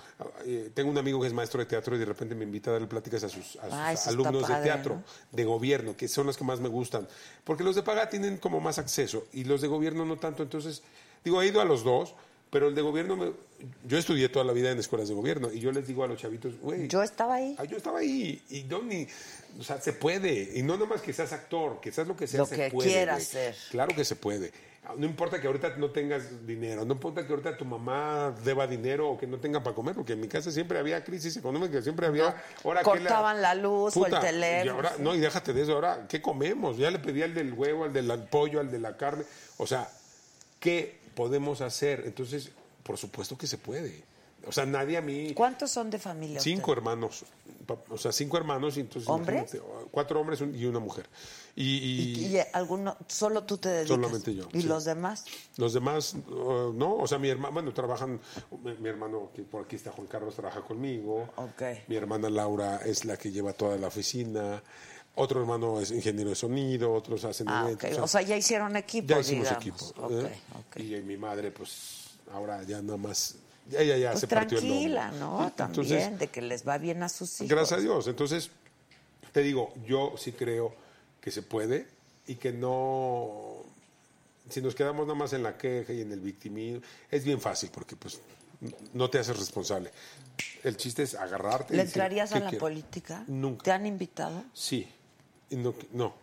eh, 0.46 0.72
tengo 0.74 0.90
un 0.90 0.98
amigo 0.98 1.20
que 1.22 1.28
es 1.28 1.34
maestro 1.34 1.60
de 1.60 1.66
teatro 1.66 1.96
y 1.96 2.00
de 2.00 2.06
repente 2.06 2.36
me 2.36 2.44
invita 2.46 2.72
a 2.72 2.80
dar 2.80 2.88
pláticas 2.88 3.24
a 3.24 3.30
sus, 3.30 3.56
a 3.58 3.66
sus 3.66 3.74
Ah, 4.08 4.10
alumnos 4.10 4.48
de 4.48 4.56
teatro, 4.56 4.96
¿no? 4.96 5.04
de 5.32 5.44
gobierno, 5.44 5.96
que 5.96 6.08
son 6.08 6.26
los 6.28 6.38
que 6.38 6.44
más 6.44 6.60
me 6.60 6.70
gustan. 6.70 7.08
Porque 7.44 7.64
los 7.64 7.76
de 7.76 7.84
paga 7.84 8.10
tienen 8.10 8.38
como 8.38 8.60
más 8.60 8.80
acceso 8.80 9.28
y 9.34 9.44
los 9.44 9.62
de 9.62 9.68
gobierno 9.68 10.06
no 10.06 10.18
tanto. 10.18 10.42
Entonces, 10.44 10.82
digo, 11.24 11.42
he 11.42 11.48
ido 11.48 11.62
a 11.62 11.66
los 11.66 11.84
dos. 11.84 12.16
Pero 12.52 12.68
el 12.68 12.74
de 12.76 12.82
gobierno, 12.82 13.16
me- 13.16 13.32
yo 13.86 13.98
estudié 13.98 14.28
toda 14.30 14.44
la 14.44 14.54
vida 14.54 14.72
en 14.72 14.80
escuelas 14.80 15.08
de 15.08 15.14
gobierno 15.14 15.52
y 15.54 15.60
yo 15.60 15.72
les 15.72 15.86
digo 15.88 16.04
a 16.04 16.08
los 16.08 16.20
chavitos, 16.20 16.58
güey, 16.60 16.88
Yo 16.88 17.04
estaba 17.04 17.36
ahí. 17.36 17.56
Ah, 17.60 17.64
yo 17.66 17.78
estaba 17.78 18.00
ahí 18.00 18.42
y 18.50 18.64
no 18.64 18.82
ni, 18.82 19.08
o 19.60 19.64
sea, 19.64 19.80
se 19.80 19.94
puede 19.94 20.52
y 20.56 20.64
no 20.64 20.76
nomás 20.78 21.02
que 21.02 21.14
seas 21.14 21.32
actor, 21.32 21.80
que 21.80 21.92
seas 21.92 22.08
lo 22.08 22.16
que 22.16 22.26
seas, 22.26 22.40
Lo 22.40 22.46
se 22.48 22.56
que 22.56 22.70
puede, 22.72 22.90
quieras 22.90 23.24
ser. 23.24 23.56
Claro 23.70 23.96
que 23.96 24.04
se 24.04 24.16
puede. 24.16 24.52
No 24.98 25.06
importa 25.06 25.40
que 25.40 25.46
ahorita 25.46 25.76
no 25.78 25.92
tengas 25.92 26.48
dinero, 26.48 26.84
no 26.84 26.94
importa 26.94 27.24
que 27.28 27.32
ahorita 27.32 27.56
tu 27.56 27.66
mamá 27.66 28.34
deba 28.44 28.66
dinero 28.66 29.12
o 29.12 29.18
que 29.20 29.28
no 29.28 29.38
tenga 29.38 29.62
para 29.62 29.76
comer, 29.76 29.94
porque 29.94 30.14
en 30.14 30.22
mi 30.22 30.28
casa 30.28 30.50
siempre 30.52 30.80
había 30.80 31.04
crisis 31.04 31.38
económica, 31.38 31.80
siempre 31.84 32.08
había. 32.08 32.36
Ahora, 32.64 32.80
¿qué 32.80 32.86
Cortaban 32.86 33.40
la 33.40 33.54
luz 33.54 33.96
o 33.96 34.06
el 34.08 34.12
Puta, 34.12 34.22
teléfono, 34.22 34.66
y 34.66 34.70
ahora- 34.70 34.96
no, 34.98 35.14
y 35.14 35.20
déjate 35.20 35.54
de 35.54 35.62
eso, 35.62 35.74
ahora, 35.74 36.08
¿qué 36.10 36.20
comemos? 36.24 36.78
Ya 36.78 36.90
le 36.90 36.98
pedí 36.98 37.22
al 37.22 37.36
del 37.36 37.54
huevo, 37.54 37.84
al 37.84 37.94
del 37.94 38.08
pollo, 38.32 38.60
al 38.60 38.72
de 38.72 38.80
la 38.80 38.98
carne. 38.98 39.26
O 39.58 39.68
sea, 39.68 39.88
¿qué 40.60 40.98
podemos 41.20 41.60
hacer? 41.60 42.04
Entonces, 42.06 42.50
por 42.82 42.98
supuesto 42.98 43.38
que 43.38 43.46
se 43.46 43.58
puede. 43.58 44.04
O 44.48 44.54
sea, 44.54 44.66
nadie 44.66 44.96
a 44.96 45.02
mí. 45.02 45.34
¿Cuántos 45.34 45.70
son 45.70 45.90
de 45.90 46.00
familia? 46.00 46.40
Cinco 46.40 46.72
ustedes? 46.72 46.78
hermanos, 46.78 47.26
o 47.90 47.98
sea, 47.98 48.14
cinco 48.14 48.38
hermanos 48.38 48.78
y 48.78 48.80
entonces 48.80 49.12
cuatro 49.92 50.22
hombres 50.22 50.40
y 50.40 50.64
una 50.64 50.80
mujer. 50.80 51.10
Y, 51.58 51.66
¿Y, 51.66 52.26
y 52.26 52.38
y 52.38 52.40
alguno, 52.54 52.96
solo 53.08 53.44
tú 53.44 53.58
te 53.58 53.68
dedicas? 53.68 53.98
Solamente 53.98 54.34
yo, 54.34 54.48
¿Y 54.54 54.62
sí. 54.62 54.68
los 54.70 54.86
demás? 54.86 55.26
los 55.58 55.74
demás, 55.74 56.14
uh, 56.14 56.72
no, 56.74 56.96
o 56.96 57.06
sea, 57.06 57.20
mi 57.20 57.28
hermano, 57.28 57.54
bueno, 57.54 57.74
trabajan, 57.74 58.22
mi, 58.64 58.74
mi 58.76 58.88
hermano, 58.88 59.30
que 59.36 59.42
por 59.42 59.66
aquí 59.66 59.76
está 59.76 59.92
Juan 59.92 60.08
Carlos, 60.08 60.36
trabaja 60.36 60.62
conmigo. 60.62 61.28
Ok. 61.36 61.62
Mi 61.90 61.98
hermana 61.98 62.30
Laura 62.30 62.78
es 62.86 63.04
la 63.04 63.18
que 63.18 63.34
lleva 63.34 63.52
toda 63.52 63.78
la 63.78 63.88
oficina. 63.88 64.64
Otro 65.22 65.42
hermano 65.42 65.82
es 65.82 65.92
ingeniero 65.92 66.30
de 66.30 66.36
sonido, 66.36 66.94
otros 66.94 67.26
hacen 67.26 67.48
Ah. 67.50 67.70
O 68.02 68.08
sea, 68.08 68.22
ya 68.22 68.38
hicieron 68.38 68.74
equipo, 68.78 69.10
ya 69.10 69.20
hicimos 69.20 69.50
digamos. 69.50 69.92
equipo. 69.92 70.10
¿eh? 70.12 70.40
Y 70.78 70.96
eh, 70.96 71.02
mi 71.02 71.18
madre, 71.18 71.52
pues, 71.52 72.12
ahora 72.32 72.64
ya 72.64 72.82
nada 72.82 72.98
más, 72.98 73.36
ella 73.70 73.98
ya 73.98 74.12
Pues 74.12 74.22
se 74.22 74.28
partió 74.28 74.58
el 74.60 74.64
tranquila, 74.64 75.12
¿no? 75.20 75.52
También, 75.58 75.86
Entonces, 75.88 76.20
de 76.20 76.28
que 76.28 76.42
les 76.42 76.66
va 76.66 76.78
bien 76.78 77.04
a 77.04 77.10
sus 77.10 77.42
hijos. 77.42 77.50
Gracias 77.50 77.80
a 77.80 77.82
Dios. 77.82 78.08
Entonces, 78.08 78.50
te 79.34 79.42
digo, 79.42 79.74
yo 79.86 80.14
sí 80.18 80.32
creo 80.32 80.74
que 81.20 81.32
se 81.32 81.42
puede 81.42 81.86
y 82.26 82.36
que 82.36 82.54
no. 82.54 83.58
Si 84.50 84.62
nos 84.62 84.74
quedamos 84.74 85.06
nada 85.06 85.20
más 85.20 85.34
en 85.34 85.44
la 85.44 85.58
queja 85.58 85.92
y 85.92 86.00
en 86.00 86.14
el 86.14 86.22
victimismo, 86.22 86.82
es 87.12 87.26
bien 87.26 87.42
fácil 87.42 87.72
porque, 87.74 87.98
pues, 87.98 88.22
no 88.94 89.10
te 89.10 89.20
haces 89.20 89.38
responsable. 89.38 89.92
El 90.64 90.78
chiste 90.78 91.04
es 91.04 91.14
agarrarte. 91.14 91.74
¿Le 91.74 91.84
decir, 91.84 91.98
entrarías 91.98 92.32
a 92.32 92.36
¿qué 92.36 92.40
la 92.46 92.50
quiero? 92.52 92.62
política? 92.62 93.24
Nunca. 93.28 93.64
¿Te 93.64 93.72
han 93.74 93.86
invitado? 93.86 94.46
Sí. 94.54 94.88
No, 95.52 95.74
no. 95.92 96.14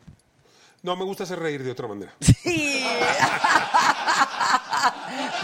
No, 0.82 0.96
me 0.96 1.04
gusta 1.04 1.24
hacer 1.24 1.38
reír 1.38 1.62
de 1.64 1.70
otra 1.72 1.88
manera. 1.88 2.12
Sí. 2.20 2.84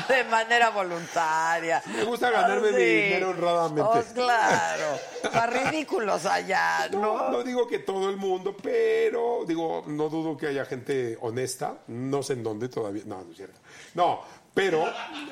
de 0.09 0.25
manera 0.25 0.71
voluntaria. 0.71 1.83
Me 1.95 2.05
gusta 2.05 2.31
ganarme 2.31 2.71
mi 2.73 2.83
dinero 2.83 3.31
honradamente. 3.31 3.83
Oh, 3.83 4.03
claro. 4.15 4.99
Para 5.33 5.47
ridículos 5.47 6.25
allá, 6.27 6.89
No, 6.93 7.01
¿no? 7.01 7.31
no 7.31 7.43
digo 7.43 7.67
que 7.67 7.81
todo 7.81 8.09
el 8.11 8.17
mundo, 8.17 8.57
pero 8.61 9.45
digo, 9.47 9.85
no 9.87 10.09
dudo 10.09 10.37
que 10.37 10.49
haya 10.49 10.65
gente 10.65 11.17
honesta, 11.21 11.79
no 11.89 12.23
sé 12.23 12.35
en 12.35 12.43
dónde 12.45 12.69
todavía, 12.69 13.03
no, 13.07 13.23
no 13.25 13.31
es 13.31 13.37
cierto. 13.37 13.59
No, 13.95 14.21
pero, 14.55 14.85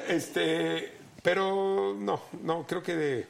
este, 0.09 0.97
pero 1.22 1.94
no, 1.97 2.22
no, 2.43 2.66
creo 2.66 2.82
que 2.82 2.97
de- 2.97 3.27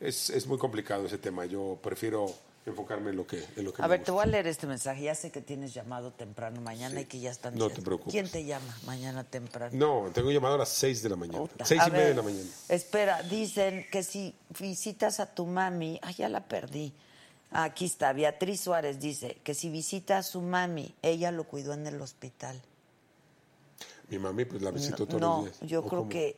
es, 0.00 0.30
es 0.30 0.46
muy 0.46 0.58
complicado 0.58 1.06
ese 1.06 1.18
tema. 1.18 1.44
Yo 1.46 1.78
prefiero 1.82 2.26
enfocarme 2.64 3.10
en 3.10 3.16
lo 3.16 3.26
que, 3.26 3.44
en 3.56 3.64
lo 3.64 3.72
que 3.72 3.82
A 3.82 3.86
me 3.86 3.90
ver, 3.90 3.98
gusta. 4.00 4.06
te 4.06 4.12
voy 4.12 4.22
a 4.22 4.26
leer 4.26 4.46
este 4.46 4.66
mensaje. 4.66 5.02
Ya 5.02 5.14
sé 5.14 5.30
que 5.30 5.40
tienes 5.40 5.74
llamado 5.74 6.12
temprano 6.12 6.60
mañana 6.60 7.00
y 7.00 7.06
que 7.06 7.18
ya 7.20 7.30
están. 7.30 7.56
No 7.56 7.70
te 7.70 7.82
preocupes. 7.82 8.12
¿Quién 8.12 8.28
te 8.30 8.44
llama 8.44 8.76
mañana 8.86 9.24
temprano? 9.24 9.72
No, 9.74 10.10
tengo 10.12 10.30
llamado 10.30 10.54
a 10.54 10.58
las 10.58 10.68
6 10.70 11.02
de 11.02 11.08
la 11.08 11.16
mañana. 11.16 11.38
Puta. 11.40 11.64
Seis 11.64 11.80
A 11.82 11.88
y 11.88 11.90
media 11.90 12.06
de 12.08 12.14
la 12.14 12.22
mañana. 12.22 12.48
Espera, 12.68 13.22
dicen 13.22 13.86
que 13.90 14.02
si 14.02 14.34
visitas 14.58 15.18
a 15.20 15.26
tu 15.34 15.46
mami, 15.46 15.98
ay, 16.02 16.14
ya 16.14 16.28
la 16.28 16.44
perdí. 16.46 16.92
Aquí 17.54 17.84
está, 17.84 18.12
Beatriz 18.14 18.62
Suárez 18.62 18.98
dice 18.98 19.38
que 19.44 19.52
si 19.54 19.68
visita 19.68 20.18
a 20.18 20.22
su 20.22 20.40
mami, 20.40 20.94
ella 21.02 21.30
lo 21.32 21.44
cuidó 21.44 21.74
en 21.74 21.86
el 21.86 22.00
hospital. 22.00 22.58
Mi 24.08 24.18
mami, 24.18 24.44
pues 24.44 24.62
la 24.62 24.70
visito 24.70 25.06
todos 25.06 25.20
no, 25.20 25.42
los 25.44 25.58
días. 25.60 25.70
yo 25.70 25.80
¿O 25.80 25.86
creo 25.86 25.98
cómo? 26.00 26.08
que 26.10 26.36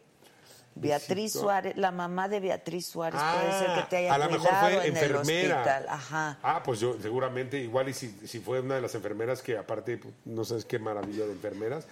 Beatriz. 0.76 1.32
Suárez, 1.32 1.76
la 1.76 1.90
mamá 1.92 2.28
de 2.28 2.40
Beatriz 2.40 2.86
Suárez 2.86 3.20
puede 3.20 3.50
Ah, 3.52 3.58
ser 3.60 3.74
que 3.82 3.88
te 3.90 3.96
haya 3.98 4.14
a 4.14 4.18
lo 4.18 4.30
mejor 4.30 4.50
fue 4.60 4.86
en 4.86 4.96
enfermera. 4.96 5.06
el 5.06 5.16
hospital. 5.16 5.86
Ajá. 5.88 6.38
Ah, 6.42 6.62
pues 6.64 6.80
yo 6.80 6.96
seguramente, 7.00 7.58
igual 7.58 7.88
y 7.88 7.94
si, 7.94 8.10
si 8.26 8.40
fue 8.40 8.60
una 8.60 8.74
de 8.74 8.80
las 8.80 8.94
enfermeras 8.94 9.40
que 9.42 9.56
aparte, 9.56 9.98
pues, 9.98 10.12
no 10.24 10.44
sabes 10.44 10.64
qué 10.64 10.78
maravilla 10.78 11.24
de 11.26 11.32
enfermeras, 11.32 11.86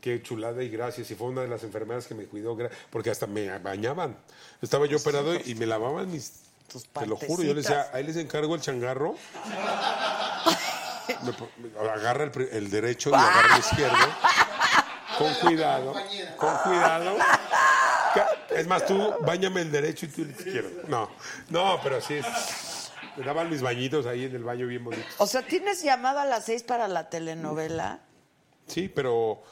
qué 0.00 0.22
chulada 0.22 0.62
y 0.62 0.70
gracias. 0.70 1.06
Si 1.08 1.14
fue 1.14 1.28
una 1.28 1.42
de 1.42 1.48
las 1.48 1.62
enfermeras 1.62 2.06
que 2.06 2.14
me 2.14 2.24
cuidó, 2.24 2.56
porque 2.90 3.10
hasta 3.10 3.26
me 3.26 3.58
bañaban. 3.58 4.16
Estaba 4.62 4.86
yo 4.86 4.96
operado 4.96 5.34
y 5.44 5.54
me 5.54 5.66
lavaban 5.66 6.10
mis... 6.10 6.40
Tus 6.72 6.88
Te 6.88 7.06
lo 7.06 7.16
juro, 7.16 7.42
yo 7.42 7.52
les 7.52 7.64
decía, 7.66 7.90
ahí 7.92 8.02
les 8.04 8.16
encargo 8.16 8.54
el 8.54 8.60
changarro. 8.62 9.14
Me 11.22 11.32
po- 11.34 11.48
me- 11.58 11.90
agarra 11.90 12.24
el, 12.24 12.48
el 12.50 12.70
derecho 12.70 13.10
y 13.10 13.14
agarra 13.14 13.54
el 13.56 13.60
izquierdo. 13.60 13.96
Con 15.18 15.34
cuidado, 15.34 15.92
con 16.38 16.56
cuidado. 16.64 17.16
Es 18.56 18.66
más, 18.66 18.86
tú 18.86 19.14
bañame 19.22 19.62
el 19.62 19.70
derecho 19.72 20.06
y 20.06 20.08
tú 20.08 20.22
el 20.22 20.30
izquierdo. 20.30 20.88
No, 20.88 21.10
no, 21.50 21.80
pero 21.82 22.00
sí. 22.00 22.20
Me 23.16 23.24
daban 23.24 23.48
mis 23.48 23.62
bañitos 23.62 24.06
ahí 24.06 24.24
en 24.24 24.34
el 24.34 24.42
baño 24.42 24.66
bien 24.66 24.84
bonitos. 24.84 25.14
O 25.18 25.26
sea, 25.26 25.42
¿tienes 25.42 25.82
llamado 25.82 26.18
a 26.18 26.24
las 26.24 26.46
seis 26.46 26.62
para 26.62 26.88
la 26.88 27.08
telenovela? 27.10 28.00
Sí, 28.66 28.88
pero. 28.88 29.42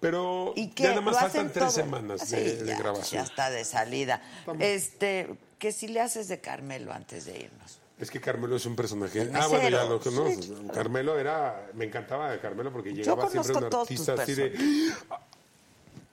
Pero 0.00 0.52
¿Y 0.56 0.68
qué? 0.68 0.84
ya 0.84 0.88
nada 0.90 1.00
más 1.00 1.14
¿Lo 1.14 1.20
faltan 1.20 1.46
tres 1.50 1.64
todo? 1.64 1.70
semanas 1.70 2.20
Sí, 2.26 2.36
de, 2.36 2.66
ya, 2.66 2.78
grabación. 2.78 3.22
Ya 3.22 3.26
está 3.26 3.50
de 3.50 3.64
salida. 3.64 4.22
Este, 4.58 5.34
que 5.58 5.72
si 5.72 5.88
le 5.88 6.00
haces 6.00 6.28
de 6.28 6.40
Carmelo 6.40 6.92
antes 6.92 7.24
de 7.24 7.38
irnos. 7.38 7.80
Es 7.98 8.10
que 8.10 8.20
Carmelo 8.20 8.56
es 8.56 8.66
un 8.66 8.76
personaje. 8.76 9.30
Ah, 9.32 9.46
bueno, 9.46 9.68
ya 9.68 9.84
lo. 9.84 10.02
Sí, 10.02 10.10
claro. 10.10 10.72
Carmelo 10.74 11.18
era. 11.18 11.68
Me 11.74 11.84
encantaba 11.86 12.30
de 12.30 12.40
Carmelo 12.40 12.72
porque 12.72 12.92
llegaba 12.92 13.30
siempre 13.30 13.52
conozco 13.54 13.76
un 13.76 13.82
artista 13.82 14.14
así 14.14 14.34
de. 14.34 14.52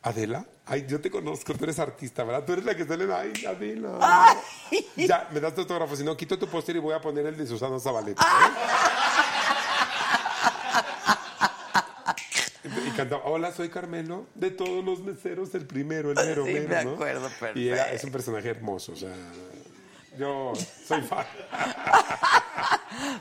Adela, 0.04 0.48
ay, 0.66 0.86
yo 0.88 1.00
te 1.00 1.12
conozco, 1.12 1.54
tú 1.54 1.64
eres 1.64 1.78
artista, 1.78 2.24
¿verdad? 2.24 2.44
Tú 2.44 2.54
eres 2.54 2.66
la 2.66 2.76
que 2.76 2.86
sale, 2.86 3.08
ay, 3.14 3.46
Adela. 3.46 4.36
Ya, 4.96 5.30
me 5.32 5.40
das 5.40 5.54
tu 5.54 5.62
autógrafo, 5.62 5.96
si 5.96 6.04
no, 6.04 6.18
quito 6.18 6.40
tu 6.40 6.48
póster 6.48 6.76
y 6.76 6.80
voy 6.80 6.96
a 6.96 7.00
poner 7.02 7.26
el 7.28 7.38
de 7.38 7.46
Susana 7.46 7.80
Zabaleta. 7.80 8.24
¿eh? 8.24 8.52
Y 12.88 12.92
cantaba, 12.92 13.24
hola, 13.26 13.52
soy 13.52 13.70
Carmelo, 13.70 14.26
de 14.36 14.52
todos 14.52 14.84
los 14.84 15.02
meseros, 15.04 15.54
el 15.56 15.66
primero, 15.68 16.10
el 16.12 16.16
mero, 16.16 16.46
Sí, 16.46 16.54
mero, 16.54 16.68
me 16.70 16.84
¿no? 16.86 16.92
acuerdo, 16.94 17.30
Y 17.56 17.68
era, 17.68 17.78
perfecto. 17.78 17.96
es 17.96 18.04
un 18.04 18.12
personaje 18.12 18.50
hermoso, 18.50 18.94
o 18.94 18.96
sea, 18.96 19.14
yo 20.18 20.54
soy 20.88 21.02
fan. 21.02 21.26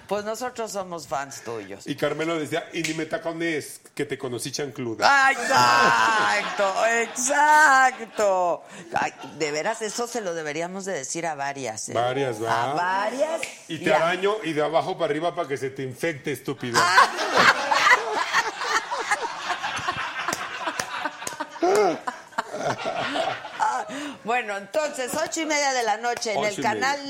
Pues 0.07 0.25
nosotros 0.25 0.73
somos 0.73 1.07
fans 1.07 1.43
tuyos. 1.43 1.87
Y 1.87 1.95
Carmelo 1.95 2.39
decía, 2.39 2.69
y 2.73 2.83
ni 2.83 2.95
me 2.95 3.07
tacones, 3.07 3.81
que 3.95 4.05
te 4.05 4.19
conocí 4.19 4.51
chancluda. 4.51 5.07
Ah, 5.09 5.31
Exacto, 5.33 6.87
exacto. 6.87 8.65
Ay, 8.95 9.13
de 9.39 9.53
veras, 9.53 9.83
eso 9.83 10.07
se 10.07 10.21
lo 10.21 10.35
deberíamos 10.35 10.85
de 10.85 10.93
decir 10.93 11.27
a 11.27 11.35
varias. 11.35 11.89
¿eh? 11.89 11.93
Varias, 11.93 12.43
¿va? 12.43 12.73
A 12.73 12.75
varias. 12.75 13.41
Y 13.69 13.79
te 13.79 13.95
araño 13.95 14.37
y 14.43 14.53
de 14.53 14.63
abajo 14.63 14.99
para 14.99 15.11
arriba 15.11 15.35
para 15.35 15.49
que 15.49 15.57
se 15.57 15.71
te 15.71 15.83
infecte, 15.83 16.33
estúpido. 16.33 16.81
Bueno, 24.31 24.57
entonces, 24.57 25.11
ocho 25.21 25.41
y 25.41 25.47
media 25.47 25.73
de 25.73 25.83
la 25.83 25.97
noche 25.97 26.33
en 26.35 26.45
el 26.45 26.63
canal... 26.63 27.01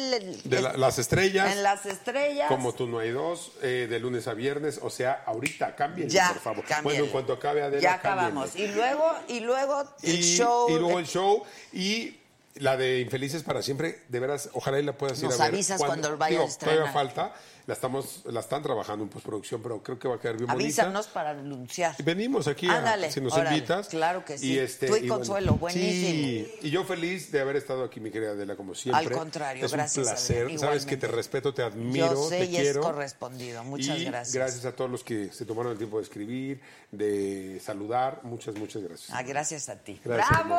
De 0.42 0.62
la- 0.62 0.72
las 0.78 0.98
estrellas. 0.98 1.52
En 1.52 1.62
las 1.62 1.84
estrellas. 1.84 2.48
Como 2.48 2.72
tú 2.72 2.86
no 2.86 2.98
hay 2.98 3.10
dos, 3.10 3.52
eh, 3.60 3.86
de 3.90 4.00
lunes 4.00 4.26
a 4.26 4.32
viernes, 4.32 4.80
o 4.82 4.88
sea, 4.88 5.22
ahorita, 5.26 5.76
cámbienle, 5.76 6.14
Ya, 6.14 6.28
por 6.32 6.40
favor. 6.40 6.64
cámbienle. 6.64 6.82
Bueno, 6.82 7.04
en 7.04 7.10
cuanto 7.10 7.34
acabe 7.34 7.60
Adela, 7.62 7.82
Ya 7.82 8.00
cámbienle. 8.00 8.22
acabamos. 8.30 8.56
Y 8.56 8.68
luego, 8.68 9.12
y 9.28 9.40
luego 9.40 9.84
el 10.02 10.14
y, 10.18 10.22
show... 10.22 10.70
y 10.70 10.78
luego 10.78 10.98
el 10.98 11.06
show 11.06 11.42
y 11.74 12.16
la 12.54 12.78
de 12.78 13.00
Infelices 13.00 13.42
para 13.42 13.60
siempre, 13.60 14.00
de 14.08 14.18
veras, 14.18 14.48
ojalá 14.54 14.78
y 14.80 14.82
la 14.82 14.94
puedas 14.94 15.18
ir 15.18 15.24
Nos 15.26 15.34
a 15.40 15.44
ver. 15.44 15.52
avisas 15.52 15.78
cuando 15.78 16.16
vaya 16.16 16.30
digo, 16.30 16.44
a 16.44 16.46
estrenar. 16.48 16.76
Todavía 16.76 16.92
falta, 16.94 17.34
la 17.70 17.74
estamos, 17.74 18.22
la 18.24 18.40
están 18.40 18.64
trabajando 18.64 19.04
en 19.04 19.10
postproducción, 19.10 19.62
pero 19.62 19.80
creo 19.80 19.96
que 19.96 20.08
va 20.08 20.16
a 20.16 20.18
quedar 20.18 20.36
bien 20.36 20.48
bonita. 20.48 20.64
Avísanos 20.64 21.06
para 21.06 21.30
anunciar. 21.30 21.94
Venimos 22.02 22.48
aquí, 22.48 22.66
a- 22.68 22.78
Ándale, 22.78 23.12
si 23.12 23.20
nos 23.20 23.32
órale, 23.32 23.56
invitas. 23.56 23.86
claro 23.86 24.24
que 24.24 24.38
sí. 24.38 24.54
Y 24.54 24.58
este, 24.58 24.88
Tú 24.88 24.96
y 24.96 25.06
Consuelo, 25.06 25.54
buenísimo. 25.54 26.10
Sí, 26.10 26.52
y 26.62 26.70
yo 26.70 26.82
feliz 26.82 27.30
de 27.30 27.40
haber 27.40 27.54
estado 27.54 27.84
aquí, 27.84 28.00
mi 28.00 28.10
querida 28.10 28.32
Adela, 28.32 28.56
como 28.56 28.74
siempre. 28.74 29.06
Al 29.06 29.12
contrario, 29.12 29.64
es 29.64 29.72
gracias, 29.72 29.98
un 29.98 30.12
placer. 30.12 30.42
Adela, 30.46 30.58
Sabes 30.58 30.84
que 30.84 30.96
te 30.96 31.06
respeto, 31.06 31.54
te 31.54 31.62
admiro, 31.62 32.10
Yo 32.12 32.28
sé 32.28 32.38
te 32.40 32.44
y 32.46 32.56
es 32.56 32.62
quiero. 32.62 32.80
correspondido. 32.80 33.62
Muchas 33.62 33.98
Y 33.98 34.04
gracias. 34.06 34.34
Gracias 34.34 34.64
a 34.64 34.72
todos 34.74 34.90
los 34.90 35.04
que 35.04 35.30
se 35.32 35.44
tomaron 35.44 35.70
el 35.70 35.78
tiempo 35.78 35.98
de 35.98 36.02
escribir, 36.02 36.60
de 36.90 37.60
saludar. 37.64 38.18
Muchas, 38.24 38.56
muchas 38.56 38.82
gracias. 38.82 39.10
Ah, 39.12 39.22
gracias 39.22 39.68
a 39.68 39.76
ti. 39.76 40.00
Gracias, 40.04 40.44
¡Bravo! 40.44 40.58